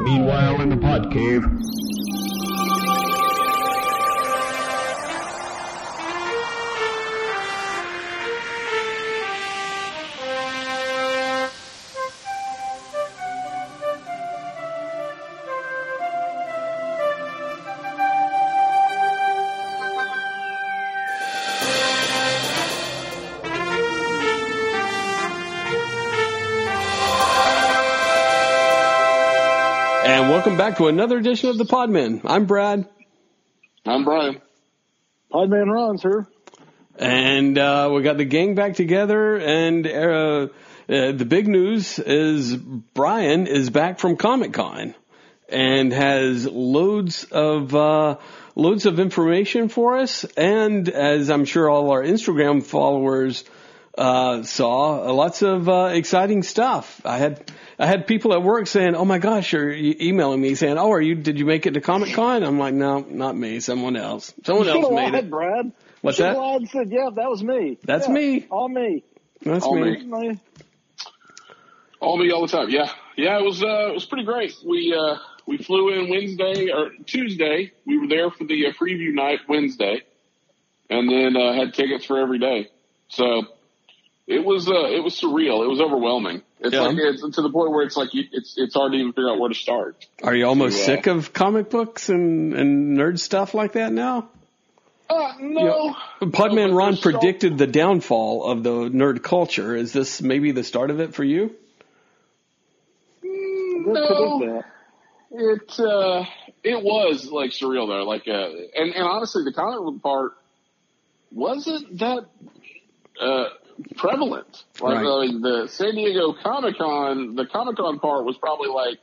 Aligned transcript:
Meanwhile, 0.00 0.60
in 0.60 0.68
the 0.68 0.76
pod 0.76 1.10
cave. 1.12 1.44
Welcome 30.46 30.58
back 30.58 30.78
to 30.78 30.86
another 30.86 31.18
edition 31.18 31.50
of 31.50 31.58
the 31.58 31.64
Podmen. 31.64 32.20
I'm 32.24 32.46
Brad, 32.46 32.88
I'm 33.84 34.04
Brian. 34.04 34.40
Podman 35.32 35.68
Ron's 35.68 36.02
here. 36.02 36.28
and 36.96 37.58
uh, 37.58 37.90
we 37.92 38.02
got 38.02 38.16
the 38.16 38.24
gang 38.24 38.54
back 38.54 38.74
together. 38.74 39.38
And 39.38 39.84
uh, 39.88 39.90
uh, 39.90 40.46
the 40.88 41.26
big 41.28 41.48
news 41.48 41.98
is 41.98 42.54
Brian 42.54 43.48
is 43.48 43.70
back 43.70 43.98
from 43.98 44.16
Comic 44.16 44.52
Con 44.52 44.94
and 45.48 45.92
has 45.92 46.46
loads 46.46 47.24
of 47.24 47.74
uh, 47.74 48.18
loads 48.54 48.86
of 48.86 49.00
information 49.00 49.68
for 49.68 49.96
us. 49.98 50.22
And 50.36 50.88
as 50.88 51.28
I'm 51.28 51.44
sure 51.44 51.68
all 51.68 51.90
our 51.90 52.04
Instagram 52.04 52.62
followers 52.62 53.42
uh, 53.96 54.42
saw, 54.42 55.08
uh, 55.08 55.12
lots 55.12 55.42
of 55.42 55.68
uh, 55.68 55.90
exciting 55.92 56.42
stuff. 56.42 57.00
I 57.04 57.18
had 57.18 57.50
I 57.78 57.86
had 57.86 58.06
people 58.06 58.32
at 58.34 58.42
work 58.42 58.66
saying, 58.66 58.94
"Oh 58.94 59.04
my 59.04 59.18
gosh," 59.18 59.54
or 59.54 59.70
e- 59.70 59.96
emailing 60.00 60.40
me 60.40 60.54
saying, 60.54 60.78
"Oh, 60.78 60.92
are 60.92 61.00
you? 61.00 61.14
Did 61.14 61.38
you 61.38 61.46
make 61.46 61.66
it 61.66 61.74
to 61.74 61.80
Comic 61.80 62.14
Con?" 62.14 62.42
I'm 62.42 62.58
like, 62.58 62.74
"No, 62.74 63.00
not 63.00 63.36
me. 63.36 63.60
Someone 63.60 63.96
else. 63.96 64.34
Someone 64.44 64.68
else 64.68 64.90
made 64.90 65.14
have 65.14 65.24
it." 65.24 65.30
Brad. 65.30 65.72
What's 66.02 66.18
you 66.18 66.24
that? 66.24 66.36
lied 66.36 66.60
and 66.60 66.70
said, 66.70 66.90
yeah, 66.90 67.08
that 67.12 67.28
was 67.28 67.42
me. 67.42 67.78
That's 67.82 68.06
Yeah, 68.06 68.12
me. 68.14 68.46
All 68.48 68.68
me. 68.68 69.02
That's 69.42 69.64
All 69.64 69.74
me. 69.74 70.04
me. 70.04 70.04
Me. 70.04 70.40
All 72.00 72.16
me 72.18 72.30
all 72.30 72.42
the 72.46 72.48
time. 72.48 72.68
Yeah, 72.70 72.88
yeah. 73.16 73.38
It 73.38 73.44
was 73.44 73.62
uh, 73.62 73.88
it 73.88 73.94
was 73.94 74.04
pretty 74.04 74.24
great. 74.24 74.54
We 74.64 74.94
uh, 74.96 75.16
we 75.46 75.56
flew 75.58 75.88
in 75.98 76.08
Wednesday 76.10 76.70
or 76.70 76.90
Tuesday. 77.06 77.72
We 77.86 77.98
were 77.98 78.06
there 78.06 78.30
for 78.30 78.44
the 78.44 78.66
uh, 78.66 78.72
preview 78.72 79.12
night 79.14 79.40
Wednesday, 79.48 80.02
and 80.90 81.10
then 81.10 81.36
uh, 81.36 81.54
had 81.54 81.74
tickets 81.74 82.04
for 82.04 82.20
every 82.20 82.38
day. 82.38 82.68
So 83.08 83.42
it 84.26 84.44
was 84.44 84.68
uh, 84.68 84.86
it 84.86 85.02
was 85.04 85.14
surreal. 85.20 85.64
It 85.64 85.68
was 85.68 85.80
overwhelming. 85.80 86.42
It's 86.60 86.72
Yeah. 86.74 86.82
like 86.82 86.96
it's 86.98 87.22
to 87.22 87.42
the 87.42 87.50
point 87.50 87.70
where 87.70 87.82
it's 87.84 87.96
like 87.96 88.12
you, 88.14 88.24
it's 88.32 88.54
it's 88.56 88.74
hard 88.74 88.92
to 88.92 88.98
even 88.98 89.12
figure 89.12 89.30
out 89.30 89.38
where 89.38 89.48
to 89.48 89.54
start. 89.54 90.04
Are 90.22 90.34
you 90.34 90.46
almost 90.46 90.78
Yeah. 90.78 90.84
sick 90.86 91.06
of 91.06 91.32
comic 91.32 91.70
books 91.70 92.08
and, 92.08 92.54
and 92.54 92.96
nerd 92.96 93.18
stuff 93.18 93.54
like 93.54 93.72
that 93.72 93.92
now? 93.92 94.28
Uh, 95.08 95.34
no. 95.40 95.94
Podman 96.20 96.70
No, 96.70 96.76
Ron 96.76 96.92
there's 96.92 97.02
so- 97.02 97.10
predicted 97.12 97.58
the 97.58 97.68
downfall 97.68 98.44
of 98.50 98.62
the 98.64 98.70
nerd 98.90 99.22
culture. 99.22 99.76
Is 99.76 99.92
this 99.92 100.20
maybe 100.20 100.50
the 100.50 100.64
start 100.64 100.90
of 100.90 100.98
it 101.00 101.14
for 101.14 101.22
you? 101.22 101.54
I 103.22 103.28
No. 103.86 104.62
It 105.30 105.78
uh, 105.80 106.24
it 106.64 106.82
was 106.82 107.30
like 107.30 107.50
surreal 107.50 107.86
though. 107.88 108.04
Like, 108.04 108.26
uh, 108.26 108.48
and 108.74 108.94
and 108.94 109.04
honestly, 109.04 109.44
the 109.44 109.52
comic 109.52 109.78
book 109.80 110.02
part 110.02 110.32
wasn't 111.32 111.98
that 111.98 112.26
uh, 113.20 113.44
prevalent. 113.96 114.64
Like, 114.80 114.96
Right. 114.96 115.04
like 115.04 115.40
the 115.42 115.66
San 115.68 115.94
Diego 115.94 116.32
Comic 116.42 116.78
Con, 116.78 117.34
the 117.34 117.46
Comic 117.46 117.76
Con 117.76 117.98
part 117.98 118.24
was 118.24 118.36
probably 118.38 118.68
like 118.68 118.98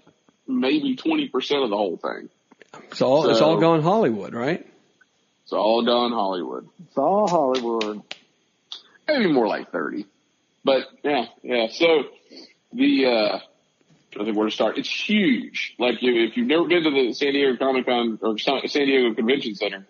maybe 0.48 0.96
twenty 0.96 1.28
percent 1.30 1.64
of 1.64 1.70
the 1.70 1.78
whole 1.78 1.98
thing. 1.98 2.30
It's 2.90 3.02
all 3.02 3.30
it's 3.30 3.42
all 3.42 3.58
gone 3.60 3.82
Hollywood, 3.82 4.34
right? 4.34 4.66
It's 5.44 5.54
all 5.54 5.84
gone 5.86 6.12
Hollywood. 6.12 6.68
It's 6.88 6.98
all 6.98 7.28
Hollywood. 7.28 8.02
Maybe 9.08 9.32
more 9.32 9.48
like 9.48 9.72
thirty. 9.72 10.06
But 10.64 10.88
yeah, 11.04 11.26
yeah. 11.44 11.68
So 11.70 12.04
the 12.72 13.06
uh, 13.06 13.40
I 14.20 14.24
think 14.24 14.38
where 14.38 14.48
to 14.48 14.52
start. 14.52 14.78
It's 14.78 14.90
huge. 14.90 15.76
Like 15.78 15.96
if 16.02 16.32
if 16.32 16.38
you've 16.38 16.48
never 16.48 16.66
been 16.66 16.84
to 16.84 16.90
the 16.92 17.14
San 17.14 17.34
Diego 17.34 17.58
Comic 17.58 17.86
Con 17.86 18.18
or 18.22 18.38
San 18.38 18.68
San 18.68 18.86
Diego 18.86 19.14
Convention 19.14 19.56
Center, 19.56 19.86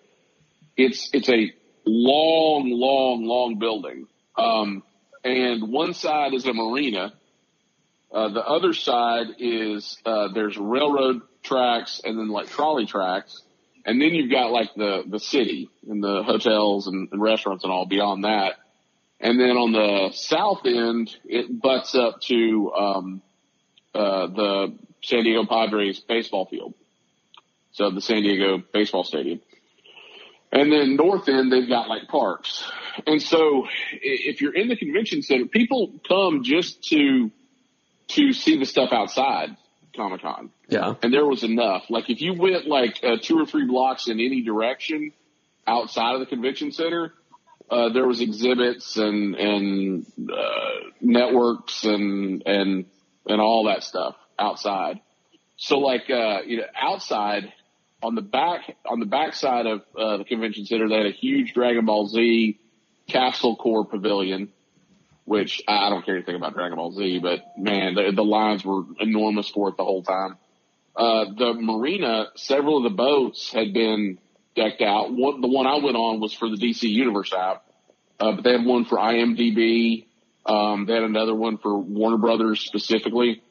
it's 0.76 1.10
it's 1.14 1.30
a 1.30 1.54
long, 1.86 2.70
long, 2.72 3.26
long 3.26 3.60
building. 3.60 4.08
Um, 4.38 4.84
and 5.24 5.72
one 5.72 5.94
side 5.94 6.34
is 6.34 6.46
a 6.46 6.54
marina. 6.54 7.14
Uh, 8.12 8.30
the 8.30 8.46
other 8.46 8.74
side 8.74 9.28
is 9.40 9.98
uh, 10.06 10.28
there's 10.34 10.58
railroad 10.58 11.22
tracks 11.42 12.02
and 12.04 12.18
then 12.18 12.30
like 12.30 12.48
trolley 12.48 12.86
tracks, 12.86 13.42
and 13.86 14.02
then 14.02 14.10
you've 14.14 14.32
got 14.32 14.52
like 14.52 14.74
the 14.76 15.04
the 15.08 15.20
city 15.20 15.70
and 15.90 16.04
the 16.04 16.24
hotels 16.24 16.88
and, 16.88 17.10
and 17.12 17.22
restaurants 17.22 17.64
and 17.64 17.74
all 17.74 17.86
beyond 17.86 18.24
that. 18.24 18.54
And 19.20 19.40
then 19.40 19.52
on 19.52 19.72
the 19.72 20.12
south 20.14 20.66
end, 20.66 21.16
it 21.24 21.62
butts 21.62 21.96
up 21.96 22.20
to 22.22 22.74
um, 22.74 23.22
uh, 23.96 24.28
the 24.28 24.78
San 25.02 25.24
Diego 25.24 25.46
Padres 25.46 26.00
baseball 26.00 26.46
field. 26.46 26.74
So 27.72 27.90
the 27.90 28.02
San 28.02 28.22
Diego 28.22 28.62
baseball 28.74 29.04
stadium. 29.04 29.42
And 30.54 30.72
then 30.72 30.96
north 30.96 31.28
end, 31.28 31.52
they've 31.52 31.68
got 31.68 31.90
like 31.90 32.08
parks. 32.08 32.64
And 33.08 33.20
so 33.20 33.66
if 33.92 34.40
you're 34.40 34.54
in 34.54 34.68
the 34.68 34.76
convention 34.76 35.24
center, 35.24 35.46
people 35.46 35.94
come 36.08 36.44
just 36.44 36.84
to, 36.90 37.32
to 38.10 38.34
see 38.34 38.60
the 38.60 38.66
stuff 38.66 38.90
outside 38.94 39.58
Comic 39.96 40.22
Con. 40.22 40.52
Yeah. 40.70 40.94
And 41.02 41.12
there 41.12 41.26
was 41.26 41.44
enough. 41.44 41.86
Like 41.90 42.12
if 42.12 42.22
you 42.22 42.36
went 42.36 42.68
like 42.68 43.00
uh, 43.04 43.18
two 43.20 43.40
or 43.40 43.48
three 43.48 43.66
blocks 43.66 44.08
in 44.08 44.20
any 44.20 44.44
direction 44.44 45.12
outside 45.66 46.14
of 46.14 46.20
the 46.20 46.28
convention 46.28 46.72
center, 46.72 47.14
uh, 47.72 47.90
there 47.90 48.06
was 48.06 48.22
exhibits 48.22 48.96
and, 48.98 49.34
and, 49.34 50.06
uh, 50.32 50.90
networks 51.02 51.84
and, 51.84 52.44
and, 52.46 52.86
and 53.26 53.42
all 53.42 53.66
that 53.66 53.82
stuff 53.82 54.16
outside. 54.38 55.00
So 55.58 55.80
like, 55.80 56.12
uh, 56.12 56.42
you 56.46 56.58
know, 56.58 56.66
outside 56.80 57.52
on 58.04 58.16
the 58.16 58.22
back, 58.22 58.76
on 58.86 59.00
the 59.00 59.06
back 59.06 59.34
side 59.34 59.66
of, 59.66 59.82
uh, 59.98 60.18
the 60.18 60.26
convention 60.26 60.66
center, 60.66 60.90
they 60.90 60.98
had 60.98 61.06
a 61.06 61.12
huge 61.12 61.54
Dragon 61.54 61.86
Ball 61.86 62.08
Z 62.08 62.60
Capsule 63.08 63.56
Corp 63.56 63.92
pavilion, 63.92 64.52
which 65.26 65.62
I 65.68 65.90
don't 65.90 66.06
care 66.06 66.16
anything 66.16 66.36
about 66.36 66.54
Dragon 66.54 66.78
Ball 66.78 66.92
Z, 66.92 67.20
but 67.20 67.40
man, 67.58 67.96
the, 67.96 68.12
the 68.14 68.24
lines 68.24 68.66
were 68.66 68.84
enormous 69.00 69.50
for 69.50 69.70
it 69.70 69.78
the 69.78 69.86
whole 69.86 70.04
time. 70.04 70.38
Uh, 70.96 71.26
the 71.38 71.54
marina, 71.54 72.28
several 72.36 72.78
of 72.78 72.84
the 72.84 72.96
boats 72.96 73.52
had 73.52 73.74
been 73.74 74.20
decked 74.56 74.82
out. 74.82 75.12
One, 75.12 75.42
the 75.42 75.48
one 75.48 75.66
I 75.66 75.78
went 75.78 75.96
on 75.96 76.20
was 76.20 76.34
for 76.34 76.50
the 76.50 76.58
DC 76.58 76.84
Universe 76.84 77.34
app, 77.34 77.66
uh, 78.20 78.34
but 78.34 78.44
they 78.44 78.52
had 78.52 78.66
one 78.66 78.86
for 78.86 78.98
IMDb. 78.98 80.06
Um, 80.46 80.86
they 80.86 80.94
had 80.94 81.04
another 81.04 81.34
one 81.34 81.58
for 81.58 81.80
Warner 81.80 82.18
Brothers 82.18 82.60
specifically. 82.60 83.42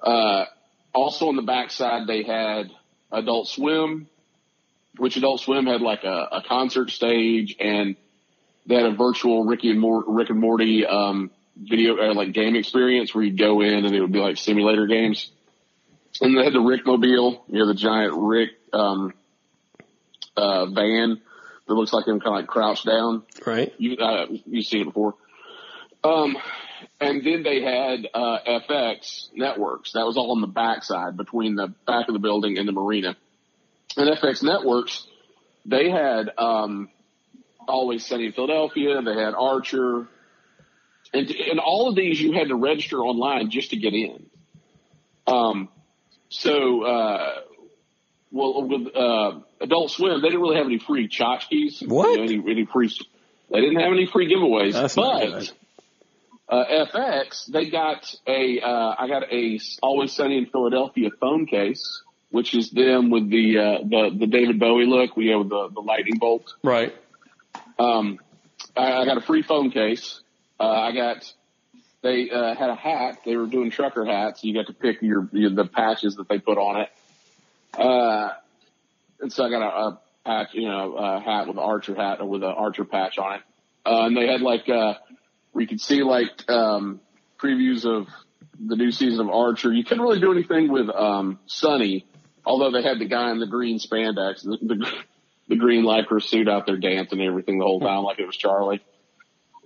Uh, 0.00 0.46
also 0.94 1.28
on 1.28 1.36
the 1.36 1.42
backside, 1.42 2.06
they 2.06 2.22
had 2.22 2.70
Adult 3.10 3.48
Swim, 3.48 4.08
which 4.96 5.16
Adult 5.16 5.40
Swim 5.40 5.66
had 5.66 5.80
like 5.80 6.04
a, 6.04 6.28
a 6.32 6.42
concert 6.46 6.90
stage 6.90 7.56
and 7.58 7.96
they 8.66 8.74
had 8.74 8.84
a 8.84 8.94
virtual 8.94 9.44
Ricky 9.44 9.70
and 9.70 9.80
Mor- 9.80 10.04
Rick 10.06 10.30
and 10.30 10.40
Morty, 10.40 10.84
um, 10.86 11.30
video, 11.56 11.96
uh, 11.98 12.14
like 12.14 12.32
game 12.32 12.54
experience 12.54 13.14
where 13.14 13.24
you'd 13.24 13.38
go 13.38 13.60
in 13.60 13.84
and 13.84 13.94
it 13.94 14.00
would 14.00 14.12
be 14.12 14.20
like 14.20 14.36
simulator 14.36 14.86
games. 14.86 15.30
And 16.20 16.36
they 16.36 16.44
had 16.44 16.52
the 16.52 16.60
Rick 16.60 16.86
mobile, 16.86 17.44
you 17.48 17.58
know, 17.58 17.66
the 17.66 17.74
giant 17.74 18.14
Rick, 18.16 18.50
um, 18.72 19.12
uh, 20.36 20.66
van 20.66 21.20
that 21.66 21.74
looks 21.74 21.92
like 21.92 22.06
him 22.06 22.20
kind 22.20 22.34
of 22.34 22.40
like 22.40 22.46
crouched 22.46 22.86
down. 22.86 23.22
Right. 23.44 23.72
You, 23.78 23.96
uh, 23.96 24.26
you've 24.46 24.66
seen 24.66 24.82
it 24.82 24.84
before. 24.84 25.14
Um, 26.04 26.36
and 27.00 27.24
then 27.24 27.42
they 27.42 27.62
had, 27.62 28.08
uh, 28.14 28.38
FX 28.46 29.28
networks. 29.34 29.92
That 29.92 30.04
was 30.06 30.16
all 30.16 30.32
on 30.32 30.40
the 30.40 30.46
backside 30.46 31.16
between 31.16 31.54
the 31.54 31.68
back 31.86 32.08
of 32.08 32.14
the 32.14 32.20
building 32.20 32.58
and 32.58 32.66
the 32.66 32.72
marina. 32.72 33.16
And 33.96 34.08
FX 34.16 34.42
networks, 34.42 35.06
they 35.64 35.90
had, 35.90 36.30
um, 36.38 36.88
Always 37.66 38.06
Sunny 38.06 38.26
in 38.26 38.32
Philadelphia. 38.32 39.02
They 39.02 39.14
had 39.14 39.34
Archer. 39.34 40.08
And, 41.12 41.30
and 41.30 41.60
all 41.60 41.88
of 41.88 41.96
these 41.96 42.20
you 42.20 42.32
had 42.32 42.48
to 42.48 42.54
register 42.54 42.98
online 42.98 43.50
just 43.50 43.70
to 43.70 43.76
get 43.76 43.92
in. 43.92 44.26
Um, 45.26 45.68
so, 46.30 46.82
uh, 46.82 47.34
well, 48.30 48.62
with, 48.66 48.96
uh, 48.96 49.40
Adult 49.60 49.90
Swim, 49.90 50.22
they 50.22 50.28
didn't 50.28 50.40
really 50.40 50.56
have 50.56 50.66
any 50.66 50.78
free 50.78 51.08
tchotchkes. 51.08 51.86
What? 51.86 52.10
You 52.10 52.16
know, 52.16 52.22
any, 52.22 52.52
any 52.52 52.64
free, 52.66 52.90
they 53.50 53.60
didn't 53.60 53.80
have 53.80 53.92
any 53.92 54.06
free 54.06 54.32
giveaways. 54.32 54.72
That's 54.72 54.94
but. 54.94 55.52
Uh, 56.48 56.64
FX, 56.64 57.46
they 57.46 57.70
got 57.70 58.14
a, 58.26 58.60
uh, 58.60 58.94
I 58.98 59.08
got 59.08 59.32
a 59.32 59.58
Always 59.82 60.12
Sunny 60.12 60.38
in 60.38 60.46
Philadelphia 60.46 61.10
phone 61.20 61.46
case, 61.46 62.02
which 62.30 62.54
is 62.54 62.70
them 62.70 63.10
with 63.10 63.30
the, 63.30 63.58
uh, 63.58 63.78
the, 63.82 64.16
the 64.18 64.26
David 64.26 64.58
Bowie 64.58 64.86
look, 64.86 65.16
we 65.16 65.28
have 65.28 65.48
the, 65.48 65.68
the 65.72 65.80
lightning 65.80 66.18
bolt. 66.18 66.54
Right. 66.62 66.94
Um, 67.78 68.18
I, 68.76 68.92
I 68.92 69.04
got 69.04 69.18
a 69.18 69.20
free 69.20 69.42
phone 69.42 69.70
case. 69.70 70.20
Uh, 70.58 70.68
I 70.68 70.92
got 70.92 71.32
they 72.02 72.30
uh, 72.30 72.54
had 72.54 72.70
a 72.70 72.74
hat. 72.74 73.20
They 73.24 73.36
were 73.36 73.46
doing 73.46 73.70
trucker 73.70 74.04
hats. 74.04 74.44
You 74.44 74.54
got 74.54 74.68
to 74.68 74.72
pick 74.72 75.02
your, 75.02 75.28
your 75.32 75.50
the 75.50 75.64
patches 75.64 76.16
that 76.16 76.28
they 76.28 76.38
put 76.38 76.58
on 76.58 76.80
it. 76.80 76.90
Uh, 77.76 78.30
and 79.20 79.32
so 79.32 79.44
I 79.44 79.50
got 79.50 79.62
a, 79.62 79.86
a 79.86 80.00
patch, 80.24 80.54
you 80.54 80.68
know, 80.68 80.94
a 80.94 81.20
hat 81.20 81.48
with 81.48 81.56
an 81.56 81.62
archer 81.62 81.94
hat 81.94 82.26
with 82.26 82.42
an 82.42 82.50
archer 82.50 82.84
patch 82.84 83.18
on 83.18 83.34
it. 83.34 83.42
Uh, 83.84 84.06
and 84.06 84.16
they 84.16 84.26
had 84.26 84.40
like, 84.40 84.68
uh, 84.68 84.94
you 85.60 85.66
could 85.66 85.80
see 85.80 86.02
like, 86.02 86.48
um, 86.50 87.00
previews 87.38 87.84
of 87.84 88.08
the 88.58 88.76
new 88.76 88.90
season 88.90 89.20
of 89.20 89.30
Archer. 89.30 89.72
You 89.72 89.84
couldn't 89.84 90.02
really 90.02 90.20
do 90.20 90.32
anything 90.32 90.70
with, 90.70 90.88
um, 90.90 91.38
Sunny, 91.46 92.06
although 92.44 92.70
they 92.70 92.82
had 92.82 92.98
the 92.98 93.06
guy 93.06 93.30
in 93.30 93.38
the 93.38 93.46
green 93.46 93.78
spandex, 93.78 94.42
the, 94.42 94.58
the, 94.60 94.92
the 95.48 95.56
green 95.56 95.84
lycra 95.84 96.22
suit 96.22 96.48
out 96.48 96.66
there 96.66 96.76
dancing 96.76 97.20
and 97.20 97.28
everything 97.28 97.58
the 97.58 97.64
whole 97.64 97.80
time 97.80 98.02
like 98.02 98.18
it 98.18 98.26
was 98.26 98.36
Charlie. 98.36 98.82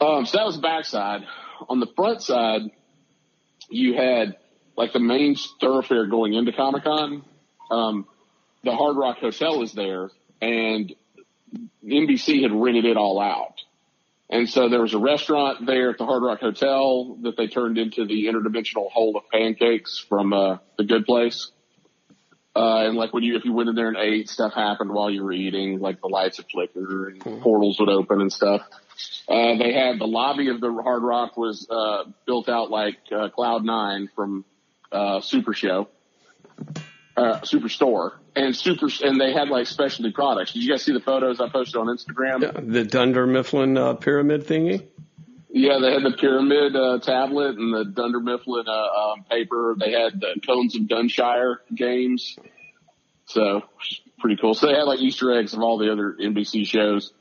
Um, 0.00 0.26
so 0.26 0.38
that 0.38 0.46
was 0.46 0.56
the 0.56 0.62
backside. 0.62 1.22
On 1.68 1.80
the 1.80 1.86
front 1.94 2.22
side, 2.22 2.62
you 3.70 3.94
had 3.94 4.36
like 4.76 4.92
the 4.92 5.00
main 5.00 5.36
thoroughfare 5.60 6.06
going 6.06 6.34
into 6.34 6.52
Comic 6.52 6.84
Con. 6.84 7.24
Um, 7.70 8.06
the 8.64 8.72
Hard 8.72 8.96
Rock 8.96 9.18
Hotel 9.18 9.58
was 9.58 9.72
there 9.72 10.10
and 10.40 10.94
NBC 11.84 12.42
had 12.42 12.52
rented 12.52 12.84
it 12.84 12.96
all 12.96 13.20
out. 13.20 13.54
And 14.32 14.48
so 14.48 14.70
there 14.70 14.80
was 14.80 14.94
a 14.94 14.98
restaurant 14.98 15.66
there 15.66 15.90
at 15.90 15.98
the 15.98 16.06
Hard 16.06 16.22
Rock 16.22 16.40
Hotel 16.40 17.18
that 17.20 17.36
they 17.36 17.48
turned 17.48 17.76
into 17.76 18.06
the 18.06 18.24
interdimensional 18.24 18.90
hole 18.90 19.14
of 19.14 19.24
pancakes 19.30 19.98
from, 20.08 20.32
uh, 20.32 20.56
the 20.78 20.84
good 20.84 21.04
place. 21.04 21.50
Uh, 22.56 22.86
and 22.86 22.96
like 22.96 23.12
when 23.12 23.22
you, 23.24 23.36
if 23.36 23.44
you 23.44 23.52
went 23.52 23.68
in 23.68 23.74
there 23.74 23.88
and 23.88 23.98
ate, 23.98 24.30
stuff 24.30 24.54
happened 24.54 24.90
while 24.90 25.10
you 25.10 25.22
were 25.22 25.32
eating, 25.32 25.80
like 25.80 26.00
the 26.00 26.08
lights 26.08 26.38
would 26.38 26.46
flicker 26.50 27.08
and 27.08 27.20
mm-hmm. 27.20 27.42
portals 27.42 27.78
would 27.78 27.90
open 27.90 28.22
and 28.22 28.32
stuff. 28.32 28.62
Uh, 29.28 29.58
they 29.58 29.74
had 29.74 29.98
the 29.98 30.06
lobby 30.06 30.48
of 30.48 30.62
the 30.62 30.72
Hard 30.82 31.02
Rock 31.02 31.36
was, 31.36 31.66
uh, 31.68 32.04
built 32.26 32.48
out 32.48 32.70
like, 32.70 32.96
uh, 33.14 33.28
Cloud 33.28 33.66
Nine 33.66 34.08
from, 34.16 34.46
uh, 34.90 35.20
Super 35.20 35.52
Show, 35.52 35.88
uh, 37.16 37.40
Superstore 37.40 38.12
and 38.34 38.56
super, 38.56 38.88
and 39.02 39.20
they 39.20 39.32
had 39.32 39.48
like 39.48 39.66
specialty 39.66 40.12
products. 40.12 40.52
Did 40.52 40.62
you 40.62 40.70
guys 40.70 40.82
see 40.82 40.92
the 40.92 41.00
photos 41.00 41.40
I 41.40 41.48
posted 41.48 41.76
on 41.76 41.86
Instagram? 41.86 42.42
Yeah, 42.42 42.60
the 42.62 42.84
Dunder 42.84 43.26
Mifflin, 43.26 43.76
uh, 43.76 43.94
pyramid 43.94 44.46
thingy? 44.46 44.86
Yeah, 45.50 45.78
they 45.82 45.92
had 45.92 46.02
the 46.02 46.16
pyramid 46.18 46.74
uh, 46.74 46.98
tablet 47.00 47.58
and 47.58 47.74
the 47.74 47.84
Dunder 47.84 48.20
Mifflin 48.20 48.64
uh, 48.66 48.72
um, 48.72 49.24
paper. 49.30 49.76
They 49.78 49.92
had 49.92 50.18
the 50.18 50.40
Cones 50.46 50.74
of 50.76 50.82
Dunshire 50.82 51.56
games. 51.74 52.38
So 53.26 53.62
pretty 54.18 54.40
cool. 54.40 54.54
So 54.54 54.66
they 54.68 54.74
had 54.74 54.84
like 54.84 55.00
Easter 55.00 55.38
eggs 55.38 55.52
of 55.52 55.60
all 55.60 55.76
the 55.76 55.92
other 55.92 56.16
NBC 56.18 56.66
shows. 56.66 57.12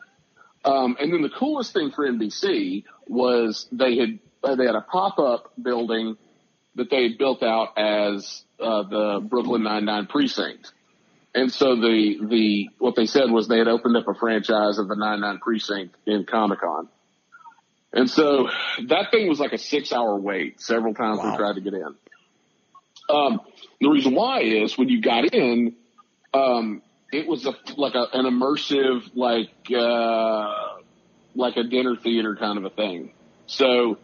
Um, 0.63 0.95
and 0.99 1.11
then 1.11 1.21
the 1.21 1.29
coolest 1.29 1.73
thing 1.73 1.91
for 1.91 2.07
NBC 2.07 2.85
was 3.07 3.67
they 3.71 3.97
had 3.97 4.19
uh, 4.43 4.55
they 4.55 4.65
had 4.65 4.75
a 4.75 4.81
pop 4.81 5.19
up 5.19 5.51
building 5.61 6.17
that 6.75 6.89
they 6.89 7.03
had 7.03 7.17
built 7.17 7.43
out 7.43 7.77
as 7.77 8.43
uh, 8.59 8.83
the 8.83 9.19
Brooklyn 9.21 9.63
Nine 9.63 9.85
Nine 9.85 10.07
precinct. 10.07 10.71
And 11.33 11.51
so 11.51 11.75
the 11.75 12.17
the 12.29 12.69
what 12.79 12.95
they 12.95 13.05
said 13.05 13.31
was 13.31 13.47
they 13.47 13.57
had 13.57 13.67
opened 13.67 13.95
up 13.95 14.07
a 14.07 14.13
franchise 14.13 14.77
of 14.77 14.87
the 14.87 14.95
Nine 14.95 15.21
Nine 15.21 15.39
precinct 15.39 15.95
in 16.05 16.25
Comic 16.25 16.59
Con. 16.61 16.89
And 17.93 18.09
so 18.09 18.49
that 18.87 19.11
thing 19.11 19.27
was 19.27 19.39
like 19.39 19.53
a 19.53 19.57
six 19.57 19.91
hour 19.91 20.15
wait. 20.17 20.61
Several 20.61 20.93
times 20.93 21.19
wow. 21.19 21.31
we 21.31 21.37
tried 21.37 21.55
to 21.55 21.61
get 21.61 21.73
in. 21.73 21.95
Um, 23.09 23.41
the 23.81 23.89
reason 23.89 24.15
why 24.15 24.41
is 24.41 24.77
when 24.77 24.87
you 24.87 25.01
got 25.01 25.25
in, 25.33 25.75
um, 26.33 26.81
it 27.11 27.27
was 27.27 27.45
a, 27.45 27.53
like 27.75 27.95
a, 27.95 28.07
an 28.13 28.25
immersive, 28.25 29.09
like, 29.15 29.49
uh, 29.75 30.79
like 31.35 31.57
a 31.57 31.63
dinner 31.63 31.97
theater 31.97 32.37
kind 32.37 32.57
of 32.57 32.63
a 32.63 32.69
thing. 32.69 33.11
So 33.47 33.97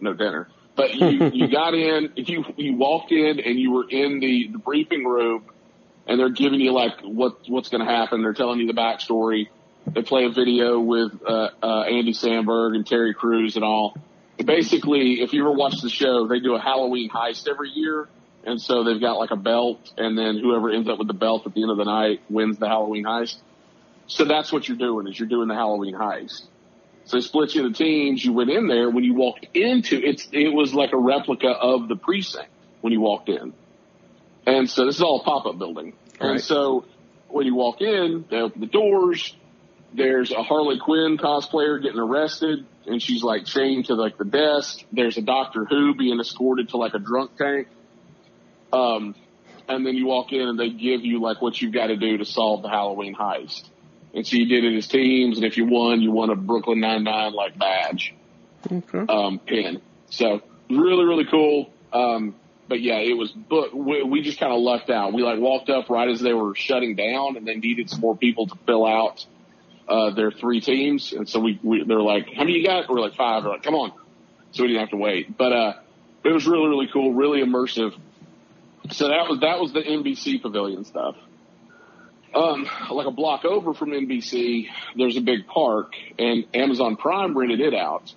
no 0.00 0.12
dinner, 0.12 0.48
but 0.76 0.94
you, 0.94 1.30
you 1.32 1.48
got 1.52 1.74
in, 1.74 2.12
if 2.16 2.28
you, 2.28 2.44
you 2.56 2.76
walked 2.76 3.12
in 3.12 3.40
and 3.40 3.58
you 3.58 3.72
were 3.72 3.88
in 3.88 4.20
the, 4.20 4.48
the 4.52 4.58
briefing 4.58 5.04
room 5.04 5.44
and 6.06 6.18
they're 6.18 6.30
giving 6.30 6.60
you 6.60 6.72
like 6.72 7.00
what, 7.02 7.48
what's 7.48 7.68
going 7.68 7.84
to 7.84 7.90
happen. 7.90 8.22
They're 8.22 8.34
telling 8.34 8.60
you 8.60 8.66
the 8.66 8.74
backstory 8.74 9.48
they 9.86 10.02
play 10.02 10.24
a 10.24 10.30
video 10.30 10.78
with 10.78 11.12
uh, 11.26 11.48
uh, 11.62 11.82
Andy 11.82 12.12
Samberg 12.12 12.74
and 12.74 12.86
Terry 12.86 13.14
Crews 13.14 13.56
and 13.56 13.64
all. 13.64 13.96
Basically, 14.36 15.20
if 15.20 15.32
you 15.32 15.42
ever 15.42 15.52
watch 15.52 15.80
the 15.82 15.90
show, 15.90 16.26
they 16.26 16.40
do 16.40 16.54
a 16.54 16.60
Halloween 16.60 17.10
heist 17.10 17.48
every 17.48 17.70
year. 17.70 18.08
And 18.44 18.60
so 18.60 18.84
they've 18.84 19.00
got 19.00 19.18
like 19.18 19.32
a 19.32 19.36
belt 19.36 19.92
and 19.98 20.16
then 20.16 20.38
whoever 20.38 20.70
ends 20.70 20.88
up 20.88 20.98
with 20.98 21.08
the 21.08 21.14
belt 21.14 21.46
at 21.46 21.54
the 21.54 21.62
end 21.62 21.70
of 21.70 21.76
the 21.76 21.84
night 21.84 22.22
wins 22.30 22.58
the 22.58 22.68
Halloween 22.68 23.04
heist. 23.04 23.36
So 24.06 24.24
that's 24.24 24.50
what 24.50 24.66
you're 24.66 24.78
doing 24.78 25.06
is 25.08 25.18
you're 25.18 25.28
doing 25.28 25.48
the 25.48 25.54
Halloween 25.54 25.94
heist. 25.94 26.46
So 27.10 27.16
they 27.16 27.22
split 27.22 27.54
you 27.54 27.66
into 27.66 27.76
teams. 27.76 28.24
You 28.24 28.32
went 28.32 28.50
in 28.50 28.68
there. 28.68 28.88
When 28.88 29.02
you 29.02 29.14
walked 29.14 29.46
into 29.54 29.96
it, 29.96 30.28
it 30.32 30.52
was 30.52 30.72
like 30.72 30.92
a 30.92 30.96
replica 30.96 31.48
of 31.48 31.88
the 31.88 31.96
precinct 31.96 32.48
when 32.82 32.92
you 32.92 33.00
walked 33.00 33.28
in. 33.28 33.52
And 34.46 34.70
so 34.70 34.86
this 34.86 34.96
is 34.96 35.02
all 35.02 35.20
a 35.20 35.24
pop-up 35.24 35.58
building. 35.58 35.94
Right. 36.20 36.32
And 36.32 36.40
so 36.40 36.84
when 37.28 37.46
you 37.46 37.54
walk 37.54 37.80
in, 37.80 38.24
they 38.30 38.36
open 38.36 38.60
the 38.60 38.66
doors 38.66 39.34
there's 39.92 40.30
a 40.30 40.42
Harley 40.42 40.78
Quinn 40.78 41.18
cosplayer 41.18 41.82
getting 41.82 41.98
arrested 41.98 42.64
and 42.86 43.02
she's 43.02 43.22
like 43.22 43.44
chained 43.44 43.86
to 43.86 43.94
like 43.94 44.18
the 44.18 44.24
desk. 44.24 44.84
There's 44.92 45.16
a 45.16 45.22
Doctor 45.22 45.64
Who 45.64 45.94
being 45.94 46.20
escorted 46.20 46.70
to 46.70 46.76
like 46.76 46.94
a 46.94 46.98
drunk 46.98 47.36
tank. 47.36 47.68
Um, 48.72 49.14
and 49.68 49.84
then 49.84 49.96
you 49.96 50.06
walk 50.06 50.32
in 50.32 50.42
and 50.42 50.58
they 50.58 50.70
give 50.70 51.04
you 51.04 51.20
like 51.20 51.42
what 51.42 51.60
you've 51.60 51.72
got 51.72 51.88
to 51.88 51.96
do 51.96 52.18
to 52.18 52.24
solve 52.24 52.62
the 52.62 52.68
Halloween 52.68 53.14
heist. 53.14 53.68
And 54.14 54.26
so 54.26 54.36
you 54.36 54.46
did 54.46 54.64
it 54.64 54.76
as 54.76 54.88
teams, 54.88 55.36
and 55.36 55.46
if 55.46 55.56
you 55.56 55.66
won, 55.66 56.00
you 56.00 56.10
won 56.10 56.30
a 56.30 56.36
Brooklyn 56.36 56.80
Nine 56.80 57.04
Nine 57.04 57.32
like 57.32 57.56
badge, 57.58 58.14
okay. 58.70 59.04
um, 59.08 59.38
pin. 59.38 59.80
So 60.08 60.42
really, 60.68 61.04
really 61.04 61.26
cool. 61.26 61.70
Um, 61.92 62.34
but 62.68 62.80
yeah, 62.80 62.98
it 62.98 63.16
was, 63.16 63.32
but 63.32 63.74
we, 63.74 64.02
we 64.02 64.22
just 64.22 64.38
kind 64.38 64.52
of 64.52 64.60
lucked 64.60 64.90
out. 64.90 65.12
We 65.12 65.22
like 65.22 65.38
walked 65.38 65.70
up 65.70 65.90
right 65.90 66.08
as 66.08 66.20
they 66.20 66.32
were 66.32 66.54
shutting 66.54 66.96
down, 66.96 67.36
and 67.36 67.46
they 67.46 67.56
needed 67.56 67.90
some 67.90 68.00
more 68.00 68.16
people 68.16 68.46
to 68.46 68.56
fill 68.66 68.86
out 68.86 69.24
uh, 69.88 70.10
their 70.10 70.30
three 70.30 70.60
teams. 70.60 71.12
And 71.12 71.28
so 71.28 71.40
we, 71.40 71.58
we, 71.62 71.84
they're 71.84 72.00
like, 72.00 72.26
how 72.34 72.44
many 72.44 72.58
you 72.58 72.66
got? 72.66 72.88
We're 72.88 73.00
like 73.00 73.14
five. 73.14 73.44
We're 73.44 73.50
like, 73.50 73.62
come 73.62 73.74
on. 73.74 73.92
So 74.52 74.62
we 74.62 74.68
didn't 74.68 74.80
have 74.80 74.90
to 74.90 74.96
wait, 74.96 75.36
but, 75.36 75.52
uh, 75.52 75.72
it 76.22 76.32
was 76.32 76.46
really, 76.46 76.68
really 76.68 76.88
cool, 76.92 77.12
really 77.14 77.40
immersive. 77.40 77.96
So 78.90 79.08
that 79.08 79.28
was, 79.28 79.40
that 79.40 79.60
was 79.60 79.72
the 79.72 79.80
NBC 79.80 80.42
pavilion 80.42 80.84
stuff. 80.84 81.16
Um, 82.32 82.68
like 82.90 83.06
a 83.06 83.10
block 83.10 83.44
over 83.44 83.74
from 83.74 83.90
NBC, 83.90 84.68
there's 84.96 85.16
a 85.16 85.20
big 85.20 85.46
park 85.48 85.94
and 86.18 86.44
Amazon 86.54 86.96
Prime 86.96 87.36
rented 87.36 87.60
it 87.60 87.74
out 87.74 88.14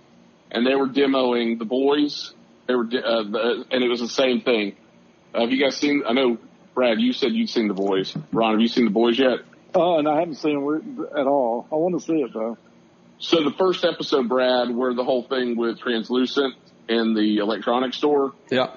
and 0.52 0.66
they 0.66 0.76
were 0.76 0.88
demoing 0.88 1.58
the 1.58 1.66
boys. 1.66 2.34
They 2.68 2.76
were, 2.76 2.84
uh, 2.84 3.24
the, 3.24 3.66
and 3.72 3.84
it 3.84 3.90
was 3.90 4.00
the 4.00 4.08
same 4.08 4.42
thing. 4.42 4.76
Uh, 5.34 5.42
have 5.42 5.52
you 5.52 5.60
guys 5.60 5.76
seen, 5.78 6.04
I 6.06 6.14
know 6.14 6.38
Brad, 6.76 7.00
you 7.00 7.12
said 7.12 7.32
you'd 7.32 7.50
seen 7.50 7.68
the 7.68 7.74
boys. 7.74 8.16
Ron, 8.32 8.52
have 8.52 8.62
you 8.62 8.68
seen 8.68 8.86
the 8.86 8.92
boys 8.92 9.18
yet? 9.18 9.40
Oh, 9.76 9.98
and 9.98 10.08
I 10.08 10.20
haven't 10.20 10.36
seen 10.36 10.58
it 10.58 11.18
at 11.18 11.26
all. 11.26 11.68
I 11.72 11.76
want 11.76 12.00
to 12.00 12.06
see 12.06 12.22
it 12.22 12.32
though. 12.34 12.58
So 13.18 13.44
the 13.44 13.56
first 13.58 13.84
episode, 13.84 14.30
Brad, 14.30 14.70
where 14.70 14.94
the 14.94 15.04
whole 15.04 15.24
thing 15.24 15.58
with 15.58 15.80
translucent 15.80 16.56
in 16.88 17.14
the 17.14 17.38
electronics 17.38 17.98
store. 17.98 18.34
Yeah. 18.52 18.76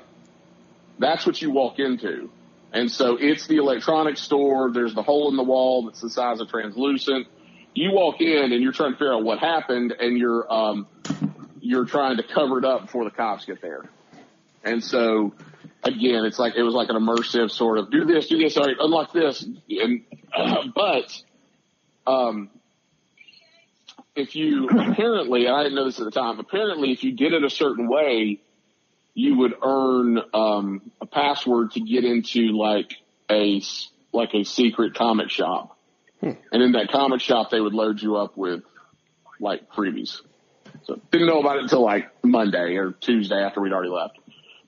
That's 0.98 1.26
what 1.26 1.42
you 1.42 1.50
walk 1.50 1.78
into. 1.78 2.30
And 2.72 2.90
so 2.90 3.16
it's 3.18 3.46
the 3.46 3.56
electronics 3.56 4.20
store. 4.20 4.70
There's 4.70 4.94
the 4.94 5.02
hole 5.02 5.30
in 5.30 5.36
the 5.36 5.42
wall 5.42 5.84
that's 5.86 6.00
the 6.00 6.10
size 6.10 6.40
of 6.40 6.48
translucent. 6.48 7.26
You 7.74 7.92
walk 7.92 8.20
in 8.20 8.52
and 8.52 8.62
you're 8.62 8.72
trying 8.72 8.92
to 8.92 8.96
figure 8.96 9.14
out 9.14 9.22
what 9.22 9.38
happened 9.38 9.92
and 9.92 10.18
you're, 10.18 10.50
um, 10.52 10.86
you're 11.60 11.84
trying 11.84 12.16
to 12.16 12.22
cover 12.22 12.58
it 12.58 12.64
up 12.64 12.82
before 12.82 13.04
the 13.04 13.10
cops 13.10 13.44
get 13.44 13.60
there. 13.60 13.84
And 14.64 14.82
so 14.82 15.34
again, 15.84 16.24
it's 16.24 16.38
like, 16.38 16.54
it 16.56 16.62
was 16.62 16.74
like 16.74 16.88
an 16.88 16.96
immersive 16.96 17.50
sort 17.50 17.78
of 17.78 17.90
do 17.90 18.04
this, 18.04 18.28
do 18.28 18.38
this, 18.38 18.56
all 18.56 18.64
right, 18.64 18.76
unlock 18.78 19.12
this. 19.12 19.46
And, 19.68 20.02
uh, 20.34 20.64
but, 20.74 21.22
um, 22.06 22.50
if 24.14 24.34
you 24.34 24.68
apparently, 24.68 25.46
I 25.46 25.62
didn't 25.62 25.76
know 25.76 25.84
this 25.84 25.98
at 25.98 26.06
the 26.06 26.10
time, 26.10 26.38
apparently 26.40 26.92
if 26.92 27.04
you 27.04 27.12
did 27.12 27.32
it 27.34 27.44
a 27.44 27.50
certain 27.50 27.88
way, 27.88 28.40
you 29.16 29.38
would 29.38 29.54
earn, 29.62 30.20
um, 30.34 30.92
a 31.00 31.06
password 31.06 31.72
to 31.72 31.80
get 31.80 32.04
into 32.04 32.52
like 32.52 32.92
a, 33.30 33.62
like 34.12 34.34
a 34.34 34.44
secret 34.44 34.94
comic 34.94 35.30
shop. 35.30 35.78
Hmm. 36.20 36.32
And 36.52 36.62
in 36.62 36.72
that 36.72 36.92
comic 36.92 37.22
shop, 37.22 37.50
they 37.50 37.60
would 37.60 37.72
load 37.72 38.00
you 38.00 38.16
up 38.16 38.36
with 38.36 38.62
like 39.40 39.72
freebies. 39.72 40.20
So 40.84 41.00
didn't 41.10 41.28
know 41.28 41.40
about 41.40 41.56
it 41.56 41.62
until 41.62 41.82
like 41.82 42.10
Monday 42.22 42.76
or 42.76 42.92
Tuesday 42.92 43.42
after 43.42 43.62
we'd 43.62 43.72
already 43.72 43.88
left. 43.88 44.18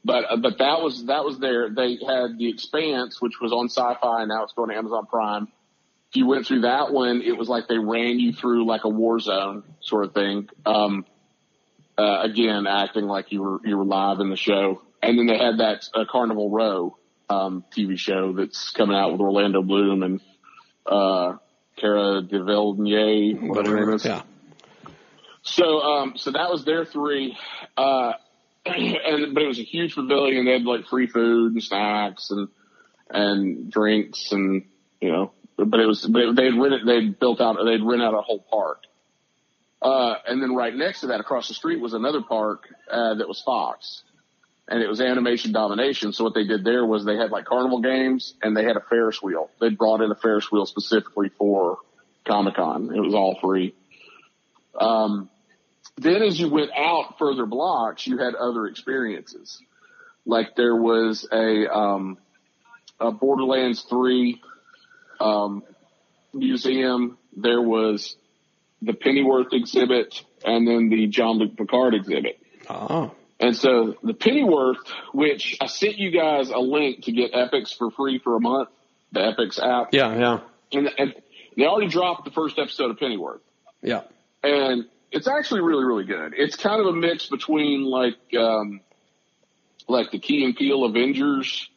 But 0.03 0.25
uh, 0.31 0.37
but 0.39 0.59
that 0.59 0.81
was 0.81 1.05
that 1.07 1.25
was 1.25 1.39
there. 1.39 1.69
They 1.69 1.99
had 2.07 2.39
the 2.39 2.49
Expanse, 2.49 3.21
which 3.21 3.35
was 3.43 3.53
on 3.53 3.69
Sci-Fi, 3.69 4.23
and 4.23 4.29
now 4.29 4.45
it's 4.45 4.55
going 4.55 4.71
to 4.71 4.77
Amazon 4.77 5.05
Prime. 5.07 5.49
If 6.11 6.17
you 6.17 6.27
went 6.27 6.47
through 6.47 6.63
that 6.63 6.91
one, 6.91 7.21
it 7.21 7.37
was 7.37 7.49
like 7.49 7.69
they 7.69 7.77
ran 7.77 8.19
you 8.19 8.33
through 8.33 8.67
like 8.67 8.85
a 8.85 8.89
war 8.89 9.21
zone 9.21 9.65
sort 9.81 10.07
of 10.07 10.15
thing. 10.15 10.49
Um, 10.65 11.05
uh, 11.99 12.21
again, 12.23 12.67
acting 12.67 13.07
like 13.07 13.33
you 13.33 13.43
were 13.43 13.61
you 13.65 13.77
were 13.77 13.85
live 13.85 14.21
in 14.21 14.31
the 14.31 14.37
show. 14.37 14.83
And 15.03 15.19
then 15.19 15.27
they 15.27 15.39
had 15.39 15.59
that 15.59 15.89
uh, 15.95 16.05
Carnival 16.11 16.51
Row 16.51 16.97
um, 17.29 17.65
TV 17.77 17.99
show 17.99 18.33
that's 18.33 18.71
coming 18.71 18.97
out 18.97 19.13
with 19.13 19.21
Orlando 19.21 19.63
Bloom 19.63 20.03
and 20.03 20.21
uh, 20.87 21.35
Cara 21.77 22.23
Delevingne, 22.23 23.49
whatever 23.49 23.77
her 23.77 23.87
name 23.87 23.95
is. 23.95 24.05
Yeah. 24.05 24.23
So 25.43 25.81
um, 25.81 26.13
so 26.17 26.33
that 26.33 26.51
was 26.51 26.65
their 26.65 26.85
three. 26.85 27.37
Uh, 27.77 28.13
and 28.67 29.35
but 29.35 29.43
it 29.43 29.47
was 29.47 29.59
a 29.59 29.65
huge 29.65 29.95
pavilion. 29.95 30.45
They 30.45 30.53
had 30.53 30.65
like 30.65 30.87
free 30.87 31.07
food 31.07 31.53
and 31.53 31.63
snacks 31.63 32.31
and 32.31 32.49
and 33.11 33.71
drinks 33.71 34.33
and 34.33 34.65
you 35.01 35.11
know, 35.11 35.33
but 35.57 35.81
it 35.81 35.87
was 35.87 36.07
but 36.07 36.35
they'd 36.37 36.55
rented 36.55 36.87
they'd 36.87 37.19
built 37.19 37.41
out 37.41 37.57
they'd 37.65 37.83
rent 37.83 38.03
out 38.03 38.15
a 38.15 38.21
whole 38.21 38.45
park. 38.51 38.83
Uh, 39.81 40.15
and 40.27 40.43
then 40.43 40.55
right 40.55 40.75
next 40.75 41.01
to 41.01 41.09
that, 41.09 41.21
across 41.21 41.49
the 41.49 41.55
street, 41.55 41.81
was 41.81 41.95
another 41.95 42.21
park 42.21 42.65
uh, 42.91 43.15
that 43.15 43.29
was 43.29 43.41
Fox, 43.43 44.03
and 44.67 44.83
it 44.83 44.89
was 44.89 45.01
Animation 45.01 45.53
Domination. 45.53 46.13
So 46.13 46.25
what 46.25 46.35
they 46.35 46.45
did 46.45 46.65
there 46.65 46.85
was 46.85 47.05
they 47.05 47.17
had 47.17 47.31
like 47.31 47.45
carnival 47.45 47.81
games 47.81 48.35
and 48.43 48.57
they 48.57 48.65
had 48.65 48.77
a 48.77 48.83
Ferris 48.91 49.23
wheel. 49.23 49.51
They 49.61 49.71
brought 49.71 50.01
in 50.01 50.11
a 50.11 50.17
Ferris 50.17 50.51
wheel 50.51 50.67
specifically 50.67 51.31
for 51.39 51.79
Comic 52.27 52.57
Con. 52.57 52.93
It 52.95 53.01
was 53.01 53.15
all 53.15 53.39
free. 53.41 53.75
Um, 54.79 55.31
then 55.97 56.23
as 56.23 56.39
you 56.39 56.51
went 56.51 56.71
out 56.77 57.19
further 57.19 57.47
blocks, 57.47 58.07
you 58.07 58.19
had 58.19 58.35
other 58.35 58.67
experiences. 58.67 59.61
Like 60.27 60.55
there 60.57 60.77
was 60.77 61.27
a, 61.33 61.73
um, 61.73 62.19
a 63.01 63.11
Borderlands 63.11 63.83
3, 63.83 64.41
um, 65.21 65.63
museum. 66.33 67.19
There 67.37 67.63
was 67.63 68.17
the 68.83 68.93
Pennyworth 68.93 69.53
exhibit 69.53 70.23
and 70.45 70.67
then 70.67 70.89
the 70.89 71.07
Jean-Luc 71.07 71.57
Picard 71.57 71.95
exhibit. 71.95 72.41
Oh. 72.69 73.13
And 73.41 73.57
so 73.57 73.95
the 74.03 74.15
Pennyworth, 74.15 74.79
which 75.13 75.57
I 75.61 75.67
sent 75.67 75.99
you 75.99 76.11
guys 76.11 76.51
a 76.51 76.59
link 76.59 77.05
to 77.05 77.13
get 77.13 77.33
Epix 77.33 77.77
for 77.77 77.91
free 77.91 78.19
for 78.19 78.37
a 78.37 78.41
month, 78.41 78.69
the 79.13 79.21
Epix 79.21 79.59
app. 79.61 79.89
Yeah, 79.93 80.17
yeah, 80.17 80.41
And, 80.73 80.91
and 80.99 81.15
they 81.57 81.65
already 81.65 81.89
dropped 81.89 82.25
the 82.25 82.31
first 82.31 82.59
episode 82.59 82.91
of 82.91 82.99
Pennyworth. 82.99 83.41
yeah. 83.83 84.03
And 84.43 84.85
it's 85.11 85.27
actually 85.27 85.63
really, 85.63 85.85
really 85.85 86.05
good. 86.05 86.35
It's 86.37 86.55
kind 86.55 86.81
of 86.81 86.87
a 86.87 86.93
mix 86.93 87.27
between 87.27 87.83
like, 87.83 88.19
um, 88.39 88.81
like 89.89 90.11
the 90.11 90.19
Key 90.19 90.45
and 90.45 90.55
Peele 90.55 90.85
Avengers, 90.85 91.69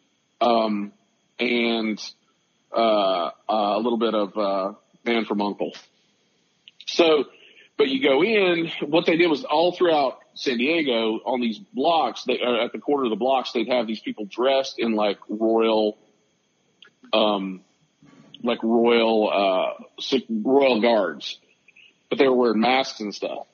um, 0.41 0.91
and, 1.39 1.99
uh, 2.75 2.77
uh, 2.77 3.31
a 3.49 3.77
little 3.77 3.97
bit 3.97 4.13
of, 4.13 4.37
uh, 4.37 4.73
Man 5.03 5.25
from 5.25 5.41
Uncle. 5.41 5.71
So, 6.91 7.25
but 7.77 7.87
you 7.87 8.03
go 8.03 8.23
in, 8.23 8.69
what 8.81 9.05
they 9.05 9.15
did 9.15 9.27
was 9.27 9.43
all 9.45 9.71
throughout 9.71 10.19
San 10.33 10.57
Diego 10.57 11.19
on 11.25 11.39
these 11.39 11.57
blocks, 11.57 12.23
they, 12.25 12.39
at 12.39 12.73
the 12.73 12.79
corner 12.79 13.05
of 13.05 13.09
the 13.09 13.15
blocks, 13.15 13.53
they'd 13.53 13.69
have 13.69 13.87
these 13.87 14.01
people 14.01 14.25
dressed 14.25 14.77
in 14.77 14.93
like 14.93 15.17
royal, 15.29 15.97
um, 17.13 17.61
like 18.43 18.61
royal, 18.61 19.29
uh, 19.31 19.83
royal 20.29 20.81
guards, 20.81 21.39
but 22.09 22.19
they 22.19 22.27
were 22.27 22.35
wearing 22.35 22.59
masks 22.59 22.99
and 22.99 23.15
stuff. 23.15 23.47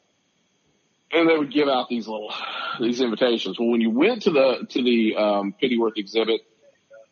And 1.12 1.29
they 1.29 1.38
would 1.38 1.53
give 1.53 1.67
out 1.67 1.88
these 1.88 2.08
little, 2.08 2.34
these 2.82 3.01
invitations. 3.01 3.58
Well, 3.60 3.70
when 3.70 3.82
you 3.82 3.91
went 3.91 4.24
to 4.24 4.32
the, 4.32 4.67
to 4.70 4.84
the, 4.84 5.15
um, 5.15 5.53
Pennyworth 5.62 5.98
exhibit, 5.98 6.41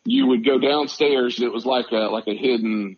you 0.04 0.26
would 0.26 0.44
go 0.44 0.58
downstairs 0.58 1.38
and 1.38 1.46
it 1.46 1.52
was 1.52 1.64
like 1.64 1.86
a, 1.92 2.10
like 2.10 2.26
a 2.26 2.36
hidden, 2.36 2.96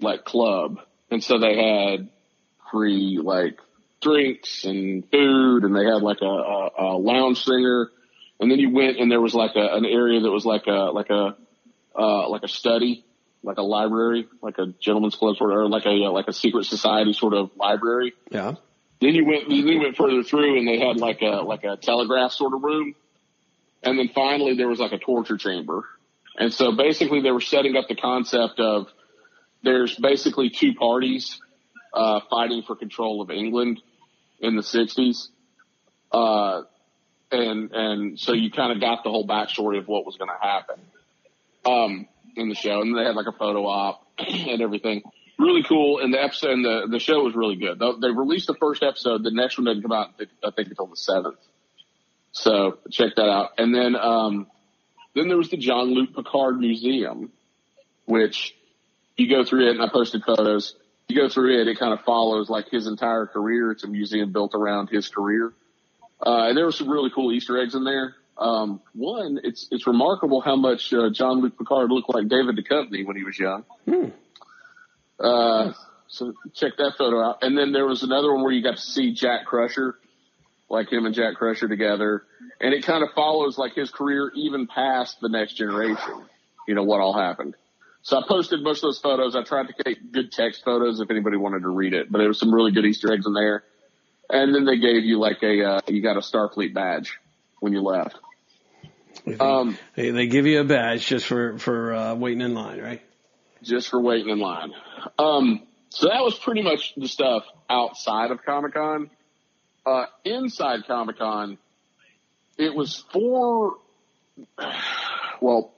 like 0.00 0.24
club. 0.24 0.80
And 1.10 1.22
so 1.22 1.38
they 1.38 1.56
had 1.56 2.08
free, 2.70 3.18
like, 3.22 3.58
drinks 4.00 4.64
and 4.64 5.04
food 5.10 5.64
and 5.64 5.76
they 5.76 5.84
had 5.84 6.02
like 6.02 6.22
a, 6.22 6.24
a, 6.24 6.70
a 6.78 6.96
lounge 6.96 7.44
singer. 7.44 7.90
And 8.38 8.50
then 8.50 8.58
you 8.58 8.70
went 8.70 8.98
and 8.98 9.10
there 9.10 9.20
was 9.20 9.34
like 9.34 9.56
a, 9.56 9.74
an 9.74 9.84
area 9.84 10.20
that 10.20 10.30
was 10.30 10.46
like 10.46 10.66
a, 10.66 10.90
like 10.90 11.10
a, 11.10 11.36
uh, 11.94 12.28
like 12.30 12.42
a 12.42 12.48
study, 12.48 13.04
like 13.42 13.58
a 13.58 13.62
library, 13.62 14.26
like 14.42 14.56
a 14.58 14.68
gentleman's 14.80 15.14
club 15.14 15.36
sort 15.36 15.50
of, 15.50 15.58
or 15.58 15.68
like 15.68 15.84
a, 15.84 15.90
like 15.90 16.28
a 16.28 16.32
secret 16.32 16.64
society 16.64 17.12
sort 17.12 17.34
of 17.34 17.50
library. 17.56 18.14
Yeah. 18.30 18.54
Then 19.00 19.14
you 19.14 19.26
went, 19.26 19.48
then 19.48 19.58
you 19.68 19.80
went 19.80 19.96
further 19.96 20.22
through 20.22 20.58
and 20.58 20.66
they 20.66 20.78
had 20.78 20.96
like 20.96 21.20
a, 21.20 21.42
like 21.42 21.64
a 21.64 21.76
telegraph 21.76 22.32
sort 22.32 22.54
of 22.54 22.62
room. 22.62 22.94
And 23.82 23.98
then 23.98 24.08
finally 24.14 24.56
there 24.56 24.68
was 24.68 24.78
like 24.78 24.92
a 24.92 24.98
torture 24.98 25.36
chamber. 25.36 25.84
And 26.38 26.54
so 26.54 26.72
basically 26.72 27.20
they 27.20 27.30
were 27.30 27.40
setting 27.42 27.76
up 27.76 27.88
the 27.88 27.96
concept 27.96 28.60
of 28.60 28.86
there's 29.62 29.94
basically 29.96 30.48
two 30.48 30.72
parties, 30.72 31.38
uh, 31.92 32.20
fighting 32.28 32.62
for 32.66 32.76
control 32.76 33.22
of 33.22 33.30
England 33.30 33.80
in 34.40 34.56
the 34.56 34.62
sixties. 34.62 35.28
Uh, 36.12 36.62
and, 37.32 37.70
and 37.72 38.18
so 38.18 38.32
you 38.32 38.50
kind 38.50 38.72
of 38.72 38.80
got 38.80 39.04
the 39.04 39.10
whole 39.10 39.26
backstory 39.26 39.78
of 39.78 39.86
what 39.86 40.04
was 40.04 40.16
going 40.16 40.30
to 40.30 40.46
happen, 40.46 40.80
um, 41.64 42.08
in 42.36 42.48
the 42.48 42.54
show. 42.54 42.80
And 42.80 42.96
they 42.96 43.04
had 43.04 43.14
like 43.14 43.26
a 43.26 43.36
photo 43.36 43.66
op 43.66 44.04
and 44.18 44.60
everything. 44.60 45.02
Really 45.38 45.62
cool. 45.62 46.00
And 46.00 46.12
the 46.12 46.22
episode 46.22 46.50
and 46.50 46.64
the, 46.64 46.88
the 46.90 46.98
show 46.98 47.22
was 47.22 47.34
really 47.34 47.56
good. 47.56 47.78
They 47.78 47.92
they 48.00 48.10
released 48.10 48.46
the 48.46 48.56
first 48.60 48.82
episode. 48.82 49.22
The 49.22 49.30
next 49.30 49.58
one 49.58 49.66
didn't 49.66 49.82
come 49.82 49.92
out, 49.92 50.10
I 50.44 50.50
think, 50.50 50.68
until 50.68 50.86
the 50.86 50.96
seventh. 50.96 51.38
So 52.32 52.78
check 52.90 53.14
that 53.16 53.28
out. 53.28 53.52
And 53.58 53.74
then, 53.74 53.96
um, 53.96 54.46
then 55.14 55.28
there 55.28 55.36
was 55.36 55.50
the 55.50 55.56
Jean-Luc 55.56 56.14
Picard 56.14 56.58
Museum, 56.58 57.32
which 58.04 58.54
you 59.16 59.28
go 59.28 59.44
through 59.44 59.68
it 59.68 59.70
and 59.70 59.82
I 59.82 59.88
posted 59.88 60.22
photos. 60.24 60.74
You 61.10 61.16
go 61.16 61.28
through 61.28 61.60
it, 61.60 61.68
it 61.68 61.78
kind 61.78 61.92
of 61.92 62.04
follows 62.04 62.48
like 62.48 62.70
his 62.70 62.86
entire 62.86 63.26
career. 63.26 63.72
It's 63.72 63.84
a 63.84 63.88
museum 63.88 64.32
built 64.32 64.54
around 64.54 64.88
his 64.88 65.08
career. 65.08 65.52
Uh, 66.24 66.48
and 66.48 66.56
there 66.56 66.64
were 66.64 66.72
some 66.72 66.88
really 66.88 67.10
cool 67.12 67.32
Easter 67.32 67.60
eggs 67.60 67.74
in 67.74 67.82
there. 67.84 68.14
Um, 68.38 68.80
one, 68.94 69.40
it's, 69.42 69.68
it's 69.70 69.86
remarkable 69.86 70.40
how 70.40 70.56
much, 70.56 70.92
uh, 70.94 71.10
Jean-Luc 71.10 71.58
Picard 71.58 71.90
looked 71.90 72.14
like 72.14 72.28
David 72.28 72.56
Duchovny 72.56 73.04
when 73.04 73.16
he 73.16 73.24
was 73.24 73.38
young. 73.38 73.64
Uh, 75.18 75.72
so 76.08 76.32
check 76.54 76.72
that 76.78 76.92
photo 76.96 77.22
out. 77.22 77.38
And 77.42 77.58
then 77.58 77.72
there 77.72 77.86
was 77.86 78.02
another 78.02 78.32
one 78.32 78.42
where 78.42 78.52
you 78.52 78.62
got 78.62 78.76
to 78.76 78.82
see 78.82 79.12
Jack 79.12 79.46
Crusher, 79.46 79.96
like 80.68 80.90
him 80.90 81.06
and 81.06 81.14
Jack 81.14 81.34
Crusher 81.34 81.68
together. 81.68 82.22
And 82.60 82.72
it 82.72 82.84
kind 82.84 83.02
of 83.02 83.10
follows 83.14 83.58
like 83.58 83.74
his 83.74 83.90
career 83.90 84.30
even 84.34 84.66
past 84.66 85.20
the 85.20 85.28
next 85.28 85.54
generation. 85.54 86.24
You 86.68 86.74
know, 86.74 86.84
what 86.84 87.00
all 87.00 87.18
happened. 87.18 87.56
So 88.02 88.18
I 88.18 88.22
posted 88.26 88.62
most 88.62 88.78
of 88.78 88.88
those 88.88 88.98
photos. 88.98 89.36
I 89.36 89.42
tried 89.42 89.68
to 89.68 89.82
take 89.84 90.12
good 90.12 90.32
text 90.32 90.64
photos 90.64 91.00
if 91.00 91.10
anybody 91.10 91.36
wanted 91.36 91.62
to 91.62 91.68
read 91.68 91.92
it, 91.92 92.10
but 92.10 92.18
there 92.18 92.28
was 92.28 92.38
some 92.38 92.52
really 92.54 92.72
good 92.72 92.86
Easter 92.86 93.12
eggs 93.12 93.26
in 93.26 93.34
there. 93.34 93.62
And 94.30 94.54
then 94.54 94.64
they 94.64 94.78
gave 94.78 95.04
you 95.04 95.18
like 95.18 95.42
a, 95.42 95.64
uh, 95.64 95.80
you 95.88 96.02
got 96.02 96.16
a 96.16 96.20
Starfleet 96.20 96.72
badge 96.72 97.18
when 97.58 97.72
you 97.72 97.82
left. 97.82 98.16
Um, 99.38 99.76
They, 99.96 100.10
they 100.10 100.26
give 100.28 100.46
you 100.46 100.60
a 100.60 100.64
badge 100.64 101.06
just 101.06 101.26
for, 101.26 101.58
for, 101.58 101.94
uh, 101.94 102.14
waiting 102.14 102.40
in 102.40 102.54
line, 102.54 102.80
right? 102.80 103.02
just 103.62 103.88
for 103.90 104.00
waiting 104.00 104.30
in 104.30 104.38
line. 104.38 104.72
Um, 105.18 105.62
so 105.90 106.08
that 106.08 106.22
was 106.22 106.38
pretty 106.38 106.62
much 106.62 106.94
the 106.96 107.08
stuff 107.08 107.44
outside 107.68 108.30
of 108.30 108.44
Comic 108.44 108.74
Con. 108.74 109.10
Uh, 109.84 110.06
inside 110.24 110.86
Comic 110.86 111.18
Con, 111.18 111.58
it 112.56 112.74
was 112.74 113.04
for, 113.12 113.74
well, 115.40 115.74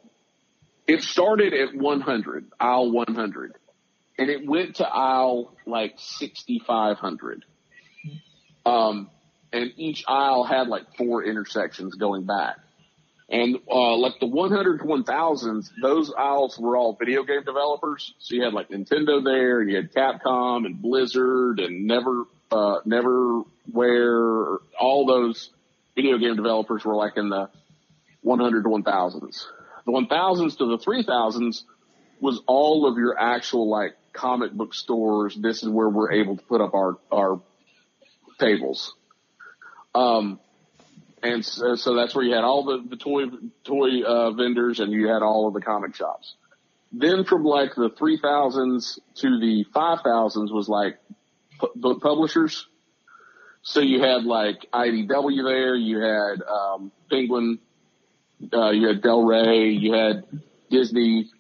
it 0.93 1.03
started 1.03 1.55
at 1.55 1.75
100, 1.75 2.53
aisle 2.61 2.93
100, 2.93 3.57
and 4.19 4.29
it 4.29 4.47
went 4.47 4.77
to 4.77 4.87
aisle 4.87 5.57
like 5.67 5.95
6,500. 5.97 7.47
Um, 8.67 9.09
and 9.55 9.73
each 9.79 10.05
aisle 10.07 10.45
had 10.45 10.69
like 10.69 10.83
four 10.99 11.25
intersections 11.25 11.95
going 11.95 12.27
back. 12.27 12.57
And, 13.31 13.57
uh, 13.71 13.97
like 13.97 14.21
the 14.21 14.27
100 14.27 14.81
to 14.81 14.85
1000s, 14.85 15.71
those 15.81 16.13
aisles 16.13 16.59
were 16.59 16.77
all 16.77 16.95
video 16.95 17.23
game 17.23 17.43
developers. 17.43 18.13
So 18.19 18.35
you 18.35 18.45
had 18.45 18.53
like 18.53 18.69
Nintendo 18.69 19.25
there 19.25 19.63
and 19.63 19.71
you 19.71 19.77
had 19.77 19.95
Capcom 19.95 20.67
and 20.67 20.83
Blizzard 20.83 21.59
and 21.59 21.87
Never, 21.87 22.25
uh, 22.51 22.81
Neverware, 22.87 24.59
all 24.79 25.07
those 25.07 25.49
video 25.97 26.19
game 26.19 26.37
developers 26.37 26.85
were 26.85 26.97
like 26.97 27.17
in 27.17 27.31
the 27.31 27.49
100 28.21 28.65
to 28.65 28.69
1000s. 28.69 29.47
The 29.87 29.93
1000s 29.93 30.59
to 30.59 30.67
the 30.67 30.79
3000s 30.79 31.63
was 32.21 32.41
all 32.47 32.87
of 32.87 32.97
your 32.97 33.19
actual 33.19 33.69
like 33.69 33.97
comic 34.13 34.53
book 34.53 34.75
stores. 34.75 35.37
This 35.37 35.63
is 35.63 35.69
where 35.69 35.89
we're 35.89 36.13
able 36.13 36.37
to 36.37 36.43
put 36.43 36.61
up 36.61 36.75
our, 36.75 36.99
our 37.11 37.41
tables. 38.39 38.95
Um, 39.95 40.39
and 41.23 41.45
so, 41.45 41.77
so 41.77 41.95
that's 41.95 42.15
where 42.15 42.25
you 42.25 42.35
had 42.35 42.45
all 42.45 42.65
the, 42.65 42.85
the 42.89 42.97
toy, 42.97 43.25
toy, 43.65 44.03
uh, 44.03 44.33
vendors 44.33 44.81
and 44.81 44.93
you 44.93 45.09
had 45.09 45.23
all 45.23 45.49
of 45.49 45.55
the 45.55 45.61
comic 45.61 45.95
shops. 45.95 46.35
Then 46.93 47.25
from 47.25 47.45
like 47.45 47.75
the 47.75 47.91
3000s 47.91 48.99
to 49.17 49.41
the 49.41 49.65
5000s 49.75 50.53
was 50.53 50.69
like 50.69 50.99
book 51.75 52.03
publishers. 52.03 52.67
So 53.63 53.81
you 53.81 54.01
had 54.01 54.25
like 54.25 54.67
IDW 54.73 55.45
there, 55.45 55.75
you 55.75 56.01
had, 56.01 56.43
um, 56.43 56.93
Penguin, 57.09 57.61
uh, 58.53 58.71
you 58.71 58.89
had 58.89 59.03
Del 59.03 59.23
Rey, 59.23 59.71
you 59.71 59.93
had 59.93 60.25
Disney, 60.71 61.31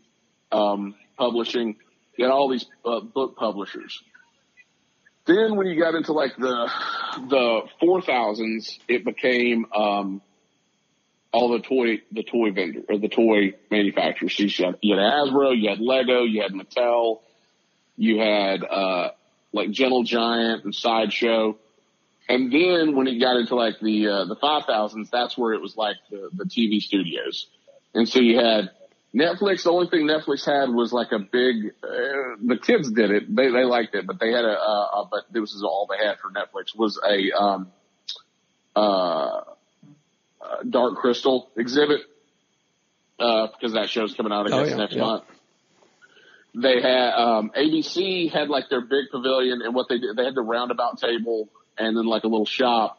um, 0.50 0.94
publishing, 1.16 1.76
you 2.16 2.25
had 2.25 2.32
all 2.32 2.50
these, 2.50 2.66
uh, 2.85 3.00
book 3.00 3.37
publishers. 3.37 4.02
Then 5.25 5.56
when 5.56 5.66
you 5.68 5.80
got 5.80 5.94
into 5.94 6.12
like 6.12 6.37
the 6.37 6.71
the 7.28 7.62
four 7.78 8.02
thousands, 8.02 8.78
it 8.88 9.04
became 9.04 9.66
um 9.73 10.21
all 11.32 11.50
the 11.50 11.61
toy 11.61 12.02
the 12.11 12.25
toy 12.25 12.50
vendor 12.50 12.82
or 12.88 12.99
the 12.99 13.09
toy 13.09 13.54
manufacturers. 13.71 14.37
So 14.37 14.42
you 14.42 14.64
had, 14.64 14.78
you 14.82 14.97
had 14.97 15.02
Hasbro, 15.04 15.56
you 15.56 15.68
had 15.68 15.78
Lego, 15.78 16.25
you 16.25 16.42
had 16.42 16.52
Mattel, 16.52 17.21
you 17.97 18.18
had 18.18 18.64
uh 18.64 19.11
like 19.52 19.71
Gentle 19.71 20.02
Giant 20.02 20.64
and 20.64 20.75
Sideshow. 20.75 21.56
And 22.28 22.52
then 22.52 22.96
when 22.96 23.06
it 23.08 23.18
got 23.18 23.36
into 23.36 23.56
like 23.56 23.80
the 23.80 24.08
uh, 24.08 24.24
the 24.26 24.36
five 24.36 24.64
thousands, 24.66 25.10
that's 25.10 25.36
where 25.36 25.52
it 25.52 25.60
was 25.60 25.76
like 25.76 25.96
the, 26.10 26.30
the 26.32 26.44
TV 26.44 26.80
studios. 26.80 27.46
And 27.94 28.08
so 28.08 28.20
you 28.20 28.38
had 28.38 28.70
Netflix. 29.14 29.64
The 29.64 29.70
only 29.70 29.88
thing 29.88 30.06
Netflix 30.06 30.46
had 30.46 30.72
was 30.72 30.92
like 30.92 31.12
a 31.12 31.18
big. 31.18 31.72
Uh, 31.82 32.36
the 32.42 32.58
kids 32.62 32.90
did 32.90 33.10
it; 33.10 33.34
they 33.34 33.50
they 33.50 33.64
liked 33.64 33.94
it, 33.94 34.06
but 34.06 34.18
they 34.20 34.30
had 34.30 34.44
a. 34.44 34.58
Uh, 34.58 35.04
but 35.10 35.24
this 35.32 35.52
is 35.52 35.62
all 35.62 35.88
they 35.90 36.04
had 36.04 36.18
for 36.18 36.30
Netflix 36.30 36.76
was 36.76 36.98
a 37.06 37.32
um, 37.36 37.72
uh, 38.74 38.78
uh, 38.78 39.42
Dark 40.68 40.96
Crystal 40.96 41.50
exhibit 41.56 42.00
uh, 43.18 43.48
because 43.48 43.74
that 43.74 43.90
show's 43.90 44.14
coming 44.14 44.32
out 44.32 44.50
I 44.50 44.56
Oh, 44.56 44.64
yeah, 44.64 44.76
next 44.76 44.94
yeah. 44.94 45.02
month. 45.02 45.24
They 46.54 46.82
had 46.82 47.14
um, 47.14 47.50
ABC 47.56 48.30
had 48.30 48.48
like 48.48 48.68
their 48.68 48.82
big 48.82 49.06
pavilion, 49.10 49.62
and 49.62 49.74
what 49.74 49.88
they 49.88 49.98
did, 49.98 50.16
they 50.16 50.24
had 50.24 50.34
the 50.34 50.42
roundabout 50.42 50.98
table 50.98 51.48
and 51.78 51.96
then 51.96 52.06
like 52.06 52.24
a 52.24 52.28
little 52.28 52.46
shop. 52.46 52.98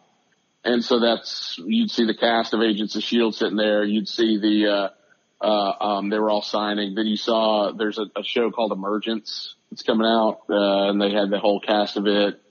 And 0.63 0.83
so 0.83 0.99
that's, 0.99 1.59
you'd 1.63 1.91
see 1.91 2.05
the 2.05 2.15
cast 2.15 2.53
of 2.53 2.61
Agents 2.61 2.95
of 2.95 2.99
S.H.I.E.L.D. 2.99 3.35
sitting 3.35 3.57
there. 3.57 3.83
You'd 3.83 4.07
see 4.07 4.37
the, 4.37 4.71
uh, 4.71 5.45
uh, 5.45 5.83
um, 5.83 6.09
they 6.09 6.17
were 6.17 6.29
all 6.29 6.41
signing. 6.41 6.95
Then 6.95 7.05
you 7.05 7.17
saw 7.17 7.73
there's 7.73 7.97
a, 7.97 8.05
a 8.15 8.23
show 8.23 8.49
called 8.49 8.71
Emergence 8.71 9.55
that's 9.69 9.83
coming 9.83 10.07
out, 10.07 10.39
uh, 10.49 10.89
and 10.89 11.01
they 11.01 11.11
had 11.11 11.29
the 11.29 11.39
whole 11.39 11.59
cast 11.59 11.97
of 11.97 12.07
it. 12.07 12.41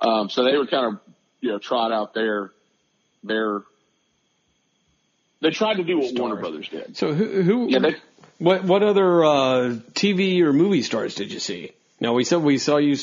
Um, 0.00 0.28
so 0.30 0.42
they 0.44 0.56
would 0.56 0.68
kind 0.68 0.94
of, 0.94 1.00
you 1.40 1.50
know, 1.50 1.58
trot 1.58 1.92
out 1.92 2.12
their, 2.12 2.50
their, 3.22 3.62
they 5.40 5.50
tried 5.50 5.76
to 5.76 5.84
do 5.84 5.98
what 5.98 6.18
Warner 6.18 6.36
Brothers 6.36 6.68
did. 6.68 6.96
So 6.96 7.14
who, 7.14 7.42
who 7.42 7.68
Yeah, 7.68 7.78
they, 7.78 7.94
what 8.38 8.64
what 8.64 8.82
other 8.82 9.24
uh, 9.24 9.76
TV 9.92 10.40
or 10.40 10.52
movie 10.52 10.82
stars 10.82 11.14
did 11.14 11.32
you 11.32 11.38
see? 11.38 11.72
Now 12.00 12.14
we 12.14 12.24
said 12.24 12.42
we 12.42 12.58
saw 12.58 12.78
you 12.78 12.96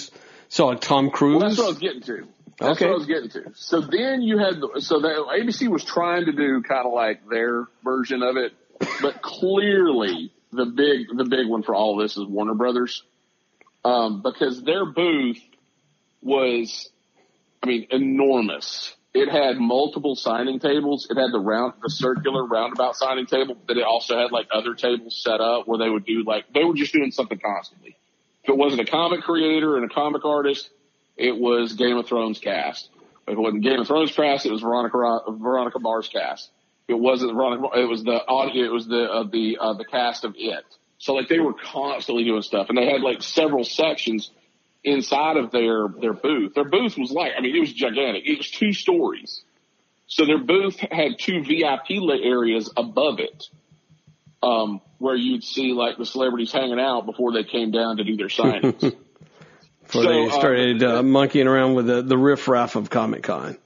saw 0.50 0.74
Tom 0.74 1.10
Cruise. 1.10 1.40
Well, 1.40 1.50
that's 1.50 1.58
what 1.58 1.66
I 1.66 1.70
was 1.70 1.78
getting 1.80 2.02
to. 2.02 2.28
That's 2.62 2.80
Okay. 2.80 2.86
what 2.86 2.94
I 2.94 2.98
was 2.98 3.08
getting 3.08 3.30
to. 3.32 3.52
So 3.56 3.82
then 3.82 4.22
you 4.22 4.38
had, 4.38 4.62
the, 4.62 4.82
so 4.82 5.00
the 5.00 5.08
ABC 5.08 5.68
was 5.68 5.84
trying 5.84 6.26
to 6.26 6.32
do 6.32 6.62
kind 6.62 6.86
of 6.86 6.94
like 6.94 7.28
their 7.28 7.66
version 7.84 8.22
of 8.22 8.38
it, 8.38 8.54
but 9.02 9.22
clearly 9.22 10.32
the 10.52 10.66
big, 10.66 11.08
the 11.16 11.26
big 11.26 11.48
one 11.48 11.64
for 11.64 11.74
all 11.74 12.00
of 12.00 12.06
this 12.06 12.18
is 12.18 12.26
Warner 12.28 12.54
Brothers. 12.54 13.04
Um, 13.84 14.22
because 14.22 14.62
their 14.62 14.86
booth 14.86 15.40
was, 16.22 16.90
I 17.64 17.68
mean, 17.68 17.88
enormous. 17.90 18.96
It 19.16 19.28
had 19.28 19.58
multiple 19.58 20.16
signing 20.16 20.60
tables. 20.60 21.08
It 21.10 21.16
had 21.16 21.32
the 21.34 21.40
round, 21.40 21.74
the 21.82 21.90
circular 21.90 22.46
roundabout 22.46 22.96
signing 22.96 23.26
table, 23.26 23.58
but 23.68 23.78
it 23.78 23.84
also 23.84 24.20
had 24.20 24.32
like 24.32 24.48
other 24.54 24.76
tables 24.76 25.20
set 25.24 25.42
up 25.42 25.68
where 25.68 25.80
they 25.80 25.90
would 25.90 26.06
do 26.06 26.24
like, 26.28 26.46
they 26.54 26.64
were 26.64 26.76
just 26.76 26.94
doing 26.94 27.10
something 27.10 27.40
constantly. 27.40 27.98
If 28.44 28.50
it 28.50 28.58
wasn't 28.58 28.82
a 28.82 28.92
comic 28.92 29.22
creator 29.22 29.78
and 29.78 29.90
a 29.90 29.94
comic 29.94 30.24
artist, 30.26 30.70
it 31.18 31.38
was 31.38 31.74
Game 31.74 31.98
of 31.98 32.08
Thrones 32.08 32.40
cast. 32.40 32.90
If 33.28 33.34
it 33.34 33.40
wasn't 33.40 33.64
Game 33.64 33.80
of 33.80 33.88
Thrones 33.88 34.12
cast, 34.12 34.46
it 34.46 34.52
was 34.52 34.62
Veronica 34.62 34.98
Ro- 34.98 35.38
Veronica 35.38 35.80
Mars 35.80 36.08
cast. 36.08 36.50
It 36.88 36.96
wasn't 36.96 37.34
Veronica. 37.34 37.80
It 37.80 37.86
was 37.86 38.04
the 38.04 38.26
audio. 38.28 38.66
It 38.66 38.72
was 38.72 38.88
the 38.88 39.04
uh, 39.04 39.24
the 39.24 39.58
uh, 39.60 39.74
the 39.74 39.86
cast 39.86 40.26
of 40.26 40.36
it. 40.38 40.66
So 40.98 41.14
like 41.14 41.30
they 41.30 41.40
were 41.40 41.54
constantly 41.54 42.24
doing 42.24 42.42
stuff, 42.42 42.70
and 42.70 42.78
they 42.78 42.86
had 42.86 43.02
like 43.02 43.22
several 43.22 43.64
sections 43.64 44.32
inside 44.84 45.38
of 45.38 45.52
their 45.52 45.88
their 45.88 46.14
booth. 46.14 46.54
Their 46.54 46.66
booth 46.66 46.98
was 46.98 47.12
like, 47.12 47.34
I 47.38 47.42
mean, 47.42 47.56
it 47.56 47.60
was 47.60 47.72
gigantic. 47.72 48.24
It 48.26 48.38
was 48.38 48.50
two 48.50 48.74
stories. 48.74 49.42
So 50.08 50.26
their 50.26 50.40
booth 50.40 50.78
had 50.78 51.20
two 51.20 51.44
VIP 51.44 52.02
areas 52.22 52.70
above 52.76 53.20
it, 53.20 53.46
um, 54.44 54.82
where 54.98 55.16
you'd 55.16 55.44
see 55.44 55.72
like 55.72 55.98
the 55.98 56.06
celebrities 56.06 56.52
hanging 56.52 56.80
out 56.80 57.06
before 57.06 57.32
they 57.32 57.46
came 57.46 57.72
down 57.72 57.98
to 57.98 58.04
do 58.04 58.18
their 58.18 58.28
signings. 58.28 58.94
before 59.92 60.04
so, 60.04 60.10
they 60.10 60.26
uh, 60.28 60.40
started 60.40 60.84
uh, 60.84 61.04
monkeying 61.04 61.48
around 61.48 61.76
with 61.76 61.88
the 61.88 62.02
the 62.02 62.18
riffraff 62.18 62.76
of 62.76 62.90
Comic 62.90 63.24
Con. 63.24 63.58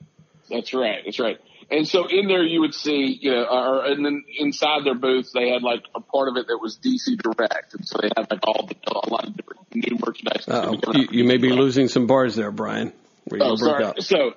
That's 0.50 0.74
right. 0.74 1.02
That's 1.06 1.20
right. 1.20 1.40
And 1.70 1.88
so 1.88 2.06
in 2.08 2.28
there 2.28 2.44
you 2.44 2.62
would 2.62 2.76
see, 2.76 3.18
you 3.22 3.32
know, 3.32 3.44
or, 3.46 3.86
and 3.86 4.06
then 4.06 4.24
inside 4.38 4.86
their 4.86 4.94
booths 4.96 5.32
they 5.34 5.50
had 5.50 5.64
like 5.64 5.84
a 5.96 6.02
part 6.02 6.28
of 6.30 6.38
it 6.38 6.48
that 6.48 6.58
was 6.62 6.78
DC 6.78 7.18
Direct, 7.18 7.74
and 7.74 7.88
so 7.88 8.00
they 8.02 8.10
had 8.16 8.30
like 8.30 8.40
all 8.48 8.68
the 8.68 8.76
a 8.88 9.10
lot 9.10 9.26
of 9.26 9.36
different 9.36 9.62
new 9.74 9.98
merchandise. 10.06 10.46
that's 10.46 10.48
Uh, 10.48 10.62
gonna 10.66 10.78
be 10.78 10.82
coming 10.82 11.02
you, 11.02 11.08
you 11.20 11.24
may 11.24 11.38
be 11.38 11.50
losing 11.50 11.88
some 11.88 12.06
bars 12.08 12.36
there, 12.36 12.52
Brian. 12.52 12.94
Oh, 13.40 13.56
sorry. 13.56 13.94
So, 14.02 14.34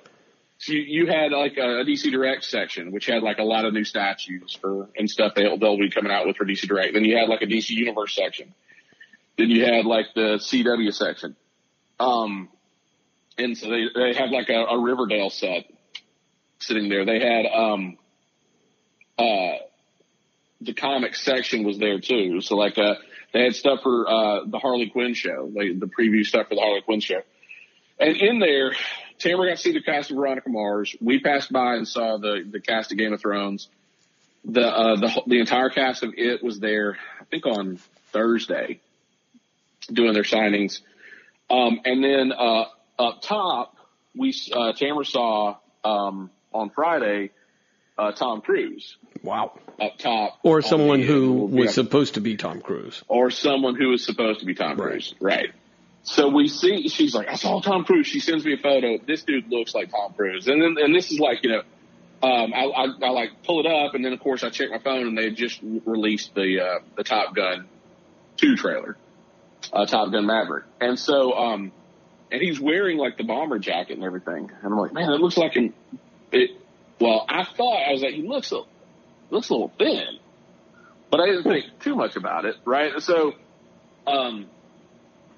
so 0.57 0.73
you, 0.73 0.79
you 0.79 1.05
had 1.05 1.31
like 1.31 1.57
a, 1.57 1.81
a 1.81 1.85
DC 1.85 2.11
Direct 2.11 2.43
section, 2.43 2.91
which 2.91 3.05
had 3.05 3.21
like 3.21 3.37
a 3.37 3.43
lot 3.43 3.65
of 3.65 3.73
new 3.73 3.83
statues 3.83 4.57
for 4.59 4.89
and 4.97 5.07
stuff 5.07 5.33
they'll 5.35 5.57
they'll 5.57 5.77
be 5.77 5.91
coming 5.91 6.11
out 6.11 6.25
with 6.25 6.37
for 6.37 6.45
DC 6.45 6.67
Direct. 6.67 6.93
Then 6.93 7.05
you 7.05 7.15
had 7.17 7.29
like 7.29 7.43
a 7.43 7.45
DC 7.45 7.69
Universe 7.69 8.15
section. 8.15 8.55
Then 9.37 9.51
you 9.51 9.63
had 9.65 9.85
like 9.85 10.07
the 10.15 10.39
CW 10.39 10.91
section. 10.93 11.35
Um, 11.99 12.49
and 13.37 13.57
so 13.57 13.69
they 13.69 13.85
they 13.93 14.13
had 14.13 14.31
like 14.31 14.49
a, 14.49 14.65
a 14.65 14.79
Riverdale 14.79 15.29
set 15.29 15.65
sitting 16.59 16.89
there. 16.89 17.05
They 17.05 17.19
had 17.19 17.45
um, 17.45 17.97
uh, 19.17 19.57
the 20.61 20.73
comic 20.73 21.15
section 21.15 21.63
was 21.63 21.77
there 21.77 21.99
too. 21.99 22.41
So 22.41 22.55
like 22.55 22.77
uh, 22.77 22.95
they 23.33 23.43
had 23.43 23.55
stuff 23.55 23.81
for 23.83 24.09
uh 24.09 24.45
the 24.45 24.59
Harley 24.59 24.89
Quinn 24.89 25.13
show, 25.13 25.49
like 25.53 25.79
the 25.79 25.87
preview 25.87 26.25
stuff 26.25 26.47
for 26.49 26.55
the 26.55 26.61
Harley 26.61 26.81
Quinn 26.81 26.99
show. 26.99 27.21
And 27.99 28.15
in 28.15 28.39
there, 28.39 28.73
Tamara 29.19 29.49
got 29.49 29.57
to 29.57 29.61
see 29.61 29.73
the 29.73 29.81
cast 29.81 30.11
of 30.11 30.17
Veronica 30.17 30.49
Mars. 30.49 30.95
We 31.01 31.19
passed 31.19 31.51
by 31.51 31.75
and 31.75 31.87
saw 31.87 32.17
the 32.17 32.45
the 32.49 32.59
cast 32.61 32.91
of 32.91 32.97
Game 32.97 33.13
of 33.13 33.21
Thrones. 33.21 33.69
The 34.45 34.65
uh, 34.65 34.95
the 34.95 35.21
the 35.27 35.39
entire 35.39 35.69
cast 35.69 36.03
of 36.03 36.13
it 36.15 36.43
was 36.43 36.59
there. 36.59 36.97
I 37.19 37.25
think 37.25 37.45
on 37.45 37.79
Thursday, 38.11 38.79
doing 39.91 40.13
their 40.13 40.23
signings. 40.23 40.79
Um, 41.49 41.79
and 41.85 42.03
then 42.03 42.31
uh, 42.31 42.65
up 42.99 43.21
top, 43.21 43.75
we 44.15 44.33
uh, 44.53 44.73
Tamara 44.73 45.05
saw 45.05 45.57
um, 45.83 46.29
on 46.53 46.69
Friday 46.69 47.31
uh, 47.97 48.11
Tom 48.11 48.41
Cruise 48.41 48.95
Wow. 49.23 49.57
up 49.81 49.97
top, 49.97 50.39
Or 50.43 50.61
someone 50.61 51.01
who 51.01 51.33
was 51.33 51.73
supposed 51.73 52.13
to 52.15 52.21
be 52.21 52.37
Tom 52.37 52.61
Cruise. 52.61 53.03
or 53.07 53.29
someone 53.31 53.75
who 53.75 53.89
was 53.89 54.05
supposed 54.05 54.39
to 54.41 54.45
be 54.45 54.53
Tom 54.55 54.77
Right. 54.77 54.91
Cruise, 54.91 55.15
right? 55.19 55.49
So 56.03 56.29
we 56.29 56.47
see, 56.47 56.87
she's 56.87 57.13
like, 57.13 57.27
I 57.27 57.35
saw 57.35 57.59
Tom 57.61 57.83
Cruise. 57.83 58.07
She 58.07 58.19
sends 58.21 58.45
me 58.45 58.53
a 58.53 58.57
photo. 58.57 58.97
This 59.05 59.23
dude 59.23 59.49
looks 59.51 59.75
like 59.75 59.91
Tom 59.91 60.13
Cruise. 60.13 60.47
And 60.47 60.61
then, 60.61 60.75
and 60.83 60.95
this 60.95 61.11
is 61.11 61.19
like, 61.19 61.43
you 61.43 61.49
know, 61.51 61.61
um, 62.23 62.53
I, 62.53 62.63
I, 62.65 62.85
I 63.03 63.09
like 63.11 63.43
pull 63.43 63.59
it 63.59 63.65
up 63.65 63.95
and 63.95 64.03
then 64.03 64.11
of 64.13 64.19
course 64.19 64.43
I 64.43 64.49
check 64.49 64.69
my 64.71 64.79
phone 64.79 65.07
and 65.07 65.17
they 65.17 65.29
just 65.31 65.59
released 65.61 66.33
the, 66.35 66.61
uh, 66.61 66.79
the 66.97 67.03
Top 67.03 67.35
Gun 67.35 67.67
2 68.37 68.55
trailer, 68.55 68.97
uh, 69.73 69.85
Top 69.85 70.11
Gun 70.11 70.25
Maverick. 70.25 70.65
And 70.79 70.97
so, 70.97 71.33
um, 71.33 71.71
and 72.31 72.41
he's 72.41 72.59
wearing 72.59 72.97
like 72.97 73.17
the 73.17 73.23
bomber 73.23 73.59
jacket 73.59 73.93
and 73.93 74.03
everything. 74.03 74.51
And 74.61 74.73
I'm 74.73 74.77
like, 74.77 74.93
man, 74.93 75.11
it 75.11 75.19
looks 75.21 75.37
like 75.37 75.53
him. 75.53 75.73
It, 76.31 76.51
well, 76.99 77.25
I 77.27 77.43
thought, 77.43 77.87
I 77.87 77.91
was 77.91 78.01
like, 78.01 78.13
he 78.13 78.27
looks 78.27 78.51
a, 78.51 78.61
looks 79.29 79.49
a 79.49 79.53
little 79.53 79.71
thin, 79.77 80.19
but 81.09 81.19
I 81.19 81.25
didn't 81.27 81.43
think 81.43 81.65
too 81.79 81.95
much 81.95 82.15
about 82.15 82.45
it, 82.45 82.55
right? 82.65 83.01
So, 83.01 83.33
um, 84.05 84.47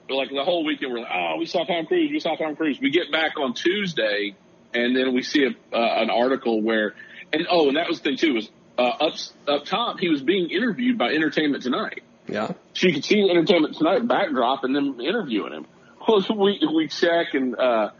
like 0.10 0.30
the 0.30 0.44
whole 0.44 0.66
weekend, 0.66 0.92
we're 0.92 1.00
like, 1.00 1.12
oh, 1.14 1.38
we 1.38 1.46
saw 1.46 1.64
Tom 1.64 1.86
Cruise, 1.86 2.12
we 2.12 2.20
saw 2.20 2.36
Tom 2.36 2.56
Cruise. 2.56 2.80
We 2.82 2.90
get 2.90 3.12
back 3.12 3.38
on 3.40 3.54
Tuesday, 3.54 4.36
and 4.74 4.96
then 4.96 5.14
we 5.14 5.24
see 5.24 5.46
a, 5.46 5.76
uh, 5.76 6.02
an 6.02 6.10
article 6.10 6.62
where, 6.62 6.96
and 7.32 7.48
oh, 7.50 7.70
and 7.70 7.78
that 7.78 7.88
was 7.88 8.00
the 8.02 8.10
thing 8.10 8.18
too 8.18 8.34
was 8.34 8.50
uh, 8.78 8.82
up 8.82 9.14
up 9.48 9.66
top, 9.66 10.00
he 10.00 10.10
was 10.10 10.22
being 10.22 10.50
interviewed 10.50 10.98
by 10.98 11.14
Entertainment 11.14 11.64
Tonight. 11.64 12.04
Yeah. 12.32 12.54
So 12.74 12.88
you 12.88 12.94
could 12.94 13.06
see 13.06 13.30
Entertainment 13.30 13.76
Tonight 13.76 14.08
backdrop 14.08 14.64
and 14.64 14.76
them 14.76 15.00
interviewing 15.02 15.54
him. 15.54 15.66
Well, 16.08 16.26
we 16.36 16.60
we 16.74 16.88
check 16.88 17.34
and 17.34 17.56
uh, 17.56 17.92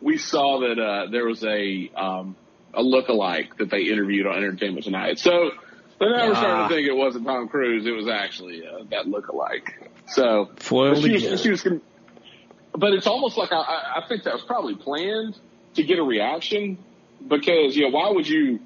we 0.00 0.18
saw 0.18 0.60
that 0.60 0.78
uh, 0.78 1.10
there 1.10 1.26
was 1.26 1.42
a 1.42 1.90
um, 1.96 2.36
a 2.74 2.82
lookalike 2.82 3.56
that 3.58 3.70
they 3.70 3.82
interviewed 3.84 4.26
on 4.26 4.36
Entertainment 4.36 4.84
Tonight. 4.84 5.18
So 5.18 5.50
then 5.98 6.12
I 6.12 6.28
was 6.28 6.38
starting 6.38 6.68
to 6.68 6.74
think 6.74 6.88
it 6.88 6.96
wasn't 6.96 7.26
Tom 7.26 7.48
Cruise; 7.48 7.86
it 7.86 7.92
was 7.92 8.08
actually 8.08 8.62
uh, 8.64 8.84
that 8.90 9.06
lookalike. 9.06 9.70
So 10.06 10.50
Foiled 10.56 11.02
but 11.02 11.02
she 11.02 11.28
was, 11.28 11.40
she 11.40 11.50
was, 11.50 11.66
but 12.72 12.92
it's 12.92 13.06
almost 13.06 13.36
like 13.36 13.52
I, 13.52 13.56
I 13.56 14.02
I 14.02 14.08
think 14.08 14.24
that 14.24 14.34
was 14.34 14.42
probably 14.42 14.76
planned 14.76 15.36
to 15.74 15.82
get 15.82 15.98
a 15.98 16.04
reaction 16.04 16.78
because 17.26 17.74
you 17.74 17.84
know 17.84 17.90
why 17.90 18.10
would 18.10 18.28
you 18.28 18.60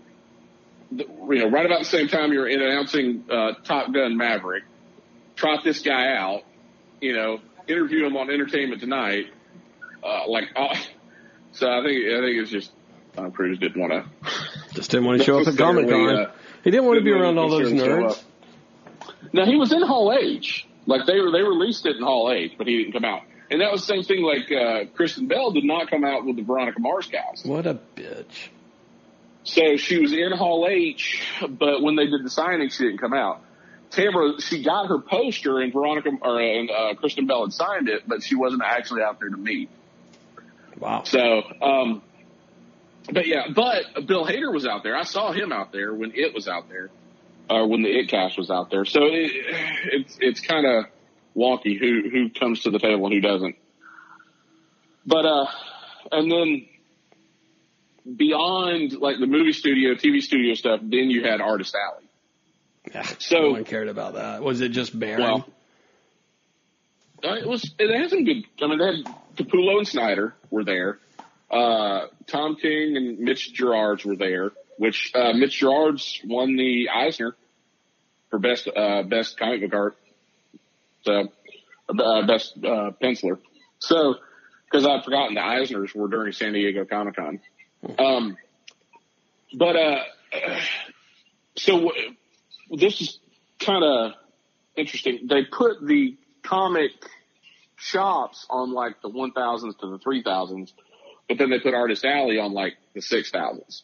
you 0.90 1.06
know 1.28 1.48
right 1.48 1.64
about 1.64 1.78
the 1.78 1.86
same 1.86 2.08
time 2.08 2.32
you're 2.32 2.46
announcing 2.46 3.24
uh, 3.30 3.52
Top 3.64 3.92
Gun 3.94 4.16
Maverick 4.16 4.64
trot 5.42 5.64
this 5.64 5.80
guy 5.82 6.14
out 6.16 6.42
you 7.00 7.12
know 7.12 7.40
interview 7.66 8.06
him 8.06 8.16
on 8.16 8.30
Entertainment 8.30 8.80
Tonight 8.80 9.26
uh, 10.04 10.28
like 10.28 10.44
uh, 10.54 10.74
so 11.52 11.68
I 11.68 11.82
think 11.84 12.06
I 12.06 12.20
think 12.20 12.40
it's 12.40 12.50
just 12.50 12.70
Tom 13.16 13.32
Cruise 13.32 13.58
didn't 13.58 13.80
want 13.80 13.92
to 13.92 14.30
Just 14.74 14.90
didn't 14.92 15.06
want 15.06 15.18
to 15.18 15.24
show 15.24 15.40
up 15.40 15.48
at 15.48 15.56
Comic 15.58 15.88
Con. 15.88 16.16
uh, 16.16 16.32
he 16.62 16.70
didn't 16.70 16.86
want 16.86 16.98
to 16.98 17.04
be 17.04 17.10
around 17.10 17.38
all 17.38 17.50
those 17.50 17.72
nerds. 17.72 18.22
Now 19.32 19.44
he 19.46 19.56
was 19.56 19.72
in 19.72 19.82
Hall 19.82 20.16
H. 20.16 20.66
Like 20.86 21.06
they 21.06 21.20
were, 21.20 21.30
they 21.30 21.42
released 21.42 21.86
it 21.86 21.96
in 21.96 22.02
Hall 22.02 22.30
H, 22.32 22.52
but 22.56 22.66
he 22.66 22.78
didn't 22.78 22.92
come 22.92 23.04
out. 23.04 23.22
And 23.50 23.60
that 23.60 23.70
was 23.70 23.86
the 23.86 23.94
same 23.94 24.02
thing. 24.02 24.22
Like 24.22 24.50
uh, 24.50 24.90
Kristen 24.94 25.26
Bell 25.26 25.50
did 25.50 25.64
not 25.64 25.90
come 25.90 26.04
out 26.04 26.24
with 26.24 26.36
the 26.36 26.42
Veronica 26.42 26.80
Mars 26.80 27.06
cast, 27.06 27.44
What 27.46 27.66
a 27.66 27.78
bitch. 27.96 28.48
so 29.44 29.76
she 29.76 29.98
was 29.98 30.12
in 30.12 30.32
Hall 30.32 30.66
H. 30.70 31.22
But 31.48 31.82
when 31.82 31.96
they 31.96 32.06
did 32.06 32.24
the 32.24 32.30
signing, 32.30 32.70
she 32.70 32.84
didn't 32.84 32.98
come 32.98 33.12
out. 33.14 33.42
Tamara, 33.92 34.40
she 34.40 34.62
got 34.62 34.88
her 34.88 34.98
poster, 34.98 35.60
and 35.60 35.72
Veronica 35.72 36.10
or 36.20 36.40
and 36.40 36.70
uh, 36.70 36.94
Kristen 36.94 37.26
Bell 37.26 37.44
had 37.44 37.52
signed 37.52 37.88
it, 37.88 38.02
but 38.06 38.22
she 38.22 38.34
wasn't 38.34 38.62
actually 38.62 39.02
out 39.02 39.20
there 39.20 39.28
to 39.28 39.36
meet. 39.36 39.68
Wow. 40.78 41.02
So, 41.04 41.42
um, 41.60 42.02
but 43.12 43.26
yeah, 43.26 43.48
but 43.54 44.06
Bill 44.06 44.26
Hader 44.26 44.52
was 44.52 44.66
out 44.66 44.82
there. 44.82 44.96
I 44.96 45.04
saw 45.04 45.32
him 45.32 45.52
out 45.52 45.72
there 45.72 45.92
when 45.94 46.12
it 46.14 46.34
was 46.34 46.48
out 46.48 46.68
there, 46.68 46.90
or 47.50 47.68
when 47.68 47.82
the 47.82 47.90
it 47.90 48.08
cast 48.08 48.38
was 48.38 48.50
out 48.50 48.70
there. 48.70 48.84
So 48.84 49.00
it, 49.04 49.30
it's 49.92 50.18
it's 50.20 50.40
kind 50.40 50.66
of 50.66 50.86
wonky 51.36 51.78
who 51.78 52.08
who 52.10 52.30
comes 52.30 52.62
to 52.62 52.70
the 52.70 52.78
table 52.78 53.06
and 53.06 53.14
who 53.14 53.20
doesn't. 53.20 53.56
But 55.04 55.26
uh, 55.26 55.46
and 56.12 56.30
then 56.30 56.66
beyond 58.16 58.92
like 58.94 59.18
the 59.18 59.26
movie 59.26 59.52
studio, 59.52 59.94
TV 59.94 60.20
studio 60.22 60.54
stuff, 60.54 60.80
then 60.80 61.10
you 61.10 61.24
had 61.24 61.40
Artist 61.40 61.74
Alley. 61.74 62.01
Yeah, 62.92 63.02
So- 63.18 63.40
no 63.40 63.50
one 63.52 63.64
cared 63.64 63.88
about 63.88 64.14
that. 64.14 64.42
Was 64.42 64.60
it 64.60 64.70
just 64.70 64.98
barren? 64.98 65.22
Well, 65.22 65.46
uh, 67.24 67.34
it 67.36 67.46
was. 67.46 67.72
It 67.78 67.96
had 67.96 68.10
some 68.10 68.24
good. 68.24 68.44
I 68.60 68.66
mean, 68.66 68.78
they 68.78 68.86
had 68.86 69.04
Capullo 69.36 69.78
and 69.78 69.86
Snyder 69.86 70.34
were 70.50 70.64
there. 70.64 70.98
Uh, 71.50 72.06
Tom 72.26 72.56
King 72.56 72.96
and 72.96 73.18
Mitch 73.20 73.52
Gerads 73.52 74.04
were 74.04 74.16
there, 74.16 74.50
which 74.78 75.12
uh, 75.14 75.32
Mitch 75.32 75.60
Gerads 75.60 76.20
won 76.24 76.56
the 76.56 76.88
Eisner 76.88 77.36
for 78.30 78.38
best 78.38 78.68
uh, 78.74 79.02
best 79.04 79.38
comic 79.38 79.60
book 79.60 79.74
art. 79.74 79.96
So 81.02 81.28
uh, 81.88 82.26
best 82.26 82.56
uh, 82.64 82.90
penciler. 83.00 83.38
So 83.78 84.16
because 84.64 84.86
I'd 84.86 85.04
forgotten 85.04 85.34
the 85.34 85.40
Eisners 85.40 85.94
were 85.94 86.08
during 86.08 86.32
San 86.32 86.54
Diego 86.54 86.84
Comic 86.84 87.16
Con. 87.16 87.40
Um, 87.98 88.36
but 89.54 89.76
uh, 89.76 90.04
so 91.56 91.92
this 92.72 93.00
is 93.00 93.18
kind 93.60 93.84
of 93.84 94.12
interesting. 94.76 95.26
They 95.28 95.44
put 95.44 95.86
the 95.86 96.16
comic 96.42 96.90
shops 97.76 98.46
on 98.48 98.72
like 98.72 99.00
the 99.02 99.10
1000s 99.10 99.78
to 99.80 99.90
the 99.90 99.98
3000s, 99.98 100.72
but 101.28 101.38
then 101.38 101.50
they 101.50 101.58
put 101.58 101.74
Artist 101.74 102.04
Alley 102.04 102.38
on 102.38 102.52
like 102.52 102.74
the 102.94 103.00
6000s. 103.00 103.82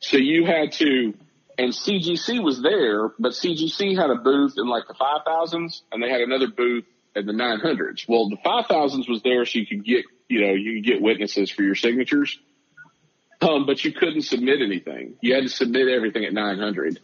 So 0.00 0.16
you 0.16 0.46
had 0.46 0.72
to, 0.72 1.14
and 1.58 1.72
CGC 1.72 2.42
was 2.42 2.62
there, 2.62 3.08
but 3.18 3.32
CGC 3.32 3.96
had 3.96 4.10
a 4.10 4.16
booth 4.16 4.54
in 4.56 4.66
like 4.66 4.84
the 4.86 4.94
5000s 4.94 5.82
and 5.92 6.02
they 6.02 6.08
had 6.08 6.20
another 6.20 6.48
booth 6.48 6.84
in 7.14 7.26
the 7.26 7.32
900s. 7.32 8.08
Well, 8.08 8.28
the 8.28 8.36
5000s 8.36 9.08
was 9.08 9.22
there 9.22 9.44
so 9.44 9.58
you 9.58 9.66
could 9.66 9.84
get, 9.84 10.04
you 10.28 10.40
know, 10.46 10.52
you 10.52 10.76
could 10.76 10.84
get 10.84 11.02
witnesses 11.02 11.50
for 11.50 11.62
your 11.62 11.74
signatures. 11.74 12.38
Um, 13.42 13.64
but 13.64 13.82
you 13.84 13.92
couldn't 13.92 14.22
submit 14.22 14.60
anything. 14.60 15.14
You 15.22 15.34
had 15.34 15.44
to 15.44 15.48
submit 15.48 15.88
everything 15.88 16.24
at 16.26 16.34
900. 16.34 17.00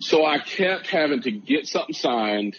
So 0.00 0.24
I 0.24 0.38
kept 0.38 0.86
having 0.88 1.22
to 1.22 1.30
get 1.30 1.66
something 1.66 1.94
signed, 1.94 2.56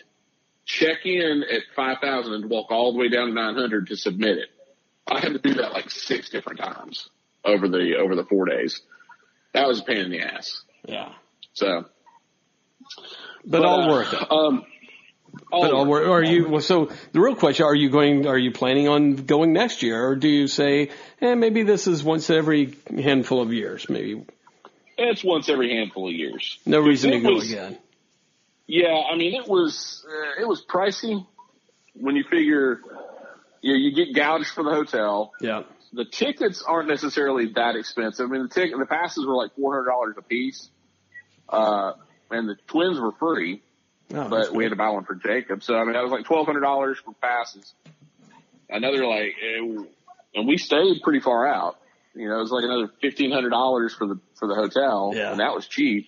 check 0.66 1.06
in 1.06 1.44
at 1.44 1.62
5,000 1.76 2.34
and 2.34 2.50
walk 2.50 2.72
all 2.72 2.94
the 2.94 3.00
way 3.00 3.10
down 3.10 3.28
to 3.28 3.34
900 3.34 3.88
to 3.88 3.98
submit 3.98 4.38
it. 4.38 4.50
I 5.08 5.20
had 5.20 5.34
to 5.34 5.40
do 5.40 5.56
that 5.56 5.74
like 5.74 5.90
six 5.90 6.30
different 6.30 6.60
times 6.60 7.10
over 7.44 7.68
the, 7.68 7.96
over 7.98 8.16
the 8.16 8.26
four 8.26 8.46
days. 8.46 8.82
That 9.54 9.68
was 9.68 9.80
a 9.80 9.84
pain 9.84 9.98
in 9.98 10.12
the 10.12 10.22
ass. 10.22 10.62
yeah, 10.86 11.14
So, 11.54 11.86
but, 13.44 13.66
all 13.66 13.82
uh, 13.82 13.90
worth 13.90 14.14
it. 14.14 14.32
Um, 14.32 14.66
all 15.52 15.62
But 15.62 15.74
all 15.74 15.86
worth 15.86 16.08
are 16.08 16.24
you? 16.24 16.48
Well, 16.48 16.62
so 16.62 16.92
the 17.12 17.20
real 17.20 17.36
question: 17.36 17.66
Are 17.66 17.76
you 17.76 17.90
going? 17.90 18.28
Are 18.28 18.38
you 18.38 18.52
planning 18.52 18.88
on 18.88 19.16
going 19.16 19.54
next 19.54 19.82
year, 19.82 20.08
or 20.08 20.16
do 20.16 20.28
you 20.28 20.48
say, 20.48 20.90
eh, 21.22 21.36
maybe 21.36 21.64
this 21.64 21.88
is 21.88 22.04
once 22.04 22.30
every 22.30 22.76
handful 22.88 23.42
of 23.42 23.54
years? 23.54 23.90
Maybe 23.90 24.26
It's 25.10 25.24
once 25.24 25.50
every 25.50 25.76
handful 25.76 26.08
of 26.08 26.14
years. 26.14 26.60
no 26.66 26.80
reason 26.80 27.12
to 27.12 27.20
go 27.20 27.34
was- 27.36 27.52
again. 27.52 27.78
Yeah, 28.68 29.02
I 29.12 29.18
mean 29.18 29.34
it 29.34 29.50
was 29.50 30.06
uh, 30.08 30.42
it 30.42 30.48
was 30.48 30.64
pricey 30.66 31.26
when 31.94 32.16
you 32.16 32.24
figure 32.24 32.80
you 33.62 33.74
know, 33.74 33.78
you 33.78 33.94
get 33.94 34.16
gouged 34.16 34.48
for 34.50 34.64
the 34.64 34.70
hotel. 34.70 35.34
Yeah, 35.42 35.64
The 35.92 36.06
tickets 36.06 36.64
aren't 36.66 36.88
necessarily 36.88 37.48
that 37.54 37.76
expensive. 37.76 38.30
I 38.30 38.32
mean 38.32 38.44
the 38.44 38.48
ticket 38.48 38.80
the 38.80 38.86
passes 38.86 39.26
were 39.26 39.36
like 39.36 39.54
four 39.56 39.74
hundred 39.74 39.88
dollars 39.90 40.16
a 40.18 40.22
piece, 40.22 40.70
uh, 41.50 41.94
and 42.30 42.48
the 42.48 42.56
twins 42.68 42.98
were 42.98 43.12
free, 43.14 43.62
oh, 44.14 44.30
but 44.30 44.54
we 44.54 44.64
had 44.64 44.70
to 44.70 44.78
buy 44.78 44.90
one 44.90 45.04
for 45.04 45.16
Jacob. 45.16 45.64
So 45.64 45.76
I 45.76 45.84
mean 45.84 45.94
that 45.94 46.04
was 46.04 46.12
like 46.12 46.24
twelve 46.24 46.46
hundred 46.46 46.62
dollars 46.62 46.98
for 47.04 47.14
passes. 47.22 47.74
Another 48.70 49.06
like, 49.06 49.36
eh, 49.44 49.84
and 50.36 50.48
we 50.48 50.56
stayed 50.58 51.02
pretty 51.04 51.20
far 51.20 51.46
out. 51.46 51.78
You 52.14 52.28
know, 52.28 52.38
it 52.38 52.42
was 52.42 52.52
like 52.52 52.64
another 52.64 52.90
fifteen 53.02 53.32
hundred 53.32 53.50
dollars 53.52 53.94
for 53.94 54.06
the 54.08 54.20
for 54.36 54.48
the 54.48 54.56
hotel, 54.56 55.12
Yeah. 55.16 55.32
and 55.32 55.40
that 55.40 55.54
was 55.54 55.68
cheap. 55.68 56.08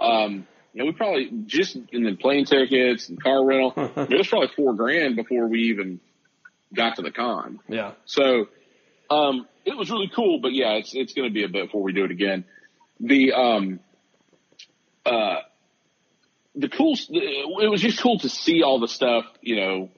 Um, 0.00 0.46
you 0.74 0.80
know, 0.80 0.84
we 0.86 0.92
probably 0.92 1.30
just 1.46 1.76
in 1.92 2.02
the 2.02 2.14
plane 2.16 2.44
tickets 2.44 3.08
and 3.08 3.22
car 3.22 3.44
rental, 3.44 3.72
it 3.96 4.16
was 4.18 4.26
probably 4.28 4.48
four 4.56 4.74
grand 4.74 5.16
before 5.16 5.46
we 5.46 5.64
even 5.64 6.00
got 6.74 6.96
to 6.96 7.02
the 7.02 7.10
con. 7.10 7.60
yeah. 7.68 7.92
So, 8.06 8.46
um, 9.10 9.46
it 9.64 9.76
was 9.76 9.90
really 9.90 10.10
cool, 10.14 10.40
but 10.40 10.52
yeah, 10.52 10.72
it's, 10.72 10.94
it's 10.94 11.12
going 11.12 11.28
to 11.28 11.32
be 11.32 11.44
a 11.44 11.48
bit 11.48 11.66
before 11.66 11.82
we 11.82 11.92
do 11.92 12.04
it 12.04 12.10
again. 12.10 12.44
The, 12.98 13.32
um, 13.32 13.80
uh, 15.04 15.36
the 16.54 16.68
cool, 16.70 16.96
it 17.10 17.70
was 17.70 17.80
just 17.82 18.00
cool 18.00 18.18
to 18.20 18.28
see 18.30 18.62
all 18.62 18.80
the 18.80 18.88
stuff, 18.88 19.26
you 19.42 19.56
know, 19.56 19.90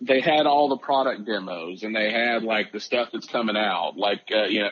they 0.00 0.20
had 0.20 0.46
all 0.46 0.68
the 0.68 0.76
product 0.76 1.24
demos 1.26 1.82
and 1.82 1.94
they 1.94 2.12
had 2.12 2.42
like 2.42 2.72
the 2.72 2.80
stuff 2.80 3.08
that's 3.12 3.26
coming 3.26 3.56
out, 3.56 3.96
like, 3.96 4.22
uh, 4.34 4.44
you 4.44 4.60
know, 4.62 4.70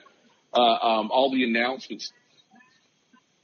uh, 0.54 0.60
um, 1.00 1.10
all 1.10 1.30
the 1.32 1.44
announcements. 1.44 2.12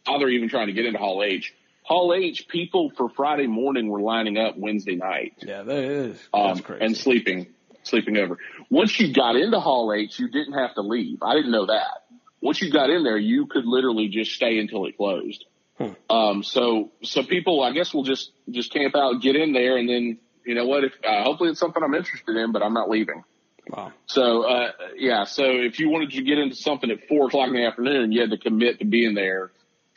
Now 0.07 0.19
they're 0.19 0.29
even 0.31 0.49
trying 0.49 0.69
to 0.69 0.73
get 0.73 0.85
into 0.85 0.99
Hall 0.99 1.23
H. 1.23 1.53
Hall 1.83 2.15
H, 2.15 2.47
people 2.49 2.91
for 2.97 3.09
Friday 3.09 3.47
morning 3.47 3.89
were 3.89 4.01
lining 4.01 4.39
up 4.39 4.57
Wednesday 4.57 4.95
night 4.95 5.35
Yeah, 5.43 5.63
that 5.63 5.77
is 5.77 6.17
that's 6.33 6.59
um, 6.59 6.65
crazy. 6.65 6.85
and 6.85 6.97
sleeping, 6.97 7.49
sleeping 7.83 8.17
over. 8.17 8.39
Once 8.71 8.99
you 9.01 9.13
got 9.13 9.35
into 9.37 9.59
Hall 9.59 9.93
H, 9.93 10.19
you 10.19 10.29
didn't 10.29 10.55
have 10.55 10.75
to 10.75 10.83
leave. 10.83 11.23
I 11.23 11.35
didn't 11.35 11.51
know 11.51 11.67
that. 11.67 12.05
Once 12.41 12.61
you 12.63 12.73
got 12.73 12.91
in 12.91 13.03
there, 13.05 13.17
you 13.19 13.47
could 13.47 13.65
literally 13.65 14.09
just 14.09 14.33
stay 14.33 14.59
until 14.59 14.87
it 14.87 14.97
closed. 14.97 15.45
Hmm. 15.79 15.91
Um, 16.09 16.43
so, 16.43 16.91
so 17.03 17.23
people, 17.25 17.63
I 17.63 17.73
guess, 17.73 17.93
will 17.95 18.05
just 18.05 18.31
just 18.51 18.73
camp 18.73 18.95
out, 18.97 19.21
get 19.21 19.37
in 19.37 19.53
there, 19.53 19.77
and 19.77 19.89
then 19.89 20.19
you 20.45 20.55
know 20.55 20.67
what? 20.67 20.85
If 20.85 20.93
uh, 21.07 21.23
hopefully 21.25 21.51
it's 21.51 21.61
something 21.61 21.83
I'm 21.83 21.95
interested 21.95 22.37
in, 22.37 22.53
but 22.53 22.63
I'm 22.63 22.75
not 22.75 22.89
leaving. 22.91 23.25
wow. 23.69 23.93
So, 24.07 24.43
uh, 24.43 24.73
yeah. 24.97 25.25
So 25.25 25.45
if 25.45 25.79
you 25.81 25.89
wanted 25.91 26.11
to 26.13 26.23
get 26.23 26.39
into 26.39 26.57
something 26.57 26.91
at 26.91 27.09
four 27.09 27.27
o'clock 27.29 27.49
in 27.49 27.55
the 27.55 27.65
afternoon, 27.67 28.13
you 28.13 28.21
had 28.21 28.31
to 28.31 28.39
commit 28.39 28.79
to 28.81 28.85
being 28.85 29.15
there. 29.15 29.51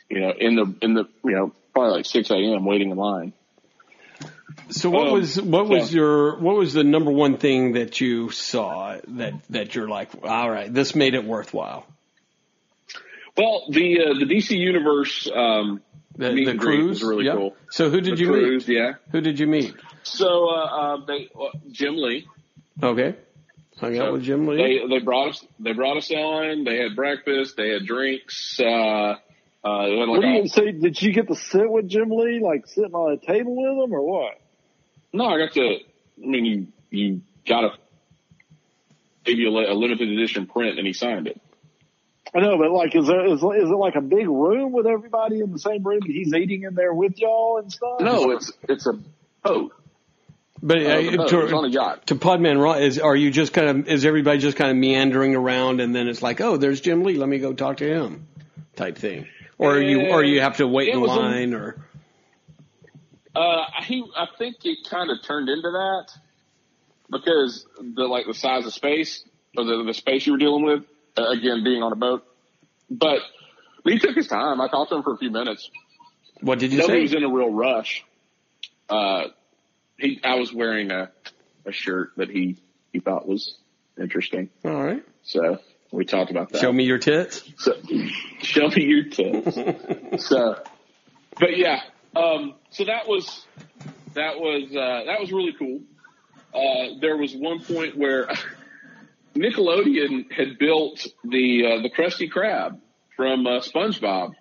You 0.08 0.20
know, 0.20 0.32
in 0.38 0.54
the 0.54 0.74
in 0.82 0.94
the 0.94 1.04
you 1.24 1.32
know 1.32 1.52
probably 1.74 1.96
like 1.98 2.06
six 2.06 2.30
a.m. 2.30 2.64
waiting 2.64 2.90
in 2.90 2.96
line. 2.96 3.32
So 4.70 4.88
what 4.90 5.08
Um, 5.08 5.12
was 5.14 5.40
what 5.40 5.68
was 5.68 5.92
yeah. 5.92 6.00
your 6.00 6.36
what 6.38 6.56
was 6.56 6.72
the 6.72 6.84
number 6.84 7.10
one 7.10 7.36
thing 7.38 7.72
that 7.72 8.00
you 8.00 8.30
saw 8.30 8.98
that 9.08 9.34
that 9.50 9.74
you're 9.74 9.88
like, 9.88 10.10
all 10.22 10.50
right, 10.50 10.72
this 10.72 10.94
made 10.94 11.14
it 11.14 11.24
worthwhile? 11.24 11.86
Well, 13.36 13.64
the 13.70 14.00
uh, 14.00 14.14
the 14.18 14.24
DC 14.26 14.56
Universe 14.56 15.28
um, 15.34 15.82
The, 16.16 16.44
the 16.46 16.54
cruise 16.56 17.00
was 17.00 17.08
really 17.08 17.26
yeah. 17.26 17.34
cool. 17.34 17.56
So 17.70 17.90
who 17.90 18.00
did 18.00 18.16
the 18.16 18.20
you 18.22 18.26
cruise, 18.28 18.66
meet? 18.68 18.76
yeah. 18.78 18.92
Who 19.12 19.20
did 19.20 19.38
you 19.38 19.46
meet? 19.46 19.74
So 20.06 20.48
uh, 20.48 20.54
uh, 20.54 21.04
they 21.06 21.28
uh, 21.34 21.48
Jim 21.70 21.96
Lee. 21.96 22.26
Okay, 22.82 23.16
hung 23.78 23.98
out 23.98 24.12
with 24.12 24.22
Jim 24.22 24.46
Lee. 24.46 24.56
They 24.56 24.88
they 24.88 25.04
brought 25.04 25.30
us 25.30 25.46
they 25.58 25.72
brought 25.72 25.96
us 25.96 26.10
on. 26.10 26.64
They 26.64 26.78
had 26.78 26.94
breakfast. 26.94 27.56
They 27.56 27.70
had 27.70 27.84
drinks. 27.84 28.58
Uh, 28.60 28.64
uh, 28.64 29.16
like 29.64 30.08
What 30.08 30.20
do 30.20 30.28
a- 30.28 30.42
you 30.42 30.48
say? 30.48 30.72
Did 30.72 31.00
you 31.02 31.12
get 31.12 31.26
to 31.28 31.34
sit 31.34 31.68
with 31.68 31.88
Jim 31.88 32.10
Lee, 32.10 32.40
like 32.40 32.66
sitting 32.68 32.94
on 32.94 33.12
a 33.12 33.16
table 33.16 33.56
with 33.56 33.84
him, 33.84 33.92
or 33.92 34.02
what? 34.02 34.40
no, 35.12 35.26
I 35.26 35.38
got 35.38 35.52
to. 35.54 35.60
I 35.60 36.26
mean, 36.26 36.44
you 36.44 36.66
you 36.90 37.20
got 37.46 37.62
to 37.62 37.70
gave 39.24 39.38
you 39.38 39.48
a, 39.48 39.72
a 39.72 39.74
limited 39.74 40.08
edition 40.08 40.46
print, 40.46 40.78
and 40.78 40.86
he 40.86 40.92
signed 40.92 41.26
it. 41.26 41.40
I 42.34 42.40
know, 42.40 42.58
but 42.58 42.70
like, 42.70 42.94
is 42.94 43.06
there 43.06 43.24
is, 43.26 43.38
is 43.42 43.70
it 43.70 43.76
like 43.76 43.96
a 43.96 44.00
big 44.00 44.28
room 44.28 44.72
with 44.72 44.86
everybody 44.86 45.40
in 45.40 45.52
the 45.52 45.58
same 45.58 45.82
room? 45.82 46.00
He's 46.04 46.32
eating 46.32 46.62
in 46.62 46.74
there 46.74 46.92
with 46.92 47.18
y'all 47.18 47.58
and 47.58 47.72
stuff. 47.72 48.00
No, 48.00 48.30
it's 48.30 48.52
it's 48.68 48.86
a 48.86 48.92
boat. 49.42 49.72
But 50.66 50.78
Uh. 50.78 50.98
It's 50.98 51.32
on 51.32 51.64
a 51.64 51.68
to, 51.68 51.70
yacht. 51.70 52.06
to 52.08 52.14
Podman 52.16 52.60
Raw, 52.62 52.72
is 52.74 52.98
are 52.98 53.14
you 53.16 53.30
just 53.30 53.52
kind 53.52 53.68
of 53.68 53.88
is 53.88 54.04
everybody 54.04 54.38
just 54.38 54.56
kind 54.56 54.70
of 54.70 54.76
meandering 54.76 55.34
around 55.36 55.80
and 55.80 55.94
then 55.94 56.08
it's 56.08 56.20
like, 56.22 56.40
oh, 56.40 56.56
there's 56.56 56.80
Jim 56.80 57.02
Lee, 57.04 57.16
let 57.16 57.28
me 57.28 57.38
go 57.38 57.52
talk 57.54 57.78
to 57.78 57.88
him, 57.88 58.26
type 58.74 58.98
thing, 58.98 59.26
or 59.58 59.78
you 59.78 60.10
or 60.10 60.22
you 60.24 60.40
have 60.40 60.56
to 60.58 60.66
wait 60.66 60.88
in 60.92 61.00
was 61.00 61.10
a- 61.12 61.14
line 61.14 61.54
or 61.54 61.76
Uh, 63.34 63.64
he, 63.84 64.02
I 64.16 64.26
think 64.38 64.56
it 64.64 64.78
kind 64.88 65.10
of 65.10 65.22
turned 65.22 65.48
into 65.48 65.70
that 65.70 66.08
because 67.10 67.66
the 67.78 68.04
like 68.06 68.26
the 68.26 68.34
size 68.34 68.64
of 68.66 68.72
space 68.74 69.24
or 69.56 69.64
the 69.64 69.84
the 69.84 69.94
space 69.94 70.26
you 70.26 70.32
were 70.32 70.38
dealing 70.38 70.64
with. 70.64 70.84
Uh, 71.18 71.30
again, 71.30 71.64
being 71.64 71.82
on 71.82 71.92
a 71.92 71.96
boat, 71.96 72.24
but 72.90 73.20
he 73.84 73.98
took 73.98 74.14
his 74.14 74.26
time. 74.26 74.60
I 74.60 74.68
talked 74.68 74.90
to 74.90 74.96
him 74.96 75.02
for 75.02 75.14
a 75.14 75.16
few 75.16 75.30
minutes. 75.30 75.70
what 76.42 76.58
did 76.58 76.72
you 76.72 76.78
Nobody 76.80 76.98
say? 76.98 77.02
was 77.02 77.14
in 77.14 77.24
a 77.24 77.28
real 77.32 77.50
rush. 77.50 78.04
Uh, 78.90 79.28
he, 79.98 80.20
I 80.24 80.34
was 80.36 80.52
wearing 80.52 80.90
a 80.90 81.10
a 81.64 81.72
shirt 81.72 82.12
that 82.16 82.30
he 82.30 82.56
he 82.92 83.00
thought 83.00 83.26
was 83.26 83.56
interesting, 84.00 84.50
All 84.64 84.82
right, 84.82 85.02
so 85.22 85.58
we 85.90 86.04
talked 86.04 86.30
about 86.30 86.50
that. 86.52 86.60
show 86.60 86.72
me 86.72 86.84
your 86.84 86.98
tits. 86.98 87.42
So, 87.58 87.72
show 88.42 88.68
me 88.68 88.84
your 88.84 89.04
tits. 89.04 90.26
so, 90.28 90.56
but 91.38 91.56
yeah, 91.56 91.80
um, 92.14 92.54
so 92.70 92.84
that 92.84 93.06
was 93.08 93.46
that 94.14 94.38
was 94.38 94.70
uh, 94.74 95.04
that 95.06 95.20
was 95.20 95.32
really 95.32 95.54
cool. 95.58 95.80
Uh, 96.54 96.98
there 97.00 97.16
was 97.16 97.34
one 97.34 97.60
point 97.62 97.96
where 97.96 98.28
Nickelodeon 99.34 100.32
had 100.32 100.58
built 100.58 101.06
the 101.24 101.78
uh, 101.78 101.82
the 101.82 101.90
Krusty 101.90 102.30
Krab 102.30 102.80
from 103.16 103.46
uh, 103.46 103.60
SpongeBob, 103.60 104.32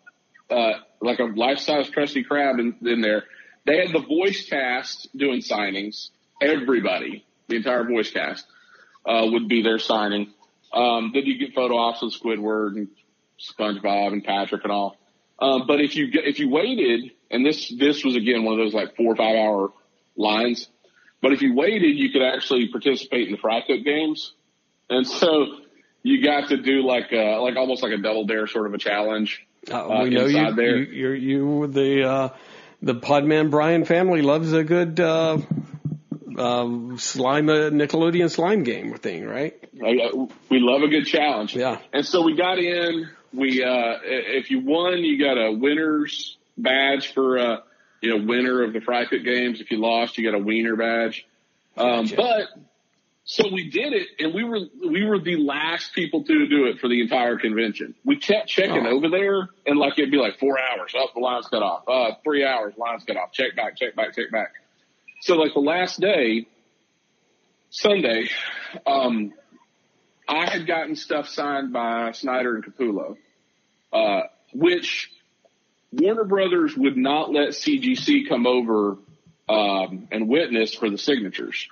uh, 0.49 0.71
like 1.01 1.19
a 1.19 1.23
life 1.23 1.59
size 1.59 1.89
Krusty 1.89 2.25
Krab 2.25 2.59
in, 2.59 2.75
in 2.87 3.01
there. 3.01 3.23
They 3.65 3.77
had 3.77 3.93
the 3.93 4.05
voice 4.05 4.47
cast 4.47 5.07
doing 5.15 5.41
signings. 5.41 6.09
Everybody, 6.41 7.25
the 7.47 7.57
entire 7.57 7.83
voice 7.83 8.11
cast, 8.11 8.45
uh, 9.05 9.25
would 9.31 9.47
be 9.47 9.61
there 9.61 9.79
signing. 9.79 10.33
Um, 10.73 11.11
then 11.13 11.25
you 11.25 11.37
get 11.37 11.55
photo 11.55 11.77
ops 11.77 12.01
with 12.01 12.13
Squidward 12.13 12.75
and 12.75 12.87
SpongeBob 13.39 14.13
and 14.13 14.23
Patrick 14.23 14.63
and 14.63 14.71
all. 14.71 14.97
Um, 15.39 15.67
but 15.67 15.81
if 15.81 15.95
you 15.95 16.07
if 16.13 16.39
you 16.39 16.49
waited, 16.49 17.11
and 17.29 17.45
this 17.45 17.69
this 17.77 18.03
was 18.03 18.15
again 18.15 18.43
one 18.43 18.59
of 18.59 18.65
those 18.65 18.73
like 18.73 18.95
four 18.95 19.13
or 19.13 19.15
five 19.15 19.35
hour 19.35 19.73
lines, 20.15 20.67
but 21.21 21.33
if 21.33 21.41
you 21.41 21.53
waited, 21.53 21.97
you 21.97 22.11
could 22.11 22.21
actually 22.21 22.69
participate 22.69 23.27
in 23.27 23.33
the 23.33 23.37
fry 23.37 23.61
cook 23.61 23.83
games, 23.83 24.33
and 24.89 25.05
so 25.05 25.47
you 26.03 26.23
got 26.23 26.49
to 26.49 26.57
do 26.57 26.85
like 26.85 27.11
a, 27.11 27.39
like 27.41 27.55
almost 27.57 27.81
like 27.81 27.91
a 27.91 27.97
double 27.97 28.25
dare 28.25 28.45
sort 28.45 28.67
of 28.67 28.73
a 28.75 28.77
challenge. 28.77 29.45
Uh, 29.69 29.75
uh, 29.75 30.03
we 30.03 30.11
know 30.11 30.27
you, 30.27 30.37
inside 30.37 30.55
there. 30.55 30.77
you, 30.77 30.85
you're, 30.93 31.15
you, 31.15 31.67
the, 31.67 32.07
uh, 32.07 32.29
the 32.81 32.95
Podman 32.95 33.49
Brian 33.49 33.85
family 33.85 34.21
loves 34.21 34.53
a 34.53 34.63
good, 34.63 34.99
uh, 34.99 35.39
um, 36.37 36.97
slime, 36.97 37.49
uh, 37.49 37.69
Nickelodeon 37.69 38.29
slime 38.29 38.63
game 38.63 38.93
thing, 38.95 39.25
right? 39.25 39.53
Uh, 39.75 40.27
we 40.49 40.59
love 40.59 40.81
a 40.81 40.87
good 40.87 41.05
challenge. 41.05 41.55
Yeah. 41.55 41.79
And 41.93 42.05
so 42.05 42.21
we 42.21 42.35
got 42.35 42.59
in. 42.59 43.09
We 43.33 43.63
uh, 43.63 43.99
if 44.03 44.49
you 44.49 44.61
won, 44.61 44.99
you 44.99 45.19
got 45.19 45.37
a 45.37 45.51
winner's 45.51 46.37
badge 46.57 47.13
for 47.13 47.37
uh, 47.37 47.57
you 48.01 48.17
know 48.17 48.25
winner 48.25 48.63
of 48.63 48.73
the 48.73 48.79
fry 48.79 49.05
cook 49.05 49.23
games. 49.23 49.59
If 49.59 49.71
you 49.71 49.77
lost, 49.77 50.17
you 50.17 50.29
got 50.29 50.37
a 50.39 50.43
wiener 50.43 50.75
badge. 50.75 51.25
Um, 51.77 52.05
Gotcha. 52.05 52.15
but 52.15 52.47
so 53.27 53.43
we 53.51 53.69
did 53.69 53.93
it, 53.93 54.07
and 54.19 54.33
we 54.35 54.43
were 54.43 54.59
we 54.87 55.03
were 55.03 55.19
the 55.19 55.37
last 55.37 55.93
people 55.93 56.23
to 56.23 56.47
do 56.47 56.65
it 56.67 56.79
for 56.79 56.87
the 56.87 57.01
entire 57.01 57.37
convention. 57.37 57.95
We 58.05 58.17
kept 58.17 58.47
checking 58.47 58.85
Oh. 58.85 58.91
over 58.95 59.09
there, 59.09 59.49
and 59.65 59.79
like 59.79 59.97
it'd 59.97 60.11
be 60.11 60.17
like 60.17 60.37
four 60.39 60.57
hours. 60.59 60.93
Up, 60.95 61.13
the 61.15 61.19
line's 61.21 61.47
cut 61.47 61.63
off. 61.63 61.83
Uh, 61.87 62.15
three 62.23 62.45
hours, 62.45 62.73
line's 62.77 63.03
cut 63.03 63.17
off. 63.17 63.31
Check 63.33 63.55
back, 63.55 63.77
check 63.77 63.95
back, 63.95 64.15
check 64.15 64.29
back. 64.31 64.49
So 65.21 65.35
like 65.37 65.53
the 65.55 65.59
last 65.59 65.99
day, 65.99 66.45
Sunday, 67.71 68.29
um, 68.85 69.33
I 70.27 70.49
had 70.49 70.67
gotten 70.67 70.95
stuff 70.95 71.27
signed 71.27 71.73
by 71.73 72.11
Snyder 72.11 72.55
and 72.55 72.63
Capullo, 72.63 73.17
uh, 73.91 74.21
which 74.53 75.09
Warner 75.91 76.23
Brothers 76.25 76.75
would 76.77 76.95
not 76.97 77.31
let 77.33 77.49
CGC 77.49 78.27
come 78.29 78.45
over 78.47 78.97
um, 79.49 80.07
and 80.11 80.27
witness 80.29 80.73
for 80.75 80.89
the 80.89 80.97
signatures. 80.97 81.67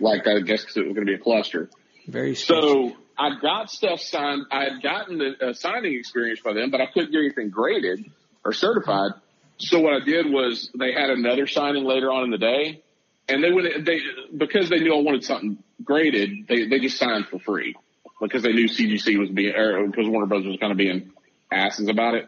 Like 0.00 0.26
I 0.26 0.40
guess 0.40 0.64
cause 0.64 0.76
it 0.76 0.86
was 0.86 0.94
going 0.94 1.06
to 1.06 1.12
be 1.12 1.14
a 1.14 1.18
cluster. 1.18 1.68
Very 2.06 2.34
strange. 2.34 2.62
So 2.62 2.96
I 3.18 3.38
got 3.40 3.70
stuff 3.70 4.00
signed. 4.00 4.46
I 4.50 4.64
had 4.64 4.82
gotten 4.82 5.18
the 5.18 5.48
uh, 5.48 5.52
signing 5.52 5.94
experience 5.94 6.40
by 6.40 6.52
them, 6.52 6.70
but 6.70 6.80
I 6.80 6.86
couldn't 6.86 7.12
get 7.12 7.18
anything 7.18 7.50
graded 7.50 8.10
or 8.44 8.52
certified. 8.52 9.12
So 9.58 9.80
what 9.80 9.94
I 9.94 10.04
did 10.04 10.30
was 10.30 10.70
they 10.78 10.92
had 10.92 11.10
another 11.10 11.46
signing 11.46 11.84
later 11.84 12.12
on 12.12 12.24
in 12.24 12.30
the 12.30 12.38
day, 12.38 12.82
and 13.28 13.42
they 13.42 13.50
would 13.50 13.84
they 13.84 14.00
because 14.36 14.68
they 14.68 14.78
knew 14.78 14.94
I 14.94 15.02
wanted 15.02 15.24
something 15.24 15.58
graded. 15.82 16.46
They 16.48 16.66
they 16.66 16.78
just 16.78 16.96
signed 16.96 17.26
for 17.26 17.40
free 17.40 17.74
because 18.20 18.42
they 18.42 18.52
knew 18.52 18.68
CGC 18.68 19.18
was 19.18 19.30
being 19.30 19.54
or 19.54 19.86
because 19.86 20.08
Warner 20.08 20.26
Brothers 20.26 20.46
was 20.46 20.56
kind 20.58 20.72
of 20.72 20.78
being 20.78 21.12
asses 21.50 21.88
about 21.88 22.14
it. 22.14 22.26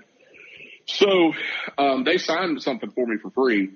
So 0.87 1.33
um, 1.79 2.05
they 2.05 2.19
signed 2.19 2.61
something 2.63 2.91
for 2.91 3.07
me 3.07 3.17
for 3.19 3.31
free 3.31 3.71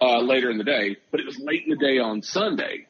uh, 0.00 0.20
later 0.20 0.50
in 0.50 0.58
the 0.58 0.64
day, 0.64 0.96
but 1.10 1.20
it 1.20 1.26
was 1.26 1.38
late 1.38 1.64
in 1.64 1.70
the 1.70 1.76
day 1.76 1.98
on 1.98 2.22
Sunday. 2.22 2.86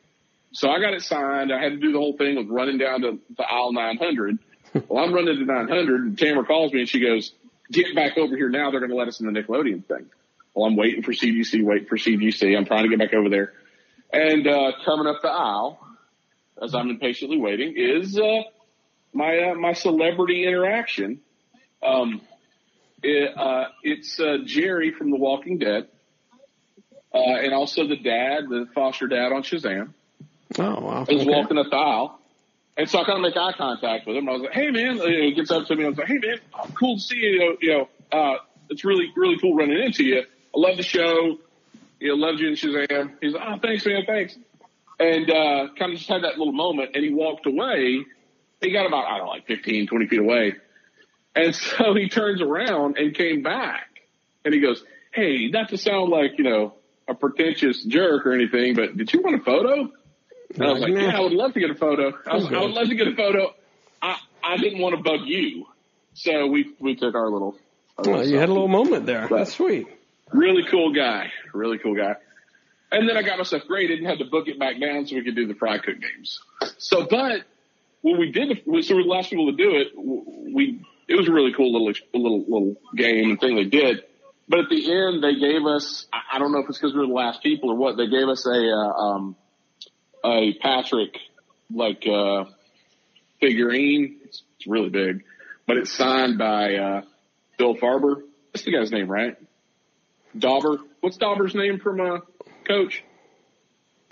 So 0.56 0.70
I 0.70 0.80
got 0.80 0.94
it 0.94 1.02
signed. 1.02 1.52
I 1.52 1.62
had 1.62 1.72
to 1.72 1.76
do 1.76 1.92
the 1.92 1.98
whole 1.98 2.16
thing 2.16 2.38
of 2.38 2.48
running 2.48 2.78
down 2.78 3.02
to 3.02 3.18
the 3.36 3.42
aisle 3.42 3.74
900. 3.74 4.38
well, 4.88 5.04
I'm 5.04 5.12
running 5.12 5.36
to 5.38 5.44
900 5.44 6.00
and 6.00 6.18
Tamara 6.18 6.46
calls 6.46 6.72
me 6.72 6.80
and 6.80 6.88
she 6.88 6.98
goes, 6.98 7.32
get 7.70 7.94
back 7.94 8.16
over 8.16 8.34
here 8.34 8.48
now. 8.48 8.70
They're 8.70 8.80
going 8.80 8.90
to 8.90 8.96
let 8.96 9.06
us 9.06 9.20
in 9.20 9.30
the 9.30 9.38
Nickelodeon 9.38 9.84
thing. 9.84 10.06
Well, 10.54 10.64
I'm 10.64 10.74
waiting 10.74 11.02
for 11.02 11.12
CGC, 11.12 11.62
waiting 11.62 11.86
for 11.86 11.98
CGC. 11.98 12.56
I'm 12.56 12.64
trying 12.64 12.84
to 12.84 12.88
get 12.88 12.98
back 12.98 13.12
over 13.12 13.28
there. 13.28 13.52
And, 14.10 14.46
uh, 14.46 14.72
coming 14.86 15.06
up 15.06 15.20
the 15.20 15.28
aisle 15.28 15.78
as 16.62 16.74
I'm 16.74 16.88
impatiently 16.88 17.36
waiting 17.36 17.74
is, 17.76 18.18
uh, 18.18 18.44
my, 19.12 19.50
uh, 19.50 19.54
my 19.56 19.74
celebrity 19.74 20.46
interaction. 20.46 21.20
Um, 21.82 22.22
it, 23.02 23.36
uh, 23.36 23.66
it's, 23.82 24.18
uh, 24.18 24.38
Jerry 24.46 24.90
from 24.90 25.10
The 25.10 25.18
Walking 25.18 25.58
Dead. 25.58 25.88
Uh, 27.14 27.18
and 27.42 27.52
also 27.52 27.86
the 27.86 27.96
dad, 27.96 28.48
the 28.48 28.66
foster 28.74 29.06
dad 29.06 29.32
on 29.32 29.42
Shazam 29.42 29.92
oh, 30.58 30.80
wow. 30.80 31.04
He 31.08 31.14
was 31.14 31.22
Okay. 31.26 31.30
walking 31.30 31.58
up 31.58 31.66
the 31.70 31.76
aisle. 31.76 32.20
And 32.78 32.88
so 32.90 32.98
I 32.98 33.04
kind 33.04 33.16
of 33.16 33.22
make 33.22 33.36
eye 33.36 33.52
contact 33.56 34.06
with 34.06 34.16
him. 34.16 34.28
I 34.28 34.32
was 34.32 34.42
like, 34.42 34.52
"Hey, 34.52 34.70
man!" 34.70 34.98
He 34.98 35.32
gets 35.32 35.50
up 35.50 35.66
to 35.68 35.76
me. 35.76 35.84
I 35.84 35.88
was 35.88 35.96
like, 35.96 36.08
"Hey, 36.08 36.18
man! 36.18 36.38
Oh, 36.52 36.68
cool 36.78 36.96
to 36.96 37.00
see 37.00 37.16
you. 37.16 37.56
You 37.62 37.72
know, 37.72 37.88
uh, 38.12 38.36
it's 38.68 38.84
really, 38.84 39.10
really 39.16 39.38
cool 39.38 39.54
running 39.54 39.78
into 39.82 40.04
you. 40.04 40.18
I 40.20 40.58
love 40.58 40.76
the 40.76 40.82
show. 40.82 41.38
You 42.00 42.08
know, 42.08 42.14
loved 42.16 42.38
you 42.38 42.48
in 42.48 42.54
Shazam." 42.54 43.12
He's 43.22 43.32
like, 43.32 43.42
"Oh, 43.46 43.56
thanks, 43.62 43.86
man. 43.86 44.02
Thanks." 44.06 44.36
And 45.00 45.30
uh, 45.30 45.68
kind 45.78 45.92
of 45.92 45.98
just 45.98 46.08
had 46.10 46.22
that 46.24 46.36
little 46.36 46.52
moment. 46.52 46.90
And 46.94 47.02
he 47.02 47.14
walked 47.14 47.46
away. 47.46 48.04
He 48.60 48.70
got 48.72 48.84
about 48.86 49.06
I 49.06 49.16
don't 49.18 49.26
know, 49.26 49.32
like 49.32 49.46
15, 49.46 49.86
20 49.86 50.06
feet 50.08 50.18
away. 50.20 50.54
And 51.34 51.54
so 51.54 51.94
he 51.94 52.10
turns 52.10 52.42
around 52.42 52.98
and 52.98 53.14
came 53.14 53.42
back. 53.42 53.88
And 54.44 54.52
he 54.52 54.60
goes, 54.60 54.84
"Hey, 55.14 55.48
not 55.48 55.70
to 55.70 55.78
sound 55.78 56.10
like 56.10 56.32
you 56.36 56.44
know 56.44 56.74
a 57.08 57.14
pretentious 57.14 57.82
jerk 57.84 58.26
or 58.26 58.32
anything, 58.32 58.74
but 58.74 58.94
did 58.98 59.14
you 59.14 59.22
want 59.22 59.40
a 59.40 59.42
photo?" 59.42 59.90
And 60.54 60.64
I 60.64 60.72
was 60.72 60.80
like, 60.82 60.92
Nah. 60.92 61.00
yeah, 61.00 61.16
I 61.16 61.20
would 61.20 61.32
love 61.32 61.54
to 61.54 61.60
get 61.60 61.70
a 61.70 61.74
photo. 61.74 62.12
I, 62.26 62.34
was, 62.36 62.46
I 62.52 62.60
would 62.60 62.70
love 62.70 62.88
to 62.88 62.94
get 62.94 63.08
a 63.08 63.14
photo. 63.16 63.54
I, 64.00 64.18
I 64.42 64.56
didn't 64.56 64.80
want 64.80 64.96
to 64.96 65.02
bug 65.02 65.20
you. 65.24 65.66
So 66.14 66.46
we, 66.46 66.72
we 66.78 66.94
took 66.96 67.14
our 67.14 67.28
little, 67.28 67.56
our 67.98 68.04
Well, 68.04 68.16
little 68.18 68.32
you 68.32 68.38
had 68.38 68.48
a 68.48 68.52
little 68.52 68.68
moment 68.68 69.06
there. 69.06 69.28
That's 69.28 69.54
sweet. 69.54 69.86
really 70.32 70.62
cool 70.70 70.92
guy, 70.94 71.30
really 71.52 71.78
cool 71.78 71.94
guy. 71.94 72.14
And 72.92 73.08
then 73.08 73.16
I 73.16 73.22
got 73.22 73.38
myself 73.38 73.64
graded 73.66 73.98
and 73.98 74.06
had 74.06 74.18
to 74.20 74.24
book 74.24 74.46
it 74.48 74.58
back 74.58 74.80
down 74.80 75.06
so 75.06 75.16
we 75.16 75.24
could 75.24 75.34
do 75.34 75.46
the 75.46 75.54
fry 75.54 75.78
cook 75.78 75.96
games. 76.00 76.40
So, 76.78 77.04
but 77.06 77.42
when 78.02 78.18
we 78.18 78.30
did, 78.30 78.50
the, 78.64 78.82
so 78.82 78.94
we 78.94 79.02
were 79.02 79.02
the 79.02 79.08
last 79.08 79.28
people 79.30 79.50
to 79.50 79.56
do 79.56 79.74
it. 79.76 79.88
We, 79.96 80.80
it 81.08 81.16
was 81.16 81.28
a 81.28 81.32
really 81.32 81.52
cool 81.52 81.72
little, 81.72 81.92
little, 82.14 82.40
little 82.42 82.76
game 82.94 83.30
and 83.30 83.40
thing 83.40 83.56
they 83.56 83.64
did. 83.64 84.04
But 84.48 84.60
at 84.60 84.68
the 84.70 84.92
end, 84.92 85.22
they 85.24 85.34
gave 85.34 85.66
us, 85.66 86.06
I 86.12 86.36
I 86.36 86.38
don't 86.38 86.52
know 86.52 86.60
if 86.60 86.68
it's 86.68 86.78
because 86.78 86.94
we 86.94 87.00
were 87.00 87.06
the 87.08 87.12
last 87.12 87.42
people 87.42 87.70
or 87.70 87.76
what, 87.76 87.96
they 87.96 88.06
gave 88.06 88.28
us 88.28 88.46
a, 88.46 88.52
uh, 88.52 88.92
um, 88.92 89.36
a 90.26 90.54
Patrick, 90.60 91.16
like, 91.72 92.04
uh, 92.06 92.44
figurine. 93.40 94.18
It's, 94.24 94.42
it's 94.56 94.66
really 94.66 94.90
big, 94.90 95.24
but 95.66 95.76
it's 95.76 95.92
signed 95.92 96.38
by, 96.38 96.74
uh, 96.74 97.02
Bill 97.58 97.76
Farber. 97.76 98.22
That's 98.52 98.64
the 98.64 98.72
guy's 98.72 98.90
name, 98.90 99.08
right? 99.08 99.36
Dauber. 100.36 100.78
What's 101.00 101.16
Dauber's 101.18 101.54
name 101.54 101.78
from, 101.78 102.00
uh, 102.00 102.18
coach? 102.66 103.02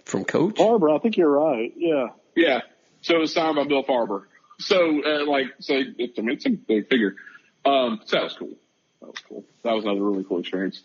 From 0.05 0.25
Coach? 0.25 0.57
Barbara, 0.57 0.97
I 0.97 0.99
think 0.99 1.17
you're 1.17 1.31
right. 1.31 1.73
Yeah. 1.77 2.09
Yeah. 2.37 2.61
So 3.03 3.17
it 3.17 3.19
was 3.19 3.33
signed 3.35 3.57
by 3.57 3.65
Bill 3.65 3.85
Farber. 3.85 4.25
So, 4.59 5.03
uh, 5.05 5.27
like, 5.27 5.47
so 5.61 5.75
it's, 5.99 6.19
I 6.19 6.23
mean, 6.23 6.37
it's 6.37 6.47
a 6.47 6.51
big 6.51 6.89
figure. 6.89 7.17
Um, 7.65 8.01
so 8.05 8.17
that 8.17 8.25
was 8.25 8.37
cool. 8.39 8.57
That 9.01 9.07
was 9.09 9.19
cool. 9.29 9.45
That 9.63 9.73
was 9.73 9.85
another 9.85 10.03
really 10.03 10.25
cool 10.25 10.41
experience. 10.41 10.83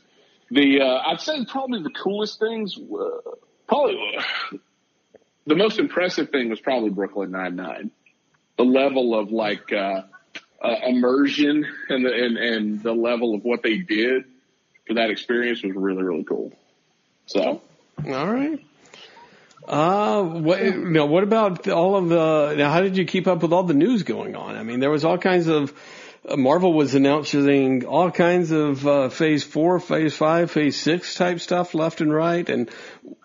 The, 0.49 0.81
uh, 0.81 1.01
I'd 1.05 1.21
say 1.21 1.45
probably 1.45 1.83
the 1.83 1.91
coolest 1.91 2.39
things, 2.39 2.77
uh, 2.77 3.31
probably 3.67 3.99
uh, 4.17 4.57
the 5.45 5.55
most 5.55 5.79
impressive 5.79 6.29
thing 6.29 6.49
was 6.49 6.59
probably 6.59 6.89
Brooklyn 6.89 7.31
Nine-Nine. 7.31 7.91
The 8.57 8.65
level 8.65 9.17
of 9.17 9.31
like, 9.31 9.71
uh, 9.71 10.03
uh, 10.61 10.75
immersion 10.85 11.65
and 11.89 12.05
the, 12.05 12.13
and, 12.13 12.37
and 12.37 12.83
the 12.83 12.93
level 12.93 13.33
of 13.35 13.43
what 13.43 13.63
they 13.63 13.77
did 13.77 14.25
for 14.85 14.95
that 14.95 15.09
experience 15.09 15.63
was 15.63 15.73
really, 15.75 16.03
really 16.03 16.23
cool. 16.23 16.51
So, 17.25 17.61
All 18.05 18.33
right. 18.33 18.59
Uh, 19.67 20.23
what, 20.23 20.63
now 20.63 21.05
what 21.05 21.23
about 21.23 21.67
all 21.67 21.95
of 21.95 22.09
the, 22.09 22.55
now 22.57 22.71
how 22.71 22.81
did 22.81 22.97
you 22.97 23.05
keep 23.05 23.27
up 23.27 23.43
with 23.43 23.53
all 23.53 23.63
the 23.63 23.73
news 23.73 24.03
going 24.03 24.35
on? 24.35 24.55
I 24.55 24.63
mean, 24.63 24.79
there 24.79 24.89
was 24.89 25.05
all 25.05 25.17
kinds 25.17 25.47
of, 25.47 25.73
Marvel 26.35 26.73
was 26.73 26.95
announcing 26.95 27.85
all 27.85 28.11
kinds 28.11 28.51
of, 28.51 28.85
uh, 28.85 29.09
phase 29.09 29.43
four, 29.43 29.79
phase 29.79 30.15
five, 30.15 30.51
phase 30.51 30.75
six 30.79 31.15
type 31.15 31.39
stuff 31.39 31.73
left 31.73 32.01
and 32.01 32.13
right. 32.13 32.47
And 32.49 32.69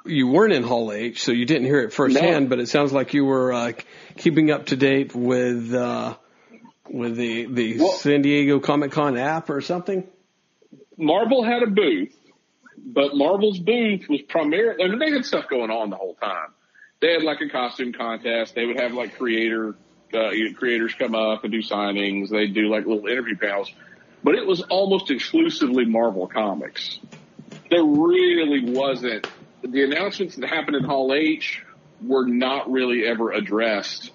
you 0.06 0.28
weren't 0.28 0.52
in 0.52 0.62
Hall 0.62 0.92
H, 0.92 1.22
so 1.22 1.32
you 1.32 1.44
didn't 1.44 1.64
hear 1.66 1.80
it 1.80 1.92
firsthand, 1.92 2.44
No. 2.44 2.48
but 2.50 2.60
it 2.60 2.68
sounds 2.68 2.92
like 2.92 3.12
you 3.12 3.24
were, 3.24 3.52
uh, 3.52 3.72
keeping 4.16 4.50
up 4.50 4.66
to 4.66 4.76
date 4.76 5.14
with, 5.14 5.74
uh, 5.74 6.14
with 6.88 7.16
the, 7.16 7.46
the 7.46 7.78
Well- 7.78 7.92
San 7.92 8.22
Diego 8.22 8.60
Comic 8.60 8.92
Con 8.92 9.16
app 9.18 9.50
or 9.50 9.60
something? 9.60 10.06
Marvel 10.96 11.42
had 11.42 11.62
a 11.64 11.66
booth, 11.66 12.14
but 12.78 13.16
Marvel's 13.16 13.58
booth 13.58 14.08
was 14.08 14.22
primarily, 14.22 14.84
I 14.84 14.88
mean, 14.88 14.98
they 15.00 15.10
had 15.10 15.24
stuff 15.24 15.48
going 15.48 15.70
on 15.70 15.90
the 15.90 15.96
whole 15.96 16.14
time. 16.14 16.50
They 17.00 17.12
had 17.12 17.22
like 17.22 17.40
a 17.40 17.48
costume 17.48 17.92
contest. 17.92 18.54
They 18.54 18.64
would 18.64 18.78
have 18.78 18.94
like 18.94 19.18
creator, 19.18 19.74
uh, 20.12 20.30
you 20.30 20.50
know, 20.50 20.58
creators 20.58 20.94
come 20.94 21.14
up 21.14 21.44
and 21.44 21.52
do 21.52 21.62
signings. 21.62 22.30
They'd 22.30 22.54
do 22.54 22.68
like 22.68 22.86
little 22.86 23.06
interview 23.06 23.36
panels, 23.36 23.70
but 24.22 24.34
it 24.34 24.46
was 24.46 24.62
almost 24.62 25.10
exclusively 25.10 25.84
Marvel 25.84 26.26
comics. 26.26 26.98
There 27.70 27.84
really 27.84 28.72
wasn't, 28.72 29.26
the 29.62 29.84
announcements 29.84 30.36
that 30.36 30.48
happened 30.48 30.76
in 30.76 30.84
Hall 30.84 31.12
H 31.14 31.62
were 32.02 32.26
not 32.26 32.70
really 32.70 33.06
ever 33.06 33.32
addressed 33.32 34.10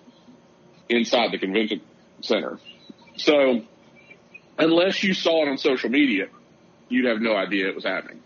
inside 0.88 1.32
the 1.32 1.38
convention 1.38 1.82
center. 2.22 2.60
So 3.18 3.62
unless 4.58 5.04
you 5.04 5.14
saw 5.14 5.44
it 5.46 5.50
on 5.50 5.58
social 5.58 5.90
media, 5.90 6.28
you'd 6.90 7.06
have 7.06 7.22
no 7.22 7.36
idea 7.36 7.68
it 7.70 7.76
was 7.76 7.86
happening. 7.86 8.22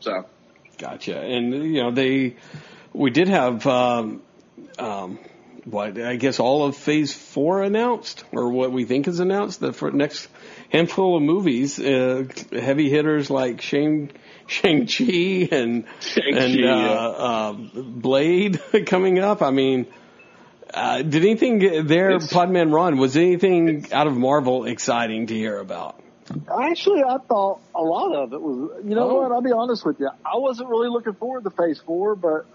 So 0.00 0.26
Gotcha. 0.78 1.18
And 1.20 1.52
you 1.52 1.82
know 1.82 1.90
they, 1.90 2.36
we 2.92 3.10
did 3.10 3.28
have, 3.28 3.66
um, 3.66 4.22
um, 4.78 5.18
what 5.68 6.00
I 6.00 6.16
guess 6.16 6.38
all 6.40 6.64
of 6.64 6.76
Phase 6.76 7.12
Four 7.12 7.62
announced, 7.62 8.24
or 8.32 8.50
what 8.50 8.72
we 8.72 8.84
think 8.84 9.08
is 9.08 9.20
announced. 9.20 9.60
The 9.60 9.72
for 9.72 9.90
next 9.90 10.28
handful 10.70 11.16
of 11.16 11.22
movies, 11.22 11.78
uh, 11.78 12.24
heavy 12.52 12.88
hitters 12.88 13.28
like 13.30 13.60
Shang 13.60 14.10
Shang 14.46 14.86
Chi 14.86 15.48
and 15.50 15.84
Shang-Chi, 16.00 16.38
and 16.38 16.54
uh, 16.64 16.68
yeah. 16.68 16.92
uh, 16.92 17.52
Blade 17.52 18.60
coming 18.86 19.18
up. 19.18 19.42
I 19.42 19.50
mean. 19.50 19.86
Uh, 20.74 21.00
did 21.00 21.22
anything 21.24 21.86
there, 21.86 22.10
It's- 22.10 22.32
Podman 22.32 22.74
Ron? 22.74 22.98
Was 22.98 23.16
anything 23.16 23.86
out 23.92 24.08
of 24.08 24.16
Marvel 24.16 24.64
exciting 24.64 25.28
to 25.28 25.34
hear 25.34 25.58
about? 25.58 25.98
Actually, 26.52 27.04
I 27.04 27.18
thought 27.18 27.60
a 27.72 27.80
lot 27.82 28.12
of 28.14 28.32
it 28.32 28.42
was. 28.42 28.82
You 28.84 28.96
know 28.96 29.08
Oh. 29.10 29.22
what? 29.22 29.30
I'll 29.32 29.40
be 29.40 29.52
honest 29.52 29.86
with 29.86 30.00
you. 30.00 30.08
I 30.24 30.36
wasn't 30.38 30.68
really 30.68 30.88
looking 30.88 31.14
forward 31.14 31.44
to 31.44 31.50
Phase 31.50 31.80
Four, 31.86 32.16
but 32.16 32.46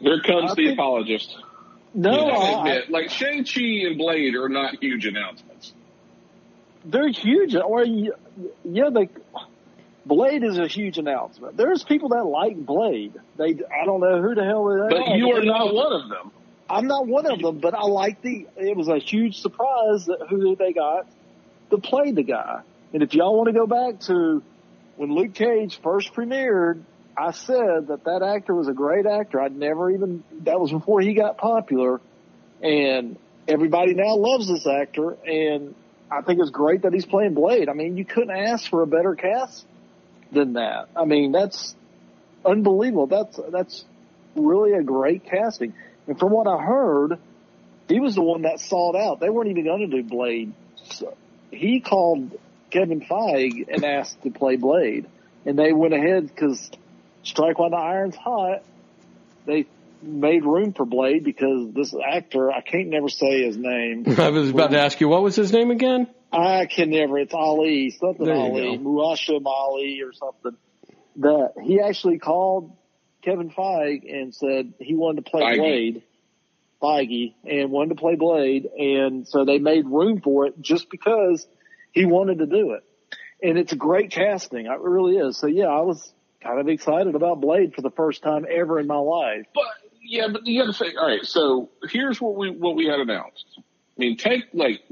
here 0.00 0.18
comes 0.22 0.52
I 0.52 0.54
the 0.54 0.62
think- 0.64 0.72
apologist. 0.78 1.36
No, 1.96 2.10
I 2.10 2.30
gotta 2.30 2.34
I, 2.34 2.58
admit, 2.58 2.90
like 2.90 3.10
Shang-Chi 3.10 3.86
and 3.86 3.98
Blade 3.98 4.34
are 4.34 4.48
not 4.48 4.76
huge 4.82 5.06
announcements. 5.06 5.72
they're 6.84 7.08
huge. 7.08 7.54
Or 7.56 7.84
yeah, 7.84 8.90
they. 8.92 9.08
Blade 10.04 10.44
is 10.44 10.56
a 10.58 10.68
huge 10.68 10.98
announcement. 10.98 11.56
There's 11.56 11.82
people 11.82 12.10
that 12.10 12.24
like 12.24 12.56
Blade. 12.64 13.14
They, 13.36 13.44
I 13.48 13.84
don't 13.84 14.00
know 14.00 14.22
who 14.22 14.36
the 14.36 14.44
hell 14.44 14.64
they 14.66 14.80
are. 14.80 14.88
But 14.88 15.16
you 15.16 15.32
are 15.32 15.42
not 15.42 15.74
one 15.74 15.92
of 15.92 16.08
them. 16.08 16.30
I'm 16.70 16.86
not 16.86 17.06
one 17.06 17.26
of 17.26 17.40
them, 17.40 17.58
but 17.58 17.74
I 17.74 17.82
like 17.82 18.22
the. 18.22 18.46
It 18.56 18.76
was 18.76 18.88
a 18.88 18.98
huge 18.98 19.40
surprise 19.40 20.06
that 20.06 20.26
who 20.28 20.54
they 20.54 20.72
got 20.72 21.06
to 21.70 21.78
play 21.78 22.12
the 22.12 22.22
guy. 22.22 22.60
And 22.92 23.02
if 23.02 23.14
y'all 23.14 23.36
want 23.36 23.48
to 23.48 23.52
go 23.52 23.66
back 23.66 24.00
to 24.02 24.42
when 24.96 25.12
Luke 25.12 25.34
Cage 25.34 25.80
first 25.82 26.14
premiered, 26.14 26.82
I 27.16 27.30
said 27.30 27.88
that 27.88 28.04
that 28.04 28.22
actor 28.22 28.54
was 28.54 28.68
a 28.68 28.74
great 28.74 29.06
actor. 29.06 29.40
I'd 29.40 29.56
never 29.56 29.90
even. 29.90 30.22
That 30.44 30.60
was 30.60 30.70
before 30.70 31.00
he 31.00 31.14
got 31.14 31.38
popular, 31.38 32.00
and 32.62 33.16
everybody 33.48 33.94
now 33.94 34.16
loves 34.16 34.48
this 34.48 34.66
actor. 34.66 35.16
And 35.24 35.74
I 36.10 36.20
think 36.20 36.40
it's 36.40 36.50
great 36.50 36.82
that 36.82 36.92
he's 36.92 37.06
playing 37.06 37.34
Blade. 37.34 37.68
I 37.68 37.72
mean, 37.72 37.96
you 37.96 38.04
couldn't 38.04 38.36
ask 38.36 38.68
for 38.68 38.82
a 38.82 38.86
better 38.86 39.14
cast 39.14 39.64
than 40.30 40.54
that. 40.54 40.88
I 40.94 41.04
mean, 41.04 41.32
that's 41.32 41.74
unbelievable. 42.44 43.06
That's 43.06 43.40
that's 43.50 43.84
really 44.34 44.72
a 44.72 44.82
great 44.82 45.24
casting. 45.24 45.72
And 46.06 46.18
from 46.18 46.30
what 46.30 46.46
I 46.46 46.62
heard, 46.62 47.18
he 47.88 47.98
was 47.98 48.14
the 48.14 48.22
one 48.22 48.42
that 48.42 48.60
sought 48.60 48.94
out. 48.94 49.20
They 49.20 49.30
weren't 49.30 49.50
even 49.50 49.64
going 49.64 49.90
to 49.90 50.02
do 50.02 50.06
Blade. 50.06 50.52
So 50.84 51.16
he 51.50 51.80
called 51.80 52.38
Kevin 52.70 53.00
Feige 53.00 53.66
and 53.68 53.84
asked 53.84 54.22
to 54.22 54.30
play 54.30 54.56
Blade, 54.56 55.06
and 55.44 55.58
they 55.58 55.72
went 55.72 55.94
ahead 55.94 56.28
because 56.28 56.70
strike 57.26 57.58
while 57.58 57.70
the 57.70 57.76
iron's 57.76 58.16
hot. 58.16 58.62
They 59.44 59.66
made 60.02 60.44
room 60.44 60.72
for 60.72 60.84
Blade 60.84 61.24
because 61.24 61.72
this 61.72 61.94
actor 61.94 62.50
I 62.50 62.60
can't 62.60 62.88
never 62.88 63.08
say 63.08 63.44
his 63.44 63.56
name. 63.56 64.04
I 64.18 64.30
was 64.30 64.50
about 64.50 64.70
to 64.70 64.80
ask 64.80 65.00
you, 65.00 65.08
what 65.08 65.22
was 65.22 65.36
his 65.36 65.52
name 65.52 65.70
again? 65.70 66.08
I 66.32 66.66
can 66.66 66.90
never. 66.90 67.18
It's 67.18 67.34
Ali, 67.34 67.90
something 67.90 68.26
There 68.26 68.34
Ali, 68.34 68.76
go. 68.76 68.82
Muasham 68.82 69.46
Ali 69.46 70.00
or 70.02 70.12
something. 70.12 70.56
That 71.16 71.52
he 71.62 71.80
actually 71.80 72.18
called 72.18 72.76
Kevin 73.22 73.50
Feige 73.50 74.12
and 74.12 74.34
said 74.34 74.74
he 74.78 74.94
wanted 74.94 75.24
to 75.24 75.30
play 75.30 75.42
Feige. 75.42 75.56
Blade, 75.56 76.02
Feige, 76.82 77.34
and 77.44 77.70
wanted 77.70 77.90
to 77.90 78.00
play 78.00 78.16
Blade, 78.16 78.66
and 78.66 79.26
so 79.26 79.44
they 79.44 79.58
made 79.58 79.86
room 79.86 80.20
for 80.20 80.46
it 80.46 80.60
just 80.60 80.90
because 80.90 81.46
he 81.92 82.04
wanted 82.04 82.38
to 82.38 82.46
do 82.46 82.72
it. 82.72 82.84
And 83.42 83.58
it's 83.58 83.72
a 83.72 83.76
great 83.76 84.10
casting. 84.10 84.66
It 84.66 84.80
really 84.80 85.16
is. 85.16 85.38
So 85.38 85.46
yeah, 85.46 85.66
I 85.66 85.80
was 85.80 86.12
kind 86.42 86.60
of 86.60 86.68
excited 86.68 87.14
about 87.14 87.40
Blade 87.40 87.74
for 87.74 87.82
the 87.82 87.90
first 87.90 88.22
time 88.22 88.46
ever 88.48 88.78
in 88.78 88.86
my 88.86 88.98
life. 88.98 89.46
But 89.54 89.64
yeah, 90.02 90.28
but 90.30 90.46
you 90.46 90.60
got 90.60 90.66
to 90.66 90.72
say, 90.72 90.94
all 90.98 91.06
right. 91.06 91.24
So 91.24 91.70
here's 91.88 92.20
what 92.20 92.36
we 92.36 92.50
what 92.50 92.76
we 92.76 92.86
had 92.86 93.00
announced. 93.00 93.46
I 93.58 93.62
mean, 93.98 94.16
take 94.16 94.44
like 94.52 94.82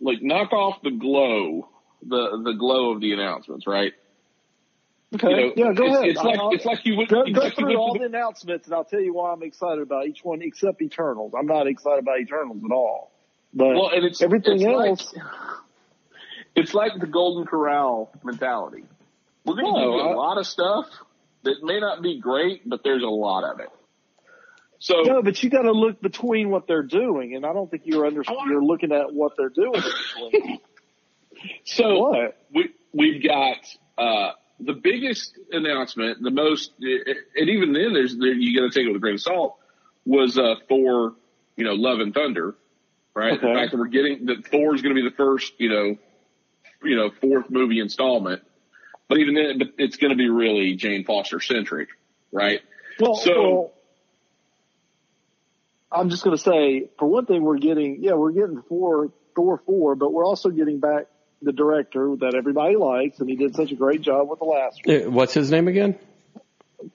like 0.00 0.22
knock 0.22 0.52
off 0.52 0.82
the 0.82 0.90
glow, 0.90 1.68
the 2.02 2.42
the 2.44 2.52
glow 2.52 2.92
of 2.92 3.00
the 3.00 3.12
announcements, 3.12 3.66
right? 3.66 3.92
Okay. 5.14 5.28
You 5.28 5.36
know, 5.36 5.52
yeah, 5.56 5.72
go 5.72 5.84
it's, 5.84 5.94
ahead. 5.94 6.08
It's 6.08 6.22
like 6.22 6.38
I'll- 6.38 6.50
it's 6.50 6.64
like 6.64 6.84
you 6.84 6.96
would 6.96 7.08
Go, 7.08 7.24
go 7.24 7.40
like 7.40 7.54
through 7.54 7.66
went 7.66 7.78
all 7.78 7.92
to 7.94 8.00
the 8.00 8.06
announcements, 8.06 8.66
and 8.66 8.74
I'll 8.74 8.84
tell 8.84 9.00
you 9.00 9.14
why 9.14 9.32
I'm 9.32 9.42
excited 9.42 9.80
about 9.80 10.06
each 10.06 10.24
one, 10.24 10.42
except 10.42 10.82
Eternals. 10.82 11.34
I'm 11.38 11.46
not 11.46 11.68
excited 11.68 12.00
about 12.00 12.20
Eternals 12.20 12.62
at 12.64 12.72
all. 12.72 13.12
But 13.52 13.68
Well, 13.74 13.90
and 13.94 14.04
it's 14.04 14.20
everything 14.20 14.54
it's 14.54 14.64
else, 14.64 15.14
Like, 15.14 15.24
it's 16.56 16.74
like 16.74 16.92
the 16.98 17.06
Golden 17.06 17.46
Corral 17.46 18.10
mentality. 18.24 18.84
We're 19.44 19.54
going 19.54 19.74
to 19.74 19.80
No, 19.80 19.90
give 19.90 20.06
you 20.06 20.12
a 20.12 20.16
lot 20.16 20.38
of 20.38 20.46
stuff 20.46 20.86
that 21.42 21.62
may 21.62 21.80
not 21.80 22.02
be 22.02 22.18
great, 22.18 22.68
but 22.68 22.82
there's 22.82 23.02
a 23.02 23.06
lot 23.06 23.44
of 23.44 23.60
it. 23.60 23.68
So 24.78 25.00
no, 25.02 25.22
but 25.22 25.42
you 25.42 25.48
got 25.48 25.62
to 25.62 25.72
look 25.72 26.02
between 26.02 26.50
what 26.50 26.66
they're 26.66 26.82
doing, 26.82 27.34
and 27.34 27.46
I 27.46 27.52
don't 27.52 27.70
think 27.70 27.84
you're 27.86 28.04
under, 28.04 28.22
you're 28.46 28.62
looking 28.62 28.92
at 28.92 29.14
what 29.14 29.32
they're 29.36 29.48
doing. 29.48 29.80
so 31.64 31.98
what? 31.98 32.38
we 32.52 32.68
we've 32.92 33.22
got 33.22 33.56
uh, 33.96 34.32
the 34.60 34.74
biggest 34.74 35.38
announcement, 35.50 36.22
the 36.22 36.30
most, 36.30 36.72
and 36.80 37.48
even 37.48 37.72
then, 37.72 37.94
there's 37.94 38.16
there, 38.16 38.32
you 38.32 38.60
got 38.60 38.70
to 38.70 38.78
take 38.78 38.86
it 38.86 38.88
with 38.88 38.96
a 38.96 39.00
grain 39.00 39.14
of 39.14 39.22
salt. 39.22 39.56
Was 40.04 40.36
uh, 40.36 40.56
Thor, 40.68 41.14
you 41.56 41.64
know, 41.64 41.72
Love 41.72 42.00
and 42.00 42.12
Thunder, 42.12 42.54
right? 43.14 43.40
The 43.40 43.46
fact 43.46 43.70
that 43.70 43.78
we're 43.78 43.86
getting 43.86 44.26
that 44.26 44.46
Thor 44.48 44.74
is 44.74 44.82
going 44.82 44.94
to 44.94 45.02
be 45.02 45.08
the 45.08 45.16
first, 45.16 45.54
you 45.58 45.70
know, 45.70 45.96
you 46.82 46.96
know, 46.96 47.10
fourth 47.22 47.48
movie 47.48 47.80
installment, 47.80 48.42
but 49.08 49.18
even 49.18 49.34
then, 49.34 49.58
but 49.58 49.68
it's 49.78 49.96
going 49.96 50.10
to 50.10 50.16
be 50.16 50.28
really 50.28 50.74
Jane 50.74 51.04
Foster 51.04 51.40
centric, 51.40 51.88
right? 52.32 52.60
Well, 53.00 53.14
So- 53.16 53.42
well, 53.42 53.70
I'm 55.92 56.10
just 56.10 56.24
going 56.24 56.36
to 56.36 56.42
say, 56.42 56.90
for 56.98 57.06
one 57.06 57.24
thing, 57.26 57.42
we're 57.42 57.58
getting, 57.58 58.02
yeah, 58.02 58.14
we're 58.14 58.32
getting 58.32 58.60
Thor, 58.68 59.12
Thor 59.36 59.62
4, 59.64 59.94
but 59.94 60.12
we're 60.12 60.24
also 60.26 60.50
getting 60.50 60.80
back 60.80 61.06
the 61.40 61.52
director 61.52 62.16
that 62.20 62.34
everybody 62.34 62.74
likes, 62.76 63.20
and 63.20 63.28
he 63.28 63.36
did 63.36 63.54
such 63.54 63.70
a 63.70 63.76
great 63.76 64.00
job 64.00 64.28
with 64.28 64.40
the 64.40 64.44
last 64.44 64.80
one. 64.84 64.96
Uh, 64.96 65.10
What's 65.10 65.34
his 65.34 65.50
name 65.52 65.68
again? 65.68 65.96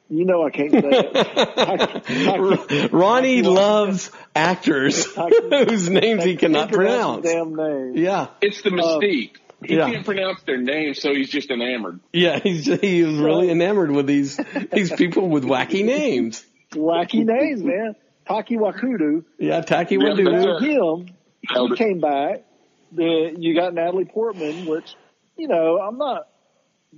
You 0.10 0.26
know 0.26 0.46
I 0.46 0.50
can't 0.52 0.72
say 0.72 0.82
it. 0.84 2.92
Ronnie 2.92 3.42
loves 3.42 4.12
actors 4.36 5.06
whose 5.16 5.90
names 5.90 6.24
he 6.24 6.36
cannot 6.36 6.72
pronounce. 6.72 7.24
Damn 7.26 7.56
name. 7.56 7.94
Yeah, 7.96 8.28
It's 8.42 8.62
the 8.62 8.70
mystique. 8.72 9.38
He 9.64 9.76
yeah. 9.76 9.92
can't 9.92 10.06
pronounce 10.06 10.42
their 10.44 10.58
name, 10.58 10.94
so 10.94 11.14
he's 11.14 11.30
just 11.30 11.52
enamored. 11.52 12.00
yeah, 12.14 12.40
he's 12.44 12.66
he 12.66 13.04
was 13.04 13.16
really 13.18 13.50
enamored 13.50 13.92
with 13.92 14.08
these 14.08 14.40
these 14.72 14.92
people 14.94 15.30
with 15.30 15.44
wacky 15.44 15.84
names. 15.84 16.46
Wacky 16.72 17.26
names, 17.26 17.64
man. 17.64 17.96
Taki 18.28 18.58
Wakudu. 18.58 19.26
Yeah, 19.40 19.62
Taki 19.62 19.96
Yeah, 19.96 20.02
Wadu. 20.02 20.62
him. 20.62 21.16
He 21.42 21.76
came 21.76 22.00
back. 22.00 22.44
Then 22.92 23.42
you 23.42 23.56
got 23.56 23.74
Natalie 23.74 24.06
Portman, 24.06 24.66
which, 24.68 24.96
you 25.36 25.48
know, 25.48 25.80
I'm 25.80 25.98
not 25.98 26.28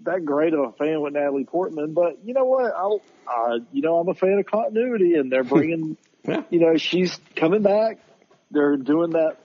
that 0.04 0.26
great 0.26 0.54
of 0.54 0.60
a 0.60 0.71
fan 0.74 1.02
with 1.02 1.13
Natalie 1.13 1.45
Portman, 1.45 1.93
but 1.93 2.19
you 2.26 2.34
know 2.34 2.45
what? 2.45 2.74
I'll, 2.76 3.02
uh, 3.28 3.60
you 3.71 3.82
know, 3.82 3.97
I'm 3.97 4.08
a 4.10 4.13
fan 4.13 4.39
of 4.39 4.45
continuity 4.45 5.15
and 5.15 5.32
they're 5.32 5.43
bringing, 5.56 5.95
Yeah. 6.28 6.43
you 6.50 6.60
know, 6.60 6.76
she's 6.78 7.17
coming 7.36 7.62
back. 7.62 8.00
They're 8.52 8.76
doing 8.78 9.12
that, 9.12 9.38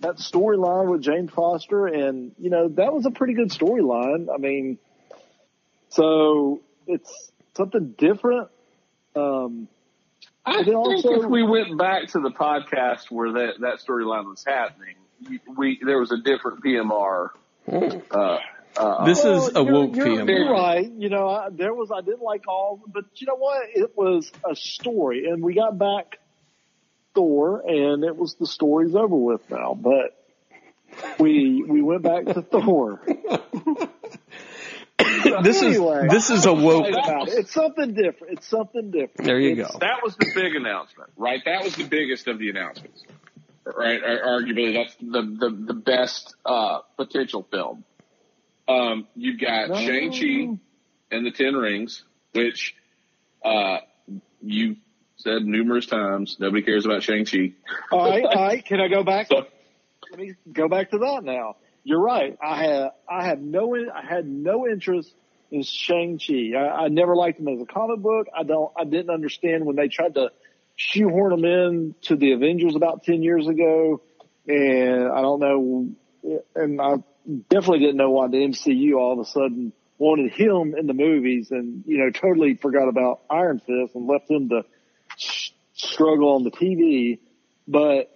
that 0.00 0.16
storyline 0.16 0.90
with 0.90 1.02
Jane 1.02 1.28
Foster 1.28 1.86
and, 1.86 2.32
you 2.38 2.50
know, 2.50 2.68
that 2.68 2.92
was 2.92 3.06
a 3.06 3.10
pretty 3.10 3.34
good 3.34 3.50
storyline. 3.50 4.26
I 4.32 4.38
mean, 4.38 4.78
so 5.90 6.60
it's 6.86 7.30
something 7.56 7.94
different. 7.96 8.48
Um, 9.16 9.68
I 10.44 10.62
think 10.64 10.76
also- 10.76 11.22
if 11.22 11.26
we 11.30 11.42
went 11.42 11.78
back 11.78 12.08
to 12.08 12.20
the 12.20 12.30
podcast 12.30 13.10
where 13.10 13.32
that, 13.32 13.60
that 13.60 13.78
storyline 13.86 14.26
was 14.28 14.44
happening, 14.46 14.94
we 15.56 15.78
there 15.82 15.98
was 15.98 16.12
a 16.12 16.18
different 16.18 16.62
PMR. 16.62 17.30
Uh, 17.66 18.38
uh, 18.76 19.04
This 19.06 19.24
Well, 19.24 19.46
is 19.46 19.56
a 19.56 19.62
you're- 19.62 19.72
woke 19.72 19.96
you're, 19.96 20.04
PM. 20.06 20.28
You're 20.28 20.52
right. 20.52 20.90
You 20.90 21.08
know, 21.08 21.28
I, 21.30 21.48
there 21.50 21.72
was 21.72 21.90
I 21.90 22.00
didn't 22.02 22.20
like 22.22 22.46
all, 22.48 22.82
but 22.86 23.04
you 23.14 23.26
know 23.26 23.36
what? 23.36 23.62
It 23.74 23.96
was 23.96 24.30
a 24.48 24.54
story, 24.54 25.26
and 25.28 25.42
we 25.42 25.54
got 25.54 25.78
back 25.78 26.18
Thor, 27.14 27.62
and 27.66 28.04
it 28.04 28.16
was 28.16 28.34
the 28.34 28.46
story's 28.46 28.94
over 28.94 29.16
with 29.16 29.48
now. 29.50 29.74
But 29.74 30.16
we 31.18 31.62
we 31.66 31.82
went 31.82 32.02
back 32.02 32.26
to 32.26 32.42
Thor. 32.42 33.00
this 35.42 35.62
Anyway. 35.62 36.06
is 36.06 36.10
this 36.10 36.30
is 36.30 36.46
a 36.46 36.52
woke. 36.52 36.88
About 36.88 37.28
it. 37.28 37.34
It's 37.38 37.52
something 37.52 37.94
different. 37.94 38.34
It's 38.38 38.46
something 38.48 38.90
different. 38.90 39.24
There 39.24 39.38
you 39.40 39.52
It's- 39.52 39.72
go. 39.72 39.78
that 39.80 40.00
was 40.02 40.16
the 40.16 40.30
big 40.34 40.54
announcement, 40.54 41.10
right? 41.16 41.40
That 41.44 41.64
was 41.64 41.74
the 41.76 41.84
biggest 41.84 42.28
of 42.28 42.38
the 42.38 42.50
announcements, 42.50 43.02
right? 43.64 44.00
Arguably, 44.02 44.74
that's 44.74 44.94
the 44.96 45.22
the, 45.22 45.50
the 45.66 45.74
best 45.74 46.34
uh, 46.44 46.80
potential 46.96 47.46
film. 47.50 47.84
Um, 48.66 49.06
you've 49.14 49.40
got 49.40 49.68
No. 49.70 49.74
Shang 49.76 50.10
Chi 50.12 50.58
and 51.14 51.26
the 51.26 51.30
Ten 51.32 51.54
Rings, 51.54 52.02
which 52.32 52.74
uh, 53.44 53.78
you 54.42 54.76
said 55.16 55.44
numerous 55.44 55.86
times, 55.86 56.36
nobody 56.38 56.62
cares 56.62 56.84
about 56.84 57.02
Shang 57.02 57.24
Chi. 57.24 57.52
All 57.90 58.08
right, 58.08 58.24
all 58.24 58.46
right. 58.46 58.64
Can 58.64 58.80
I 58.80 58.88
go 58.88 59.02
back? 59.02 59.30
Let 59.30 59.48
me 60.18 60.34
go 60.52 60.68
back 60.68 60.90
to 60.90 60.98
that 60.98 61.24
now. 61.24 61.56
You're 61.82 62.00
right. 62.00 62.36
I 62.42 62.56
had 62.56 62.90
I 63.08 63.24
had 63.24 63.42
no 63.42 63.74
I 63.74 64.04
had 64.06 64.26
no 64.26 64.66
interest 64.66 65.14
in 65.50 65.62
Shang 65.62 66.18
Chi. 66.18 66.56
I, 66.56 66.84
I 66.84 66.88
never 66.88 67.14
liked 67.14 67.38
him 67.38 67.48
as 67.48 67.60
a 67.60 67.66
comic 67.66 68.00
book. 68.00 68.26
I 68.36 68.42
don't. 68.42 68.72
I 68.76 68.84
didn't 68.84 69.10
understand 69.10 69.64
when 69.66 69.76
they 69.76 69.88
tried 69.88 70.14
to 70.14 70.30
shoehorn 70.76 71.32
him 71.32 71.44
in 71.44 71.94
to 72.02 72.16
the 72.16 72.32
Avengers 72.32 72.74
about 72.74 73.04
ten 73.04 73.22
years 73.22 73.46
ago, 73.46 74.02
and 74.48 75.08
I 75.08 75.20
don't 75.20 75.40
know. 75.40 75.88
And 76.54 76.80
I 76.80 76.96
definitely 77.50 77.80
didn't 77.80 77.96
know 77.96 78.10
why 78.10 78.28
the 78.28 78.38
MCU 78.38 78.96
all 78.96 79.12
of 79.12 79.18
a 79.18 79.30
sudden 79.30 79.72
wanted 79.98 80.32
him 80.32 80.74
in 80.76 80.86
the 80.86 80.94
movies, 80.94 81.50
and 81.50 81.84
you 81.86 81.98
know, 81.98 82.10
totally 82.10 82.54
forgot 82.54 82.88
about 82.88 83.20
Iron 83.30 83.60
Fist 83.60 83.94
and 83.94 84.06
left 84.06 84.30
him 84.30 84.48
to 84.48 84.64
struggle 85.84 86.34
on 86.34 86.44
the 86.44 86.50
TV. 86.50 87.18
But 87.66 88.10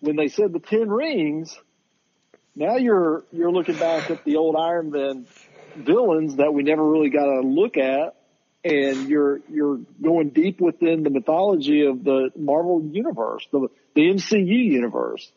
when 0.00 0.16
they 0.16 0.28
said 0.28 0.52
the 0.52 0.60
Ten 0.60 0.88
Rings, 0.88 1.58
now 2.54 2.76
you're 2.76 3.24
you're 3.32 3.52
looking 3.52 3.76
back 3.76 4.10
at 4.10 4.24
the 4.24 4.36
old 4.36 4.56
Iron 4.56 4.90
Man 4.90 5.26
villains 5.76 6.36
that 6.36 6.52
we 6.54 6.62
never 6.62 6.84
really 6.84 7.10
got 7.10 7.24
to 7.24 7.40
look 7.40 7.76
at, 7.76 8.14
and 8.64 9.08
you're 9.08 9.40
you're 9.50 9.78
going 10.02 10.30
deep 10.30 10.60
within 10.60 11.02
the 11.02 11.10
mythology 11.10 11.86
of 11.86 12.04
the 12.04 12.30
Marvel 12.36 12.82
universe, 12.82 13.46
the 13.50 13.68
the 13.94 14.02
MCU 14.02 14.46
universe. 14.46 15.30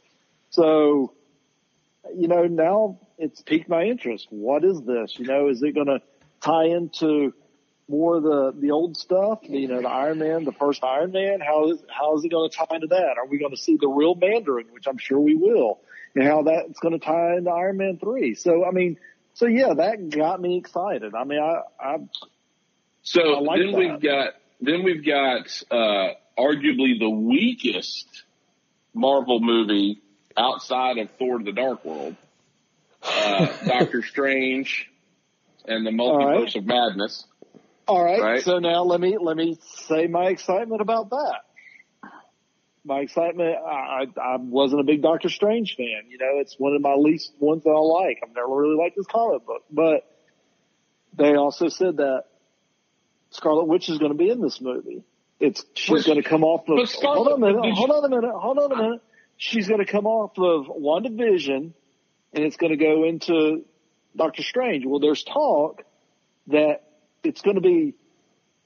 So, 0.50 1.14
you 2.16 2.28
know, 2.28 2.44
now 2.44 3.00
it's 3.18 3.42
piqued 3.42 3.70
my 3.70 3.84
interest. 3.84 4.28
What 4.30 4.64
is 4.64 4.82
this? 4.82 5.18
You 5.18 5.26
know, 5.26 5.50
is 5.50 5.62
it 5.62 5.74
going 5.74 5.88
to 5.88 6.02
tie 6.42 6.66
into 6.66 7.34
more 7.88 8.18
of 8.18 8.24
the 8.24 8.54
the 8.58 8.72
old 8.72 8.98
stuff? 8.98 9.40
You 9.44 9.68
know, 9.68 9.82
the 9.82 9.88
Iron 9.88 10.20
Man, 10.20 10.44
the 10.44 10.52
first 10.52 10.84
Iron 10.84 11.12
Man. 11.12 11.40
How 11.40 11.72
is 11.72 11.80
how 11.90 12.18
is 12.18 12.24
it 12.24 12.30
going 12.30 12.50
to 12.50 12.56
tie 12.56 12.76
into 12.76 12.88
that? 12.88 13.18
Are 13.18 13.26
we 13.28 13.38
going 13.38 13.52
to 13.52 13.62
see 13.62 13.78
the 13.80 13.88
real 13.88 14.16
Mandarin, 14.16 14.68
which 14.72 14.88
I'm 14.88 14.98
sure 14.98 15.20
we 15.20 15.36
will, 15.36 15.80
and 16.16 16.24
how 16.24 16.44
that's 16.44 16.80
going 16.80 17.00
to 17.00 17.06
tie 17.06 17.38
into 17.38 17.52
Iron 17.52 17.78
Man 17.78 17.98
three? 17.98 18.36
So, 18.36 18.66
I 18.66 18.72
mean, 18.72 18.98
so 19.34 19.46
yeah, 19.46 19.74
that 19.76 20.10
got 20.10 20.42
me 20.42 20.58
excited. 20.58 21.14
I 21.16 21.24
mean, 21.24 21.40
I, 21.40 21.62
I 21.80 21.98
so 23.04 23.22
I 23.22 23.40
like 23.40 23.60
then 23.60 23.72
that. 23.72 23.78
we've 23.78 24.02
got 24.02 24.34
then 24.60 24.84
we've 24.84 25.06
got 25.06 25.64
uh, 25.72 26.14
arguably 26.38 27.00
the 27.00 27.10
weakest 27.10 28.24
Marvel 28.94 29.40
movie 29.40 30.02
outside 30.36 30.98
of 30.98 31.10
Thor: 31.18 31.42
The 31.42 31.54
Dark 31.54 31.86
World, 31.86 32.16
uh, 33.04 33.48
Doctor 33.66 34.04
Strange, 34.04 34.90
and 35.66 35.86
the 35.86 35.92
Multiverse 35.92 36.46
right. 36.46 36.56
of 36.56 36.66
Madness. 36.66 37.26
All 37.88 38.04
right. 38.04 38.22
Right. 38.22 38.44
So 38.44 38.60
now 38.60 38.84
let 38.84 39.00
me 39.00 39.18
let 39.20 39.38
me 39.38 39.58
say 39.86 40.08
my 40.08 40.26
excitement 40.28 40.82
about 40.82 41.10
that. 41.12 41.42
My 42.84 43.00
excitement. 43.00 43.58
I 43.66 44.06
I 44.22 44.38
wasn't 44.38 44.82
a 44.82 44.84
big 44.84 45.02
Doctor 45.02 45.30
Strange 45.30 45.76
fan. 45.76 46.04
You 46.10 46.18
know, 46.18 46.40
it's 46.40 46.56
one 46.58 46.74
of 46.76 46.82
my 46.82 46.94
least 46.96 47.34
ones 47.40 47.64
that 47.64 47.70
I 47.70 47.80
like. 47.80 48.20
I've 48.24 48.34
never 48.36 48.48
really 48.56 48.76
liked 48.76 48.96
this 48.96 49.08
comic 49.08 49.46
book, 49.46 49.64
but 49.72 50.04
they 51.14 51.36
also 51.36 51.68
said 51.70 51.98
that 51.98 52.24
Scarlet 53.32 53.66
Witch 53.66 53.90
is 53.90 53.98
going 53.98 54.12
to 54.12 54.18
be 54.18 54.30
in 54.30 54.42
this 54.42 54.62
movie. 54.62 55.04
It's 55.40 55.64
she's 55.76 56.06
going 56.06 56.22
to 56.22 56.28
come 56.28 56.44
off 56.44 56.68
of. 56.70 56.90
Scarlet- 56.90 57.16
hold 57.16 57.28
on 57.28 57.34
a 57.44 57.46
minute. 57.46 57.66
you- 57.66 57.74
Hold 57.76 57.92
on 57.92 58.06
a 58.06 58.10
minute. 58.10 58.34
Hold 58.36 58.58
on 58.60 58.72
a 58.72 58.76
minute. 58.76 59.02
She's 59.38 59.68
going 59.68 59.86
to 59.86 59.92
come 59.92 60.08
off 60.08 60.32
of 60.40 60.66
WandaVision, 60.68 61.74
and 62.34 62.44
it's 62.44 62.58
going 62.58 62.72
to 62.72 62.78
go 62.78 63.04
into 63.04 63.66
Doctor 64.16 64.42
Strange. 64.44 64.84
Well, 64.86 65.00
there's 65.00 65.24
talk 65.24 65.84
that 66.48 66.87
it's 67.28 67.42
going 67.42 67.56
to 67.56 67.62
be 67.62 67.94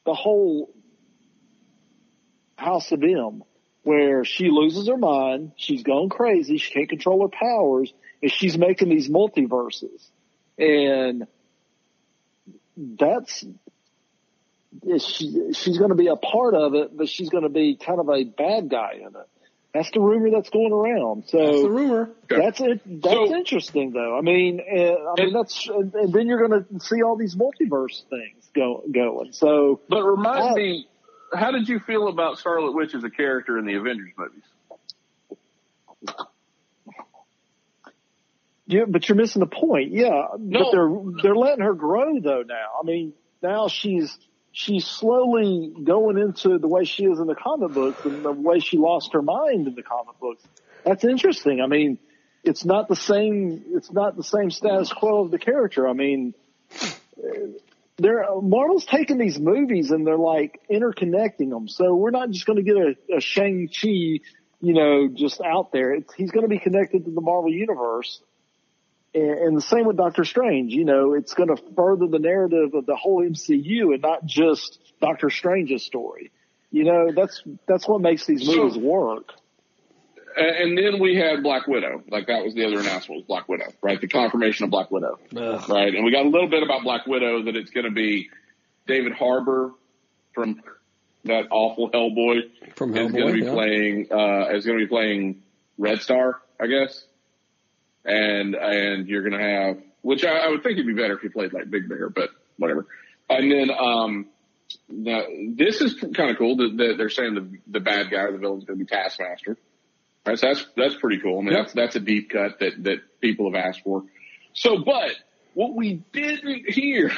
the 0.06 0.14
whole 0.14 0.74
House 2.58 2.92
of 2.92 3.04
M, 3.04 3.44
where 3.84 4.24
she 4.24 4.50
loses 4.50 4.88
her 4.88 4.98
mind, 4.98 5.54
she's 5.56 5.84
gone 5.84 6.10
crazy, 6.10 6.58
she 6.58 6.72
can't 6.74 6.90
control 6.90 7.22
her 7.24 7.28
powers, 7.28 7.92
and 8.22 8.32
she's 8.32 8.58
making 8.58 8.90
these 8.90 9.10
multiverses. 9.10 10.08
And 10.60 11.26
that's, 12.78 13.44
she, 14.84 15.54
she's 15.54 15.78
going 15.78 15.90
to 15.90 15.96
be 15.96 16.08
a 16.08 16.16
part 16.16 16.54
of 16.54 16.76
it, 16.76 16.96
but 16.96 17.10
she's 17.10 17.30
going 17.30 17.44
to 17.44 17.50
be 17.50 17.76
kind 17.76 18.00
of 18.00 18.10
a 18.10 18.24
bad 18.24 18.70
guy 18.70 18.94
in 19.00 19.08
it. 19.08 19.28
That's 19.74 19.90
the 19.92 20.02
rumor 20.02 20.30
that's 20.32 20.50
going 20.50 20.74
around. 20.74 21.24
So 21.30 21.38
That's 21.38 21.62
the 21.64 21.70
rumor. 21.70 22.10
that's 22.30 22.60
it. 22.60 22.82
That's 23.02 23.14
So- 23.16 23.36
interesting, 23.36 23.92
though. 23.94 24.18
I 24.18 24.22
mean, 24.22 24.60
uh, 24.60 24.76
I 25.18 25.24
mean 25.24 25.34
that's, 25.34 25.68
and, 25.68 25.94
and 25.96 26.14
then 26.14 26.28
you're 26.28 26.46
going 26.46 26.66
to 26.66 26.80
see 26.86 27.02
all 27.02 27.16
these 27.16 27.36
multiverse 27.36 28.04
things 28.10 28.41
go, 28.56 28.84
going. 28.92 29.32
So 29.34 29.82
But 29.90 30.04
remind 30.04 30.52
Oh. 30.52 30.56
me, 30.56 30.88
how 31.34 31.52
did 31.52 31.68
you 31.70 31.80
feel 31.80 32.08
about 32.08 32.38
Scarlet 32.38 32.74
Witch 32.74 32.94
as 32.94 33.04
a 33.04 33.10
character 33.10 33.58
in 33.58 33.66
the 33.66 33.76
Avengers 33.76 34.12
movies? 34.18 34.44
yeah, 38.68 38.86
but 38.88 39.08
you're 39.10 39.16
missing 39.18 39.40
the 39.42 39.46
point. 39.48 39.92
Yeah, 39.92 40.28
No. 40.38 40.60
but 40.60 40.72
they're 40.72 41.22
they're 41.24 41.36
letting 41.36 41.64
her 41.64 41.74
grow 41.74 42.20
though. 42.20 42.44
Now, 42.44 42.68
I 42.82 42.86
mean, 42.86 43.14
now 43.42 43.68
she's 43.68 44.18
she's 44.52 44.86
slowly 44.86 45.74
going 45.84 46.18
into 46.18 46.58
the 46.58 46.68
way 46.68 46.84
she 46.86 47.06
is 47.06 47.20
in 47.20 47.28
the 47.28 47.36
comic 47.36 47.72
books 47.72 48.06
and 48.06 48.24
the 48.24 48.32
way 48.32 48.60
she 48.60 48.78
lost 48.78 49.14
her 49.14 49.22
mind 49.22 49.68
in 49.68 49.76
the 49.76 49.84
comic 49.84 50.20
books. 50.20 50.44
That's 50.86 51.04
interesting. 51.04 51.62
I 51.62 51.68
mean, 51.68 52.00
it's 52.44 52.66
not 52.66 52.88
the 52.88 52.96
same. 52.96 53.64
It's 53.74 53.92
not 53.92 54.16
the 54.16 54.24
same 54.24 54.52
status 54.52 54.92
quo 54.92 55.24
of 55.26 55.32
the 55.32 55.40
character. 55.40 55.88
I 55.88 55.94
mean, 55.94 56.34
they're 58.02 58.26
Marvel's 58.42 58.86
taking 58.86 59.18
these 59.18 59.40
movies 59.40 59.92
and 59.92 60.06
they're 60.06 60.18
like 60.18 60.60
interconnecting 60.70 61.50
them. 61.50 61.68
So 61.68 61.96
we're 61.96 62.12
not 62.12 62.30
just 62.32 62.46
going 62.46 62.58
to 62.58 62.64
get 62.64 62.76
a, 62.76 63.18
a 63.18 63.22
Shang 63.22 63.68
Chi, 63.70 63.88
you 63.88 64.74
know, 64.74 65.08
just 65.14 65.42
out 65.42 65.72
there. 65.72 65.94
It's, 65.94 66.14
he's 66.14 66.32
going 66.32 66.44
to 66.44 66.50
be 66.50 66.60
connected 66.60 67.06
to 67.06 67.12
the 67.12 67.22
Marvel 67.22 67.52
universe. 67.52 68.22
And, 69.14 69.32
and 69.32 69.58
the 69.58 69.62
same 69.62 69.86
with 69.86 69.98
Doctor 69.98 70.24
Strange. 70.24 70.74
You 70.74 70.86
know, 70.86 71.14
it's 71.14 71.34
going 71.34 71.56
to 71.56 71.62
further 71.76 72.08
the 72.08 72.20
narrative 72.20 72.74
of 72.74 72.86
the 72.86 72.96
whole 72.96 73.24
MCU 73.24 73.94
and 73.94 74.02
not 74.02 74.26
just 74.26 74.80
Doctor 75.02 75.30
Strange's 75.30 75.84
story. 75.84 76.32
You 76.72 76.86
know, 76.86 77.12
that's 77.14 77.44
that's 77.68 77.88
what 77.88 78.02
makes 78.02 78.26
these 78.26 78.46
So- 78.46 78.56
movies 78.56 78.78
work. 78.78 79.34
And 80.36 80.78
then 80.78 81.00
we 81.00 81.16
had 81.16 81.44
Black 81.44 81.68
Widow. 81.68 82.04
Like 82.10 82.28
that 82.28 82.44
was 82.44 82.54
the 82.54 82.66
other 82.66 82.80
announcement 82.80 83.22
was 83.22 83.26
Black 83.28 83.48
Widow, 83.50 83.72
right? 83.82 84.00
The 84.00 84.08
confirmation 84.08 84.66
of 84.66 84.72
Black 84.72 84.92
Widow, 84.92 85.20
Ugh. 85.36 85.70
right? 85.70 85.94
And 85.94 86.06
we 86.06 86.12
got 86.12 86.26
a 86.26 86.30
little 86.30 86.50
bit 86.50 86.64
about 86.64 86.84
Black 86.84 87.06
Widow 87.06 87.44
that 87.44 87.56
it's 87.56 87.72
going 87.72 87.86
to 87.86 87.92
be 87.92 88.30
David 88.88 89.14
Harbour 89.14 89.72
from 90.34 90.62
that 91.26 91.48
awful 91.52 91.90
Hellboy 91.92 92.50
From 92.76 92.96
is 92.96 93.12
going 93.12 93.28
to 93.28 93.34
be 93.34 93.46
yeah. 93.46 93.54
playing 93.54 94.08
uh 94.12 94.50
is 94.56 94.66
going 94.66 94.80
to 94.80 94.86
be 94.86 94.90
playing 94.90 95.42
Red 95.78 96.02
Star, 96.02 96.42
I 96.60 96.68
guess. 96.68 97.04
And 98.04 98.56
and 98.56 99.08
you're 99.08 99.22
going 99.22 99.40
to 99.40 99.46
have 99.48 99.78
which 100.02 100.26
I, 100.26 100.32
I 100.32 100.48
would 100.50 100.64
think 100.64 100.74
it'd 100.74 100.88
be 100.88 101.00
better 101.00 101.16
if 101.16 101.22
he 101.22 101.30
played 101.30 101.54
like 101.54 101.70
Big 101.70 101.88
Bear, 101.88 102.10
but 102.10 102.30
whatever. 102.58 102.88
And 103.30 103.52
then 103.52 103.70
um 103.72 104.26
now, 104.88 105.24
this 105.56 105.82
is 105.82 105.96
kind 106.16 106.32
of 106.32 106.38
cool 106.38 106.56
that, 106.58 106.78
that 106.78 106.94
they're 106.98 107.10
saying 107.10 107.36
the 107.36 107.58
the 107.68 107.80
bad 107.80 108.10
guy 108.10 108.22
or 108.22 108.32
the 108.32 108.38
villain's 108.38 108.66
going 108.66 108.80
to 108.80 108.86
be 108.86 108.90
Taskmaster. 108.90 109.58
So 110.26 110.36
that's 110.36 110.66
that's 110.78 110.96
pretty 110.96 111.20
cool. 111.20 111.40
I 111.40 111.42
mean, 111.42 111.54
Yep. 111.54 111.58
that's 111.64 111.74
that's 111.74 111.96
a 111.96 112.00
deep 112.00 112.30
cut 112.30 112.60
that 112.60 112.84
that 112.84 112.98
people 113.22 113.52
have 113.52 113.56
asked 113.64 113.82
for. 113.84 114.04
So, 114.54 114.78
but 114.84 115.12
what 115.54 115.74
we 115.76 116.04
didn't 116.14 116.70
hear, 116.70 117.12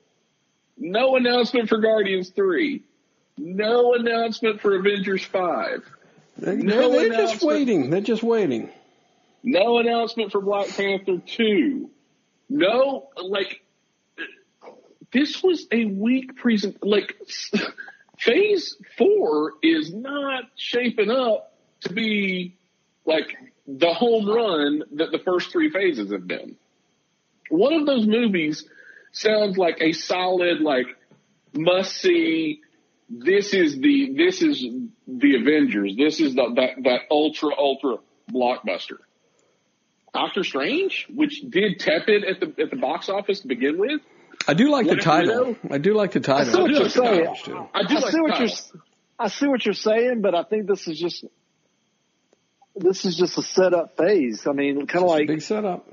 no 0.78 1.16
announcement 1.16 1.68
for 1.68 1.78
Guardians 1.78 2.30
three, 2.30 2.82
no 3.36 3.94
announcement 3.94 4.60
for 4.60 4.74
Avengers 4.76 5.24
five, 5.24 5.84
They, 6.38 6.56
No 6.56 6.90
they're 6.90 7.08
just 7.10 7.14
announcement. 7.20 7.42
waiting. 7.42 7.90
They're 7.90 8.00
just 8.00 8.22
waiting. 8.22 8.70
no 9.42 9.78
announcement 9.78 10.32
for 10.32 10.40
Black 10.40 10.68
Panther 10.68 11.18
two, 11.26 11.90
no 12.48 13.08
like 13.22 13.62
this 15.12 15.42
was 15.42 15.66
a 15.70 15.84
weak 15.84 16.36
present. 16.36 16.78
Like 16.82 17.14
Phase 18.18 18.76
four 18.96 19.52
is 19.62 19.92
not 19.92 20.44
shaping 20.56 21.10
up 21.10 21.51
to 21.82 21.92
be 21.92 22.56
like 23.04 23.36
the 23.66 23.92
home 23.94 24.28
run 24.28 24.82
that 24.96 25.12
the 25.12 25.18
first 25.18 25.50
three 25.52 25.70
phases 25.70 26.12
have 26.12 26.26
been. 26.26 26.56
One 27.50 27.74
of 27.74 27.86
those 27.86 28.06
movies 28.06 28.64
sounds 29.12 29.56
like 29.58 29.78
a 29.80 29.92
solid, 29.92 30.60
like 30.60 30.86
must 31.54 31.96
see. 31.96 32.60
This 33.10 33.52
is 33.52 33.78
the 33.78 34.14
this 34.16 34.40
is 34.42 34.64
the 35.06 35.36
Avengers. 35.36 35.96
This 35.96 36.18
is 36.20 36.34
the 36.34 36.52
that 36.56 36.82
that 36.84 37.00
ultra 37.10 37.50
ultra 37.56 37.96
blockbuster. 38.32 38.98
Doctor 40.14 40.44
Strange, 40.44 41.06
which 41.14 41.42
did 41.48 41.78
tepid 41.78 42.24
at 42.24 42.40
the 42.40 42.62
at 42.62 42.70
the 42.70 42.76
box 42.76 43.08
office 43.08 43.40
to 43.40 43.48
begin 43.48 43.78
with. 43.78 44.00
I 44.48 44.54
do 44.54 44.70
like 44.70 44.86
the 44.86 44.94
Black 44.94 45.04
title. 45.04 45.44
Widow? 45.46 45.58
I 45.70 45.78
do 45.78 45.94
like 45.94 46.12
the 46.12 46.20
I 46.20 46.44
title. 46.44 46.52
see 46.52 46.60
what 46.62 46.70
I 46.70 46.74
you're 46.74 46.82
like 46.82 46.90
saying. 46.90 47.68
I 47.74 47.82
do 47.82 47.96
I 47.96 48.00
like 48.00 48.12
see 48.12 48.20
what 48.20 48.38
you're. 48.38 48.48
title. 48.48 48.80
I 49.18 49.28
see 49.28 49.46
what 49.46 49.64
you're 49.64 49.74
saying, 49.74 50.20
but 50.20 50.34
I 50.34 50.42
think 50.44 50.66
this 50.66 50.88
is 50.88 50.98
just. 50.98 51.24
This 52.74 53.04
is 53.04 53.16
just 53.16 53.36
a 53.38 53.42
setup 53.42 53.96
phase. 53.96 54.46
I 54.46 54.52
mean, 54.52 54.86
kind 54.86 55.04
of 55.04 55.10
like 55.10 55.26
Big 55.26 55.42
setup. 55.42 55.86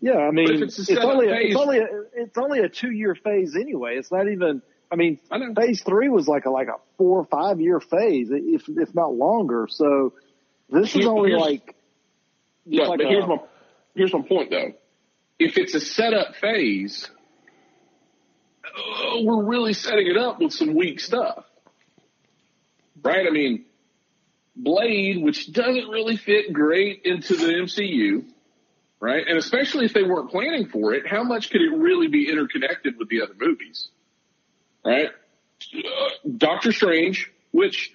Yeah, 0.00 0.18
I 0.18 0.30
mean, 0.30 0.62
it's, 0.62 0.78
it's 0.78 0.90
only 1.04 1.28
a, 1.28 1.34
it's 1.34 1.56
only 1.56 1.78
a, 1.78 1.86
it's 2.14 2.38
only 2.38 2.60
a 2.60 2.68
two 2.68 2.92
year 2.92 3.16
phase 3.16 3.56
anyway. 3.56 3.96
It's 3.96 4.12
not 4.12 4.28
even 4.28 4.62
I 4.90 4.96
mean, 4.96 5.18
I 5.30 5.38
phase 5.54 5.82
three 5.82 6.08
was 6.08 6.28
like 6.28 6.46
a 6.46 6.50
like 6.50 6.68
a 6.68 6.76
four 6.96 7.20
or 7.20 7.24
five 7.24 7.60
year 7.60 7.80
phase, 7.80 8.28
if 8.30 8.68
if 8.68 8.94
not 8.94 9.14
longer. 9.14 9.66
So 9.68 10.14
this 10.70 10.94
is 10.94 11.06
only 11.06 11.30
here's- 11.30 11.42
like 11.42 11.74
Yeah, 12.64 12.86
like 12.86 12.98
but 12.98 13.06
a- 13.06 13.08
here's 13.08 13.26
my 13.26 13.38
here's 13.94 14.12
my 14.12 14.22
point 14.22 14.50
though. 14.50 14.72
If 15.38 15.56
it's 15.56 15.74
a 15.74 15.80
setup 15.80 16.36
phase, 16.36 17.08
uh, 18.64 19.20
we're 19.22 19.44
really 19.44 19.72
setting 19.72 20.06
it 20.08 20.16
up 20.16 20.40
with 20.40 20.52
some 20.52 20.74
weak 20.74 21.00
stuff, 21.00 21.44
right? 23.02 23.26
I 23.26 23.30
mean, 23.30 23.64
Blade, 24.58 25.22
which 25.22 25.52
doesn't 25.52 25.88
really 25.88 26.16
fit 26.16 26.52
great 26.52 27.02
into 27.04 27.36
the 27.36 27.46
MCU, 27.46 28.24
right? 29.00 29.24
And 29.26 29.38
especially 29.38 29.84
if 29.84 29.92
they 29.92 30.02
weren't 30.02 30.30
planning 30.30 30.68
for 30.68 30.94
it, 30.94 31.06
how 31.06 31.22
much 31.22 31.50
could 31.50 31.62
it 31.62 31.70
really 31.70 32.08
be 32.08 32.28
interconnected 32.28 32.98
with 32.98 33.08
the 33.08 33.22
other 33.22 33.34
movies, 33.38 33.88
right? 34.84 35.10
Doctor 36.36 36.72
Strange, 36.72 37.30
which 37.52 37.92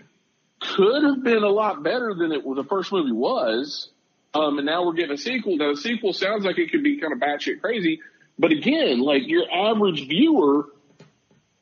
could 0.59 1.03
have 1.03 1.24
been 1.24 1.43
a 1.43 1.49
lot 1.49 1.84
better 1.84 2.14
than 2.14 2.32
it 2.32 2.43
the 2.43 2.64
first 2.64 2.91
movie 2.91 3.11
was. 3.11 3.89
Um, 4.34 4.57
and 4.57 4.66
now 4.66 4.86
we're 4.86 4.93
getting 4.93 5.14
a 5.14 5.18
sequel. 5.18 5.57
Now 5.57 5.74
the 5.74 5.82
sequel 5.82 6.14
sounds 6.14 6.45
like 6.45 6.57
it 6.57 6.72
could 6.72 6.84
be 6.84 6.99
kind 6.99 7.14
of 7.14 7.20
batshit 7.20 7.61
crazy, 7.61 7.99
but 8.39 8.51
again, 8.51 8.99
like 8.99 9.24
your 9.28 9.43
average 9.51 10.07
viewer 10.07 10.66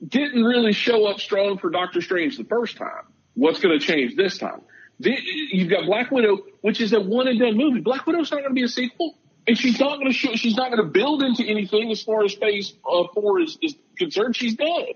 didn't 0.05 0.43
really 0.43 0.71
show 0.71 1.05
up 1.07 1.19
strong 1.19 1.57
for 1.57 1.69
Doctor 1.69 2.01
Strange 2.01 2.37
the 2.37 2.43
first 2.43 2.77
time. 2.77 3.03
What's 3.33 3.59
going 3.59 3.77
to 3.77 3.85
change 3.85 4.15
this 4.15 4.37
time? 4.37 4.61
You've 5.05 5.69
got 5.69 5.85
Black 5.85 6.11
Widow, 6.11 6.39
which 6.61 6.81
is 6.81 6.93
a 6.93 6.99
one 6.99 7.27
and 7.27 7.39
done 7.39 7.57
movie. 7.57 7.79
Black 7.79 8.05
Widow's 8.05 8.31
not 8.31 8.37
going 8.37 8.51
to 8.51 8.55
be 8.55 8.63
a 8.63 8.69
sequel, 8.69 9.15
and 9.47 9.57
she's 9.57 9.79
not 9.79 9.97
going 9.97 10.07
to 10.07 10.13
show, 10.13 10.35
she's 10.35 10.55
not 10.55 10.71
going 10.71 10.83
to 10.83 10.91
build 10.91 11.23
into 11.23 11.43
anything 11.43 11.91
as 11.91 12.01
far 12.01 12.23
as 12.23 12.33
Phase 12.33 12.73
uh, 12.85 13.03
Four 13.13 13.41
is, 13.41 13.57
is 13.61 13.75
concerned. 13.97 14.35
She's 14.35 14.55
dead, 14.55 14.95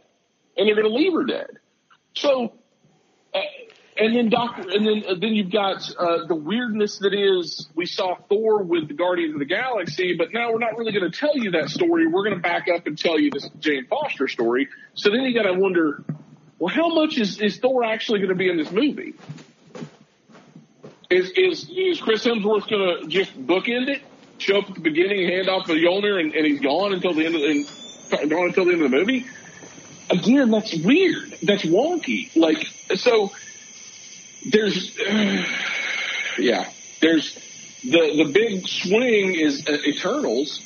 and 0.58 0.68
they're 0.68 0.76
going 0.76 0.88
to 0.88 0.93
leave 0.93 1.14
her 1.14 1.24
dead. 1.24 1.58
So 2.14 2.53
uh, 3.34 3.39
and 3.97 4.16
then 4.16 4.30
Doctor, 4.30 4.64
and 4.70 4.86
then 4.86 5.03
uh, 5.08 5.16
then 5.20 5.36
you've 5.36 5.51
got 5.51 5.89
uh, 5.97 6.26
the 6.28 6.36
weirdness 6.36 6.99
that 6.99 7.14
is 7.14 7.70
we 7.76 7.86
saw 7.86 8.16
Thor 8.30 8.62
with 8.64 8.88
the 8.88 8.93
Guardians 8.93 9.34
of 9.34 9.39
the 9.39 9.45
Galaxy, 9.45 10.16
but 10.18 10.34
now 10.34 10.51
we're 10.51 10.60
not 10.60 10.78
really 10.78 10.91
going 10.91 11.10
to 11.10 11.18
tell 11.18 11.38
you 11.38 11.51
that 11.51 11.70
story. 11.70 12.06
We're 12.08 12.24
going 12.24 12.36
to 12.36 12.41
back 12.41 12.68
up 12.74 12.88
and 12.88 12.97
tell 12.97 13.20
you 13.20 13.32
this 13.32 13.47
Jane 13.60 13.88
Foster 13.88 14.28
story. 14.28 14.68
So 14.95 15.10
then 15.10 15.22
you 15.22 15.34
got 15.34 15.49
to 15.49 15.53
wonder, 15.53 16.03
well, 16.60 16.74
how 16.74 16.89
much 16.89 17.18
is 17.18 17.39
is 17.39 17.58
Thor 17.58 17.84
actually 17.84 18.20
going 18.20 18.30
to 18.30 18.36
be 18.36 18.49
in 18.49 18.58
this 18.58 18.72
movie? 18.72 19.14
Is 21.16 21.32
is 21.32 21.70
is 21.70 22.01
Chris 22.01 22.26
Hemsworth 22.26 22.68
going 22.70 23.01
to 23.01 23.07
just 23.07 23.32
bookend 23.47 23.88
it, 23.88 24.01
show 24.38 24.57
up 24.59 24.70
at 24.70 24.76
the 24.76 24.82
beginning, 24.82 25.26
hand 25.30 25.47
off 25.47 25.66
the 25.66 25.74
Mjolnir, 25.74 26.20
and, 26.20 26.34
and 26.36 26.45
he's 26.45 26.59
gone 26.59 26.91
until 26.93 27.13
the 27.13 27.26
end 27.26 27.36
of 27.36 27.41
the 27.41 28.28
gone 28.28 28.47
until 28.47 28.66
the 28.66 28.74
end 28.74 28.82
of 28.82 28.91
the 28.91 28.97
movie? 28.97 29.26
Again, 30.09 30.51
that's 30.51 30.76
weird. 30.76 31.38
That's 31.41 31.63
wonky. 31.63 32.36
Like 32.36 32.68
so 32.95 33.32
there's 34.51 34.97
yeah 36.38 36.70
there's 37.01 37.34
the 37.84 38.24
the 38.26 38.32
big 38.34 38.68
swing 38.68 39.36
is 39.36 39.66
uh, 39.68 39.72
Eternals, 39.88 40.59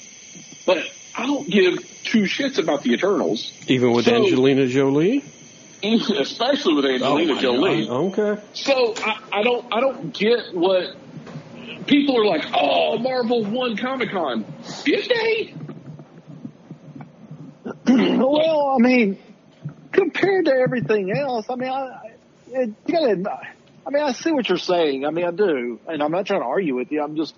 but 0.66 0.80
I 1.16 1.28
don't 1.28 1.48
give 1.48 1.76
two 2.06 2.24
shits 2.24 2.58
about 2.58 2.82
the 2.82 2.94
Eternals, 2.94 3.52
Even 3.68 3.92
with 3.92 4.06
So- 4.06 4.16
Angelina 4.16 4.68
Jolie? 4.68 5.24
Especially 5.84 6.74
with 6.76 6.86
Angelina 6.86 7.32
oh, 7.32 7.36
my 7.36 7.42
Jolie. 7.42 7.88
God. 7.88 8.20
Okay. 8.20 8.44
So 8.54 8.94
I, 8.98 9.40
I 9.40 9.44
don't 9.44 9.74
I 9.74 9.80
don't 9.80 10.14
get 10.14 10.54
what 10.54 10.96
people 11.88 12.20
are 12.20 12.26
like. 12.26 12.46
Oh, 12.54 12.98
Marvel 12.98 13.44
won 13.46 13.78
Comic 13.78 14.12
Con. 14.12 14.46
Did 14.86 15.10
they? 15.10 15.54
well, 18.18 18.76
I 18.80 18.82
mean, 18.82 19.18
compared 19.92 20.46
to 20.46 20.52
everything 20.52 21.12
else, 21.12 21.48
I 21.50 21.56
mean, 21.56 21.70
I, 21.70 21.74
I- 21.74 22.04
you 22.52 22.76
gotta, 22.92 23.40
I 23.86 23.90
mean, 23.92 24.04
I 24.04 24.12
see 24.14 24.32
what 24.32 24.50
you're 24.50 24.58
saying. 24.58 25.06
I 25.06 25.12
mean, 25.12 25.26
I 25.26 25.30
do, 25.30 25.80
and 25.88 26.02
I'm 26.02 26.12
not 26.12 26.26
trying 26.26 26.42
to 26.42 26.48
argue 26.48 26.76
with 26.76 26.92
you. 26.92 27.04
I'm 27.04 27.16
just, 27.16 27.36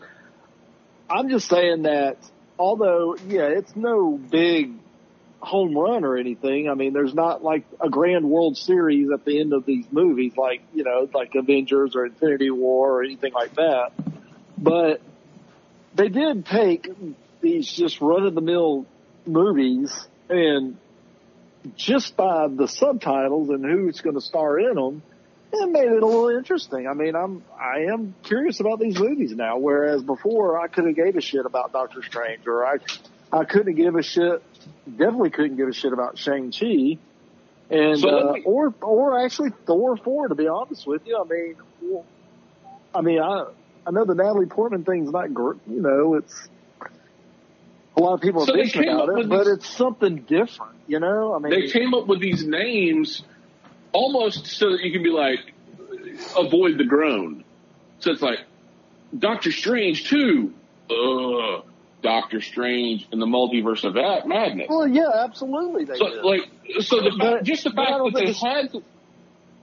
I'm 1.10 1.30
just 1.30 1.50
saying 1.50 1.82
that 1.82 2.18
although, 2.58 3.18
yeah, 3.28 3.48
it's 3.48 3.76
no 3.76 4.18
big 4.18 4.74
home 5.42 5.78
run 5.78 6.04
or 6.04 6.18
anything. 6.18 6.70
I 6.70 6.76
mean, 6.76 6.94
there's 6.94 7.14
not 7.14 7.44
like 7.44 7.66
a 7.80 7.90
grand 7.90 8.30
World 8.30 8.58
Series 8.58 9.10
at 9.12 9.26
the 9.26 9.40
end 9.40 9.54
of 9.54 9.66
these 9.66 9.86
movies, 9.92 10.34
like 10.38 10.62
you 10.74 10.84
know, 10.84 11.10
like 11.14 11.34
Avengers 11.36 11.96
or 11.96 12.06
Infinity 12.06 12.52
War 12.52 13.00
or 13.00 13.04
anything 13.04 13.34
like 13.34 13.56
that. 13.56 13.92
But 14.58 15.02
they 15.96 16.10
did 16.10 16.46
take 16.46 16.90
these 17.42 17.72
just 17.72 18.02
run 18.02 18.26
of 18.26 18.36
the 18.36 18.42
mill 18.42 18.86
movies 19.26 20.08
and 20.30 20.78
just 21.76 22.16
by 22.16 22.48
the 22.48 22.68
subtitles 22.68 23.50
and 23.50 23.64
who's 23.64 24.02
going 24.02 24.16
to 24.16 24.22
star 24.22 24.60
in 24.60 24.76
them, 24.76 25.02
it 25.54 25.70
made 25.70 25.92
it 25.92 26.02
a 26.02 26.06
little 26.06 26.30
interesting. 26.30 26.88
I 26.88 26.94
mean, 26.94 27.16
I'm 27.16 27.44
I 27.60 27.92
am 27.92 28.16
curious 28.24 28.60
about 28.60 28.80
these 28.80 28.98
movies 28.98 29.36
now, 29.36 29.58
whereas 29.58 30.02
before 30.02 30.60
I 30.60 30.68
could 30.68 30.86
have 30.86 30.96
gave 30.96 31.18
a 31.18 31.22
shit 31.22 31.46
about 31.46 31.74
Doctor 31.74 32.02
Strange, 32.04 32.48
or 32.48 32.66
I 32.66 32.78
I 33.32 33.44
couldn't 33.44 33.76
give 33.76 33.96
a 33.96 34.02
shit, 34.02 34.42
definitely 34.90 35.30
couldn't 35.32 35.58
give 35.58 35.68
a 35.68 35.74
shit 35.74 35.94
about 35.94 36.18
Shang 36.18 36.52
Chi, 36.52 36.98
and 37.70 38.00
So 38.00 38.10
uh, 38.10 38.34
me- 38.34 38.44
or 38.44 38.74
or 38.82 39.24
actually 39.24 39.52
Thor 39.66 39.98
four. 39.98 40.28
To 40.28 40.36
be 40.36 40.48
honest 40.48 40.86
with 40.86 41.02
you, 41.06 41.18
I 41.20 41.24
mean, 41.28 41.56
I 42.94 43.02
mean 43.02 43.20
I 43.20 43.46
I 43.86 43.92
know 43.92 44.06
the 44.06 44.16
Natalie 44.16 44.46
Portman 44.46 44.84
thing's 44.84 45.12
not 45.12 45.34
gr 45.34 45.54
You 45.68 45.82
know, 45.82 46.16
it's 46.16 46.50
a 47.98 48.00
lot 48.00 48.14
of 48.14 48.22
people 48.22 48.44
are 48.44 48.46
So 48.46 48.54
they 48.54 48.64
bitching 48.64 48.94
about 48.94 49.20
it, 49.20 49.30
but 49.30 49.48
it's 49.48 49.68
something 49.68 50.18
different. 50.18 50.76
You 50.88 51.00
know, 51.00 51.34
I 51.34 51.40
mean, 51.40 51.52
They 51.52 51.68
came 51.68 51.94
up 51.94 52.08
with 52.08 52.22
these 52.22 52.46
names 52.46 53.24
almost 53.92 54.48
so 54.48 54.72
that 54.72 54.82
you 54.82 54.92
can 54.92 55.04
be 55.04 55.10
like, 55.10 55.40
avoid 56.38 56.78
the 56.78 56.86
groan. 56.86 57.44
So 58.00 58.12
it's 58.12 58.22
like, 58.22 58.40
Doctor 59.18 59.52
Strange 59.52 60.10
too. 60.10 60.54
Ugh. 60.90 61.66
Doctor 62.02 62.42
Strange 62.42 63.08
and 63.12 63.22
the 63.22 63.26
multiverse 63.26 63.84
of 63.84 63.94
that 63.96 64.28
madness. 64.28 64.68
well, 64.70 64.88
yeah, 64.88 65.10
absolutely. 65.24 65.86
They 65.86 65.96
So 65.96 66.10
did. 66.10 66.24
like, 66.24 66.50
so 66.82 66.98
the 67.02 67.16
But- 67.18 67.44
just 67.44 67.64
the 67.64 67.72
fact 67.72 67.92
that 67.92 68.12
they 68.14 68.32
had, 68.34 68.72
to, 68.72 68.84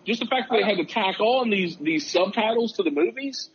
just 0.06 0.20
the 0.20 0.26
fact 0.26 0.50
that 0.50 0.56
they 0.58 0.64
had 0.64 0.76
to 0.78 0.84
tack 0.84 1.20
on 1.20 1.50
these 1.50 1.76
these 1.76 2.10
subtitles 2.10 2.72
to 2.74 2.82
the 2.82 2.90
movies, 2.90 3.50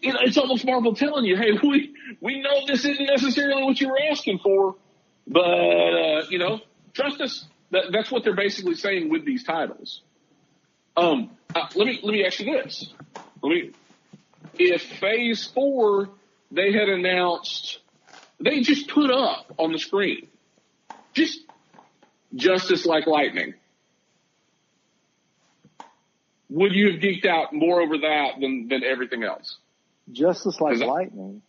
you 0.00 0.12
know, 0.12 0.18
it's 0.22 0.36
almost 0.38 0.64
Marvel 0.64 0.94
telling 0.94 1.24
you, 1.24 1.36
hey, 1.36 1.52
we 1.62 1.94
we 2.20 2.40
know 2.40 2.66
this 2.66 2.84
isn't 2.84 3.06
necessarily 3.06 3.62
what 3.64 3.80
you 3.80 3.88
were 3.88 3.98
asking 4.10 4.38
for, 4.40 4.74
but 5.26 5.40
uh, 5.40 6.22
you 6.30 6.38
know, 6.38 6.60
trust 6.94 7.20
us. 7.20 7.44
That, 7.70 7.92
that's 7.92 8.10
what 8.10 8.24
they're 8.24 8.34
basically 8.34 8.74
saying 8.76 9.10
with 9.10 9.26
these 9.26 9.44
titles. 9.44 10.00
Um, 10.96 11.30
uh, 11.54 11.66
let 11.74 11.86
me 11.86 12.00
let 12.02 12.12
me 12.12 12.24
ask 12.24 12.40
you 12.40 12.46
this: 12.46 12.92
let 13.42 13.50
me, 13.50 13.70
if 14.58 14.82
Phase 14.82 15.44
Four 15.46 16.08
they 16.50 16.72
had 16.72 16.88
announced, 16.88 17.78
they 18.40 18.60
just 18.60 18.88
put 18.88 19.10
up 19.10 19.52
on 19.58 19.72
the 19.72 19.78
screen, 19.78 20.28
just 21.14 21.40
Justice 22.34 22.84
like 22.84 23.06
lightning. 23.06 23.54
Would 26.50 26.72
you 26.72 26.92
have 26.92 27.00
geeked 27.00 27.26
out 27.26 27.52
more 27.52 27.80
over 27.80 27.98
that 27.98 28.40
than, 28.40 28.68
than 28.68 28.82
everything 28.84 29.22
else? 29.22 29.56
Justice 30.12 30.60
like 30.60 30.78
lightning. 30.78 31.42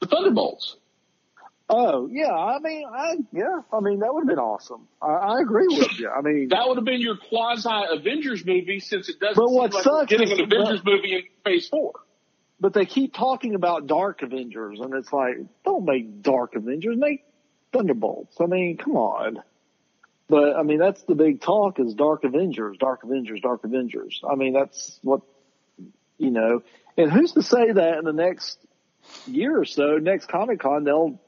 The 0.00 0.06
Thunderbolts. 0.06 0.76
Oh 1.70 2.06
yeah, 2.10 2.32
I 2.32 2.58
mean, 2.58 2.84
I 2.86 3.16
yeah, 3.32 3.62
I 3.72 3.80
mean 3.80 4.00
that 4.00 4.12
would 4.12 4.22
have 4.22 4.28
been 4.28 4.38
awesome. 4.38 4.88
I, 5.00 5.06
I 5.06 5.40
agree 5.40 5.68
with 5.68 5.98
you. 5.98 6.10
I 6.10 6.20
mean, 6.20 6.48
That 6.48 6.68
would 6.68 6.76
have 6.76 6.84
been 6.84 7.00
your 7.00 7.16
quasi 7.16 7.70
Avengers 7.90 8.44
movie 8.44 8.80
since 8.80 9.08
it 9.08 9.18
doesn't 9.18 9.36
But 9.36 9.50
what 9.50 9.72
like 9.72 9.82
sucks 9.82 10.10
getting 10.10 10.30
is 10.30 10.38
an 10.38 10.40
Avengers 10.40 10.82
movie 10.84 11.14
in 11.14 11.22
phase 11.44 11.68
four. 11.68 11.92
But 12.62 12.74
they 12.74 12.86
keep 12.86 13.12
talking 13.12 13.56
about 13.56 13.88
Dark 13.88 14.22
Avengers, 14.22 14.78
and 14.78 14.94
it's 14.94 15.12
like, 15.12 15.34
don't 15.64 15.84
make 15.84 16.22
Dark 16.22 16.54
Avengers, 16.54 16.96
make 16.96 17.24
Thunderbolts. 17.72 18.36
I 18.40 18.46
mean, 18.46 18.76
come 18.76 18.96
on. 18.96 19.42
But 20.28 20.54
I 20.54 20.62
mean, 20.62 20.78
that's 20.78 21.02
the 21.02 21.16
big 21.16 21.40
talk 21.40 21.80
is 21.80 21.92
Dark 21.92 22.22
Avengers, 22.22 22.76
Dark 22.78 23.02
Avengers, 23.02 23.40
Dark 23.40 23.64
Avengers. 23.64 24.22
I 24.30 24.36
mean, 24.36 24.52
that's 24.52 25.00
what 25.02 25.22
you 26.18 26.30
know. 26.30 26.62
And 26.96 27.10
who's 27.10 27.32
to 27.32 27.42
say 27.42 27.72
that 27.72 27.98
in 27.98 28.04
the 28.04 28.12
next 28.12 28.56
year 29.26 29.58
or 29.58 29.64
so, 29.64 29.98
next 29.98 30.28
Comic 30.28 30.60
Con, 30.60 30.84
they'll 30.84 31.20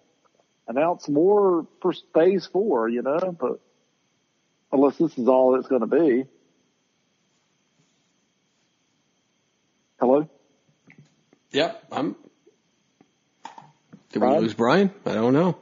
announce 0.68 1.08
more 1.08 1.66
for 1.82 1.94
Phase 2.14 2.46
Four, 2.46 2.88
you 2.88 3.02
know? 3.02 3.36
But 3.36 3.58
unless 4.70 4.98
this 4.98 5.18
is 5.18 5.26
all 5.26 5.58
it's 5.58 5.66
going 5.66 5.80
to 5.80 5.88
be. 5.88 6.26
Hello. 9.98 10.28
Yep, 11.54 11.84
I'm. 11.92 12.16
Did 14.10 14.22
we 14.22 14.28
lose 14.38 14.54
Brian? 14.54 14.90
I 15.06 15.14
don't 15.14 15.32
know. 15.32 15.56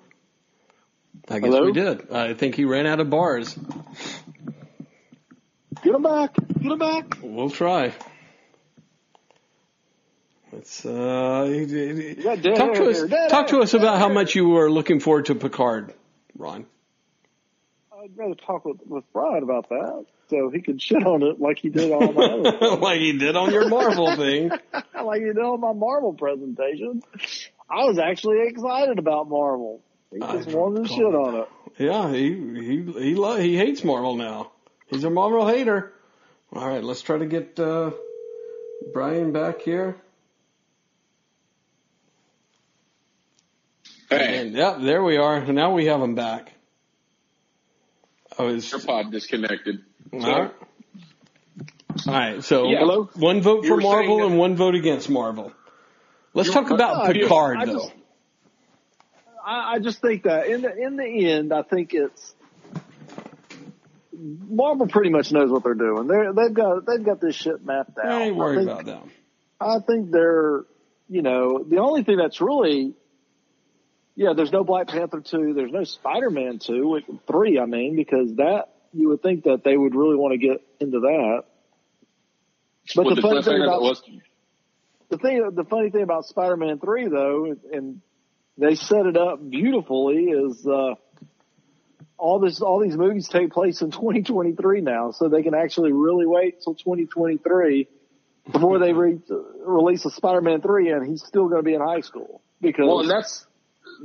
I 1.28 1.38
guess 1.38 1.52
Hello? 1.52 1.66
we 1.66 1.72
did. 1.72 2.10
I 2.10 2.32
think 2.32 2.54
he 2.54 2.64
ran 2.64 2.86
out 2.86 2.98
of 2.98 3.10
bars. 3.10 3.54
Get 5.82 5.94
him 5.94 6.02
back. 6.02 6.34
Get 6.34 6.72
him 6.72 6.78
back. 6.78 7.18
We'll 7.22 7.50
try. 7.50 7.92
Let's 10.50 10.84
uh, 10.86 11.44
talk 12.56 12.74
to 12.74 12.90
us. 12.90 13.02
Dead 13.02 13.28
Talk 13.28 13.48
to 13.48 13.60
us 13.60 13.74
about 13.74 13.98
how 13.98 14.08
much 14.08 14.34
you 14.34 14.48
were 14.48 14.70
looking 14.70 14.98
forward 14.98 15.26
to 15.26 15.34
Picard, 15.34 15.92
Ron. 16.38 16.64
I'd 18.02 18.16
rather 18.16 18.34
talk 18.34 18.64
with, 18.64 18.78
with 18.86 19.04
Brian 19.12 19.42
about 19.42 19.68
that 19.68 20.06
so 20.32 20.48
he 20.48 20.62
could 20.62 20.80
shit 20.80 21.04
on 21.06 21.22
it 21.22 21.38
like 21.38 21.58
he 21.58 21.68
did 21.68 21.92
on 21.92 22.14
my 22.14 22.24
other 22.24 22.76
like 22.80 22.98
he 23.00 23.18
did 23.18 23.36
on 23.36 23.52
your 23.52 23.68
Marvel 23.68 24.16
thing. 24.16 24.50
like 25.04 25.20
you 25.20 25.34
know 25.34 25.58
my 25.58 25.74
Marvel 25.74 26.14
presentation. 26.14 27.02
I 27.68 27.84
was 27.84 27.98
actually 27.98 28.48
excited 28.48 28.98
about 28.98 29.28
Marvel. 29.28 29.82
He 30.10 30.20
just 30.20 30.48
I 30.48 30.54
wanted 30.54 30.84
to 30.84 30.88
call 30.88 30.96
shit 30.96 31.06
it 31.06 31.14
on 31.14 31.36
it. 31.36 31.48
Yeah, 31.78 32.10
he 32.10 32.30
he 32.32 32.92
he 33.10 33.14
lo- 33.14 33.36
he 33.36 33.56
hates 33.56 33.84
Marvel 33.84 34.16
now. 34.16 34.52
He's 34.86 35.04
a 35.04 35.10
Marvel 35.10 35.46
hater. 35.46 35.92
All 36.54 36.66
right, 36.66 36.82
let's 36.82 37.02
try 37.02 37.18
to 37.18 37.26
get 37.26 37.58
uh, 37.60 37.90
Brian 38.92 39.32
back 39.32 39.60
here. 39.62 39.96
Hey, 44.08 44.38
And 44.40 44.54
yep, 44.54 44.76
there 44.80 45.02
we 45.02 45.16
are. 45.16 45.44
Now 45.52 45.72
we 45.72 45.86
have 45.86 46.00
him 46.00 46.14
back. 46.14 46.52
Oh, 48.38 48.46
was 48.46 48.70
your 48.70 48.80
pod 48.80 49.10
disconnected. 49.10 49.82
All 50.12 50.20
right. 50.20 50.50
All 52.06 52.14
right, 52.14 52.42
so 52.42 52.68
Yeah. 52.68 52.78
Hello? 52.80 53.08
one 53.16 53.42
vote 53.42 53.66
for 53.66 53.76
Marvel 53.76 54.24
and 54.26 54.38
one 54.38 54.56
vote 54.56 54.74
against 54.74 55.10
Marvel. 55.10 55.52
Let's 56.34 56.50
talk 56.50 56.70
about 56.70 57.14
you- 57.14 57.22
Picard, 57.22 57.58
I 57.58 57.64
though. 57.66 57.72
just- 57.74 57.92
I, 59.44 59.74
I 59.74 59.78
just 59.80 60.00
think 60.00 60.22
that 60.22 60.46
in 60.46 60.62
the 60.62 60.74
in 60.74 60.96
the 60.96 61.04
end, 61.30 61.52
I 61.52 61.62
think 61.62 61.92
it's 61.94 62.34
Marvel 64.14 64.86
pretty 64.86 65.10
much 65.10 65.32
knows 65.32 65.50
what 65.50 65.64
they're 65.64 65.74
doing. 65.74 66.06
They're 66.06 66.32
they've 66.32 66.54
got 66.54 66.86
they've 66.86 67.04
got 67.04 67.20
this 67.20 67.34
shit 67.34 67.64
mapped 67.64 67.98
out. 67.98 68.06
I 68.06 68.22
ain't 68.24 68.36
worried 68.36 68.58
think, 68.66 68.70
about 68.70 68.84
them. 68.84 69.10
I 69.60 69.78
think 69.80 70.10
they're, 70.10 70.64
you 71.08 71.22
know, 71.22 71.62
the 71.64 71.78
only 71.78 72.04
thing 72.04 72.16
that's 72.18 72.40
really, 72.40 72.94
yeah, 74.16 74.32
there's 74.34 74.52
no 74.52 74.64
Black 74.64 74.88
Panther 74.88 75.20
2, 75.20 75.54
there's 75.54 75.70
no 75.72 75.84
Spider-Man 75.84 76.58
2, 76.58 76.88
with- 76.88 77.04
3, 77.28 77.58
I 77.60 77.66
mean, 77.66 77.94
because 77.94 78.34
that, 78.36 78.70
you 78.92 79.08
would 79.08 79.22
think 79.22 79.44
that 79.44 79.62
they 79.64 79.76
would 79.76 79.94
really 79.94 80.16
want 80.16 80.32
to 80.32 80.38
get 80.38 80.62
into 80.80 81.00
that. 81.00 81.44
But 82.94 83.14
the 83.14 83.22
funny 83.22 83.42
thing 83.42 83.62
about, 83.62 83.80
was, 83.80 84.02
the 85.08 85.18
thing, 85.18 85.50
the 85.54 85.64
funny 85.64 85.90
thing 85.90 86.02
about 86.02 86.24
Spider-Man 86.26 86.78
3 86.78 87.08
though, 87.08 87.56
and 87.72 88.00
they 88.58 88.74
set 88.74 89.06
it 89.06 89.16
up 89.16 89.48
beautifully 89.48 90.24
is, 90.24 90.66
uh, 90.66 90.94
all 92.18 92.38
this, 92.38 92.60
all 92.60 92.80
these 92.80 92.96
movies 92.96 93.28
take 93.28 93.52
place 93.52 93.82
in 93.82 93.90
2023 93.92 94.80
now, 94.80 95.10
so 95.12 95.28
they 95.28 95.42
can 95.42 95.54
actually 95.54 95.92
really 95.92 96.26
wait 96.26 96.62
till 96.62 96.74
2023 96.74 97.88
before 98.50 98.78
they 98.78 98.92
re- 98.92 99.20
release 99.64 100.04
a 100.04 100.10
Spider-Man 100.10 100.60
3 100.60 100.90
and 100.90 101.06
he's 101.06 101.24
still 101.24 101.48
going 101.48 101.60
to 101.60 101.64
be 101.64 101.74
in 101.74 101.80
high 101.80 102.00
school 102.00 102.42
because 102.60 102.86
well, 102.86 103.00
and 103.00 103.10
that's 103.10 103.46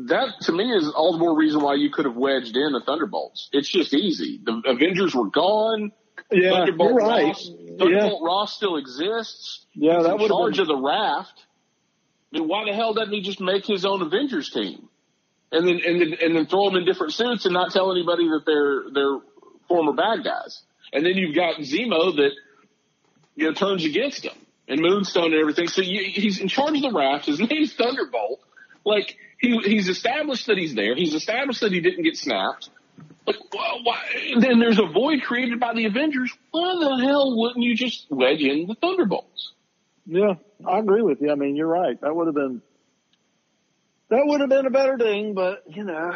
that 0.07 0.33
to 0.41 0.51
me 0.51 0.71
is 0.71 0.89
all 0.95 1.11
the 1.13 1.17
more 1.19 1.35
reason 1.37 1.61
why 1.61 1.75
you 1.75 1.89
could 1.89 2.05
have 2.05 2.15
wedged 2.15 2.55
in 2.55 2.73
the 2.73 2.81
Thunderbolts. 2.85 3.49
It's 3.51 3.69
just 3.69 3.93
easy. 3.93 4.39
The 4.43 4.61
Avengers 4.65 5.13
were 5.15 5.29
gone. 5.29 5.91
yeah, 6.31 6.51
Thunderbolt 6.51 6.89
you're 6.89 6.97
right. 6.97 7.25
Ross, 7.25 7.49
Yeah, 7.49 7.77
Thunderbolt 7.77 8.23
Ross 8.23 8.55
still 8.55 8.77
exists. 8.77 9.65
yeah, 9.73 9.97
He's 9.97 10.05
that 10.05 10.15
in 10.15 10.21
would 10.21 10.27
charge 10.29 10.53
been, 10.53 10.61
of 10.61 10.67
the 10.67 10.77
raft. 10.77 11.43
I 12.33 12.39
mean, 12.39 12.47
why 12.47 12.65
the 12.65 12.73
hell 12.73 12.93
doesn't 12.93 13.13
he 13.13 13.21
just 13.21 13.39
make 13.41 13.65
his 13.65 13.85
own 13.85 14.01
Avengers 14.01 14.49
team, 14.49 14.89
and 15.51 15.67
then 15.67 15.79
and 15.85 16.01
then 16.01 16.17
and 16.21 16.35
then 16.35 16.45
throw 16.45 16.65
them 16.69 16.75
in 16.77 16.85
different 16.85 17.13
suits 17.13 17.45
and 17.45 17.53
not 17.53 17.71
tell 17.71 17.91
anybody 17.91 18.27
that 18.29 18.43
they're 18.45 18.83
they're 18.93 19.19
former 19.67 19.93
bad 19.93 20.23
guys? 20.23 20.61
And 20.93 21.05
then 21.05 21.13
you've 21.15 21.35
got 21.35 21.55
Zemo 21.59 22.15
that 22.17 22.31
you 23.35 23.45
know 23.47 23.53
turns 23.53 23.85
against 23.85 24.25
him 24.25 24.33
and 24.67 24.81
Moonstone 24.81 25.31
and 25.31 25.35
everything. 25.35 25.67
So 25.69 25.81
you, 25.81 26.03
he's 26.03 26.39
in 26.39 26.49
charge 26.49 26.75
of 26.75 26.81
the 26.81 26.91
raft. 26.91 27.25
His 27.27 27.39
name's 27.39 27.73
Thunderbolt. 27.73 28.41
Like 28.87 29.17
he 29.39 29.57
he's 29.59 29.89
established 29.89 30.47
that 30.47 30.57
he's 30.57 30.73
there. 30.73 30.95
He's 30.95 31.13
established 31.13 31.59
that 31.61 31.71
he 31.73 31.81
didn't 31.81 32.03
get 32.03 32.15
snapped. 32.15 32.69
Like 33.25 33.35
why, 33.51 33.79
why? 33.83 34.01
Then 34.39 34.59
there's 34.59 34.79
a 34.79 34.85
void 34.85 35.21
created 35.23 35.59
by 35.59 35.73
the 35.73 35.85
Avengers. 35.85 36.31
Why 36.51 36.73
the 36.79 37.05
hell 37.05 37.37
wouldn't 37.37 37.63
you 37.63 37.75
just 37.75 38.07
wedge 38.09 38.41
in 38.41 38.65
the 38.67 38.75
Thunderbolts? 38.75 39.51
yeah, 40.05 40.35
I 40.65 40.79
agree 40.79 41.01
with 41.01 41.21
you. 41.21 41.31
I 41.31 41.35
mean, 41.35 41.57
you're 41.57 41.67
right. 41.67 41.99
That 41.99 42.15
would 42.15 42.27
have 42.27 42.35
been, 42.35 42.61
that 44.09 44.21
would 44.25 44.39
have 44.39 44.49
been 44.49 44.65
a 44.65 44.69
better 44.69 44.97
thing, 44.97 45.33
but 45.33 45.63
you 45.67 45.83
know, 45.83 46.15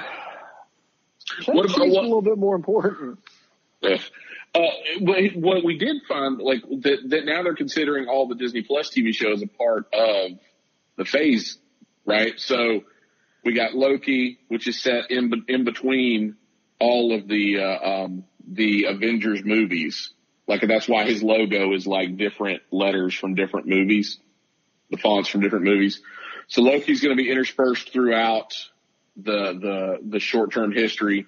What 1.46 1.70
what 1.70 1.78
a 1.78 1.84
little 1.84 2.22
bit 2.22 2.38
more 2.38 2.56
important. 2.56 3.20
Yeah. 3.82 3.98
Uh, 4.54 4.60
what, 5.00 5.18
what 5.36 5.64
we 5.64 5.78
did 5.78 5.98
find, 6.08 6.40
like 6.40 6.62
that, 6.62 6.98
that 7.08 7.26
now 7.26 7.44
they're 7.44 7.56
considering 7.56 8.08
all 8.08 8.28
the 8.28 8.36
Disney 8.36 8.62
Plus 8.62 8.90
TV 8.90 9.14
shows 9.14 9.42
a 9.42 9.48
part 9.48 9.88
of 9.94 10.32
the 10.98 11.06
phase, 11.06 11.58
right? 12.06 12.40
So 12.40 12.82
we 13.44 13.54
got 13.54 13.74
Loki, 13.74 14.40
which 14.48 14.68
is 14.68 14.82
set 14.82 15.12
in 15.12 15.32
in 15.48 15.64
between 15.64 16.36
all 16.80 17.14
of 17.14 17.28
the 17.28 17.60
uh, 17.60 17.90
um, 17.90 18.24
the 18.48 18.86
Avengers 18.86 19.44
movies. 19.44 20.12
Like 20.48 20.62
that's 20.68 20.88
why 20.88 21.06
his 21.06 21.24
logo 21.24 21.74
is 21.74 21.88
like 21.88 22.18
different 22.18 22.62
letters 22.72 23.14
from 23.14 23.36
different 23.36 23.68
movies, 23.68 24.20
the 24.90 24.98
fonts 24.98 25.30
from 25.30 25.42
different 25.42 25.66
movies. 25.66 26.02
So 26.48 26.62
Loki's 26.62 27.02
going 27.02 27.16
to 27.16 27.24
be 27.24 27.32
interspersed 27.32 27.94
throughout 27.94 28.54
the 29.16 29.54
the 29.54 29.98
the 30.10 30.20
short 30.20 30.52
term 30.52 30.72
history 30.72 31.26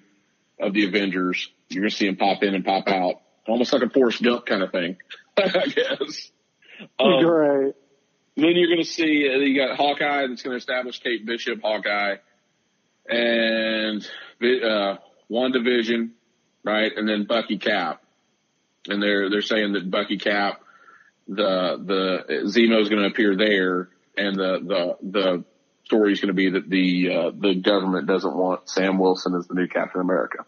of 0.60 0.72
the 0.72 0.86
Avengers. 0.86 1.50
You're 1.68 1.82
going 1.82 1.90
to 1.90 1.96
see 1.96 2.06
him 2.06 2.16
pop 2.16 2.42
in 2.42 2.54
and 2.54 2.64
pop 2.64 2.88
out, 2.88 3.22
almost 3.48 3.72
like 3.72 3.82
a 3.82 3.88
Forrest 3.88 4.22
Gump 4.22 4.46
kind 4.46 4.62
of 4.62 4.70
thing, 4.70 4.98
I 5.38 5.66
guess. 5.66 6.30
Um, 6.98 7.24
Great. 7.24 7.74
Then 8.36 8.56
you're 8.56 8.68
going 8.68 8.82
to 8.82 8.84
see 8.84 9.28
uh, 9.28 9.38
you 9.38 9.56
got 9.56 9.76
Hawkeye 9.76 10.26
that's 10.26 10.42
going 10.42 10.52
to 10.52 10.58
establish 10.58 11.00
Kate 11.00 11.24
Bishop, 11.24 11.60
Hawkeye, 11.62 12.16
and 13.08 14.08
uh, 14.42 14.96
division, 15.52 16.12
right, 16.64 16.92
and 16.96 17.08
then 17.08 17.24
Bucky 17.24 17.58
Cap, 17.58 18.02
and 18.88 19.02
they're 19.02 19.30
they're 19.30 19.42
saying 19.42 19.72
that 19.74 19.90
Bucky 19.90 20.18
Cap, 20.18 20.62
the 21.28 21.78
the 21.84 22.34
Zemo 22.46 22.80
is 22.80 22.88
going 22.88 23.02
to 23.02 23.08
appear 23.08 23.36
there, 23.36 23.88
and 24.16 24.36
the 24.36 24.96
the 25.02 25.10
the 25.10 25.44
story 25.84 26.12
is 26.12 26.20
going 26.20 26.28
to 26.28 26.34
be 26.34 26.50
that 26.50 26.68
the 26.68 27.14
uh, 27.14 27.30
the 27.36 27.54
government 27.54 28.06
doesn't 28.06 28.34
want 28.34 28.68
Sam 28.68 28.98
Wilson 28.98 29.34
as 29.34 29.46
the 29.46 29.54
new 29.54 29.68
Captain 29.68 30.00
America. 30.00 30.44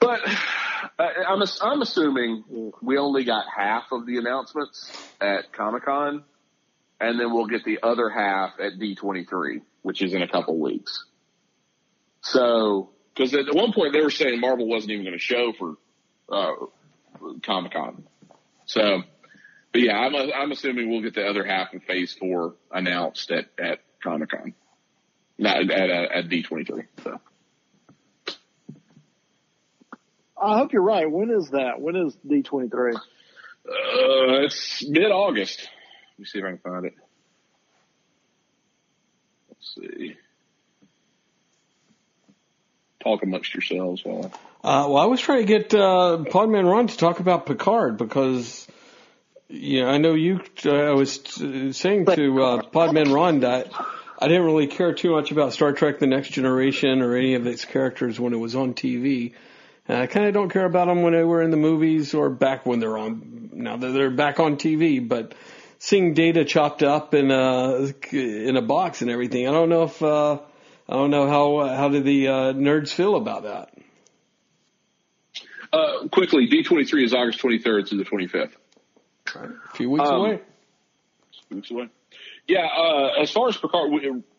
But 0.00 0.20
I, 0.98 1.24
I'm 1.28 1.42
I'm 1.62 1.82
assuming 1.82 2.72
we 2.82 2.98
only 2.98 3.24
got 3.24 3.44
half 3.54 3.84
of 3.92 4.06
the 4.06 4.18
announcements 4.18 4.90
at 5.20 5.52
Comic 5.52 5.84
Con, 5.84 6.24
and 7.00 7.20
then 7.20 7.32
we'll 7.32 7.46
get 7.46 7.64
the 7.64 7.80
other 7.82 8.08
half 8.08 8.52
at 8.60 8.78
D23, 8.78 9.62
which 9.82 10.02
is 10.02 10.14
in 10.14 10.22
a 10.22 10.28
couple 10.28 10.58
weeks. 10.58 11.04
So, 12.22 12.90
because 13.14 13.34
at 13.34 13.54
one 13.54 13.72
point 13.72 13.92
they 13.92 14.00
were 14.00 14.10
saying 14.10 14.40
Marvel 14.40 14.66
wasn't 14.66 14.92
even 14.92 15.04
going 15.04 15.18
to 15.18 15.22
show 15.22 15.52
for 15.52 15.76
uh, 16.30 16.52
Comic 17.42 17.72
Con. 17.72 18.04
So, 18.66 19.02
but 19.72 19.80
yeah, 19.80 19.96
I'm 19.96 20.14
I'm 20.14 20.52
assuming 20.52 20.90
we'll 20.90 21.02
get 21.02 21.14
the 21.14 21.26
other 21.26 21.44
half 21.44 21.72
of 21.72 21.82
Phase 21.84 22.14
Four 22.14 22.54
announced 22.70 23.30
at 23.30 23.46
at 23.58 23.80
Comic 24.02 24.30
Con, 24.30 24.54
not 25.38 25.58
at 25.58 25.70
at, 25.70 25.90
at 25.90 26.28
D23. 26.28 26.86
So. 27.04 27.20
I 30.40 30.58
hope 30.58 30.72
you're 30.72 30.82
right. 30.82 31.10
When 31.10 31.30
is 31.30 31.50
that? 31.50 31.80
When 31.80 31.96
is 31.96 32.16
D23? 32.26 32.94
Uh, 32.94 33.00
it's 34.44 34.86
mid 34.86 35.10
August. 35.10 35.68
Let 36.12 36.18
me 36.18 36.24
see 36.26 36.38
if 36.38 36.44
I 36.44 36.48
can 36.48 36.58
find 36.58 36.86
it. 36.86 36.94
Let's 39.48 39.74
see. 39.74 40.16
Talk 43.02 43.22
amongst 43.22 43.54
yourselves 43.54 44.02
while 44.04 44.32
Uh, 44.64 44.86
well, 44.88 44.98
I 44.98 45.06
was 45.06 45.20
trying 45.20 45.40
to 45.40 45.46
get 45.46 45.74
uh, 45.74 46.24
Podman 46.28 46.70
Ron 46.70 46.88
to 46.88 46.96
talk 46.96 47.20
about 47.20 47.46
Picard 47.46 47.96
because, 47.98 48.66
you 49.48 49.82
know, 49.82 49.88
I 49.88 49.98
know 49.98 50.14
you. 50.14 50.40
Uh, 50.64 50.70
I 50.72 50.92
was 50.92 51.40
uh, 51.40 51.72
saying 51.72 52.06
to 52.06 52.42
uh, 52.42 52.62
Podman 52.62 53.14
Ron 53.14 53.40
that 53.40 53.72
I 54.18 54.28
didn't 54.28 54.44
really 54.44 54.66
care 54.66 54.92
too 54.92 55.12
much 55.12 55.30
about 55.30 55.52
Star 55.52 55.72
Trek: 55.72 55.98
The 55.98 56.06
Next 56.06 56.30
Generation 56.30 57.00
or 57.00 57.16
any 57.16 57.34
of 57.34 57.46
its 57.46 57.64
characters 57.64 58.18
when 58.20 58.32
it 58.32 58.38
was 58.38 58.54
on 58.54 58.74
TV. 58.74 59.34
And 59.88 59.98
I 59.98 60.06
kind 60.06 60.26
of 60.26 60.34
don't 60.34 60.48
care 60.50 60.64
about 60.64 60.88
them 60.88 61.02
when 61.02 61.12
they 61.12 61.22
were 61.22 61.42
in 61.42 61.50
the 61.50 61.56
movies 61.56 62.12
or 62.14 62.28
back 62.28 62.66
when 62.66 62.80
they're 62.80 62.98
on. 62.98 63.50
Now 63.52 63.76
that 63.76 63.88
they're 63.92 64.10
back 64.10 64.40
on 64.40 64.56
TV, 64.56 65.06
but 65.06 65.34
seeing 65.78 66.12
Data 66.14 66.44
chopped 66.44 66.82
up 66.82 67.14
in 67.14 67.30
a 67.30 67.92
in 68.12 68.56
a 68.56 68.62
box 68.62 69.00
and 69.02 69.10
everything, 69.10 69.48
I 69.48 69.52
don't 69.52 69.68
know 69.68 69.84
if 69.84 70.02
uh, 70.02 70.38
I 70.88 70.92
don't 70.92 71.10
know 71.10 71.28
how 71.28 71.56
uh, 71.58 71.76
how 71.76 71.88
do 71.88 72.02
the 72.02 72.28
uh, 72.28 72.32
nerds 72.52 72.90
feel 72.90 73.16
about 73.16 73.44
that. 73.44 73.72
Uh, 75.72 76.08
quickly, 76.08 76.48
D23 76.48 77.04
is 77.04 77.14
August 77.14 77.40
23rd 77.40 77.88
through 77.88 77.98
the 77.98 78.04
25th. 78.04 78.52
A 79.34 79.76
few 79.76 79.90
weeks 79.90 80.08
Um, 80.08 80.14
away. 80.14 80.40
Weeks 81.50 81.70
away. 81.70 81.88
Yeah, 82.46 82.66
uh, 82.66 83.20
as 83.20 83.30
far 83.30 83.48
as 83.48 83.56
Picard, 83.56 83.90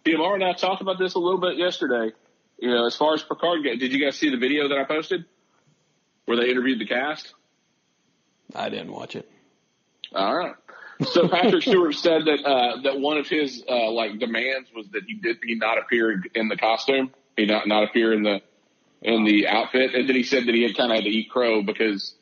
PMR 0.05 0.35
and 0.35 0.43
I 0.43 0.53
talked 0.53 0.81
about 0.81 0.97
this 0.97 1.15
a 1.15 1.19
little 1.19 1.39
bit 1.39 1.57
yesterday. 1.57 2.13
You 2.57 2.69
know, 2.69 2.85
as 2.85 2.95
far 2.95 3.13
as 3.13 3.21
Picard, 3.21 3.63
did 3.63 3.91
you 3.93 4.03
guys 4.03 4.17
see 4.17 4.29
the 4.29 4.37
video 4.37 4.69
that 4.69 4.77
I 4.77 4.85
posted 4.85 5.25
where 6.27 6.37
they 6.37 6.49
interviewed 6.49 6.79
the 6.79 6.85
cast? 6.85 7.33
I 8.53 8.69
didn't 8.69 8.91
watch 8.91 9.15
it. 9.15 9.29
All 10.13 10.37
right. 10.37 10.53
So 11.09 11.27
Patrick 11.27 11.61
Stewart 11.63 11.95
said 11.95 12.25
that 12.25 12.43
uh, 12.45 12.81
that 12.81 12.99
one 12.99 13.17
of 13.17 13.27
his 13.27 13.63
uh, 13.67 13.89
like 13.91 14.19
demands 14.19 14.69
was 14.75 14.87
that 14.89 15.03
he 15.07 15.15
did 15.15 15.37
he 15.43 15.55
not 15.55 15.77
appear 15.77 16.21
in 16.35 16.49
the 16.49 16.57
costume, 16.57 17.11
he 17.37 17.45
not 17.45 17.67
not 17.67 17.83
appear 17.83 18.13
in 18.13 18.23
the 18.23 18.41
in 19.01 19.23
the 19.23 19.47
outfit, 19.47 19.95
and 19.95 20.07
then 20.07 20.15
he 20.15 20.23
said 20.23 20.45
that 20.47 20.55
he 20.55 20.63
had 20.63 20.75
kind 20.75 20.91
of 20.91 20.95
had 20.95 21.05
to 21.05 21.09
eat 21.09 21.29
crow 21.29 21.61
because 21.61 22.13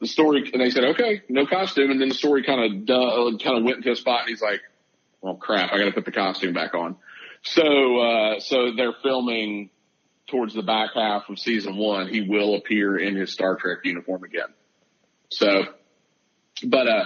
the 0.00 0.06
story. 0.06 0.50
And 0.52 0.62
they 0.62 0.70
said, 0.70 0.84
okay, 0.84 1.22
no 1.28 1.46
costume, 1.46 1.90
and 1.90 2.00
then 2.00 2.08
the 2.08 2.14
story 2.14 2.42
kind 2.42 2.88
of 2.88 3.38
kind 3.38 3.58
of 3.58 3.64
went 3.64 3.78
into 3.78 3.90
a 3.90 3.96
spot, 3.96 4.22
and 4.22 4.30
he's 4.30 4.42
like, 4.42 4.60
well, 5.20 5.34
crap, 5.34 5.72
I 5.72 5.78
got 5.78 5.86
to 5.86 5.92
put 5.92 6.04
the 6.04 6.12
costume 6.12 6.54
back 6.54 6.74
on. 6.74 6.96
So 7.42 7.98
uh, 7.98 8.40
so 8.40 8.72
they're 8.76 8.94
filming 9.02 9.70
towards 10.28 10.54
the 10.54 10.62
back 10.62 10.90
half 10.94 11.28
of 11.28 11.38
season 11.38 11.76
one. 11.76 12.08
He 12.08 12.22
will 12.22 12.54
appear 12.54 12.96
in 12.96 13.16
his 13.16 13.32
Star 13.32 13.56
Trek 13.56 13.78
uniform 13.84 14.24
again. 14.24 14.48
So, 15.30 15.64
but 16.64 16.88
uh, 16.88 17.04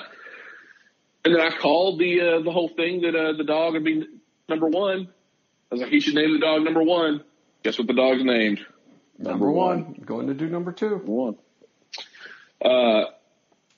and 1.24 1.34
then 1.34 1.40
I 1.40 1.56
called 1.56 1.98
the 1.98 2.20
uh, 2.20 2.42
the 2.42 2.52
whole 2.52 2.68
thing 2.68 3.02
that 3.02 3.14
uh, 3.14 3.36
the 3.36 3.44
dog 3.44 3.74
would 3.74 3.84
be 3.84 4.04
number 4.48 4.68
one. 4.68 5.08
I 5.70 5.74
was 5.74 5.80
like, 5.80 5.90
he 5.90 6.00
should 6.00 6.14
name 6.14 6.32
the 6.32 6.38
dog 6.38 6.62
number 6.62 6.82
one. 6.82 7.24
Guess 7.64 7.78
what 7.78 7.88
the 7.88 7.94
dog's 7.94 8.22
named? 8.22 8.64
Number, 9.18 9.50
one. 9.50 10.00
Going 10.04 10.28
to 10.28 10.34
do 10.34 10.48
number 10.48 10.72
two. 10.72 10.96
One. 10.96 11.36
Uh, 12.64 13.04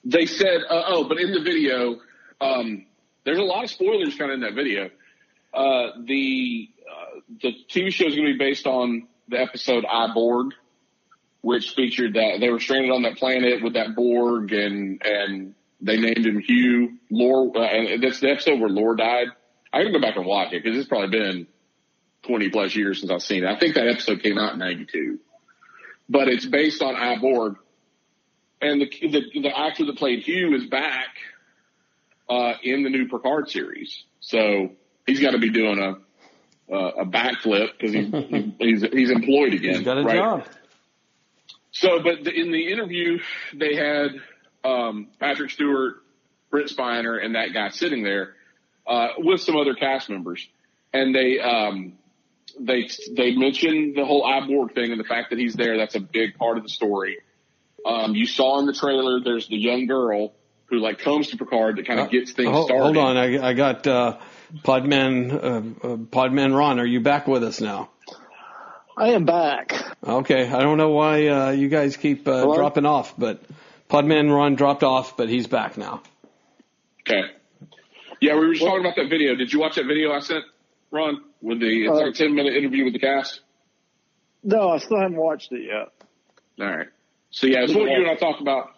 they 0.03 0.25
said, 0.25 0.61
uh, 0.69 0.83
oh, 0.87 1.07
but 1.07 1.19
in 1.19 1.31
the 1.31 1.41
video, 1.41 1.97
um, 2.41 2.85
there's 3.23 3.39
a 3.39 3.43
lot 3.43 3.63
of 3.63 3.69
spoilers 3.69 4.15
kind 4.15 4.31
of 4.31 4.35
in 4.35 4.41
that 4.41 4.53
video. 4.53 4.89
Uh, 5.53 5.91
the 6.05 6.69
uh, 6.89 7.19
the 7.41 7.53
TV 7.67 7.91
show 7.91 8.05
is 8.05 8.15
going 8.15 8.27
to 8.27 8.33
be 8.33 8.37
based 8.37 8.67
on 8.67 9.07
the 9.29 9.39
episode 9.39 9.85
I 9.85 10.13
Borg, 10.13 10.53
which 11.41 11.71
featured 11.71 12.15
that 12.15 12.37
they 12.39 12.49
were 12.49 12.59
stranded 12.59 12.91
on 12.91 13.03
that 13.03 13.17
planet 13.17 13.63
with 13.63 13.73
that 13.73 13.95
Borg, 13.95 14.51
and 14.51 15.01
and 15.05 15.55
they 15.81 15.97
named 15.97 16.25
him 16.25 16.39
Hugh. 16.39 16.97
Lore, 17.09 17.51
uh, 17.55 17.61
and 17.61 18.03
that's 18.03 18.19
the 18.19 18.29
episode 18.29 18.59
where 18.59 18.69
Lore 18.69 18.95
died. 18.95 19.27
I 19.71 19.79
got 19.79 19.85
to 19.85 19.91
go 19.91 20.01
back 20.01 20.15
and 20.15 20.25
watch 20.25 20.53
it 20.53 20.63
because 20.63 20.77
it's 20.77 20.87
probably 20.87 21.09
been 21.09 21.47
20 22.23 22.49
plus 22.49 22.75
years 22.75 22.99
since 22.99 23.11
I've 23.11 23.21
seen 23.21 23.43
it. 23.43 23.49
I 23.49 23.57
think 23.57 23.75
that 23.75 23.87
episode 23.87 24.21
came 24.21 24.37
out 24.37 24.53
in 24.53 24.59
92, 24.59 25.19
but 26.09 26.27
it's 26.27 26.45
based 26.45 26.81
on 26.81 26.95
I 26.95 27.17
Borg. 27.19 27.55
And 28.61 28.81
the, 28.81 28.89
the, 28.89 29.41
the 29.41 29.57
actor 29.57 29.85
that 29.85 29.95
played 29.95 30.23
Hugh 30.23 30.53
is 30.53 30.65
back, 30.65 31.15
uh, 32.29 32.53
in 32.63 32.83
the 32.83 32.89
new 32.89 33.07
Picard 33.07 33.49
series. 33.49 34.03
So 34.19 34.69
he's 35.07 35.19
got 35.19 35.31
to 35.31 35.39
be 35.39 35.49
doing 35.49 35.79
a, 35.79 35.95
uh, 36.71 37.01
a 37.01 37.05
backflip 37.05 37.69
because 37.77 37.93
he's, 37.93 38.81
he's, 38.81 38.91
he's 38.91 39.09
employed 39.09 39.53
again. 39.53 39.75
He's 39.75 39.85
got 39.85 39.97
a 39.97 40.03
right? 40.03 40.15
job. 40.15 40.45
So, 41.71 42.01
but 42.03 42.23
the, 42.23 42.31
in 42.31 42.51
the 42.51 42.71
interview, 42.71 43.19
they 43.53 43.75
had 43.75 44.11
um, 44.63 45.07
Patrick 45.19 45.51
Stewart, 45.51 46.03
Brent 46.49 46.69
Spiner, 46.69 47.23
and 47.23 47.35
that 47.35 47.53
guy 47.53 47.69
sitting 47.69 48.03
there 48.03 48.35
uh, 48.87 49.09
with 49.17 49.41
some 49.41 49.55
other 49.55 49.75
cast 49.75 50.09
members, 50.09 50.47
and 50.93 51.13
they 51.13 51.39
um, 51.39 51.93
they 52.59 52.89
they 53.15 53.35
mentioned 53.35 53.95
the 53.95 54.05
whole 54.05 54.25
I 54.25 54.45
Borg 54.47 54.73
thing 54.73 54.91
and 54.91 54.99
the 54.99 55.05
fact 55.05 55.29
that 55.29 55.39
he's 55.39 55.53
there. 55.53 55.77
That's 55.77 55.95
a 55.95 55.99
big 55.99 56.35
part 56.37 56.57
of 56.57 56.63
the 56.63 56.69
story. 56.69 57.19
Um, 57.85 58.15
you 58.15 58.25
saw 58.25 58.59
in 58.59 58.65
the 58.65 58.73
trailer, 58.73 59.21
there's 59.23 59.47
the 59.47 59.57
young 59.57 59.85
girl 59.85 60.33
who 60.65 60.79
like 60.79 60.99
comes 60.99 61.29
to 61.29 61.37
Picard 61.37 61.77
that 61.77 61.87
kind 61.87 61.99
of 61.99 62.09
gets 62.09 62.31
things 62.31 62.49
Hold, 62.49 62.65
started. 62.65 62.83
hold 62.83 62.97
on, 62.97 63.17
I, 63.17 63.49
I 63.49 63.53
got 63.53 63.87
uh, 63.87 64.17
Podman 64.63 65.31
uh, 65.33 65.37
uh, 65.87 65.95
Podman 65.97 66.55
Ron. 66.57 66.79
Are 66.79 66.85
you 66.85 66.99
back 67.01 67.27
with 67.27 67.43
us 67.43 67.61
now? 67.61 67.89
I 68.97 69.09
am 69.09 69.25
back. 69.25 69.73
Okay, 70.03 70.47
I 70.49 70.59
don't 70.61 70.77
know 70.77 70.89
why 70.89 71.27
uh, 71.27 71.51
you 71.51 71.69
guys 71.69 71.95
keep 71.97 72.27
uh, 72.27 72.43
dropping 72.55 72.85
off, 72.85 73.13
but 73.17 73.41
Podman 73.89 74.33
Ron 74.33 74.55
dropped 74.55 74.83
off, 74.83 75.15
but 75.15 75.29
he's 75.29 75.47
back 75.47 75.77
now. 75.77 76.01
Okay. 77.01 77.21
Yeah, 78.21 78.33
we 78.33 78.47
were 78.47 78.53
just 78.53 78.65
talking 78.65 78.81
about 78.81 78.95
that 78.97 79.09
video. 79.09 79.35
Did 79.35 79.53
you 79.53 79.59
watch 79.59 79.75
that 79.75 79.85
video 79.85 80.11
I 80.11 80.19
sent, 80.19 80.43
Ron? 80.91 81.23
With 81.41 81.61
the 81.61 81.83
it's 81.85 81.91
Uh, 81.91 81.95
like 81.95 82.07
a 82.07 82.11
ten 82.11 82.35
minute 82.35 82.53
interview 82.53 82.83
with 82.83 82.93
the 82.93 82.99
cast. 82.99 83.39
No, 84.43 84.69
I 84.69 84.79
still 84.79 84.99
haven't 84.99 85.15
watched 85.17 85.51
it 85.53 85.63
yet. 85.63 85.93
All 86.59 86.75
right. 86.77 86.87
So 87.31 87.47
yeah, 87.47 87.63
it's 87.63 87.73
what 87.73 87.83
you 87.89 87.95
and 87.95 88.07
I 88.09 88.15
talked 88.15 88.41
about. 88.41 88.71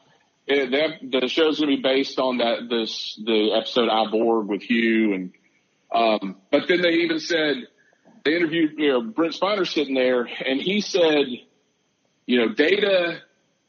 Uh, 0.49 0.55
the, 0.65 1.19
the 1.22 1.28
show's 1.28 1.59
going 1.59 1.72
to 1.72 1.78
be 1.78 1.82
based 1.82 2.19
on 2.19 2.38
that 2.39 2.67
this 2.69 3.19
the 3.24 3.53
episode 3.57 3.89
I 3.89 4.09
Borg 4.11 4.47
with 4.47 4.61
Hugh 4.61 5.13
and 5.13 5.32
um, 5.92 6.38
but 6.52 6.68
then 6.68 6.82
they 6.82 6.94
even 6.94 7.20
said 7.20 7.56
they 8.24 8.36
interviewed 8.36 8.74
you 8.78 8.89
know 8.89 9.02
Brent 9.02 9.34
Spiner 9.34 9.68
sitting 9.68 9.96
there 9.96 10.22
and 10.46 10.62
he 10.62 10.82
said 10.82 11.26
you 12.26 12.39
know 12.39 12.54
Data 12.54 13.22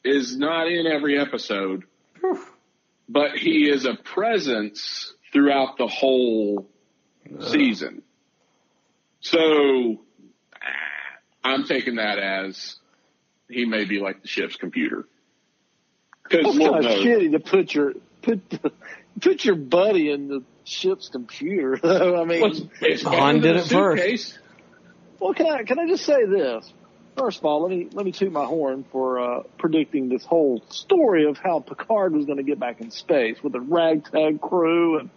is 0.04 0.36
not 0.36 0.68
in 0.68 0.86
every 0.86 1.18
episode, 1.18 1.84
but 3.08 3.36
he 3.36 3.68
is 3.68 3.84
a 3.84 3.94
presence 3.94 5.14
throughout 5.32 5.78
the 5.78 5.86
whole 5.86 6.68
season. 7.48 8.02
So 9.20 10.00
I'm 11.44 11.64
taking 11.64 11.96
that 11.96 12.18
as 12.18 12.76
he 13.48 13.64
may 13.64 13.84
be 13.84 14.00
like 14.00 14.22
the 14.22 14.28
ship's 14.28 14.56
computer. 14.56 15.06
Because 16.24 16.44
That's 16.44 16.56
Lord 16.56 16.72
kind 16.72 16.86
of 16.86 16.90
knows, 16.90 17.04
shitty 17.04 17.32
to 17.32 17.40
put 17.40 17.74
your 17.74 17.92
put 18.22 18.50
the, 18.50 18.72
put 19.20 19.44
your 19.44 19.56
buddy 19.56 20.10
in 20.10 20.28
the 20.28 20.42
ship's 20.64 21.08
computer. 21.08 21.78
I 21.84 22.24
mean, 22.24 22.40
Well, 22.40 22.52
it's- 22.82 23.02
Han 23.02 23.40
did 23.40 23.56
it 23.56 23.66
first. 23.66 24.38
well, 25.20 25.34
can 25.34 25.46
I 25.46 25.62
can 25.64 25.78
I 25.78 25.86
just 25.88 26.04
say 26.04 26.24
this? 26.24 26.72
First 27.16 27.38
of 27.40 27.44
all, 27.44 27.62
let 27.62 27.70
me 27.70 27.88
let 27.92 28.06
me 28.06 28.12
toot 28.12 28.32
my 28.32 28.44
horn 28.46 28.84
for 28.90 29.20
uh, 29.20 29.42
predicting 29.58 30.08
this 30.08 30.24
whole 30.24 30.62
story 30.70 31.26
of 31.26 31.36
how 31.36 31.60
Picard 31.60 32.14
was 32.14 32.24
going 32.24 32.38
to 32.38 32.42
get 32.44 32.58
back 32.58 32.80
in 32.80 32.90
space 32.90 33.42
with 33.42 33.54
a 33.54 33.60
ragtag 33.60 34.40
crew 34.40 34.98
and 34.98 35.10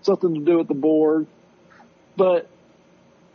something 0.00 0.34
to 0.34 0.40
do 0.40 0.58
with 0.58 0.68
the 0.68 0.74
Borg. 0.74 1.26
But 2.16 2.48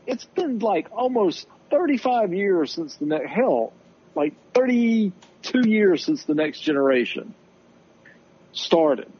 it's 0.07 0.26
been 0.26 0.57
like 0.59 0.88
almost 0.91 1.47
35 1.70 2.34
years 2.34 2.72
since 2.74 2.95
the 2.95 3.05
next 3.05 3.30
hell, 3.30 3.72
like 4.15 4.34
32 4.55 5.70
years 5.70 6.03
since 6.03 6.24
the 6.26 6.34
next 6.34 6.61
generation 6.61 7.36
started. 8.53 9.11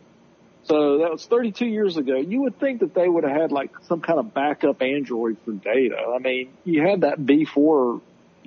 So 0.68 0.98
that 0.98 1.12
was 1.12 1.26
32 1.26 1.66
years 1.66 1.96
ago. 1.96 2.18
You 2.18 2.42
would 2.42 2.60
think 2.60 2.82
that 2.82 2.94
they 2.94 3.08
would 3.08 3.24
have 3.24 3.36
had 3.36 3.52
like 3.52 3.72
some 3.88 4.02
kind 4.02 4.20
of 4.20 4.34
backup 4.34 4.82
android 4.82 5.38
for 5.46 5.54
data. 5.54 5.96
I 6.14 6.20
mean, 6.20 6.52
you 6.66 6.86
had 6.86 7.02
that 7.02 7.20
B4 7.20 8.02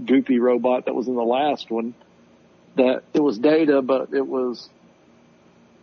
goofy 0.04 0.38
robot 0.38 0.84
that 0.84 0.94
was 0.94 1.08
in 1.08 1.14
the 1.14 1.22
last 1.22 1.70
one 1.70 1.94
that 2.76 3.04
it 3.14 3.20
was 3.20 3.38
data, 3.38 3.80
but 3.80 4.12
it 4.12 4.26
was 4.26 4.68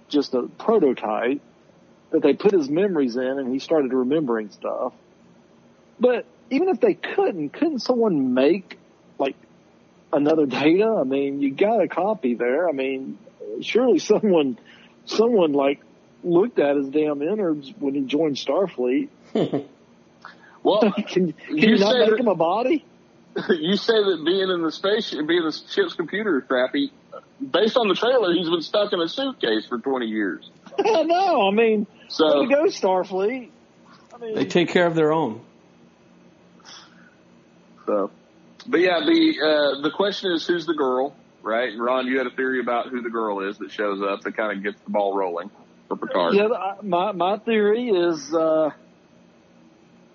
just 0.10 0.36
a 0.36 0.44
prototype 0.44 1.42
that 2.12 2.22
they 2.22 2.34
put 2.34 2.54
his 2.54 2.70
memories 2.70 3.16
in 3.16 3.40
and 3.40 3.52
he 3.52 3.60
started 3.60 3.92
remembering 3.92 4.52
stuff. 4.52 4.94
But 6.00 6.26
even 6.52 6.70
if 6.70 6.80
they 6.80 6.94
couldn't, 6.94 7.50
couldn't 7.50 7.80
someone 7.80 8.36
make 8.36 8.78
like 9.18 9.36
another 10.14 10.46
data? 10.46 10.98
I 11.00 11.04
mean, 11.04 11.42
you 11.42 11.52
got 11.52 11.82
a 11.82 11.88
copy 11.88 12.36
there. 12.36 12.70
I 12.70 12.74
mean, 12.74 13.18
surely 13.62 13.98
someone, 13.98 14.60
someone 15.06 15.54
like 15.54 15.82
looked 16.24 16.60
at 16.60 16.76
his 16.78 16.88
damn 16.90 17.22
innards 17.22 17.72
when 17.80 17.94
he 17.96 18.02
joined 18.02 18.36
Starfleet. 18.36 19.10
Well, 20.64 20.82
can, 21.08 21.32
can 21.32 21.34
You 21.50 21.70
you, 21.70 21.78
not 21.78 21.94
say 21.94 22.00
make 22.00 22.10
that- 22.10 22.20
him 22.20 22.28
a 22.28 22.36
body? 22.36 22.84
you 23.50 23.78
say 23.78 23.94
that 23.94 24.24
being 24.26 24.50
in 24.50 24.64
the 24.64 24.72
space, 24.72 25.12
being 25.12 25.30
in 25.44 25.46
the 25.46 25.58
ship's 25.70 25.94
computer 25.94 26.40
is 26.40 26.44
crappy. 26.46 26.92
Based 27.40 27.78
on 27.78 27.88
the 27.88 27.94
trailer, 27.94 28.34
he's 28.34 28.50
been 28.50 28.64
stuck 28.64 28.92
in 28.92 29.00
a 29.00 29.08
suitcase 29.08 29.66
for 29.68 29.78
20 29.78 30.08
years. 30.08 30.50
no, 30.80 31.48
I 31.48 31.52
mean, 31.52 31.88
So, 32.10 32.42
way 32.42 32.48
to 32.48 32.52
go, 32.54 32.64
Starfleet. 32.66 33.50
I 34.14 34.18
mean, 34.18 34.36
They 34.36 34.46
take 34.46 34.68
care 34.70 34.88
of 34.88 34.96
their 34.96 35.14
own. 35.14 35.40
so, 37.86 38.12
but 38.68 38.80
yeah, 38.80 39.00
the 39.06 39.36
uh, 39.80 39.82
the 39.84 39.92
question 39.96 40.32
is 40.34 40.46
who's 40.46 40.66
the 40.66 40.74
girl, 40.74 41.16
right? 41.44 41.70
And 41.72 41.82
Ron, 41.82 42.08
you 42.08 42.18
had 42.18 42.28
a 42.28 42.32
theory 42.32 42.60
about 42.60 42.88
who 42.90 43.02
the 43.02 43.10
girl 43.10 43.48
is 43.48 43.58
that 43.60 43.72
shows 43.72 44.02
up 44.02 44.22
that 44.22 44.36
kind 44.36 44.58
of 44.58 44.64
gets 44.64 44.82
the 44.84 44.90
ball 44.90 45.16
rolling 45.16 45.50
for 45.88 45.98
Picard. 45.98 46.34
Yeah, 46.34 46.76
my 46.82 47.12
my 47.12 47.38
theory 47.38 47.90
is 47.90 48.34
uh, 48.34 48.72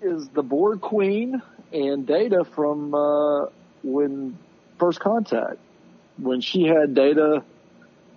is 0.01 0.27
the 0.29 0.43
Borg 0.43 0.81
Queen 0.81 1.41
and 1.71 2.05
Data 2.05 2.45
from 2.55 2.93
uh, 2.93 3.45
when 3.83 4.37
First 4.79 4.99
Contact, 4.99 5.57
when 6.17 6.41
she 6.41 6.63
had 6.63 6.93
Data 6.93 7.43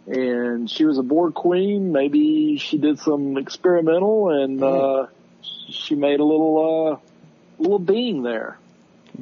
and 0.07 0.71
she 0.71 0.85
was 0.85 0.99
a 0.99 1.03
Borg 1.03 1.35
Queen. 1.35 1.93
Maybe 1.93 2.59
she 2.59 2.79
did 2.79 2.99
some 2.99 3.37
experimental 3.37 4.31
and 4.31 4.63
uh, 4.63 5.07
she 5.43 5.95
made 5.95 6.21
a 6.21 6.25
little 6.25 7.01
uh, 7.01 7.63
little 7.63 7.79
being 7.79 8.23
there. 8.23 8.59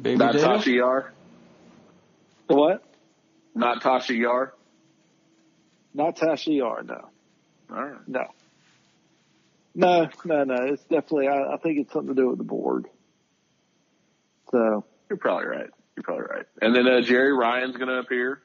Baby 0.00 0.18
Not 0.18 0.32
Data? 0.34 0.46
Tasha 0.46 0.74
Yar. 0.74 1.12
The 2.48 2.54
what? 2.54 2.84
Not 3.54 3.82
Tasha 3.82 4.16
Yar. 4.18 4.52
Not 5.94 6.16
Tasha 6.16 6.56
Yar, 6.56 6.82
no. 6.82 7.08
All 7.70 7.84
right. 7.84 8.08
No. 8.08 8.24
No, 9.74 10.08
no, 10.24 10.44
no. 10.44 10.54
It's 10.66 10.82
definitely, 10.82 11.28
I, 11.28 11.54
I 11.54 11.56
think 11.56 11.80
it's 11.80 11.92
something 11.92 12.14
to 12.14 12.20
do 12.20 12.28
with 12.28 12.38
the 12.38 12.44
Borg. 12.44 12.88
So, 14.50 14.84
You're 15.08 15.16
probably 15.16 15.46
right. 15.46 15.70
You're 15.96 16.04
probably 16.04 16.26
right. 16.30 16.46
And 16.62 16.74
then 16.74 16.86
uh, 16.86 17.00
Jeri 17.00 17.36
Ryan's 17.36 17.76
going 17.76 17.88
to 17.88 17.98
appear. 17.98 18.40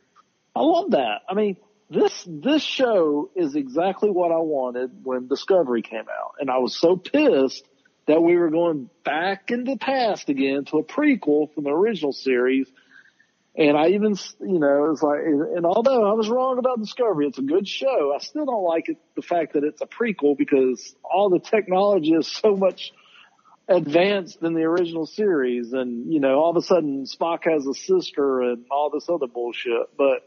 I 0.56 0.62
love 0.62 0.92
that. 0.92 1.22
I 1.30 1.36
mean, 1.36 1.58
this, 1.90 2.26
this 2.28 2.64
show 2.64 3.30
is 3.36 3.56
exactly 3.56 4.10
what 4.10 4.32
I 4.32 4.38
wanted 4.38 4.92
when 5.04 5.28
Discovery 5.28 5.82
came 5.82 6.02
out. 6.10 6.36
And 6.40 6.50
I 6.50 6.58
was 6.58 6.76
so 6.76 6.96
pissed 6.98 7.64
that 8.08 8.22
we 8.22 8.36
were 8.36 8.50
going 8.50 8.90
back 9.04 9.52
in 9.52 9.64
the 9.66 9.78
past 9.78 10.30
again 10.30 10.66
to 10.66 10.78
a 10.78 10.84
prequel 10.84 11.54
from 11.54 11.64
the 11.66 11.72
original 11.72 12.12
series. 12.14 12.68
And 13.56 13.76
I 13.76 13.90
even, 13.90 14.16
you 14.42 14.60
know, 14.60 14.92
it's 14.92 15.02
like, 15.02 15.20
and 15.22 15.66
although 15.66 16.10
I 16.10 16.14
was 16.14 16.30
wrong 16.30 16.60
about 16.60 16.80
Discovery, 16.80 17.28
it's 17.28 17.40
a 17.40 17.44
good 17.44 17.68
show. 17.68 18.14
I 18.16 18.20
still 18.20 18.46
don't 18.46 18.64
like 18.64 18.90
it, 18.90 18.98
the 19.16 19.22
fact 19.22 19.54
that 19.54 19.64
it's 19.64 19.82
a 19.82 19.88
prequel 19.88 20.38
because 20.38 20.96
all 21.04 21.30
the 21.30 21.40
technology 21.40 22.14
is 22.14 22.28
so 22.28 22.56
much 22.56 22.94
advanced 23.68 24.40
than 24.40 24.54
the 24.54 24.64
original 24.64 25.06
series. 25.06 25.74
And, 25.74 26.12
you 26.14 26.20
know, 26.20 26.40
all 26.40 26.52
of 26.52 26.58
a 26.58 26.62
sudden 26.62 27.06
Spock 27.06 27.40
has 27.52 27.66
a 27.66 27.74
sister 27.74 28.42
and 28.42 28.66
all 28.72 28.92
this 28.92 29.10
other 29.10 29.28
bullshit. 29.28 29.98
But 29.98 30.24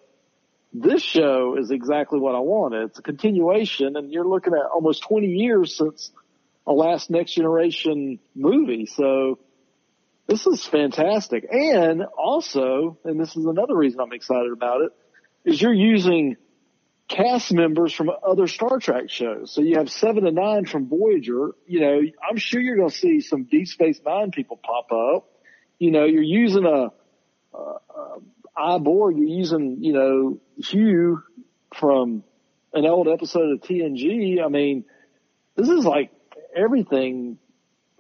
this 0.73 1.03
show 1.03 1.57
is 1.59 1.71
exactly 1.71 2.19
what 2.19 2.35
I 2.35 2.41
wanted. 2.41 2.87
It's 2.87 2.99
a 2.99 3.03
continuation 3.03 3.97
and 3.97 4.13
you're 4.13 4.27
looking 4.27 4.53
at 4.53 4.71
almost 4.73 5.03
20 5.05 5.29
years 5.29 5.77
since 5.77 6.11
a 6.67 6.73
last 6.73 7.09
next 7.09 7.35
generation 7.35 8.19
movie. 8.35 8.87
So 8.87 9.39
this 10.27 10.47
is 10.47 10.65
fantastic. 10.65 11.47
And 11.51 12.03
also, 12.03 12.99
and 13.05 13.21
this 13.21 13.37
is 13.37 13.45
another 13.45 13.77
reason 13.77 14.01
I'm 14.01 14.13
excited 14.13 14.53
about 14.53 14.83
it, 14.83 14.93
is 15.45 15.61
you're 15.61 15.73
using 15.73 16.37
cast 17.09 17.53
members 17.53 17.93
from 17.93 18.11
other 18.27 18.47
Star 18.47 18.79
Trek 18.79 19.11
shows. 19.11 19.53
So 19.53 19.61
you 19.61 19.77
have 19.77 19.91
Seven 19.91 20.27
of 20.27 20.35
Nine 20.35 20.65
from 20.65 20.89
Voyager. 20.89 21.51
You 21.67 21.81
know, 21.81 22.01
I'm 22.29 22.37
sure 22.37 22.61
you're 22.61 22.77
going 22.77 22.91
to 22.91 22.97
see 22.97 23.21
some 23.21 23.45
Deep 23.45 23.69
Space 23.69 24.01
Nine 24.05 24.31
people 24.31 24.59
pop 24.63 24.91
up. 24.93 25.29
You 25.79 25.91
know, 25.91 26.05
you're 26.05 26.23
using 26.23 26.65
a, 26.65 26.93
uh, 27.57 27.79
I 28.57 28.79
Borg, 28.79 29.17
you're 29.17 29.27
using, 29.27 29.79
you 29.83 29.93
know, 29.93 30.39
Hugh 30.57 31.23
from 31.75 32.23
an 32.73 32.87
old 32.87 33.09
episode 33.09 33.53
of 33.53 33.61
TNG. 33.61 34.43
I 34.43 34.49
mean, 34.49 34.85
this 35.57 35.69
is 35.69 35.85
like 35.85 36.11
everything. 36.55 37.39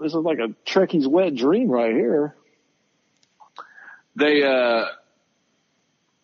This 0.03 0.13
is 0.13 0.19
like 0.19 0.39
a 0.39 0.55
Trekkie's 0.65 1.07
wet 1.07 1.35
dream 1.35 1.69
right 1.69 1.95
here. 1.95 2.35
They, 4.17 4.43
uh, 4.43 4.85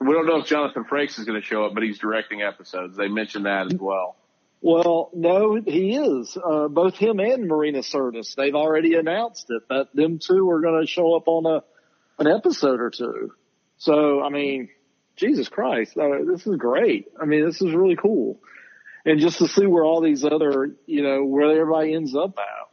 we 0.01 0.13
don't 0.13 0.27
know 0.27 0.39
if 0.39 0.47
Jonathan 0.47 0.85
Frakes 0.85 1.19
is 1.19 1.25
going 1.25 1.41
to 1.41 1.47
show 1.47 1.65
up, 1.65 1.75
but 1.75 1.83
he's 1.83 1.99
directing 1.99 2.43
episodes. 2.43 2.97
They 2.97 3.09
mentioned 3.09 3.47
that 3.47 3.73
as 3.73 3.79
well. 3.79 4.17
Well, 4.61 5.11
no, 5.15 5.55
he 5.55 5.95
is. 5.95 6.37
Uh, 6.37 6.69
both 6.69 6.97
him 6.97 7.21
and 7.21 7.47
Marina 7.47 7.79
Sirtis. 7.79 8.35
They've 8.35 8.55
already 8.55 8.95
announced 8.95 9.51
it 9.51 9.63
that 9.69 9.89
them 9.95 10.19
two 10.19 10.51
are 10.51 10.61
going 10.61 10.85
to 10.85 10.87
show 10.87 11.15
up 11.15 11.29
on 11.29 11.47
a 11.47 11.63
an 12.19 12.27
episode 12.27 12.81
or 12.81 12.91
two. 12.91 13.33
So, 13.77 14.21
I 14.23 14.29
mean, 14.29 14.71
Jesus 15.17 15.49
Christ, 15.49 15.97
uh, 15.97 16.25
this 16.27 16.47
is 16.47 16.57
great. 16.57 17.07
I 17.21 17.25
mean, 17.25 17.47
this 17.47 17.63
is 17.63 17.73
really 17.73 17.97
cool. 17.97 18.41
And 19.05 19.21
just 19.21 19.39
to 19.39 19.49
see 19.49 19.67
where 19.67 19.85
all 19.85 20.01
these 20.01 20.25
other, 20.25 20.75
you 20.87 21.03
know, 21.03 21.25
where 21.25 21.51
everybody 21.51 21.95
ends 21.95 22.17
up 22.17 22.37
at. 22.39 22.68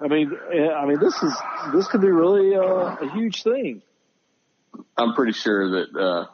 I 0.00 0.06
mean, 0.06 0.32
I 0.52 0.86
mean, 0.86 1.00
this 1.00 1.14
is 1.22 1.34
this 1.72 1.88
could 1.88 2.00
be 2.00 2.10
really 2.10 2.54
uh, 2.54 2.96
a 3.00 3.10
huge 3.12 3.42
thing. 3.42 3.82
I'm 4.96 5.14
pretty 5.14 5.32
sure 5.32 5.70
that 5.70 5.98
uh, 5.98 6.26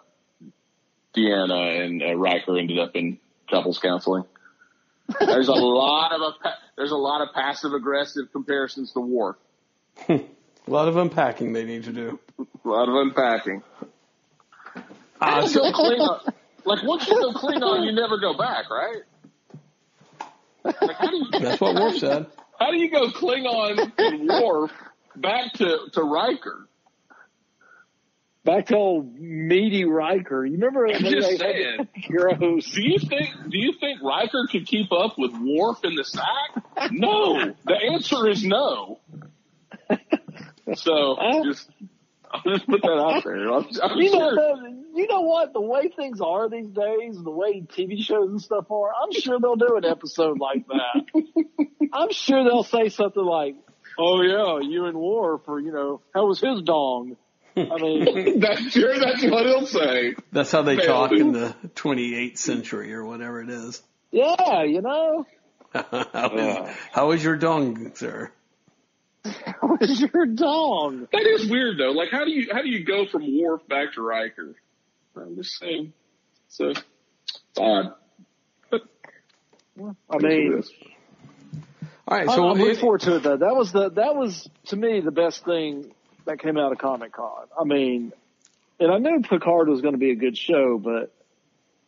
Deanna 1.17 1.85
and 1.85 2.03
uh, 2.03 2.15
Riker 2.15 2.59
ended 2.59 2.79
up 2.79 2.95
in 2.95 3.19
couples 3.51 3.79
counseling. 3.79 4.25
There's 5.19 5.49
a 5.49 5.53
lot 5.55 6.12
of 6.12 6.21
a, 6.21 6.35
there's 6.77 6.91
a 6.91 6.97
lot 6.97 7.23
of 7.23 7.35
passive 7.35 7.73
aggressive 7.73 8.33
comparisons 8.33 8.93
to 8.93 9.01
Worf. 9.01 9.37
a 10.09 10.21
lot 10.67 10.89
of 10.89 10.97
unpacking 10.97 11.53
they 11.53 11.65
need 11.65 11.85
to 11.85 11.93
do. 11.93 12.19
A 12.39 12.69
lot 12.69 12.89
of 12.89 12.95
unpacking. 12.95 13.62
Uh, 15.21 15.47
so 15.47 15.61
Klingon, 15.73 16.33
like 16.65 16.83
once 16.83 17.07
you 17.07 17.15
go 17.15 17.33
Klingon, 17.33 17.87
you 17.87 17.93
never 17.93 18.19
go 18.19 18.37
back, 18.37 18.69
right? 18.69 19.03
Like 20.65 20.97
how 20.97 21.11
do 21.11 21.17
you, 21.17 21.27
That's 21.41 21.61
what 21.61 21.75
Worf 21.77 21.99
said. 21.99 22.27
How 22.59 22.71
do 22.71 22.79
you 22.79 22.91
go 22.91 23.09
Klingon 23.09 23.93
and 23.99 24.29
Worf 24.29 24.71
back 25.17 25.53
to 25.55 25.79
to 25.93 26.03
Riker? 26.03 26.69
Back 28.45 28.67
to 28.67 28.77
old 28.77 29.19
meaty 29.19 29.85
Riker. 29.85 30.45
You 30.45 30.53
remember 30.53 30.87
I'm 30.87 31.03
just 31.03 31.39
saying. 31.39 31.89
gross? 32.09 32.71
Do 32.75 32.83
you 32.83 32.99
think 32.99 33.31
do 33.49 33.59
you 33.59 33.73
think 33.81 34.03
Riker 34.03 34.47
could 34.53 34.67
keep 34.67 34.93
up 34.93 35.15
with 35.17 35.33
Worf 35.33 35.79
in 35.83 35.95
the 35.95 36.05
sack? 36.05 36.91
No. 36.91 37.55
The 37.65 37.75
answer 37.93 38.29
is 38.29 38.45
no. 38.45 39.01
So 40.75 41.17
just 41.45 41.71
I'll 42.35 42.53
just 42.53 42.66
put 42.66 42.82
that 42.82 42.91
out 42.91 43.22
there. 43.24 43.49
I'm, 43.53 43.66
I'm 43.82 43.97
You 43.99 44.11
know, 44.12 44.18
sure. 44.18 44.35
the, 44.35 44.85
you 44.97 45.07
know 45.09 45.20
what? 45.20 45.53
The 45.53 45.61
way 45.61 45.89
things 45.89 46.20
are 46.20 46.49
these 46.49 46.66
days, 46.68 47.16
the 47.22 47.30
way 47.30 47.61
TV 47.62 48.03
shows 48.03 48.28
and 48.28 48.43
stuff 48.43 48.70
are, 48.70 48.91
I'm 48.93 49.12
sure 49.12 49.39
they'll 49.41 49.55
do 49.57 49.76
an 49.76 49.85
episode 49.85 50.39
like 50.41 50.66
that. 50.66 51.24
I'm 51.93 52.11
sure 52.11 52.43
they'll 52.43 52.64
say 52.64 52.89
something 52.89 53.24
like, 53.24 53.55
"Oh 53.99 54.20
yeah, 54.22 54.68
you 54.68 54.87
and 54.87 54.97
War 54.99 55.39
for 55.45 55.61
you 55.61 55.70
know 55.72 56.01
how 56.12 56.26
was 56.26 56.41
his 56.41 56.61
dong?" 56.62 57.16
I 57.57 57.76
mean, 57.76 58.41
That's 58.41 58.72
sure 58.72 58.99
that's 58.99 59.22
what 59.22 59.47
he'll 59.47 59.66
say. 59.66 60.16
That's 60.32 60.51
how 60.51 60.62
they 60.62 60.76
Fail, 60.76 60.87
talk 60.87 61.12
in 61.12 61.30
the 61.30 61.55
28th 61.76 62.37
century 62.39 62.93
or 62.95 63.05
whatever 63.05 63.41
it 63.43 63.49
is. 63.49 63.80
yeah, 64.11 64.64
you 64.64 64.82
know, 64.82 65.24
how, 65.72 66.32
is, 66.37 66.76
how 66.91 67.11
is 67.12 67.22
your 67.22 67.37
dong, 67.37 67.93
sir? 67.95 68.32
how 69.47 69.77
was 69.81 70.01
your 70.01 70.27
dong? 70.27 71.09
That 71.12 71.27
is 71.27 71.49
weird 71.49 71.79
though. 71.79 71.93
Like 71.93 72.11
how 72.11 72.25
do 72.25 72.31
you 72.31 72.49
how 72.53 72.62
do 72.62 72.68
you 72.68 72.85
go 72.85 73.07
from 73.07 73.22
Worf 73.41 73.66
back 73.68 73.95
to 73.95 74.03
Riker? 74.03 74.55
I'm 75.16 75.37
just 75.37 75.59
saying. 75.59 75.93
So 76.49 76.70
it's 76.70 76.83
odd. 77.59 77.95
I 80.09 80.18
mean, 80.18 80.62
All 82.07 82.16
right, 82.18 82.29
I- 82.29 82.35
so 82.35 82.49
I'm 82.49 82.59
looking 82.59 82.77
forward 82.77 83.01
to 83.03 83.16
it 83.16 83.22
though. 83.22 83.37
That 83.37 83.57
was 83.57 83.72
the 83.72 83.91
that 83.91 84.14
was 84.14 84.49
to 84.66 84.77
me 84.77 85.01
the 85.01 85.11
best 85.11 85.45
thing 85.45 85.93
that 86.27 86.41
came 86.41 86.57
out 86.57 86.72
of 86.72 86.79
Comic 86.79 87.12
Con. 87.12 87.47
I 87.59 87.64
mean, 87.64 88.12
and 88.79 88.93
I 88.93 88.99
knew 88.99 89.20
Picard 89.22 89.68
was 89.68 89.81
going 89.81 89.95
to 89.95 89.99
be 89.99 90.11
a 90.11 90.16
good 90.16 90.37
show, 90.37 90.79
but 90.79 91.12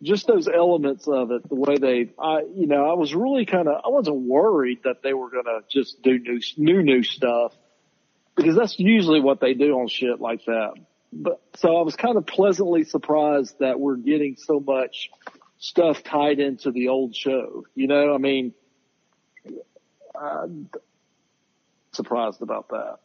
just 0.02 0.26
those 0.26 0.48
elements 0.48 1.08
of 1.08 1.30
it, 1.30 1.48
the 1.48 1.54
way 1.54 1.76
they, 1.76 2.12
I 2.18 2.40
you 2.54 2.66
know, 2.66 2.90
I 2.90 2.94
was 2.94 3.14
really 3.14 3.46
kind 3.46 3.68
of 3.68 3.80
I 3.84 3.88
wasn't 3.88 4.18
worried 4.18 4.80
that 4.84 5.02
they 5.02 5.14
were 5.14 5.30
going 5.30 5.44
to 5.44 5.60
just 5.68 6.02
do 6.02 6.18
new 6.18 6.40
new 6.56 6.82
new 6.82 7.02
stuff 7.02 7.54
because 8.36 8.56
that's 8.56 8.78
usually 8.78 9.20
what 9.20 9.40
they 9.40 9.54
do 9.54 9.78
on 9.80 9.88
shit 9.88 10.20
like 10.20 10.44
that. 10.44 10.74
But 11.12 11.40
so 11.56 11.76
I 11.76 11.82
was 11.82 11.96
kind 11.96 12.16
of 12.16 12.26
pleasantly 12.26 12.84
surprised 12.84 13.58
that 13.60 13.80
we're 13.80 13.96
getting 13.96 14.36
so 14.36 14.60
much 14.60 15.10
stuff 15.58 16.02
tied 16.02 16.40
into 16.40 16.70
the 16.70 16.88
old 16.88 17.16
show. 17.16 17.64
You 17.74 17.86
know, 17.86 18.14
I 18.14 18.18
mean, 18.18 18.52
I'm 20.18 20.68
surprised 21.92 22.42
about 22.42 22.68
that. 22.68 22.98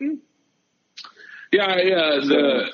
Yeah, 0.00 1.76
yeah. 1.76 2.20
the 2.22 2.70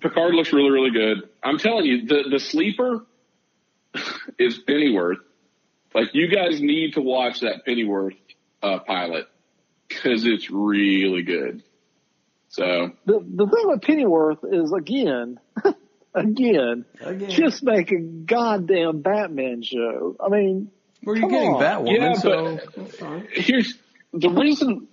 Picard 0.00 0.34
looks 0.34 0.52
really, 0.52 0.70
really 0.70 0.90
good. 0.90 1.28
I'm 1.42 1.58
telling 1.58 1.84
you, 1.86 2.06
the 2.06 2.24
the 2.30 2.38
sleeper 2.40 3.04
is 4.38 4.58
Pennyworth. 4.58 5.18
Like 5.94 6.08
you 6.14 6.28
guys 6.28 6.60
need 6.60 6.94
to 6.94 7.02
watch 7.02 7.40
that 7.40 7.64
Pennyworth 7.66 8.14
uh, 8.62 8.78
pilot 8.80 9.26
because 9.88 10.24
it's 10.26 10.50
really 10.50 11.22
good. 11.22 11.62
So 12.48 12.90
The 13.06 13.20
the 13.20 13.46
thing 13.46 13.68
with 13.68 13.82
Pennyworth 13.82 14.38
is 14.50 14.72
again, 14.72 15.38
again, 16.14 16.84
Again. 17.00 17.30
just 17.30 17.62
make 17.62 17.92
a 17.92 17.98
goddamn 18.00 19.02
Batman 19.02 19.62
show. 19.62 20.16
I 20.18 20.28
mean, 20.28 20.70
where 21.02 21.16
are 21.16 21.18
you 21.18 21.28
getting 21.28 21.54
on. 21.54 21.62
Batwoman? 21.62 21.98
Yeah, 21.98 22.12
so 22.14 22.58
but- 23.00 23.26
here's 23.32 23.74
the 24.12 24.30
reason. 24.30 24.88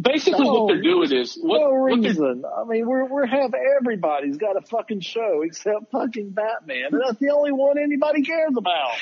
Basically, 0.00 0.44
No. 0.44 0.52
what 0.64 0.68
they're 0.68 0.82
doing 0.82 1.10
is 1.12 1.36
what, 1.40 1.58
no 1.60 1.72
reason. 1.72 2.44
I 2.46 2.64
mean, 2.64 2.86
we're 2.86 3.04
we're 3.06 3.26
have 3.26 3.52
everybody's 3.80 4.36
got 4.36 4.56
a 4.56 4.60
fucking 4.60 5.00
show 5.00 5.42
except 5.42 5.90
fucking 5.90 6.30
Batman, 6.30 6.90
and 6.92 7.00
that's 7.04 7.18
the 7.18 7.30
only 7.30 7.50
one 7.52 7.78
anybody 7.78 8.22
cares 8.22 8.52
about. 8.56 8.92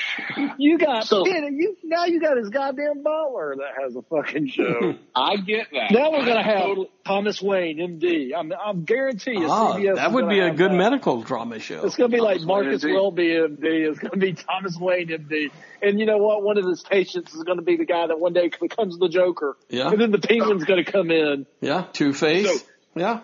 You 0.57 0.77
got 0.77 1.05
So- 1.05 1.25
you 1.27 1.75
now 1.83 2.05
you 2.05 2.19
got 2.19 2.37
his 2.37 2.49
goddamn 2.49 3.03
butler 3.03 3.55
that 3.57 3.81
has 3.83 3.95
a 3.95 4.01
fucking 4.01 4.47
show. 4.47 4.95
I 5.15 5.37
get 5.37 5.67
that. 5.71 5.91
now 5.91 6.11
we're 6.11 6.25
gonna 6.25 6.43
have 6.43 6.61
totally- 6.61 6.89
Thomas 7.07 7.41
Wayne, 7.41 7.77
MD. 7.77 8.31
I'm 8.37 8.51
I'm 8.53 8.83
guarantee 8.83 9.31
you, 9.31 9.47
Ah, 9.49 9.75
CBS 9.75 9.95
that 9.95 10.07
is 10.09 10.13
would 10.13 10.29
be 10.29 10.39
a 10.39 10.51
good 10.53 10.71
that. 10.71 10.75
medical 10.75 11.21
drama 11.21 11.59
show. 11.59 11.85
It's 11.85 11.95
going 11.95 12.11
to 12.11 12.15
be 12.17 12.21
like 12.21 12.39
Thomas 12.41 12.45
Wayne, 12.47 12.65
Marcus 12.65 12.83
MD. 12.83 12.93
Welby, 12.93 13.27
MD. 13.27 13.89
It's 13.89 13.99
going 13.99 14.11
to 14.11 14.17
be 14.17 14.33
Thomas 14.33 14.77
Wayne, 14.77 15.07
MD. 15.07 15.51
And 15.81 15.99
you 15.99 16.05
know 16.05 16.17
what? 16.17 16.43
One 16.43 16.57
of 16.57 16.65
his 16.65 16.83
patients 16.83 17.33
is 17.33 17.43
going 17.43 17.57
to 17.57 17.63
be 17.63 17.77
the 17.77 17.85
guy 17.85 18.07
that 18.07 18.19
one 18.19 18.33
day 18.33 18.49
becomes 18.59 18.97
the 18.99 19.07
Joker. 19.09 19.55
Yeah. 19.69 19.89
And 19.89 19.99
then 20.01 20.11
the 20.11 20.19
Penguin's 20.19 20.65
going 20.65 20.83
to 20.83 20.91
come 20.91 21.09
in. 21.11 21.45
Yeah, 21.61 21.85
Two 21.93 22.13
Face. 22.13 22.47
So- 22.61 22.65
yeah. 22.95 23.19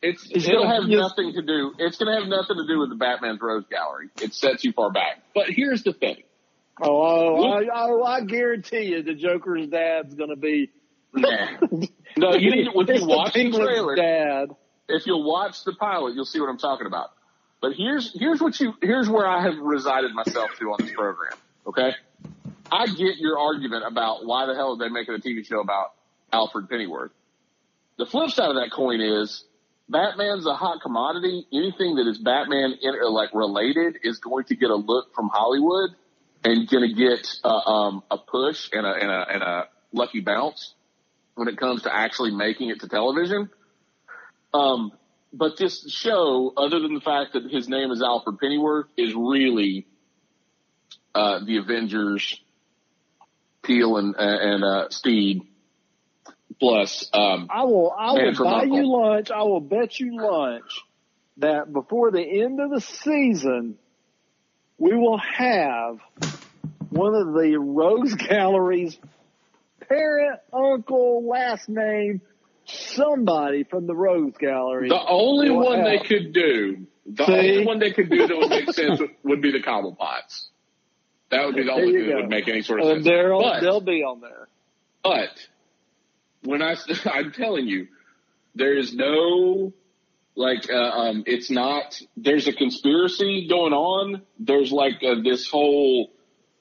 It's 0.00 0.22
He's 0.22 0.46
it'll 0.46 0.64
gonna- 0.64 0.74
have 0.82 0.88
yes. 0.90 0.98
nothing 1.00 1.32
to 1.32 1.42
do. 1.42 1.72
It's 1.78 1.96
going 1.96 2.14
to 2.14 2.20
have 2.20 2.28
nothing 2.28 2.56
to 2.58 2.66
do 2.66 2.78
with 2.78 2.90
the 2.90 2.94
Batman's 2.96 3.40
Rogues 3.40 3.66
Gallery. 3.70 4.10
It 4.20 4.34
sets 4.34 4.62
you 4.62 4.72
far 4.72 4.90
back. 4.92 5.22
But 5.34 5.46
here's 5.48 5.82
the 5.82 5.94
thing. 5.94 6.22
Oh, 6.80 6.88
oh, 6.88 7.52
I, 7.52 7.64
oh, 7.72 8.02
I 8.02 8.20
guarantee 8.22 8.82
you 8.82 9.02
the 9.02 9.14
Joker's 9.14 9.66
dad's 9.68 10.14
going 10.14 10.30
to 10.30 10.36
be. 10.36 10.70
Nah. 11.14 11.46
no, 12.16 12.34
you 12.34 12.50
need 12.50 12.68
It's 12.74 13.00
you 13.00 13.06
watch 13.06 13.32
the 13.32 13.40
Penguin's 13.40 13.64
trailer. 13.66 13.96
dad. 13.96 14.56
If 14.88 15.06
you'll 15.06 15.24
watch 15.24 15.64
the 15.64 15.72
pilot, 15.72 16.14
you'll 16.14 16.26
see 16.26 16.40
what 16.40 16.48
I'm 16.48 16.58
talking 16.58 16.86
about. 16.86 17.10
But 17.60 17.72
here's 17.72 18.14
here's 18.18 18.40
what 18.40 18.58
you 18.60 18.74
here's 18.82 19.08
where 19.08 19.26
I 19.26 19.42
have 19.42 19.56
resided 19.58 20.12
myself 20.14 20.50
to 20.58 20.64
on 20.66 20.76
this 20.80 20.94
program. 20.94 21.32
Okay, 21.66 21.92
I 22.70 22.86
get 22.86 23.16
your 23.16 23.38
argument 23.38 23.84
about 23.86 24.26
why 24.26 24.46
the 24.46 24.54
hell 24.54 24.72
are 24.72 24.76
they 24.78 24.92
making 24.92 25.14
a 25.14 25.18
TV 25.18 25.46
show 25.46 25.60
about 25.60 25.94
Alfred 26.32 26.68
Pennyworth. 26.68 27.12
The 27.96 28.06
flip 28.06 28.30
side 28.30 28.50
of 28.50 28.56
that 28.56 28.70
coin 28.70 29.00
is 29.00 29.44
Batman's 29.88 30.46
a 30.46 30.54
hot 30.54 30.82
commodity. 30.82 31.46
Anything 31.52 31.96
that 31.96 32.06
is 32.06 32.18
Batman 32.18 32.74
in, 32.82 32.94
like 33.12 33.30
related 33.32 33.98
is 34.02 34.18
going 34.18 34.44
to 34.46 34.56
get 34.56 34.70
a 34.70 34.76
look 34.76 35.14
from 35.14 35.30
Hollywood 35.32 35.90
and 36.42 36.68
going 36.68 36.88
to 36.88 36.94
get 36.94 37.26
uh, 37.44 37.48
um, 37.48 38.02
a 38.10 38.18
push 38.18 38.68
and 38.72 38.84
a, 38.86 38.92
and 38.92 39.10
a 39.10 39.26
and 39.30 39.42
a 39.42 39.68
lucky 39.92 40.20
bounce 40.20 40.74
when 41.34 41.48
it 41.48 41.56
comes 41.58 41.82
to 41.82 41.94
actually 41.94 42.30
making 42.30 42.70
it 42.70 42.80
to 42.80 42.88
television. 42.88 43.50
Um, 44.52 44.92
but 45.32 45.56
this 45.58 45.90
show, 45.90 46.52
other 46.56 46.78
than 46.78 46.94
the 46.94 47.00
fact 47.00 47.32
that 47.32 47.50
his 47.50 47.68
name 47.68 47.90
is 47.90 48.02
Alfred 48.02 48.38
Pennyworth, 48.38 48.86
is 48.96 49.14
really 49.14 49.86
uh, 51.14 51.40
the 51.44 51.56
Avengers, 51.58 52.40
Peel 53.62 53.96
and 53.96 54.14
and 54.16 54.62
uh, 54.62 54.90
Steed 54.90 55.42
plus. 56.60 57.08
Um, 57.12 57.48
I 57.50 57.64
will. 57.64 57.90
I 57.90 58.12
will 58.12 58.44
buy 58.44 58.60
Uncle. 58.62 58.76
you 58.76 58.92
lunch. 58.92 59.30
I 59.30 59.42
will 59.42 59.60
bet 59.60 59.98
you 59.98 60.16
lunch 60.16 60.80
that 61.38 61.72
before 61.72 62.10
the 62.10 62.22
end 62.22 62.60
of 62.60 62.70
the 62.70 62.80
season, 62.80 63.76
we 64.78 64.96
will 64.96 65.18
have 65.18 65.98
one 66.90 67.14
of 67.14 67.34
the 67.34 67.56
Rogues 67.58 68.14
Gallery's 68.28 68.96
parent, 69.88 70.40
uncle, 70.52 71.26
last 71.28 71.68
name, 71.68 72.20
somebody 72.66 73.64
from 73.64 73.86
the 73.86 73.94
Rogues 73.94 74.36
Gallery. 74.38 74.88
the 74.88 75.04
only 75.06 75.50
will 75.50 75.64
one 75.64 75.84
they 75.84 75.98
could 75.98 76.32
do, 76.32 76.86
the 77.06 77.26
See? 77.26 77.32
only 77.32 77.66
one 77.66 77.78
they 77.78 77.92
could 77.92 78.08
do 78.10 78.26
that 78.26 78.36
would 78.36 78.50
make 78.50 78.70
sense 78.72 79.00
would, 79.00 79.10
would 79.22 79.42
be 79.42 79.52
the 79.52 79.60
Cobblepots. 79.62 80.46
That 81.30 81.46
would 81.46 81.56
be 81.56 81.64
the 81.64 81.72
only 81.72 81.92
you 81.92 81.98
thing 82.00 82.08
that 82.10 82.16
would 82.16 82.28
make 82.30 82.48
any 82.48 82.62
sort 82.62 82.80
of 82.80 82.86
and 82.86 83.04
sense. 83.04 83.06
they'll 83.06 83.40
But- 83.40 83.60
they'll 83.60 83.80
be 83.80 84.02
on 84.02 84.20
there. 84.20 84.48
But 85.02 85.30
when 86.44 86.62
I, 86.62 86.76
I'm 87.12 87.32
telling 87.32 87.66
you, 87.66 87.88
there 88.54 88.76
is 88.76 88.94
no, 88.94 89.72
like, 90.36 90.70
uh, 90.70 90.74
um, 90.76 91.24
it's 91.26 91.50
not, 91.50 92.00
there's 92.16 92.46
a 92.48 92.52
conspiracy 92.52 93.46
going 93.48 93.72
on. 93.72 94.22
There's 94.38 94.70
like 94.72 95.02
uh, 95.02 95.16
this 95.22 95.48
whole, 95.50 96.10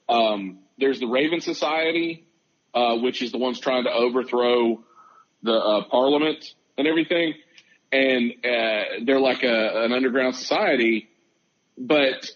um, 0.09 0.59
there's 0.77 0.99
the 0.99 1.05
Raven 1.07 1.39
Society, 1.39 2.25
uh, 2.73 2.97
which 2.97 3.21
is 3.21 3.31
the 3.31 3.37
ones 3.37 3.59
trying 3.59 3.83
to 3.83 3.91
overthrow 3.91 4.83
the, 5.43 5.53
uh, 5.53 5.83
parliament 5.85 6.53
and 6.77 6.87
everything. 6.87 7.33
And, 7.91 8.33
uh, 8.43 9.05
they're 9.05 9.19
like 9.19 9.43
a, 9.43 9.83
an 9.83 9.93
underground 9.93 10.35
society, 10.35 11.09
but 11.77 12.29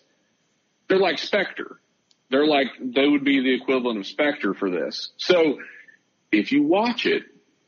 they're 0.88 1.00
like 1.00 1.18
Spectre. 1.18 1.80
They're 2.30 2.46
like, 2.46 2.68
they 2.80 3.08
would 3.08 3.24
be 3.24 3.42
the 3.42 3.54
equivalent 3.56 4.00
of 4.00 4.06
Spectre 4.06 4.54
for 4.54 4.70
this. 4.70 5.12
So, 5.18 5.60
if 6.32 6.52
you 6.52 6.64
watch 6.64 7.06
it 7.06 7.24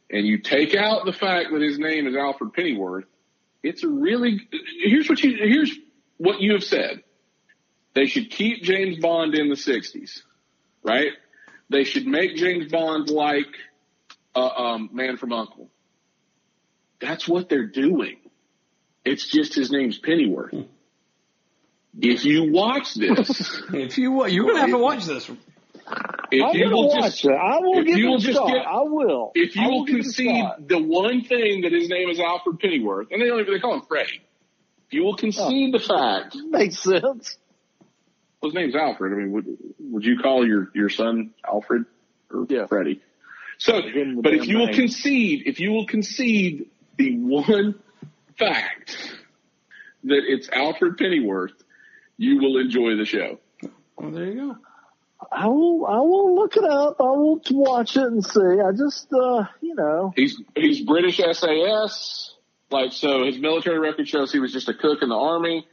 and 0.09 0.25
you 0.25 0.39
take 0.39 0.75
out 0.75 1.05
the 1.05 1.13
fact 1.13 1.51
that 1.51 1.61
his 1.61 1.79
name 1.79 2.07
is 2.07 2.15
Alfred 2.15 2.53
Pennyworth, 2.53 3.05
it's 3.63 3.83
a 3.83 3.87
really 3.87 4.47
here's 4.83 5.09
what 5.09 5.21
you 5.21 5.37
here's 5.37 5.71
what 6.17 6.41
you 6.41 6.53
have 6.53 6.63
said. 6.63 7.03
They 7.93 8.05
should 8.05 8.29
keep 8.29 8.63
James 8.63 8.99
Bond 8.99 9.35
in 9.35 9.49
the 9.49 9.55
'60s, 9.55 10.21
right? 10.83 11.11
They 11.69 11.83
should 11.83 12.07
make 12.07 12.35
James 12.35 12.71
Bond 12.71 13.09
like 13.09 13.47
uh, 14.35 14.47
um, 14.47 14.89
Man 14.91 15.17
from 15.17 15.33
Uncle. 15.33 15.69
That's 16.99 17.27
what 17.27 17.47
they're 17.49 17.67
doing. 17.67 18.17
It's 19.05 19.27
just 19.27 19.53
his 19.55 19.71
name's 19.71 19.97
Pennyworth. 19.97 20.53
If 21.99 22.25
you 22.25 22.51
watch 22.51 22.93
this, 22.95 23.61
If 23.73 23.97
you 23.97 24.27
you're 24.27 24.45
gonna 24.47 24.59
have 24.59 24.69
to 24.69 24.77
watch 24.77 25.05
this. 25.05 25.29
if 25.29 26.43
I'm 26.43 26.55
you 26.55 26.63
gonna 26.65 26.75
will 26.75 26.89
watch 26.89 27.01
just 27.23 27.25
it. 27.25 27.31
I 27.31 27.59
will 27.59 27.79
if 27.79 27.85
give 27.87 27.97
you 27.97 28.05
it 28.05 28.09
will 28.09 28.15
a 28.17 28.19
just 28.19 28.37
shot. 28.37 28.47
get- 28.47 28.65
I 28.67 28.81
will. 28.83 29.31
if 29.35 29.55
you 29.55 29.67
will 29.69 29.85
give 29.85 29.95
it 29.95 29.99
a 29.99 30.03
concede 30.03 30.45
the 30.67 30.79
one 30.81 31.23
thing 31.23 31.61
that 31.61 31.71
his 31.71 31.89
name 31.89 32.09
is 32.09 32.19
Alfred 32.19 32.59
Pennyworth, 32.59 33.07
and 33.11 33.21
they 33.21 33.27
don't 33.27 33.39
even 33.39 33.53
they 33.53 33.59
call 33.59 33.73
him 33.75 33.81
Freddie. 33.87 34.21
If 34.87 34.93
you 34.93 35.03
will 35.03 35.15
concede 35.15 35.73
the 35.73 35.79
fact 35.79 36.35
makes 36.49 36.79
sense. 36.79 37.37
Well, 38.41 38.51
his 38.51 38.55
name's 38.55 38.75
Alfred. 38.75 39.13
I 39.13 39.15
mean, 39.15 39.31
would 39.31 39.45
would 39.79 40.05
you 40.05 40.19
call 40.19 40.45
your 40.47 40.69
your 40.73 40.89
son 40.89 41.31
Alfred 41.47 41.85
or 42.31 42.45
Yeah. 42.49 42.67
Freddie? 42.67 43.01
So, 43.57 43.81
Give 43.81 43.93
him 43.93 44.15
the 44.17 44.21
but 44.21 44.33
if 44.33 44.47
you 44.47 44.57
will 44.59 44.67
name. 44.67 44.75
concede, 44.75 45.43
if 45.45 45.59
you 45.59 45.71
will 45.71 45.85
concede 45.85 46.69
the 46.97 47.17
one 47.17 47.75
fact 48.37 48.97
that 50.05 50.21
it's 50.25 50.47
Alfred 50.49 50.97
Pennyworth, 50.97 51.51
you 52.17 52.37
will 52.37 52.57
enjoy 52.59 52.95
the 52.95 53.03
show. 53.05 53.39
Well, 53.97 54.11
there 54.11 54.25
you 54.25 54.35
go. 54.35 54.57
I 55.29 55.47
will. 55.47 55.85
I 55.85 55.97
will 55.97 56.35
look 56.35 56.55
it 56.55 56.63
up. 56.63 57.01
I 57.01 57.03
will 57.03 57.41
watch 57.51 57.97
it 57.97 58.03
and 58.03 58.23
see. 58.23 58.39
I 58.39 58.71
just, 58.71 59.11
uh, 59.11 59.43
you 59.59 59.75
know, 59.75 60.13
He's 60.15 60.41
he's 60.55 60.79
British 60.81 61.17
SAS. 61.17 62.33
Like 62.71 62.93
so, 62.93 63.25
his 63.25 63.37
military 63.39 63.79
record 63.79 64.07
shows 64.07 64.31
he 64.31 64.39
was 64.39 64.53
just 64.53 64.69
a 64.69 64.73
cook 64.73 64.99
in 65.01 65.09
the 65.09 65.15
army. 65.15 65.67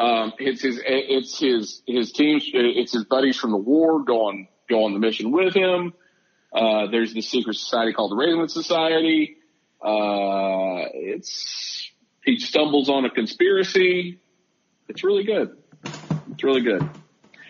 Um, 0.00 0.32
it's 0.38 0.62
his 0.62 0.80
it's 0.82 1.38
his 1.38 1.82
his 1.86 2.12
team. 2.12 2.40
It's 2.42 2.92
his 2.92 3.04
buddies 3.04 3.36
from 3.36 3.50
the 3.50 3.58
war 3.58 4.02
go 4.02 4.28
on 4.28 4.48
on 4.72 4.94
the 4.94 4.98
mission 4.98 5.30
with 5.30 5.54
him. 5.54 5.92
Uh, 6.52 6.86
there's 6.90 7.12
this 7.12 7.28
secret 7.28 7.56
society 7.56 7.92
called 7.92 8.10
the 8.10 8.16
Raven 8.16 8.48
Society. 8.48 9.36
Uh, 9.84 10.88
it's 10.94 11.90
he 12.24 12.38
stumbles 12.38 12.88
on 12.88 13.04
a 13.04 13.10
conspiracy. 13.10 14.18
It's 14.88 15.04
really 15.04 15.24
good. 15.24 15.56
It's 16.32 16.42
really 16.42 16.62
good. 16.62 16.88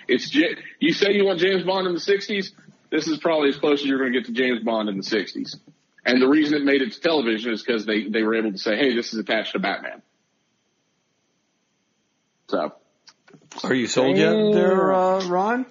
It's 0.09 0.35
you 0.35 0.93
say 0.93 1.13
you 1.13 1.25
want 1.25 1.39
James 1.39 1.63
Bond 1.63 1.87
in 1.87 1.95
the 1.95 2.01
'60s. 2.01 2.51
This 2.91 3.07
is 3.07 3.19
probably 3.19 3.51
as 3.51 3.59
close 3.59 3.83
as 3.83 3.87
you're 3.87 3.99
going 3.99 4.13
to 4.13 4.19
get 4.19 4.27
to 4.27 4.33
James 4.33 4.65
Bond 4.65 4.89
in 4.89 4.97
the 4.97 5.05
'60s. 5.05 5.57
And 6.05 6.21
the 6.21 6.27
reason 6.27 6.55
it 6.55 6.65
made 6.65 6.83
it 6.83 6.93
to 6.95 7.01
television 7.01 7.53
is 7.53 7.63
because 7.63 7.87
they, 7.87 8.09
they 8.09 8.23
were 8.23 8.35
able 8.35 8.53
to 8.53 8.59
say, 8.59 8.77
hey, 8.77 8.95
this 8.97 9.13
is 9.13 9.21
attached 9.21 9.53
to 9.53 9.59
Batman. 9.59 10.03
So, 12.51 12.73
Are 13.63 13.75
you 13.75 13.87
sold 13.87 14.17
yet, 14.17 14.33
there, 14.53 14.93
uh, 14.93 15.25
Ron? 15.29 15.67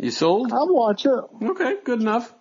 You 0.00 0.10
sold? 0.10 0.52
I'll 0.52 0.74
watch 0.74 1.06
it. 1.06 1.24
Okay, 1.42 1.76
good 1.84 2.00
enough. 2.00 2.34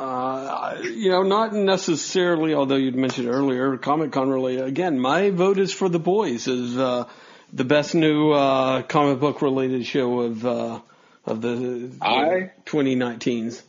Uh, 0.00 0.78
you 0.82 1.10
know, 1.10 1.22
not 1.22 1.52
necessarily, 1.52 2.54
although 2.54 2.76
you'd 2.76 2.96
mentioned 2.96 3.28
earlier, 3.28 3.76
Comic 3.76 4.12
Con 4.12 4.30
really, 4.30 4.56
again, 4.56 4.98
my 4.98 5.28
vote 5.28 5.58
is 5.58 5.74
for 5.74 5.90
The 5.90 5.98
Boys 5.98 6.48
as, 6.48 6.78
uh, 6.78 7.04
the 7.52 7.64
best 7.64 7.94
new, 7.94 8.32
uh, 8.32 8.80
comic 8.82 9.20
book 9.20 9.42
related 9.42 9.84
show 9.84 10.20
of, 10.20 10.46
uh, 10.46 10.80
of 11.26 11.42
the, 11.42 11.54
the 11.54 11.98
I- 12.00 12.50
2019s. 12.64 13.62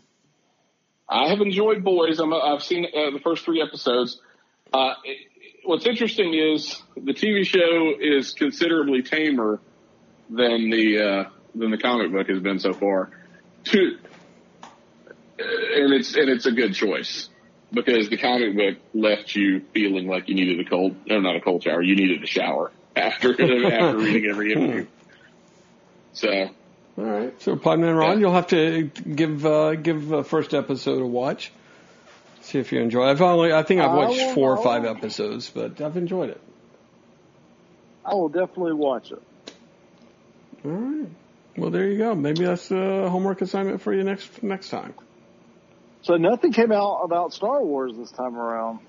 I 1.09 1.27
have 1.27 1.41
enjoyed 1.41 1.83
Boys. 1.83 2.19
I'm, 2.19 2.33
I've 2.33 2.63
seen 2.63 2.85
uh, 2.85 3.11
the 3.11 3.19
first 3.19 3.43
three 3.43 3.61
episodes. 3.61 4.21
Uh, 4.73 4.93
it, 5.03 5.17
what's 5.65 5.85
interesting 5.85 6.33
is 6.33 6.81
the 6.95 7.13
TV 7.13 7.45
show 7.45 7.93
is 7.99 8.33
considerably 8.33 9.01
tamer 9.03 9.59
than 10.29 10.69
the 10.69 10.99
uh, 10.99 11.29
than 11.53 11.71
the 11.71 11.77
comic 11.77 12.11
book 12.11 12.27
has 12.29 12.39
been 12.39 12.59
so 12.59 12.73
far. 12.73 13.09
To, 13.65 13.97
and 15.39 15.93
it's 15.93 16.15
and 16.15 16.29
it's 16.29 16.45
a 16.45 16.51
good 16.51 16.73
choice 16.73 17.29
because 17.71 18.09
the 18.09 18.17
comic 18.17 18.55
book 18.55 18.77
left 18.93 19.35
you 19.35 19.61
feeling 19.73 20.07
like 20.07 20.29
you 20.29 20.35
needed 20.35 20.65
a 20.65 20.69
cold, 20.69 20.95
no, 21.07 21.19
not 21.19 21.35
a 21.35 21.41
cold 21.41 21.63
shower. 21.63 21.81
You 21.81 21.95
needed 21.95 22.23
a 22.23 22.27
shower 22.27 22.71
after 22.95 23.31
after 23.31 23.97
reading 23.97 24.29
every 24.29 24.53
interview. 24.53 24.87
So 26.13 26.29
All 26.97 27.03
right. 27.03 27.41
So, 27.41 27.55
Podman 27.57 27.89
and 27.89 27.97
Ron, 27.97 28.13
Yeah. 28.13 28.19
you'll 28.19 28.33
have 28.33 28.47
to 28.47 28.83
give 28.83 29.45
uh, 29.45 29.75
give 29.75 30.07
the 30.07 30.23
first 30.23 30.53
episode 30.53 31.01
a 31.01 31.05
watch. 31.05 31.51
See 32.45 32.59
if 32.59 32.71
you 32.71 32.79
enjoy. 32.79 33.07
it. 33.07 33.09
I've 33.11 33.21
only, 33.23 33.51
I 33.51 33.63
think 33.63 33.81
I've 33.81 33.91
watched 33.91 34.21
will- 34.21 34.33
four 34.35 34.55
or 34.55 34.63
five 34.63 34.85
episodes, 34.85 35.49
but 35.49 35.81
I've 35.81 35.97
enjoyed 35.97 36.29
it. 36.29 36.39
I 38.05 38.13
will 38.13 38.29
definitely 38.29 38.73
watch 38.73 39.11
it. 39.11 39.21
All 40.63 40.71
right. 40.71 41.09
Well, 41.57 41.71
there 41.71 41.87
you 41.87 41.97
go. 41.97 42.13
Maybe 42.13 42.45
that's 42.45 42.69
a 42.69 43.09
homework 43.09 43.41
assignment 43.41 43.81
for 43.81 43.93
you 43.93 44.03
next 44.03 44.43
next 44.43 44.69
time. 44.69 44.93
So 46.03 46.17
nothing 46.17 46.53
came 46.53 46.71
out 46.71 47.01
about 47.03 47.33
Star 47.33 47.63
Wars 47.63 47.93
this 47.97 48.11
time 48.11 48.35
around. 48.37 48.79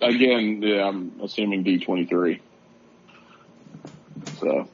again, 0.00 0.62
yeah, 0.62 0.88
I'm 0.88 1.20
assuming 1.22 1.62
D23. 1.62 2.40
So, 4.40 4.66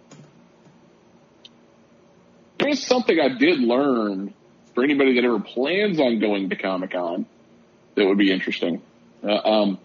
here's 2.61 2.87
something 2.87 3.19
I 3.19 3.37
did 3.39 3.59
learn 3.59 4.35
for 4.75 4.83
anybody 4.85 5.15
that 5.17 5.25
ever 5.25 5.41
plans 5.41 6.01
on 6.01 6.19
going 6.19 6.51
to 6.51 6.57
Comic 6.57 6.93
Con 6.93 7.27
that 7.95 8.07
would 8.07 8.19
be 8.19 8.33
interesting. 8.33 8.83
Uh, 9.23 9.35
um, 9.35 9.79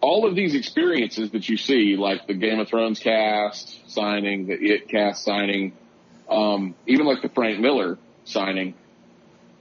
all 0.00 0.26
of 0.26 0.36
these 0.36 0.54
experiences 0.54 1.30
that 1.32 1.48
you 1.48 1.56
see, 1.56 1.96
like 1.96 2.26
the 2.26 2.34
Game 2.34 2.60
of 2.60 2.68
Thrones 2.68 3.00
cast 3.00 3.90
signing, 3.90 4.46
the 4.46 4.54
It 4.54 4.88
cast 4.88 5.24
signing, 5.24 5.72
um, 6.28 6.74
even 6.86 7.06
like 7.06 7.22
the 7.22 7.28
Frank 7.28 7.58
Miller 7.60 7.98
signing, 8.24 8.74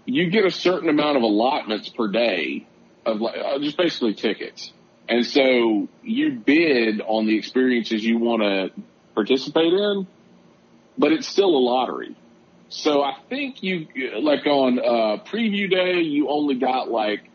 you 0.05 0.29
get 0.29 0.45
a 0.45 0.51
certain 0.51 0.89
amount 0.89 1.17
of 1.17 1.23
allotments 1.23 1.89
per 1.89 2.07
day 2.07 2.67
of 3.05 3.21
uh, 3.21 3.59
just 3.59 3.77
basically 3.77 4.13
tickets. 4.13 4.71
And 5.09 5.25
so 5.25 5.87
you 6.03 6.31
bid 6.33 7.01
on 7.01 7.25
the 7.25 7.37
experiences 7.37 8.03
you 8.03 8.17
want 8.19 8.41
to 8.41 8.83
participate 9.15 9.73
in, 9.73 10.07
but 10.97 11.13
it's 11.13 11.27
still 11.27 11.49
a 11.49 11.57
lottery. 11.59 12.15
So 12.69 13.01
I 13.01 13.15
think 13.29 13.63
you, 13.63 13.87
like 14.19 14.45
on, 14.45 14.79
uh, 14.79 15.23
preview 15.23 15.69
day, 15.69 16.01
you 16.01 16.29
only 16.29 16.55
got 16.55 16.89
like 16.89 17.29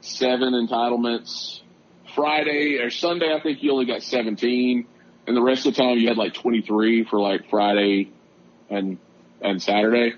seven 0.00 0.54
entitlements. 0.54 1.60
Friday 2.14 2.78
or 2.78 2.90
Sunday, 2.90 3.32
I 3.32 3.40
think 3.40 3.62
you 3.62 3.72
only 3.72 3.86
got 3.86 4.02
17, 4.02 4.86
and 5.26 5.36
the 5.36 5.40
rest 5.40 5.66
of 5.66 5.74
the 5.74 5.82
time 5.82 5.98
you 5.98 6.08
had 6.08 6.18
like 6.18 6.34
23 6.34 7.04
for 7.04 7.20
like 7.20 7.48
Friday 7.48 8.10
and 8.68 8.98
and 9.40 9.62
Saturday. 9.62 10.14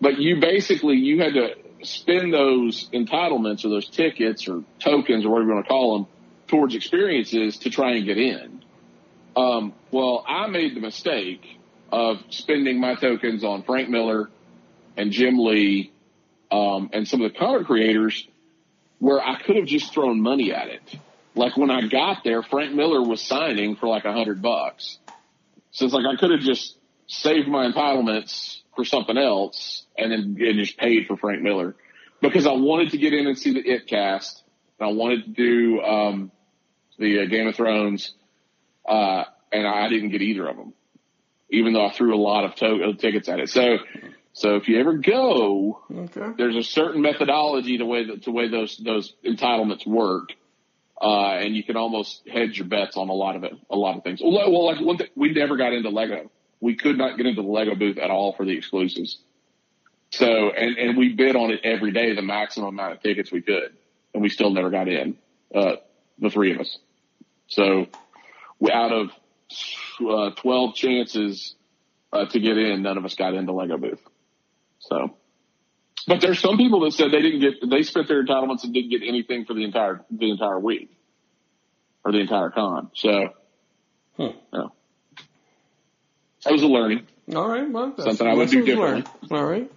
But 0.00 0.18
you 0.18 0.40
basically 0.40 0.96
you 0.96 1.20
had 1.20 1.34
to 1.34 1.54
spend 1.82 2.32
those 2.32 2.88
entitlements 2.90 3.64
or 3.64 3.68
those 3.68 3.88
tickets 3.88 4.48
or 4.48 4.64
tokens 4.78 5.24
or 5.24 5.30
whatever 5.30 5.48
you 5.48 5.54
want 5.54 5.66
to 5.66 5.68
call 5.68 5.98
them 5.98 6.06
towards 6.48 6.74
experiences 6.74 7.58
to 7.58 7.70
try 7.70 7.92
and 7.92 8.06
get 8.06 8.18
in. 8.18 8.64
Um, 9.36 9.72
well, 9.90 10.24
I 10.26 10.46
made 10.48 10.74
the 10.74 10.80
mistake 10.80 11.58
of 11.92 12.18
spending 12.30 12.80
my 12.80 12.94
tokens 12.94 13.44
on 13.44 13.62
Frank 13.62 13.90
Miller 13.90 14.30
and 14.96 15.12
Jim 15.12 15.38
Lee 15.38 15.92
um, 16.50 16.90
and 16.92 17.06
some 17.06 17.22
of 17.22 17.32
the 17.32 17.38
comic 17.38 17.66
creators 17.66 18.26
where 18.98 19.20
I 19.20 19.40
could 19.40 19.56
have 19.56 19.66
just 19.66 19.92
thrown 19.92 20.20
money 20.20 20.52
at 20.52 20.68
it. 20.68 20.82
Like 21.34 21.56
when 21.56 21.70
I 21.70 21.86
got 21.88 22.24
there, 22.24 22.42
Frank 22.42 22.74
Miller 22.74 23.02
was 23.02 23.20
signing 23.20 23.76
for 23.76 23.88
like 23.88 24.04
a 24.04 24.12
hundred 24.12 24.42
bucks. 24.42 24.98
So 25.70 25.84
it's 25.84 25.94
like 25.94 26.06
I 26.06 26.16
could 26.16 26.30
have 26.30 26.40
just 26.40 26.76
saved 27.06 27.48
my 27.48 27.70
entitlements 27.70 28.60
for 28.74 28.84
something 28.84 29.18
else 29.18 29.84
and 29.96 30.12
then 30.12 30.36
and 30.46 30.58
just 30.58 30.78
paid 30.78 31.06
for 31.06 31.16
Frank 31.16 31.42
Miller 31.42 31.74
because 32.20 32.46
I 32.46 32.52
wanted 32.52 32.90
to 32.92 32.98
get 32.98 33.12
in 33.12 33.26
and 33.26 33.38
see 33.38 33.52
the 33.52 33.60
It 33.60 33.86
cast. 33.86 34.42
And 34.78 34.88
I 34.88 34.92
wanted 34.92 35.24
to 35.24 35.30
do 35.30 35.80
um, 35.82 36.32
the 36.98 37.22
uh, 37.22 37.26
Game 37.26 37.48
of 37.48 37.54
Thrones, 37.54 38.14
uh, 38.86 39.24
and 39.52 39.66
I 39.66 39.88
didn't 39.88 40.10
get 40.10 40.22
either 40.22 40.48
of 40.48 40.56
them, 40.56 40.72
even 41.52 41.74
though 41.74 41.86
I 41.86 41.92
threw 41.92 42.16
a 42.16 42.18
lot 42.20 42.44
of 42.44 42.54
to- 42.56 42.94
tickets 42.94 43.28
at 43.28 43.38
it. 43.38 43.50
So, 43.50 43.78
so 44.32 44.56
if 44.56 44.66
you 44.68 44.80
ever 44.80 44.94
go, 44.94 45.82
Okay. 45.94 46.32
there's 46.36 46.56
a 46.56 46.62
certain 46.62 47.02
methodology 47.02 47.78
to 47.78 47.84
way 47.84 48.06
that, 48.06 48.24
to 48.24 48.30
way 48.32 48.48
those 48.48 48.76
those 48.78 49.14
entitlements 49.24 49.86
work, 49.86 50.30
uh, 51.00 51.34
and 51.34 51.54
you 51.54 51.62
can 51.62 51.76
almost 51.76 52.22
hedge 52.26 52.58
your 52.58 52.66
bets 52.66 52.96
on 52.96 53.08
a 53.08 53.12
lot 53.12 53.36
of 53.36 53.44
it, 53.44 53.52
a 53.70 53.76
lot 53.76 53.96
of 53.96 54.02
things. 54.02 54.20
Well, 54.22 54.32
well, 54.50 54.64
like 54.66 54.80
one 54.80 54.96
thing, 54.96 55.08
we 55.14 55.32
never 55.32 55.56
got 55.56 55.72
into 55.72 55.90
Lego. 55.90 56.30
We 56.60 56.76
could 56.76 56.96
not 56.96 57.16
get 57.16 57.26
into 57.26 57.42
the 57.42 57.48
Lego 57.48 57.74
booth 57.74 57.98
at 57.98 58.10
all 58.10 58.32
for 58.32 58.44
the 58.46 58.56
exclusives. 58.56 59.18
So, 60.10 60.50
and 60.50 60.76
and 60.78 60.96
we 60.96 61.10
bid 61.10 61.36
on 61.36 61.50
it 61.50 61.60
every 61.64 61.92
day, 61.92 62.14
the 62.14 62.22
maximum 62.22 62.68
amount 62.70 62.94
of 62.94 63.02
tickets 63.02 63.30
we 63.30 63.42
could, 63.42 63.74
and 64.14 64.22
we 64.22 64.28
still 64.30 64.50
never 64.50 64.70
got 64.70 64.88
in. 64.88 65.16
Uh, 65.54 65.76
the 66.18 66.30
three 66.30 66.52
of 66.54 66.60
us. 66.60 66.78
So, 67.48 67.86
we, 68.58 68.70
out 68.70 68.92
of 68.92 69.10
uh, 70.08 70.30
twelve 70.36 70.74
chances 70.74 71.54
uh, 72.12 72.26
to 72.26 72.40
get 72.40 72.58
in, 72.58 72.82
none 72.82 72.98
of 72.98 73.04
us 73.04 73.14
got 73.14 73.34
into 73.34 73.52
Lego 73.52 73.78
booth. 73.78 74.00
So. 74.78 75.16
But 76.06 76.20
there's 76.20 76.40
some 76.40 76.56
people 76.56 76.80
that 76.80 76.92
said 76.92 77.12
they 77.12 77.22
didn't 77.22 77.40
get, 77.40 77.70
they 77.70 77.82
spent 77.84 78.08
their 78.08 78.24
entitlements 78.24 78.64
and 78.64 78.74
didn't 78.74 78.90
get 78.90 79.02
anything 79.06 79.44
for 79.44 79.54
the 79.54 79.62
entire, 79.62 80.04
the 80.10 80.30
entire 80.30 80.58
week 80.58 80.90
or 82.04 82.10
the 82.10 82.18
entire 82.18 82.50
con. 82.50 82.90
So, 82.94 83.28
Hmm. 84.16 84.26
yeah. 84.52 84.64
That 86.44 86.52
was 86.52 86.62
a 86.64 86.66
learning. 86.66 87.06
All 87.34 87.46
right. 87.48 87.70
Well, 87.70 87.90
that's 87.96 88.02
Something 88.02 88.26
I 88.26 88.34
would 88.34 88.50
do 88.50 88.60
lessons 88.60 88.78
learned. 88.78 89.08
All 89.30 89.44
right. 89.44 89.70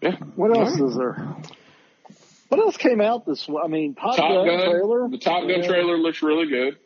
Yeah. 0.00 0.16
What 0.36 0.56
else 0.56 0.80
All 0.80 0.88
is 0.88 0.96
there? 0.96 1.36
What 2.48 2.60
else 2.60 2.76
came 2.78 3.00
out 3.00 3.26
this? 3.26 3.46
I 3.62 3.66
mean, 3.68 3.94
Top, 3.94 4.16
Top 4.16 4.30
Gun, 4.30 4.46
Gun, 4.46 4.70
trailer. 4.70 5.08
the 5.08 5.18
Top 5.18 5.42
Gun 5.42 5.60
Yeah. 5.60 5.66
trailer 5.66 5.98
looks 5.98 6.22
really 6.22 6.46
good. 6.46 6.78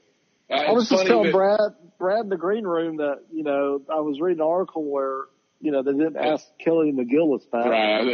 Uh, 0.50 0.54
I 0.54 0.72
was 0.72 0.88
just 0.88 1.06
telling 1.06 1.30
Brad, 1.32 1.72
Brad 1.98 2.20
in 2.20 2.28
the 2.30 2.36
green 2.36 2.64
room 2.64 2.98
that 2.98 3.20
you 3.32 3.42
know 3.42 3.82
I 3.90 4.00
was 4.00 4.20
reading 4.20 4.40
an 4.40 4.46
article 4.46 4.84
where 4.84 5.24
you 5.60 5.72
know 5.72 5.82
they 5.82 5.92
didn't 5.92 6.16
ask 6.16 6.46
Kelly 6.58 6.92
McGillis 6.92 7.50
back, 7.50 7.66
Right, 7.66 8.04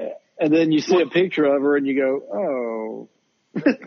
yeah. 0.00 0.08
and 0.38 0.52
then 0.52 0.70
you 0.72 0.80
see 0.80 1.00
a 1.00 1.06
picture 1.06 1.44
of 1.44 1.62
her 1.62 1.76
and 1.76 1.86
you 1.86 1.96
go, 1.96 2.20
oh, 2.32 3.08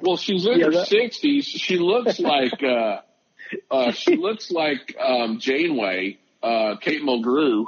Well, 0.02 0.18
she's 0.18 0.46
in 0.46 0.60
Yeah, 0.60 0.66
her 0.72 0.86
sixties. 0.86 1.46
She 1.46 1.78
looks 1.78 2.20
like, 2.20 2.62
uh, 2.64 3.00
uh, 3.72 3.92
she 3.92 4.16
looks 4.16 4.52
like, 4.52 4.96
um, 5.00 5.40
Janeway, 5.40 6.18
uh, 6.44 6.76
Kate 6.82 7.02
Mulgrew. 7.02 7.66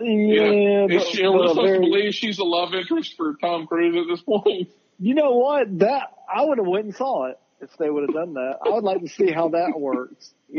yeah. 0.00 0.50
Yeah. 0.50 0.86
but- 0.88 0.96
Is 0.96 1.08
she, 1.08 1.24
are 1.24 1.32
we 1.32 1.48
supposed 1.48 1.60
very- 1.60 1.78
to 1.78 1.80
believe 1.80 2.14
she's 2.14 2.38
a 2.38 2.44
love 2.44 2.72
interest 2.74 3.16
for 3.16 3.34
Tom 3.40 3.66
Cruise 3.66 3.96
at 3.96 4.06
this 4.08 4.22
point? 4.22 4.68
You 4.98 5.14
know 5.14 5.32
what? 5.32 5.78
That 5.80 6.08
I 6.32 6.44
would 6.44 6.58
have 6.58 6.66
went 6.66 6.86
and 6.86 6.94
saw 6.94 7.26
it 7.26 7.38
if 7.60 7.76
they 7.78 7.90
would 7.90 8.04
have 8.08 8.14
done 8.14 8.34
that. 8.34 8.58
I 8.64 8.68
would 8.70 8.84
like 8.84 9.00
to 9.00 9.08
see 9.08 9.30
how 9.32 9.48
that 9.50 9.72
works. 9.78 10.32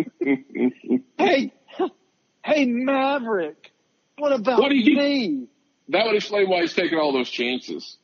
Hey, 1.17 1.51
hey, 2.43 2.65
Maverick, 2.65 3.71
what 4.17 4.31
about 4.31 4.59
What 4.61 4.71
you- 4.73 4.95
me? 4.95 5.47
that 5.89 6.05
would 6.05 6.15
explain 6.15 6.49
why 6.49 6.61
he's 6.61 6.73
taking 6.73 6.97
all 6.97 7.11
those 7.11 7.29
chances. 7.29 7.97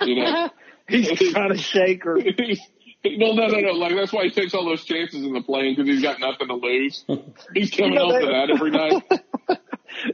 You 0.00 0.16
know? 0.16 0.50
He's 0.88 1.30
trying 1.32 1.50
to 1.50 1.56
shake 1.58 2.02
her. 2.04 2.16
no, 3.04 3.32
no, 3.32 3.46
no, 3.46 3.60
no. 3.60 3.70
Like 3.72 3.94
that's 3.94 4.12
why 4.12 4.24
he 4.24 4.30
takes 4.30 4.54
all 4.54 4.64
those 4.64 4.84
chances 4.84 5.22
in 5.24 5.32
the 5.32 5.40
plane 5.40 5.74
because 5.76 5.88
he's 5.88 6.02
got 6.02 6.18
nothing 6.18 6.48
to 6.48 6.54
lose. 6.54 7.04
He's 7.54 7.70
coming 7.70 7.92
You 7.92 7.98
know, 8.00 8.18
to 8.18 8.26
that- 8.26 8.48
that 8.48 8.50
every 8.50 8.70
night. 8.72 9.02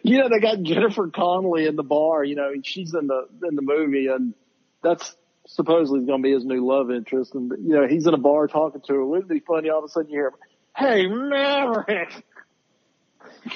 you 0.02 0.18
know, 0.18 0.28
they 0.28 0.38
got 0.40 0.60
Jennifer 0.62 1.08
Connelly 1.08 1.66
in 1.66 1.76
the 1.76 1.82
bar. 1.82 2.24
You 2.24 2.34
know, 2.34 2.50
she's 2.62 2.92
in 2.94 3.06
the 3.06 3.26
in 3.48 3.56
the 3.56 3.62
movie, 3.62 4.08
and 4.08 4.34
that's 4.82 5.16
supposedly 5.48 6.00
is 6.00 6.06
going 6.06 6.22
to 6.22 6.26
be 6.26 6.32
his 6.32 6.44
new 6.44 6.66
love 6.66 6.90
interest. 6.90 7.34
And 7.34 7.50
you 7.50 7.74
know, 7.74 7.86
he's 7.86 8.06
in 8.06 8.14
a 8.14 8.18
bar 8.18 8.46
talking 8.46 8.80
to 8.82 8.94
her. 8.94 9.04
Wouldn't 9.04 9.30
it 9.30 9.34
be 9.34 9.40
funny? 9.40 9.70
All 9.70 9.78
of 9.78 9.84
a 9.84 9.88
sudden, 9.88 10.10
you 10.10 10.18
hear, 10.18 10.32
"Hey, 10.76 11.06
Maverick, 11.06 12.10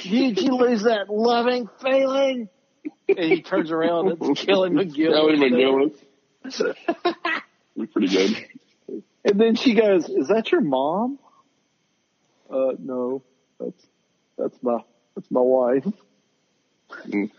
did 0.03 0.41
you 0.41 0.57
lose 0.57 0.83
that 0.83 1.11
loving 1.11 1.69
feeling?" 1.83 2.49
And 3.09 3.19
he 3.19 3.43
turns 3.43 3.71
around 3.71 4.09
and 4.09 4.31
it's 4.31 4.45
Kelly 4.45 4.71
McGill. 4.71 5.13
Kelly 5.13 5.37
McGillis. 5.37 5.93
Pretty 7.93 8.09
good. 8.09 8.47
And 9.25 9.41
then 9.41 9.55
she 9.57 9.75
goes, 9.75 10.09
"Is 10.09 10.29
that 10.29 10.51
your 10.51 10.63
mom?" 10.63 11.19
Uh, 12.51 12.73
no, 12.79 13.23
that's 13.59 13.87
that's 14.39 14.57
my 14.63 14.79
that's 15.15 15.31
my 15.31 15.41
wife. 15.41 15.87
Mm. 17.07 17.31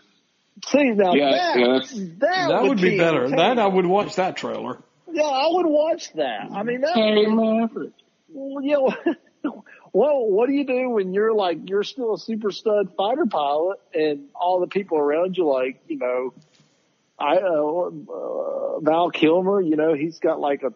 See 0.66 0.82
now 0.92 1.14
Yeah, 1.14 1.30
that 1.30 1.58
yeah, 1.58 1.66
that's- 1.66 1.92
that, 1.92 2.48
That 2.48 2.62
would 2.62 2.80
be 2.80 2.96
better. 2.96 3.28
That 3.28 3.58
I 3.58 3.66
would 3.66 3.86
watch 3.86 4.16
that 4.16 4.36
trailer. 4.36 4.78
Yeah, 5.10 5.24
I 5.24 5.48
would 5.50 5.66
watch 5.66 6.12
that. 6.14 6.48
I 6.52 6.62
mean, 6.62 6.80
that. 6.82 6.94
Hey, 6.94 7.26
Maverick. 7.26 7.92
Well, 8.28 8.62
you 8.64 8.88
know, 9.44 9.64
well, 9.92 10.24
what 10.26 10.46
do 10.46 10.54
you 10.54 10.64
do 10.64 10.88
when 10.90 11.12
you're 11.12 11.34
like 11.34 11.68
you're 11.68 11.82
still 11.82 12.14
a 12.14 12.18
super 12.18 12.50
stud 12.50 12.94
fighter 12.96 13.26
pilot, 13.26 13.78
and 13.92 14.28
all 14.34 14.60
the 14.60 14.68
people 14.68 14.96
around 14.98 15.36
you, 15.36 15.46
like 15.46 15.82
you 15.86 15.98
know, 15.98 16.32
I 17.18 17.36
uh, 17.36 17.90
uh, 18.10 18.80
Val 18.80 19.10
Kilmer, 19.10 19.60
you 19.60 19.76
know, 19.76 19.94
he's 19.94 20.18
got 20.18 20.40
like 20.40 20.62
a 20.62 20.72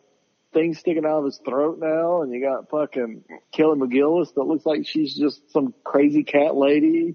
thing 0.53 0.75
sticking 0.75 1.07
out 1.07 1.21
of 1.21 1.25
his 1.25 1.39
throat 1.39 1.79
now, 1.81 2.23
and 2.23 2.33
you 2.33 2.43
got 2.43 2.69
fucking 2.69 3.25
Kelly 3.53 3.79
McGillis 3.79 4.35
that 4.35 4.43
looks 4.43 4.67
like 4.67 4.87
she's 4.87 5.15
just 5.17 5.51
some 5.51 5.73
crazy 5.83 6.25
cat 6.25 6.55
lady. 6.55 7.15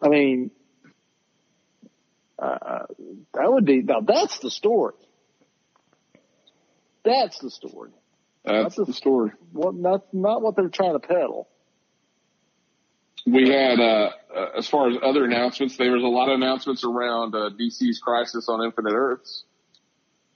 I 0.00 0.08
mean, 0.08 0.50
uh, 2.38 2.86
that 3.34 3.52
would 3.52 3.64
be 3.64 3.82
now. 3.82 4.00
That's 4.00 4.38
the 4.38 4.50
story. 4.50 4.94
That's 7.04 7.38
the 7.38 7.50
story. 7.50 7.90
That's 8.44 8.76
the 8.76 8.92
story. 8.92 9.32
What 9.52 9.74
not 9.74 10.12
not 10.12 10.42
what 10.42 10.56
they're 10.56 10.68
trying 10.68 10.92
to 10.92 11.06
peddle. 11.06 11.48
We 13.26 13.48
had, 13.48 13.80
uh, 13.80 14.10
uh, 14.32 14.46
as 14.56 14.68
far 14.68 14.88
as 14.88 14.98
other 15.02 15.24
announcements, 15.24 15.76
there 15.76 15.90
was 15.90 16.04
a 16.04 16.06
lot 16.06 16.28
of 16.28 16.36
announcements 16.36 16.84
around 16.84 17.34
uh, 17.34 17.50
DC's 17.58 17.98
Crisis 17.98 18.48
on 18.48 18.64
Infinite 18.64 18.92
Earths 18.92 19.42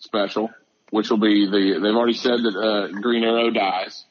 special, 0.01 0.51
which 0.91 1.09
will 1.09 1.21
be 1.21 1.47
the. 1.47 1.79
They've 1.81 1.95
already 1.95 2.15
said 2.15 2.41
that 2.43 2.57
uh, 2.57 3.01
Green 3.01 3.23
Arrow 3.23 3.51
dies, 3.51 4.05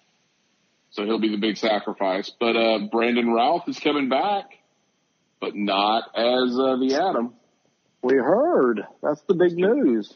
so 0.92 1.04
he'll 1.04 1.20
be 1.20 1.30
the 1.30 1.42
big 1.42 1.58
sacrifice. 1.58 2.32
But 2.40 2.56
uh, 2.56 2.80
Brandon 2.90 3.30
Routh 3.30 3.68
is 3.68 3.80
coming 3.80 4.08
back, 4.08 4.46
but 5.42 5.56
not 5.56 6.04
as 6.16 6.58
uh, 6.58 6.78
the 6.78 6.96
Atom. 6.96 7.34
We 8.02 8.16
heard. 8.16 8.86
That's 9.02 9.22
the 9.24 9.34
big 9.34 9.54
news. 9.54 10.14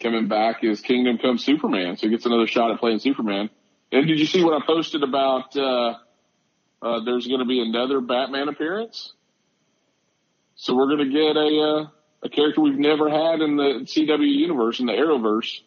Coming 0.00 0.26
back 0.28 0.64
is 0.64 0.80
Kingdom 0.80 1.18
Come 1.18 1.38
Superman, 1.38 1.96
so 1.96 2.06
he 2.08 2.10
gets 2.10 2.26
another 2.26 2.46
shot 2.46 2.70
at 2.72 2.80
playing 2.80 2.98
Superman. 2.98 3.50
And 3.92 4.06
did 4.06 4.18
you 4.18 4.26
see 4.26 4.42
what 4.42 4.60
I 4.60 4.66
posted 4.66 5.02
about? 5.02 5.56
Uh, 5.56 5.94
uh, 6.82 7.04
there's 7.04 7.26
going 7.28 7.38
to 7.40 7.46
be 7.46 7.60
another 7.60 8.00
Batman 8.00 8.48
appearance. 8.48 9.12
So 10.56 10.74
we're 10.74 10.86
going 10.96 11.10
to 11.10 11.12
get 11.12 11.36
a 11.36 11.60
uh, 11.60 11.88
a 12.24 12.28
character 12.28 12.60
we've 12.60 12.78
never 12.78 13.08
had 13.08 13.40
in 13.40 13.56
the 13.56 13.84
CW 13.84 14.26
universe 14.26 14.80
in 14.80 14.86
the 14.86 14.92
Arrowverse. 14.92 15.60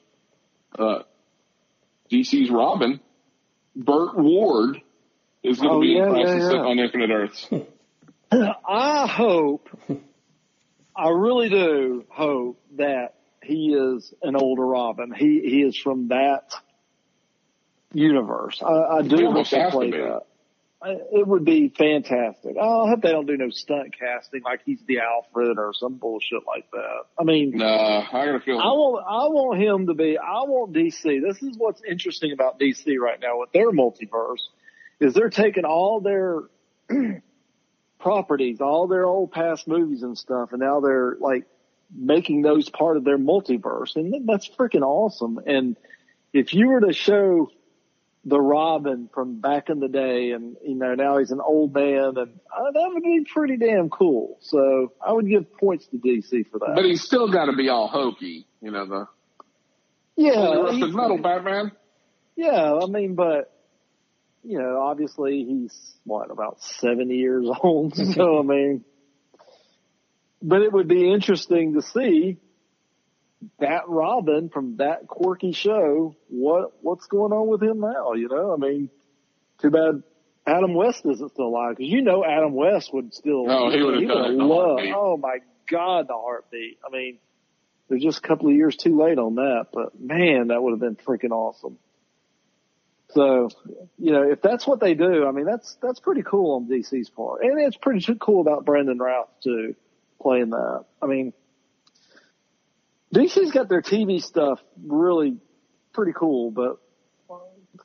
Uh, 0.78 1.04
DC's 2.12 2.50
Robin, 2.52 3.00
Burt 3.76 4.18
Ward, 4.18 4.82
is 5.44 5.60
going 5.60 5.70
to 5.70 5.76
Oh, 5.78 5.82
be 5.82 5.88
yeah, 5.88 6.08
in 6.08 6.16
yeah, 6.16 6.24
Crisis 6.24 6.54
yeah. 6.54 6.60
on 6.60 6.80
Infinite 6.80 7.10
Earths. 7.12 7.50
I 8.68 9.08
hope, 9.08 9.70
I 10.96 11.10
really 11.10 11.50
do 11.50 12.06
hope 12.10 12.62
that 12.78 13.16
he 13.44 13.74
is 13.74 14.14
an 14.22 14.36
older 14.36 14.66
Robin. 14.66 15.12
He 15.16 15.42
he 15.44 15.62
is 15.62 15.78
from 15.78 16.08
that 16.10 16.54
universe. 17.94 18.62
I, 18.62 18.98
I 18.98 19.02
do 19.02 19.32
hope 19.32 19.48
they 19.50 19.58
to 19.58 19.72
play 19.72 19.92
that. 19.92 20.22
it 21.12 21.28
would 21.28 21.46
be 21.46 21.70
fantastic. 21.70 22.56
Oh, 22.60 22.86
I 22.86 22.90
hope 22.90 23.02
they 23.02 23.12
don't 23.12 23.26
do 23.26 23.38
no 23.38 23.50
stunt 23.50 23.96
casting 23.98 24.42
like 24.44 24.62
he's 24.66 24.80
the 24.88 25.00
Alfred 25.00 25.58
or 25.58 25.74
some 25.74 25.96
bullshit 25.96 26.44
like 26.48 26.70
that. 26.72 27.04
I 27.20 27.24
mean, 27.24 27.52
Nah, 27.56 28.06
I 28.12 28.40
feeling. 28.40 28.62
I 28.62 28.68
want 28.68 29.06
I 29.08 29.28
want 29.28 29.62
him 29.62 29.88
to 29.88 29.94
be. 29.94 30.18
I 30.18 30.42
want 30.44 30.74
DC. 30.74 31.22
This 31.22 31.42
is 31.42 31.58
what's 31.58 31.82
interesting 31.88 32.32
about 32.32 32.60
DC 32.60 32.98
right 33.00 33.20
now 33.20 33.40
with 33.40 33.52
their 33.52 33.72
multiverse 33.72 34.42
is 35.00 35.14
they're 35.14 35.30
taking 35.30 35.66
all 35.66 36.00
their 36.02 36.42
properties, 38.00 38.62
all 38.62 38.88
their 38.88 39.06
old 39.06 39.32
past 39.32 39.68
movies 39.68 40.04
and 40.04 40.18
stuff, 40.18 40.52
and 40.52 40.60
now 40.60 40.80
they're 40.80 41.16
like 41.20 41.46
making 41.96 42.42
those 42.42 42.70
part 42.70 42.98
of 42.98 43.04
their 43.04 43.18
multiverse, 43.18 43.96
and 43.96 44.28
that's 44.28 44.50
freaking 44.50 44.82
awesome. 44.82 45.40
And 45.46 45.78
if 46.34 46.54
you 46.54 46.70
were 46.70 46.82
to 46.82 46.94
show 46.94 47.50
the 48.28 48.42
Robin 48.42 49.08
from 49.14 49.40
back 49.40 49.70
in 49.70 49.80
the 49.80 49.88
day, 49.88 50.32
and 50.32 50.56
you 50.66 50.76
know 50.76 50.96
now 50.96 51.18
he's 51.20 51.32
an 51.32 51.42
old 51.42 51.74
man, 51.74 52.18
and 52.18 52.18
uh, 52.18 52.72
that 52.74 52.90
would 52.94 53.04
be 53.04 53.26
pretty 53.32 53.58
damn 53.58 53.90
cool. 53.90 54.38
So 54.42 54.94
I 55.06 55.14
would 55.14 55.30
give 55.30 55.52
points 55.58 55.86
to 55.88 55.98
DC 55.98 56.50
for 56.50 56.60
that. 56.60 56.74
but 56.76 56.86
he's 56.86 57.04
still 57.04 57.32
got 57.32 57.46
to 57.46 57.54
be 57.54 57.70
all 57.70 57.88
hokey, 57.88 58.48
you 58.62 58.72
know, 58.72 58.86
the 58.86 59.08
yeah, 60.16 60.56
rusted 60.56 60.76
he's- 60.84 60.94
metal 60.94 61.18
Batman. 61.18 61.72
Yeah, 62.36 62.80
I 62.84 62.88
mean, 62.88 63.16
but 63.16 63.55
you 64.46 64.60
know, 64.60 64.82
obviously 64.82 65.44
he's 65.44 65.96
what 66.04 66.32
about 66.32 66.62
seventy 66.62 67.16
years 67.16 67.48
old. 67.64 67.96
so 67.96 68.40
I 68.40 68.44
mean, 68.44 68.86
but 70.42 70.62
it 70.62 70.72
would 70.72 70.88
be 70.88 71.12
interesting 71.12 71.74
to 71.74 71.82
see 71.82 72.38
that 73.60 73.88
Robin 73.88 74.50
from 74.50 74.78
that 74.78 75.08
quirky 75.08 75.52
show. 75.52 76.16
What 76.30 76.74
what's 76.82 77.08
going 77.08 77.32
on 77.32 77.48
with 77.48 77.62
him 77.62 77.80
now? 77.80 78.14
You 78.14 78.30
know, 78.30 78.54
I 78.54 78.58
mean, 78.58 78.90
too 79.62 79.72
bad 79.72 80.04
Adam 80.48 80.76
West 80.76 81.06
isn't 81.06 81.30
still 81.32 81.48
alive 81.48 81.76
because 81.78 81.92
you 81.92 82.02
know 82.02 82.24
Adam 82.24 82.54
West 82.54 82.94
would 82.94 83.14
still. 83.14 83.50
Oh, 83.50 83.72
he 83.72 83.82
would 83.82 84.02
have 84.02 84.08
done 84.08 84.38
love. 84.38 84.80
Oh 84.94 85.18
my 85.18 85.40
God, 85.70 86.08
the 86.08 86.14
heartbeat. 86.14 86.78
I 86.86 86.92
mean, 86.92 87.18
they're 87.90 87.98
just 87.98 88.20
a 88.20 88.28
couple 88.28 88.50
of 88.50 88.56
years 88.56 88.76
too 88.76 89.00
late 89.00 89.18
on 89.18 89.36
that, 89.36 89.68
but 89.74 90.00
man, 90.00 90.48
that 90.48 90.62
would 90.62 90.72
have 90.72 90.80
been 90.80 90.96
freaking 90.96 91.32
awesome. 91.32 91.78
So, 93.16 93.50
you 93.98 94.12
know, 94.12 94.24
if 94.24 94.42
that's 94.42 94.68
what 94.68 94.82
they 94.82 94.94
do, 94.94 95.26
I 95.26 95.32
mean, 95.32 95.46
that's, 95.46 95.78
that's 95.82 96.02
pretty 96.02 96.22
cool 96.22 96.56
on 96.56 96.68
DC's 96.68 97.10
part. 97.10 97.44
And 97.44 97.60
it's 97.62 97.78
pretty 97.78 98.06
cool 98.20 98.42
about 98.42 98.66
Brandon 98.66 98.98
Routh 98.98 99.30
too, 99.42 99.76
playing 100.22 100.50
that. 100.50 100.84
I 101.02 101.06
mean, 101.06 101.32
DC's 103.14 103.52
got 103.52 103.70
their 103.70 103.82
TV 103.82 104.22
stuff 104.22 104.60
really 104.86 105.38
pretty 105.94 106.12
cool, 106.12 106.52
but 106.52 106.80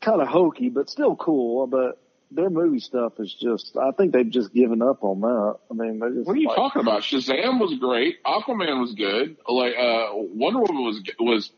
kind 0.01 0.20
of 0.20 0.27
hokey, 0.27 0.69
but 0.69 0.90
still 0.90 1.15
cool. 1.15 1.69
But 1.69 2.02
their 2.32 2.51
movie 2.51 2.81
stuff 2.81 3.12
is 3.20 3.32
just, 3.32 3.77
I 3.77 3.93
think 3.93 4.12
they've 4.12 4.28
just 4.28 4.52
given 4.52 4.82
up 4.82 5.05
on 5.05 5.20
that. 5.20 5.59
I 5.70 5.74
mean, 5.74 6.01
they 6.01 6.09
just 6.09 6.27
What 6.27 6.36
are 6.36 6.40
you 6.40 6.48
like, 6.48 6.57
talking 6.57 6.82
about? 6.82 7.02
Shazam 7.02 7.61
was 7.61 7.78
great. 7.78 8.20
Aquaman 8.24 8.81
was 8.81 8.94
good. 8.94 9.36
Like 9.48 9.74
uh, 9.78 10.09
Wonder 10.12 10.59
Woman 10.61 10.85
was 10.85 11.02
was 11.20 11.52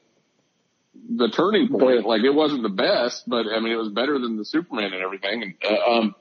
the 0.95 1.29
turning 1.29 1.69
point. 1.69 2.07
Like 2.07 2.23
it 2.23 2.35
wasn't 2.35 2.63
the 2.63 2.69
best, 2.69 3.29
but 3.29 3.47
I 3.47 3.61
mean 3.61 3.73
it 3.73 3.77
was 3.77 3.89
better 3.89 4.19
than 4.19 4.37
the 4.37 4.45
Superman 4.45 4.93
and 4.93 5.03
everything. 5.03 5.43
And 5.43 5.55
uh, 5.65 5.91
um, 5.91 6.15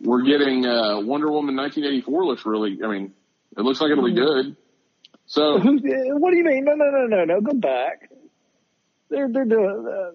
we're 0.00 0.22
getting 0.22 0.66
uh, 0.66 1.00
Wonder 1.00 1.30
Woman 1.30 1.56
1984 1.56 2.24
looks 2.24 2.46
really. 2.46 2.78
I 2.84 2.88
mean, 2.88 3.12
it 3.56 3.60
looks 3.60 3.80
like 3.80 3.90
it'll 3.90 4.04
be 4.04 4.14
good. 4.14 4.56
So 5.26 5.58
Who, 5.58 5.78
what 6.18 6.32
do 6.32 6.36
you 6.36 6.44
mean? 6.44 6.64
No, 6.64 6.74
no, 6.74 6.90
no, 6.90 7.06
no, 7.06 7.24
no. 7.24 7.40
Go 7.40 7.52
back. 7.54 8.10
They're 9.08 9.28
they're 9.30 9.44
doing 9.44 9.86
uh, 9.88 10.10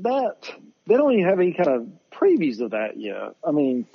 that. 0.00 0.50
They 0.86 0.94
don't 0.96 1.12
even 1.12 1.28
have 1.28 1.38
any 1.38 1.52
kind 1.52 1.68
of 1.68 1.88
previews 2.12 2.60
of 2.60 2.72
that 2.72 2.98
yet. 2.98 3.36
I 3.46 3.52
mean, 3.52 3.86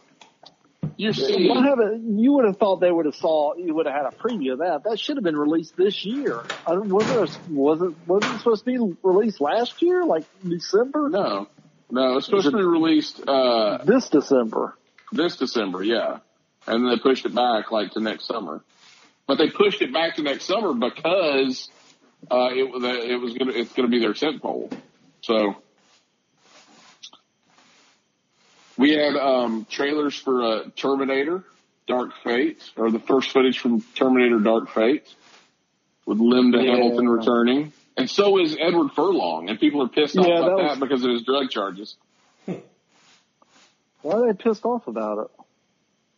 seeing. 0.98 1.50
why 1.50 1.66
haven't 1.68 2.20
you 2.20 2.34
would 2.34 2.46
have 2.46 2.58
thought 2.58 2.78
they 2.78 2.92
would 2.92 3.06
have 3.06 3.16
saw 3.16 3.56
you 3.56 3.74
would 3.76 3.86
have 3.86 3.96
had 3.96 4.06
a 4.06 4.16
preview 4.16 4.54
of 4.54 4.60
that? 4.60 4.84
That 4.84 5.00
should 5.00 5.18
have 5.18 5.24
been 5.24 5.38
released 5.38 5.76
this 5.76 6.06
year. 6.06 6.44
I 6.66 6.72
don't, 6.72 6.90
was 6.90 7.10
it 7.10 7.40
was 7.50 7.82
it 7.82 7.94
wasn't 8.08 8.36
it 8.36 8.38
supposed 8.40 8.66
to 8.66 8.72
be 8.72 8.96
released 9.04 9.42
last 9.42 9.82
year, 9.82 10.06
like 10.06 10.26
December? 10.48 11.10
No, 11.10 11.48
no, 11.92 12.18
it's 12.18 12.26
supposed 12.26 12.50
to 12.50 12.56
be 12.56 12.64
released 12.64 13.22
uh, 13.28 13.84
This 13.84 14.10
December. 14.10 14.76
this 15.12 15.38
December, 15.38 15.84
yeah, 15.84 16.20
and 16.68 16.84
then 16.84 16.90
they 16.90 16.98
pushed 16.98 17.26
it 17.26 17.36
back 17.36 17.72
like 17.72 17.92
to 17.92 18.00
next 18.00 18.26
summer. 18.26 18.62
But 19.28 19.38
they 19.38 19.50
pushed 19.50 19.82
it 19.82 19.92
back 19.92 20.16
to 20.16 20.22
next 20.22 20.46
summer 20.46 20.74
because 20.74 21.70
uh, 22.30 22.50
it 22.54 22.70
was 22.72 22.84
it 22.84 23.20
was 23.20 23.34
gonna 23.34 23.54
it's 23.54 23.74
gonna 23.74 23.90
be 23.90 24.00
their 24.00 24.14
tent 24.14 24.42
pole. 24.42 24.70
So 25.22 25.56
we 28.78 28.92
had 28.92 29.16
um, 29.16 29.66
trailers 29.70 30.16
for 30.16 30.44
uh, 30.44 30.64
Terminator, 30.76 31.44
Dark 31.88 32.12
Fate, 32.24 32.62
or 32.78 32.92
the 32.92 33.00
first 33.00 33.32
footage 33.32 33.60
from 33.60 33.82
Terminator, 33.96 34.40
Dark 34.40 34.70
Fate, 34.70 35.04
with 36.06 36.20
Linda 36.20 36.60
Yeah. 36.62 36.72
Hamilton 36.72 37.08
returning, 37.08 37.74
and 37.98 38.10
so 38.10 38.40
is 38.42 38.58
Edward 38.60 38.92
Furlong, 38.96 39.50
and 39.50 39.60
people 39.60 39.82
are 39.84 39.88
pissed 39.88 40.18
off 40.18 40.28
Yeah, 40.28 40.40
about 40.40 40.58
that 40.58 40.68
that, 40.76 40.80
because 40.80 41.04
of 41.04 41.12
his 41.12 41.24
drug 41.24 41.50
charges. 41.50 41.96
Why 44.02 44.14
are 44.14 44.28
they 44.28 44.34
pissed 44.38 44.66
off 44.66 44.88
about 44.88 45.20
it? 45.20 45.32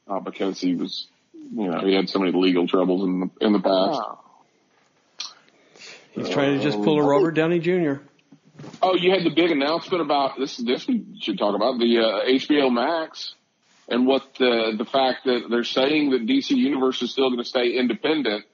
Uh, 0.10 0.20
because 0.22 0.60
he 0.60 0.76
was, 0.76 1.08
you 1.34 1.68
know, 1.70 1.80
he 1.82 1.94
had 1.94 2.10
so 2.10 2.20
many 2.20 2.32
legal 2.32 2.68
troubles 2.68 3.04
in 3.04 3.20
the 3.20 3.30
in 3.46 3.54
the 3.54 3.60
past. 3.60 4.00
Wow. 4.00 4.20
He's 6.12 6.30
trying 6.30 6.58
to 6.58 6.64
just 6.64 6.82
pull 6.82 6.98
a 6.98 7.04
Robert 7.04 7.32
Downey 7.32 7.60
Jr. 7.60 8.02
Oh, 8.82 8.96
you 8.96 9.12
had 9.12 9.24
the 9.24 9.34
big 9.34 9.52
announcement 9.52 10.02
about 10.02 10.38
this. 10.38 10.58
This 10.58 10.88
we 10.88 11.06
should 11.20 11.38
talk 11.38 11.56
about 11.56 11.80
the 11.80 12.00
uh, 12.00 12.26
HBO 12.26 12.72
Max 12.72 13.34
and 13.88 14.06
what 14.06 14.36
the 14.38 14.74
the 14.78 14.86
fact 14.86 15.26
that 15.26 15.48
they're 15.50 15.64
saying 15.64 16.12
that 16.12 16.26
DC 16.26 16.52
Universe 16.52 17.02
is 17.02 17.12
still 17.12 17.30
going 17.30 17.42
to 17.42 17.48
stay 17.48 17.72
independent, 17.72 18.46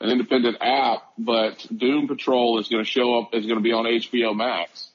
an 0.00 0.10
independent 0.10 0.58
app, 0.60 1.02
but 1.18 1.66
Doom 1.74 2.08
Patrol 2.08 2.58
is 2.58 2.68
going 2.68 2.84
to 2.84 2.90
show 2.90 3.18
up 3.18 3.34
is 3.34 3.46
going 3.46 3.58
to 3.58 3.62
be 3.62 3.72
on 3.72 3.84
HBO 3.84 4.34
Max 4.34 4.90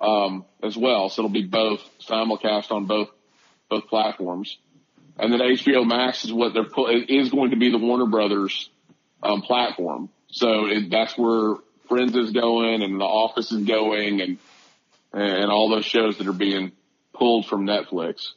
um, 0.00 0.44
as 0.62 0.76
well. 0.76 1.08
So 1.08 1.22
it'll 1.22 1.30
be 1.30 1.46
both 1.46 1.80
simulcast 2.00 2.70
on 2.70 2.86
both 2.86 3.08
both 3.68 3.86
platforms, 3.88 4.58
and 5.18 5.32
then 5.32 5.40
HBO 5.40 5.86
Max 5.86 6.24
is 6.24 6.32
what 6.32 6.54
they're 6.54 6.64
pu- 6.64 7.04
is 7.08 7.30
going 7.30 7.50
to 7.50 7.56
be 7.56 7.70
the 7.70 7.78
Warner 7.78 8.06
Brothers 8.06 8.70
um, 9.22 9.42
platform. 9.42 10.08
So 10.28 10.66
it, 10.66 10.90
that's 10.90 11.16
where 11.16 11.56
Friends 11.88 12.16
is 12.16 12.32
going 12.32 12.82
and 12.82 13.00
The 13.00 13.04
Office 13.04 13.52
is 13.52 13.64
going 13.64 14.20
and 14.20 14.38
and 15.12 15.50
all 15.50 15.70
those 15.70 15.84
shows 15.84 16.18
that 16.18 16.26
are 16.26 16.32
being 16.32 16.72
pulled 17.14 17.46
from 17.46 17.66
Netflix. 17.66 18.32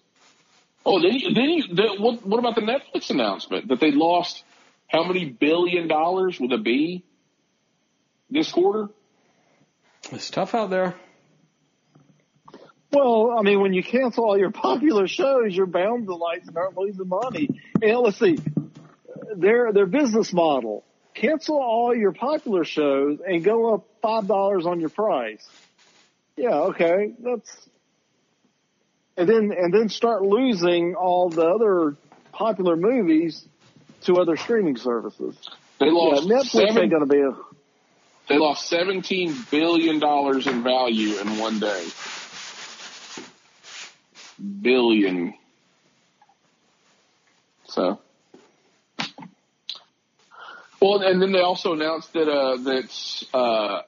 Oh, 0.85 1.01
then 1.01 1.13
you, 1.13 1.34
then 1.34 1.49
you, 1.49 1.76
the, 1.76 1.95
what, 1.99 2.26
what 2.26 2.39
about 2.39 2.55
the 2.55 2.61
Netflix 2.61 3.09
announcement 3.09 3.67
that 3.67 3.80
they 3.80 3.91
lost 3.91 4.43
how 4.88 5.03
many 5.03 5.26
billion 5.26 5.88
dollars 5.88 6.39
with 6.39 6.51
a 6.53 6.57
B 6.57 7.03
this 8.30 8.51
quarter? 8.51 8.89
It's 10.11 10.30
tough 10.30 10.55
out 10.55 10.69
there. 10.69 10.95
Well, 12.91 13.35
I 13.38 13.43
mean, 13.43 13.61
when 13.61 13.73
you 13.73 13.84
cancel 13.84 14.26
all 14.26 14.38
your 14.38 14.51
popular 14.69 15.07
shows, 15.07 15.55
you're 15.55 15.67
bound 15.67 16.07
to 16.07 16.15
like 16.15 16.45
start 16.45 16.77
losing 16.77 17.07
money. 17.07 17.49
And 17.81 17.99
let's 17.99 18.17
see, 18.17 18.38
their 19.35 19.71
their 19.73 19.85
business 19.85 20.34
model: 20.34 20.84
cancel 21.19 21.57
all 21.57 21.95
your 21.95 22.11
popular 22.11 22.63
shows 22.63 23.19
and 23.25 23.43
go 23.43 23.73
up 23.73 23.85
five 24.01 24.27
dollars 24.27 24.65
on 24.65 24.79
your 24.79 24.89
price. 24.89 25.45
Yeah, 26.37 26.55
okay, 26.71 27.11
that's 27.19 27.69
and 29.17 29.27
then 29.27 29.51
and 29.57 29.73
then 29.73 29.89
start 29.89 30.21
losing 30.21 30.95
all 30.95 31.29
the 31.29 31.43
other 31.43 31.97
popular 32.31 32.75
movies 32.75 33.43
to 34.01 34.15
other 34.15 34.37
streaming 34.37 34.77
services. 34.77 35.35
They 35.79 35.87
Yeah, 35.87 35.91
lost 35.93 36.29
Netflix 36.29 36.69
seven, 36.69 36.77
ain't 36.83 36.91
gonna 36.91 37.05
be 37.05 37.19
a 37.19 37.31
they 38.29 38.37
lost 38.37 38.67
seventeen 38.67 39.35
billion 39.51 39.99
dollars 39.99 40.47
in 40.47 40.63
value 40.63 41.19
in 41.19 41.37
one 41.37 41.59
day. 41.59 41.87
Billion. 44.61 45.33
So. 47.65 47.99
Well, 50.81 51.01
and 51.01 51.22
then 51.22 51.31
they 51.31 51.41
also 51.41 51.73
announced 51.73 52.14
that 52.14 52.30
uh, 52.30 52.57
that 52.57 53.27
uh, 53.34 53.81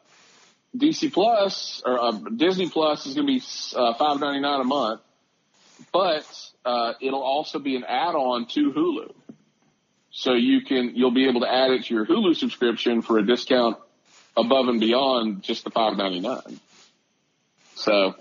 DC 0.76 1.14
Plus 1.14 1.82
or 1.86 2.02
uh, 2.02 2.12
Disney 2.36 2.70
Plus 2.70 3.06
is 3.06 3.14
going 3.16 3.28
to 3.28 3.34
be 3.34 3.42
uh, 3.76 3.94
five 3.94 4.20
ninety 4.20 4.42
nine 4.42 4.60
a 4.60 4.66
month, 4.66 5.02
but 5.94 6.26
uh, 6.66 6.94
it'll 7.02 7.24
also 7.24 7.60
be 7.60 7.76
an 7.78 7.86
add 7.86 8.16
on 8.16 8.46
to 8.48 8.72
Hulu. 8.74 9.14
So 10.12 10.34
you 10.34 10.62
can 10.62 10.92
you'll 10.96 11.14
be 11.14 11.30
able 11.30 11.42
to 11.42 11.52
add 11.52 11.72
it 11.72 11.86
to 11.86 11.94
your 11.94 12.06
Hulu 12.06 12.36
subscription 12.36 13.02
for 13.02 13.18
a 13.18 13.26
discount 13.26 13.78
above 14.36 14.68
and 14.68 14.80
beyond 14.80 15.44
just 15.44 15.64
the 15.64 15.72
five 15.72 15.96
ninety 15.96 16.20
nine. 16.20 16.60
So 17.76 18.16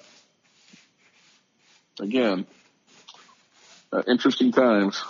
again, 1.99 2.47
uh, 3.93 4.03
interesting 4.07 4.53
times. 4.53 5.03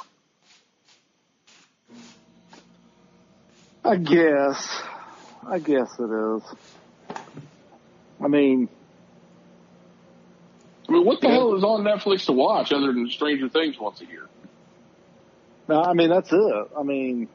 I 3.85 3.97
guess. 3.97 4.83
I 5.47 5.59
guess 5.59 5.89
it 5.99 6.11
is. 6.11 6.43
I 8.23 8.29
mean, 8.29 8.69
I 10.89 10.93
mean, 10.93 11.07
what 11.07 11.21
the 11.21 11.29
hell 11.29 11.55
is 11.57 11.65
on 11.65 11.85
Netflix 11.85 12.27
to 12.27 12.33
watch 12.33 12.73
other 12.73 12.89
than 12.89 13.09
Stranger 13.09 13.49
Things 13.49 13.79
once 13.79 14.01
a 14.01 14.07
year? 14.07 14.27
No, 15.69 15.83
I 15.83 15.93
mean 15.95 16.11
that's 16.11 16.33
it. 16.33 16.69
I 16.77 16.83
mean, 16.83 17.29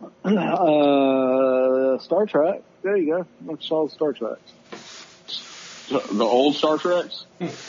uh, 0.24 1.98
Star 2.00 2.26
Trek. 2.26 2.62
There 2.82 2.96
you 2.96 3.14
go. 3.18 3.26
That's 3.42 3.70
all 3.70 3.88
Star 3.88 4.12
Trek. 4.12 4.38
The 5.88 6.24
old 6.24 6.56
Star 6.56 6.78
Treks? 6.78 7.26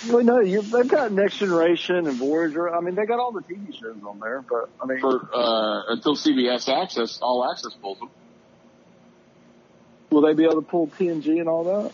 Well, 0.10 0.24
no, 0.24 0.40
you, 0.40 0.62
they've 0.64 0.88
got 0.88 1.12
Next 1.12 1.38
Generation 1.38 2.08
and 2.08 2.18
Voyager. 2.18 2.74
I 2.74 2.80
mean, 2.82 2.96
they 2.96 3.06
got 3.06 3.20
all 3.20 3.32
the 3.32 3.42
TV 3.42 3.72
shows 3.80 3.98
on 4.08 4.20
there. 4.20 4.44
But 4.50 4.70
I 4.82 4.88
mean, 4.88 5.00
For, 5.00 5.30
uh, 5.34 5.84
until 5.94 6.16
CBS 6.16 6.68
Access, 6.68 7.20
All 7.22 7.48
Access 7.52 7.74
pulls 7.76 8.00
them. 8.00 8.10
will 10.10 10.22
they 10.22 10.34
be 10.34 10.46
able 10.46 10.62
to 10.62 10.68
pull 10.68 10.88
TNG 10.88 11.40
and 11.40 11.48
all 11.48 11.64
that? 11.66 11.92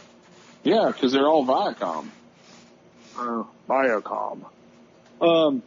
Yeah, 0.64 0.91
because 0.94 1.12
they're 1.12 1.28
all 1.28 1.45
Viacom. 1.45 2.08
Oh, 3.18 3.50
Biocom. 3.70 4.45
Um, 5.20 5.62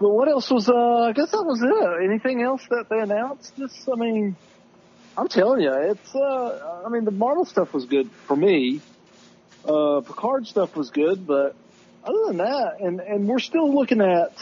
but 0.00 0.08
what 0.08 0.28
else 0.28 0.50
was? 0.50 0.68
Uh, 0.70 1.08
I 1.08 1.12
guess 1.12 1.32
that 1.32 1.42
was 1.42 1.60
it. 1.62 2.04
Anything 2.08 2.40
else 2.42 2.62
that 2.70 2.86
they 2.88 2.98
announced? 2.98 3.54
Just, 3.58 3.88
I 3.92 3.96
mean, 3.96 4.36
I'm 5.18 5.26
telling 5.26 5.62
you, 5.62 5.72
it's. 5.72 6.14
Uh, 6.14 6.82
I 6.86 6.88
mean, 6.90 7.04
the 7.04 7.10
Marvel 7.10 7.44
stuff 7.44 7.74
was 7.74 7.86
good 7.86 8.08
for 8.28 8.36
me. 8.36 8.80
Uh, 9.64 10.00
Picard 10.00 10.46
stuff 10.46 10.76
was 10.76 10.90
good, 10.90 11.26
but 11.26 11.56
other 12.04 12.26
than 12.28 12.36
that, 12.36 12.76
and 12.80 13.00
and 13.00 13.26
we're 13.26 13.40
still 13.40 13.74
looking 13.74 14.00
at 14.00 14.32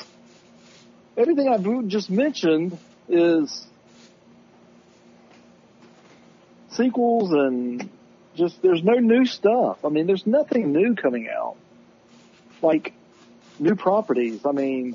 everything 1.16 1.48
I've 1.48 1.88
just 1.88 2.10
mentioned 2.10 2.78
is 3.08 3.66
sequels 6.72 7.32
and 7.32 7.88
just 8.34 8.60
there's 8.60 8.84
no 8.84 8.98
new 8.98 9.24
stuff. 9.24 9.82
I 9.82 9.88
mean, 9.88 10.06
there's 10.06 10.26
nothing 10.26 10.72
new 10.72 10.94
coming 10.94 11.26
out. 11.26 11.56
Like 12.60 12.92
new 13.58 13.76
properties. 13.76 14.44
I 14.44 14.52
mean, 14.52 14.94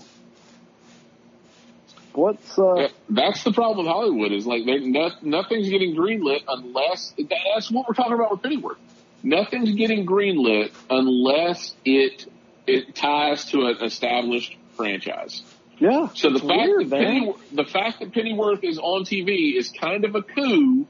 what's 2.14 2.58
uh 2.58 2.74
Yeah, 2.76 2.88
That's 3.10 3.44
the 3.44 3.52
problem 3.52 3.86
with 3.86 3.94
Hollywood 3.94 4.32
is 4.32 4.46
like 4.46 4.66
they're 4.66 5.12
nothing's 5.22 5.70
getting 5.70 5.96
greenlit 5.96 6.42
unless 6.48 7.14
that's 7.18 7.72
what 7.72 7.88
we're 7.88 7.94
talking 7.94 8.14
about 8.14 8.32
with 8.32 8.42
Pennyworth. 8.42 8.78
Nothing's 9.24 9.72
getting 9.76 10.06
greenlit 10.06 10.72
unless 10.90 11.76
it 11.86 12.32
it 12.68 12.96
ties 12.96 13.46
to 13.46 13.66
an 13.66 13.84
established 13.84 14.58
franchise. 14.76 15.44
yeah. 15.80 16.10
So 16.14 16.30
the 16.30 16.40
fact 16.40 16.50
weird, 16.50 16.90
that 16.90 17.02
man. 17.02 17.06
Penny, 17.06 17.34
the 17.52 17.66
fact 17.66 18.00
that 18.00 18.14
Pennyworth 18.14 18.64
is 18.64 18.78
on 18.78 19.04
TV 19.04 19.58
is 19.58 19.70
kind 19.70 20.06
of 20.06 20.16
a 20.16 20.22
coup. 20.22 20.86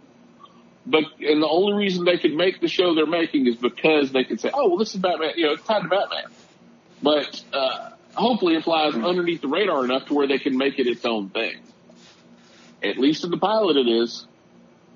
But 0.86 1.04
and 1.20 1.42
the 1.44 1.48
only 1.48 1.74
reason 1.74 2.06
they 2.06 2.18
could 2.18 2.34
make 2.34 2.60
the 2.60 2.68
show 2.68 2.96
they're 2.96 3.06
making 3.06 3.48
is 3.48 3.56
because 3.56 4.12
they 4.12 4.24
could 4.24 4.40
say, 4.40 4.50
"Oh, 4.52 4.70
well, 4.70 4.78
this 4.78 4.96
is 4.96 5.02
Batman. 5.02 5.34
You 5.36 5.46
know, 5.46 5.54
it's 5.54 5.64
tied 5.64 5.84
to 5.84 5.88
Batman." 5.90 6.24
But 7.04 7.44
uh, 7.54 7.90
hopefully, 8.14 8.56
it 8.56 8.64
flies 8.64 8.96
underneath 8.96 9.42
the 9.42 9.48
radar 9.48 9.84
enough 9.84 10.08
to 10.08 10.14
where 10.14 10.28
they 10.28 10.40
can 10.40 10.58
make 10.58 10.80
it 10.80 10.88
its 10.88 11.06
own 11.06 11.30
thing. 11.30 11.56
At 12.84 12.98
least 12.98 13.24
in 13.24 13.32
the 13.32 13.38
pilot, 13.38 13.78
it 13.78 13.88
is. 13.88 14.26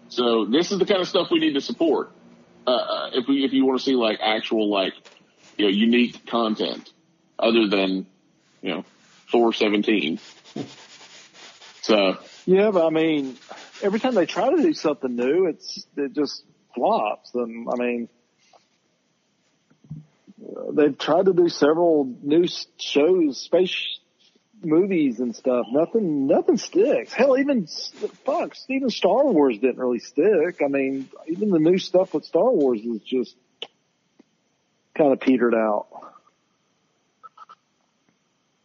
So 0.09 0.45
this 0.45 0.71
is 0.71 0.79
the 0.79 0.85
kind 0.85 1.01
of 1.01 1.07
stuff 1.07 1.27
we 1.31 1.39
need 1.39 1.53
to 1.53 1.61
support. 1.61 2.11
Uh, 2.65 2.71
uh, 2.71 3.09
if 3.13 3.27
we 3.27 3.45
if 3.45 3.53
you 3.53 3.65
want 3.65 3.79
to 3.79 3.85
see 3.85 3.95
like 3.95 4.19
actual 4.21 4.69
like 4.69 4.93
you 5.57 5.65
know 5.65 5.71
unique 5.71 6.25
content 6.25 6.91
other 7.37 7.67
than 7.67 8.07
you 8.61 8.69
know 8.69 8.85
Thor 9.31 9.53
seventeen. 9.53 10.19
So 11.81 12.17
Yeah, 12.45 12.71
but 12.71 12.85
I 12.85 12.89
mean, 12.89 13.37
every 13.81 13.99
time 13.99 14.15
they 14.15 14.25
try 14.25 14.49
to 14.49 14.61
do 14.61 14.73
something 14.73 15.15
new, 15.15 15.45
it's 15.45 15.85
it 15.95 16.13
just 16.13 16.43
flops. 16.73 17.33
And 17.35 17.67
I 17.71 17.75
mean, 17.75 18.09
they've 20.73 20.97
tried 20.97 21.25
to 21.25 21.33
do 21.33 21.49
several 21.49 22.13
new 22.21 22.45
shows, 22.79 23.37
space 23.41 23.99
movies 24.63 25.19
and 25.19 25.35
stuff. 25.35 25.65
Nothing, 25.71 26.27
nothing 26.27 26.57
sticks. 26.57 27.13
Hell, 27.13 27.37
even 27.37 27.67
fuck, 28.25 28.55
even 28.69 28.89
Star 28.89 29.25
Wars 29.25 29.57
didn't 29.59 29.77
really 29.77 29.99
stick. 29.99 30.61
I 30.63 30.67
mean, 30.67 31.09
even 31.27 31.49
the 31.49 31.59
new 31.59 31.77
stuff 31.77 32.13
with 32.13 32.25
Star 32.25 32.51
Wars 32.51 32.79
is 32.81 33.01
just 33.01 33.35
kind 34.97 35.11
of 35.13 35.19
petered 35.19 35.53
out. 35.53 35.87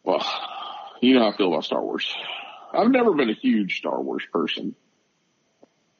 Well, 0.04 0.24
you 1.00 1.14
know 1.14 1.20
how 1.20 1.32
I 1.32 1.36
feel 1.36 1.48
about 1.52 1.64
Star 1.64 1.82
Wars. 1.82 2.12
I've 2.72 2.90
never 2.90 3.12
been 3.14 3.30
a 3.30 3.34
huge 3.34 3.78
Star 3.78 4.00
Wars 4.00 4.22
person. 4.32 4.74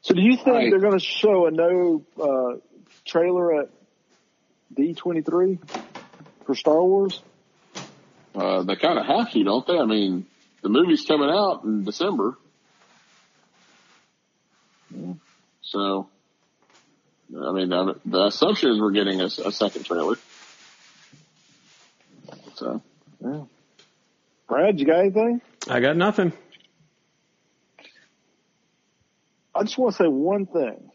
So 0.03 0.15
do 0.15 0.23
you 0.23 0.37
think 0.37 0.47
Right. 0.47 0.71
they're 0.71 0.81
going 0.81 0.99
to 0.99 1.05
show 1.05 1.47
a 1.47 1.51
no 1.51 2.05
uh, 2.21 2.59
trailer 3.05 3.62
at 3.62 3.71
D23 4.75 5.59
for 6.47 6.55
Star 6.55 6.83
Wars? 6.83 7.23
Uh, 8.35 8.63
they 8.63 8.77
kind 8.77 8.99
of 8.99 9.07
have 9.07 9.31
to, 9.33 9.43
don't 9.45 9.67
they? 9.67 9.79
I 9.79 9.85
mean, 9.85 10.27
the 10.63 10.69
movie's 10.69 11.05
coming 11.05 11.29
out 11.31 11.65
in 11.65 11.85
December. 11.85 12.37
So, 15.63 16.09
I 17.37 17.53
mean, 17.53 17.69
the, 17.69 17.95
the 18.05 18.25
assumption 18.27 18.71
is 18.71 18.81
we're 18.81 18.91
getting 18.91 19.21
a, 19.21 19.27
a 19.27 19.53
second 19.53 19.85
trailer. 19.85 20.17
So, 22.57 22.83
Yeah. 23.21 23.45
Brad, 24.49 24.81
you 24.81 24.87
got 24.87 24.99
anything? 25.01 25.41
I 25.69 25.81
got 25.81 25.97
nothing. 25.97 26.33
I 29.55 29.63
just 29.63 29.79
want 29.79 29.95
to 29.97 30.03
say 30.03 30.09
one 30.09 30.47
thing. 30.47 30.91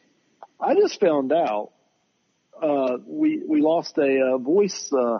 I 0.59 0.75
just 0.75 0.99
found 0.99 1.31
out 1.31 1.71
uh, 2.61 2.97
we 3.05 3.41
we 3.45 3.61
lost 3.61 3.97
a 3.97 4.33
uh, 4.33 4.37
voice 4.37 4.91
uh, 4.93 5.19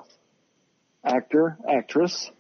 actor 1.04 1.58
actress 1.68 2.32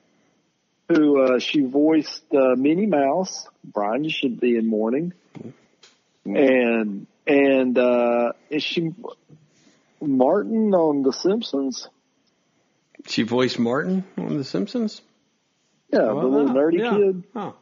who 0.89 1.21
uh, 1.21 1.39
she 1.39 1.61
voiced 1.61 2.23
uh, 2.33 2.55
Minnie 2.55 2.85
Mouse. 2.85 3.47
Brian, 3.63 4.03
you 4.03 4.09
should 4.09 4.39
be 4.39 4.55
in 4.55 4.67
mourning. 4.67 5.13
And 6.25 7.07
and 7.27 7.77
uh, 7.77 8.33
is 8.49 8.63
she 8.63 8.93
Martin 10.01 10.73
on 10.73 11.03
The 11.03 11.13
Simpsons? 11.13 11.87
She 13.07 13.23
voiced 13.23 13.59
Martin 13.59 14.03
on 14.17 14.37
The 14.37 14.43
Simpsons. 14.43 15.01
Yeah, 15.91 15.99
the 15.99 16.13
little 16.13 16.49
nerdy 16.49 16.79
yeah. 16.79 16.97
kid. 16.97 17.23
Oh. 17.35 17.55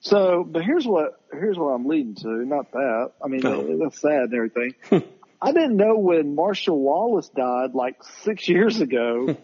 So, 0.00 0.44
but 0.44 0.62
here's 0.62 0.86
what 0.86 1.20
here's 1.32 1.56
what 1.56 1.68
I'm 1.68 1.86
leading 1.86 2.14
to. 2.16 2.28
Not 2.28 2.70
that. 2.72 3.12
I 3.24 3.28
mean, 3.28 3.44
Oh. 3.44 3.78
that's 3.82 4.00
sad 4.00 4.30
and 4.30 4.34
everything. 4.34 4.74
I 5.40 5.52
didn't 5.52 5.76
know 5.76 5.98
when 5.98 6.34
Marcia 6.34 6.72
Wallace 6.72 7.28
died, 7.28 7.74
like 7.74 8.02
six 8.22 8.48
years 8.48 8.80
ago, 8.86 9.36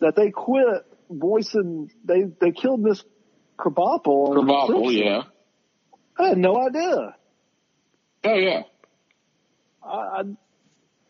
that 0.00 0.16
they 0.16 0.30
quit 0.30 0.86
voicing. 1.10 1.90
They 2.04 2.24
they 2.40 2.52
killed 2.52 2.80
Miss 2.80 3.02
Krabappel. 3.58 4.34
Krabappel, 4.34 4.92
yeah. 4.92 5.22
I 6.18 6.28
had 6.28 6.38
no 6.38 6.60
idea. 6.60 7.16
Oh, 8.24 8.34
yeah. 8.34 8.62
I 9.84 10.22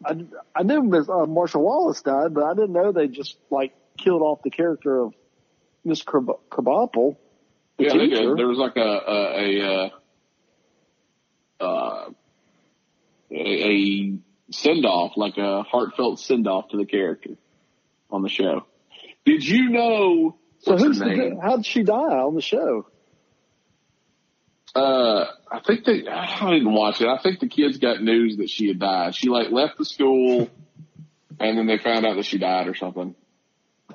I, 0.04 0.16
I, 0.54 0.62
knew 0.62 0.82
Miss 0.82 1.08
uh, 1.08 1.26
Marcia 1.26 1.58
Wallace 1.58 2.02
died, 2.02 2.34
but 2.34 2.44
I 2.44 2.54
didn't 2.54 2.72
know 2.72 2.92
they 2.92 3.08
just 3.08 3.36
like 3.50 3.74
killed 3.98 4.22
off 4.22 4.42
the 4.42 4.50
character 4.50 5.00
of 5.00 5.14
Miss 5.84 6.02
Krab- 6.02 6.40
Krabappel. 6.50 7.16
The 7.78 7.84
Yeah, 7.84 8.34
There 8.36 8.48
was 8.48 8.58
like 8.58 8.76
a, 8.76 8.80
a, 8.80 9.60
a, 9.60 9.90
uh, 11.60 11.64
uh, 11.64 12.10
a, 13.32 13.70
a 13.70 14.18
send 14.50 14.84
off, 14.84 15.12
like 15.16 15.38
a 15.38 15.62
heartfelt 15.62 16.20
send 16.20 16.46
off 16.46 16.68
to 16.68 16.76
the 16.76 16.86
character 16.86 17.30
on 18.10 18.22
the 18.22 18.28
show. 18.28 18.66
Did 19.24 19.46
you 19.46 19.70
know? 19.70 20.36
So 20.60 20.76
who's 20.76 20.98
the, 20.98 21.06
name? 21.06 21.38
how 21.42 21.56
did 21.56 21.66
she 21.66 21.82
die 21.82 21.94
on 21.94 22.34
the 22.34 22.42
show? 22.42 22.86
Uh, 24.74 25.26
I 25.50 25.60
think 25.66 25.84
they, 25.84 26.06
I 26.08 26.50
didn't 26.50 26.72
watch 26.72 27.00
it. 27.00 27.08
I 27.08 27.18
think 27.18 27.40
the 27.40 27.48
kids 27.48 27.78
got 27.78 28.02
news 28.02 28.38
that 28.38 28.48
she 28.48 28.68
had 28.68 28.78
died. 28.78 29.14
She 29.14 29.28
like 29.28 29.50
left 29.50 29.76
the 29.76 29.84
school 29.84 30.48
and 31.38 31.58
then 31.58 31.66
they 31.66 31.78
found 31.78 32.06
out 32.06 32.16
that 32.16 32.24
she 32.24 32.38
died 32.38 32.68
or 32.68 32.74
something. 32.74 33.14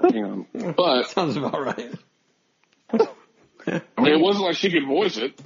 You 0.04 0.46
know, 0.54 0.74
but 0.78 1.04
Sounds 1.10 1.38
about 1.38 1.60
right. 1.60 1.94
I 2.92 4.02
mean, 4.02 4.14
it 4.14 4.20
wasn't 4.20 4.46
like 4.46 4.56
she 4.56 4.72
could 4.72 4.86
voice 4.86 5.18
it. 5.18 5.40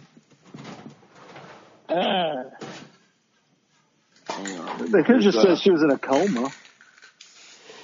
Ah. 1.89 2.43
They 4.91 5.03
could 5.03 5.15
have 5.15 5.23
just 5.23 5.41
said 5.41 5.59
she 5.59 5.71
was 5.71 5.83
in 5.83 5.91
a 5.91 5.97
coma. 5.97 6.53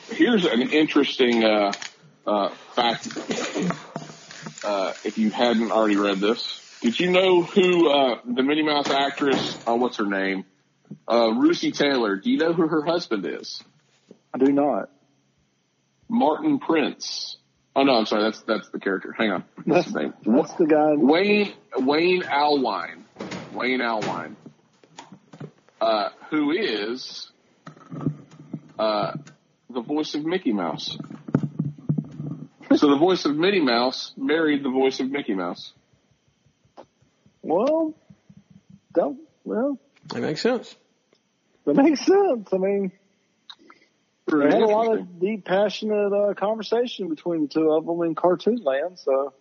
Here's 0.10 0.46
an 0.46 0.62
interesting 0.72 1.44
uh, 1.44 1.74
uh, 2.26 2.50
fact. 2.76 3.08
Uh, 4.64 4.94
if 5.04 5.18
you 5.18 5.30
hadn't 5.30 5.72
already 5.72 5.98
read 5.98 6.20
this, 6.20 6.62
did 6.82 7.00
you 7.00 7.12
know 7.12 7.44
who 7.44 7.90
uh, 7.90 8.20
the 8.26 8.44
Minnie 8.44 8.64
Mouse 8.64 8.90
actress? 8.90 9.58
Uh, 9.68 9.76
what's 9.76 9.98
her 9.98 10.06
name? 10.06 10.46
Uh, 11.08 11.32
Taylor. 11.74 12.18
Do 12.18 12.32
you 12.32 12.38
know 12.38 12.54
who 12.54 12.68
her 12.68 12.84
husband 12.86 13.26
is? 13.26 13.62
I 14.34 14.38
do 14.38 14.52
not. 14.52 14.90
Martin 16.10 16.60
Prince. 16.60 17.38
Oh 17.76 17.84
no, 17.84 17.94
I'm 17.94 18.06
sorry. 18.06 18.24
That's 18.24 18.42
that's 18.42 18.70
the 18.70 18.80
character. 18.80 19.14
Hang 19.14 19.32
on. 19.32 19.44
What's 19.66 19.86
his 19.86 19.96
name? 19.96 20.14
That's 20.26 20.54
the 20.54 20.66
guy. 20.66 20.94
Wayne 20.96 21.54
Wayne 21.78 22.24
Allwine. 22.24 23.04
Wayne 23.54 23.82
Allwine. 23.82 24.36
Uh, 25.80 26.10
who 26.30 26.52
is 26.52 27.32
uh, 28.78 29.14
the 29.70 29.82
voice 29.82 30.16
of 30.16 30.26
Mickey 30.26 30.54
Mouse. 30.54 30.98
So 32.76 32.90
the 32.90 32.98
voice 32.98 33.26
of 33.26 33.36
Minnie 33.36 33.62
Mouse 33.62 34.12
married 34.18 34.64
the 34.64 34.70
voice 34.70 35.00
of 35.00 35.10
Mickey 35.10 35.34
Mouse. 35.34 35.74
Well, 37.42 37.94
don't, 38.94 39.20
well, 39.46 39.80
That 40.10 40.22
makes 40.22 40.42
sense. 40.42 40.76
that 41.66 41.76
makes 41.76 42.06
sense. 42.06 42.50
I 42.52 42.58
mean, 42.58 42.92
they 44.26 44.32
Pretty 44.32 44.54
had 44.54 44.62
a 44.62 44.68
lot 44.68 44.98
of 44.98 45.20
deep, 45.20 45.46
passionate 45.46 46.12
uh, 46.14 46.34
conversation 46.34 47.08
between 47.08 47.44
the 47.44 47.48
two 47.48 47.72
of 47.72 47.86
them 47.86 48.02
in 48.02 48.16
cartoon 48.16 48.58
land. 48.58 49.00
So 49.00 49.34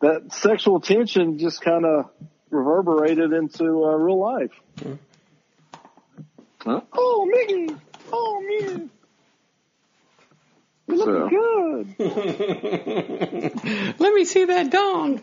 that 0.00 0.32
sexual 0.32 0.80
tension 0.80 1.38
just 1.38 1.60
kind 1.60 1.84
of 1.84 2.10
reverberated 2.48 3.32
into 3.32 3.84
uh, 3.84 3.96
real 3.96 4.18
life. 4.18 4.52
Huh? 6.62 6.80
Oh, 6.92 7.26
Mickey! 7.26 7.74
Oh, 8.12 8.40
Mickey! 8.46 8.88
You're 10.88 10.98
So- 10.98 11.28
good. 11.28 11.94
Let 13.98 14.14
me 14.14 14.24
see 14.24 14.44
that 14.46 14.70
dong. 14.70 15.22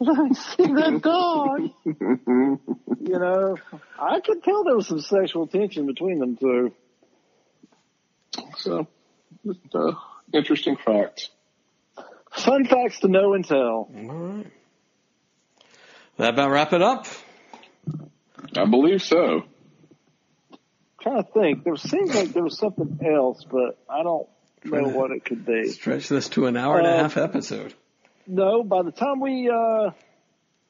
I 0.00 0.28
see 0.32 0.66
that 0.66 1.00
dog. 1.02 1.70
You 3.00 3.18
know, 3.18 3.56
I 3.98 4.20
could 4.20 4.42
tell 4.42 4.64
there 4.64 4.76
was 4.76 4.86
some 4.88 5.00
sexual 5.00 5.46
tension 5.46 5.86
between 5.86 6.18
them 6.18 6.36
two. 6.36 6.74
so, 8.58 8.86
just, 9.46 9.60
uh, 9.74 9.92
interesting 10.34 10.76
facts. 10.76 11.30
Fun 12.32 12.66
facts 12.66 13.00
to 13.00 13.08
know 13.08 13.32
and 13.32 13.46
tell. 13.46 13.56
All 13.56 13.88
right. 13.94 14.46
That 16.18 16.34
about 16.34 16.50
wrap 16.50 16.74
it 16.74 16.82
up. 16.82 17.06
I 18.56 18.66
believe 18.66 19.02
so. 19.02 19.44
Trying 21.00 21.22
to 21.22 21.30
think. 21.32 21.64
There 21.64 21.76
seems 21.76 22.14
like 22.14 22.32
there 22.32 22.42
was 22.42 22.58
something 22.58 22.98
else, 23.04 23.44
but 23.50 23.78
I 23.88 24.02
don't 24.02 24.26
know 24.64 24.88
what 24.88 25.10
it 25.10 25.24
could 25.24 25.44
be. 25.46 25.68
Stretch 25.68 26.08
this 26.08 26.28
to 26.30 26.46
an 26.46 26.56
hour 26.56 26.78
and 26.78 26.86
a 26.86 26.90
Uh, 26.90 26.98
half 27.02 27.16
episode. 27.16 27.74
No, 28.26 28.62
by 28.62 28.82
the 28.82 28.92
time 28.92 29.20
we 29.20 29.48
uh, 29.48 29.90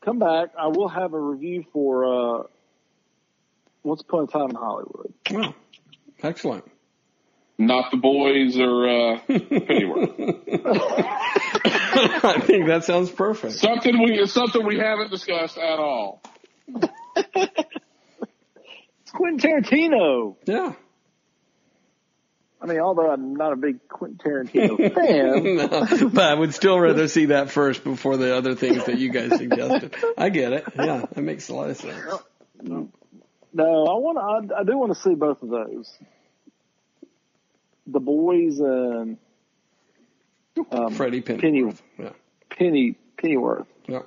come 0.04 0.18
back, 0.18 0.50
I 0.58 0.68
will 0.68 0.88
have 0.88 1.12
a 1.12 1.20
review 1.20 1.64
for 1.72 2.04
uh, 2.04 2.42
Once 3.82 4.02
Upon 4.02 4.24
a 4.24 4.26
Time 4.28 4.50
in 4.50 4.56
Hollywood. 4.56 5.12
Well, 5.30 5.54
excellent. 6.22 6.64
Not 7.60 7.90
the 7.90 7.96
boys 7.96 8.56
or 8.56 8.88
uh, 8.88 9.18
Pennyworth. 9.26 10.10
I 12.24 12.40
think 12.46 12.66
that 12.68 12.84
sounds 12.84 13.10
perfect. 13.10 13.54
something 13.54 14.00
we 14.00 14.24
something 14.26 14.64
we 14.64 14.78
haven't 14.78 15.10
discussed 15.10 15.58
at 15.58 15.80
all. 15.80 16.22
It's 19.08 19.16
Quentin 19.16 19.38
Tarantino. 19.38 20.36
Yeah. 20.44 20.74
I 22.60 22.66
mean, 22.66 22.78
although 22.78 23.10
I'm 23.10 23.36
not 23.36 23.54
a 23.54 23.56
big 23.56 23.88
Quentin 23.88 24.18
Tarantino 24.18 24.94
fan, 24.94 25.56
No, 26.02 26.08
but 26.10 26.24
I 26.24 26.34
would 26.34 26.52
still 26.52 26.78
rather 26.78 27.08
see 27.08 27.26
that 27.26 27.50
first 27.50 27.84
before 27.84 28.18
the 28.18 28.36
other 28.36 28.54
things 28.54 28.84
that 28.84 28.98
you 28.98 29.08
guys 29.08 29.34
suggested. 29.34 29.94
I 30.18 30.28
get 30.28 30.52
it. 30.52 30.64
Yeah, 30.76 31.06
that 31.10 31.22
makes 31.22 31.48
a 31.48 31.54
lot 31.54 31.70
of 31.70 31.78
sense. 31.78 32.04
no, 32.62 32.90
I 33.54 33.94
want. 33.94 34.52
I, 34.52 34.60
I 34.60 34.64
do 34.64 34.76
want 34.76 34.92
to 34.94 35.00
see 35.00 35.14
both 35.14 35.42
of 35.42 35.48
those. 35.48 35.96
The 37.86 38.00
boys 38.00 38.60
and 38.60 39.16
um, 40.70 40.92
Freddie 40.92 41.22
Penny, 41.22 41.38
Pennyworth. 41.40 41.80
Yeah. 41.98 42.10
Penny 42.50 42.94
Pennyworth. 43.16 43.68
yeah. 43.86 44.00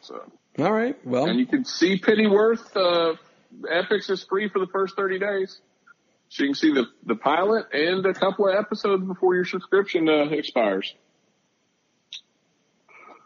So 0.00 0.20
All 0.58 0.72
right. 0.72 0.96
Well, 1.06 1.26
and 1.26 1.38
you 1.38 1.46
can 1.46 1.64
see 1.64 2.00
Pennyworth 2.00 2.76
uh, 2.76 3.14
Epix 3.62 4.10
is 4.10 4.24
free 4.24 4.48
for 4.48 4.58
the 4.58 4.66
first 4.66 4.96
thirty 4.96 5.18
days. 5.18 5.58
So 6.28 6.44
you 6.44 6.50
can 6.50 6.54
see 6.54 6.72
the 6.72 6.84
the 7.04 7.16
pilot 7.16 7.66
and 7.72 8.04
a 8.06 8.14
couple 8.14 8.48
of 8.48 8.54
episodes 8.54 9.04
before 9.04 9.34
your 9.34 9.44
subscription 9.44 10.08
uh, 10.08 10.26
expires. 10.30 10.94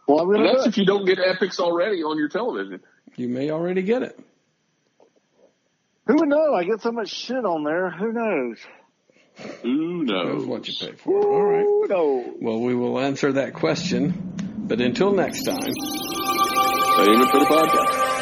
Well, 0.07 0.21
I'm 0.21 0.31
gonna 0.33 0.45
that's 0.53 0.65
do 0.65 0.69
if 0.71 0.79
you 0.79 0.87
don't 0.87 1.05
get 1.07 1.19
Epix 1.19 1.59
already 1.61 2.03
on 2.03 2.19
your 2.19 2.29
television. 2.29 2.81
you 3.17 3.29
may 3.29 3.51
already 3.51 3.83
get 3.83 4.03
it. 4.03 4.19
it. 4.19 4.25
Who 6.07 6.17
would 6.17 6.29
know? 6.29 6.55
I 6.55 6.65
get 6.65 6.83
so 6.83 6.93
much 6.93 7.09
shit 7.09 7.45
on 7.45 7.65
there. 7.65 7.91
Who 7.91 8.13
knows? 8.13 8.59
Who 9.63 10.05
Knows 10.05 10.43
knows? 10.43 10.47
what 10.47 10.69
you 10.69 10.75
pay 10.79 10.93
for. 10.95 11.15
All 11.21 11.43
right. 11.43 11.63
Who 11.63 11.87
knows? 11.89 12.37
Well, 12.41 12.61
we 12.61 12.75
will 12.75 13.01
answer 13.01 13.33
that 13.33 13.55
question. 13.55 14.33
But 14.67 14.81
until 14.81 15.13
next 15.13 15.43
time. 15.43 15.61
Save 15.61 17.21
it 17.21 17.31
for 17.31 17.39
the 17.41 17.47
podcast. 17.47 18.14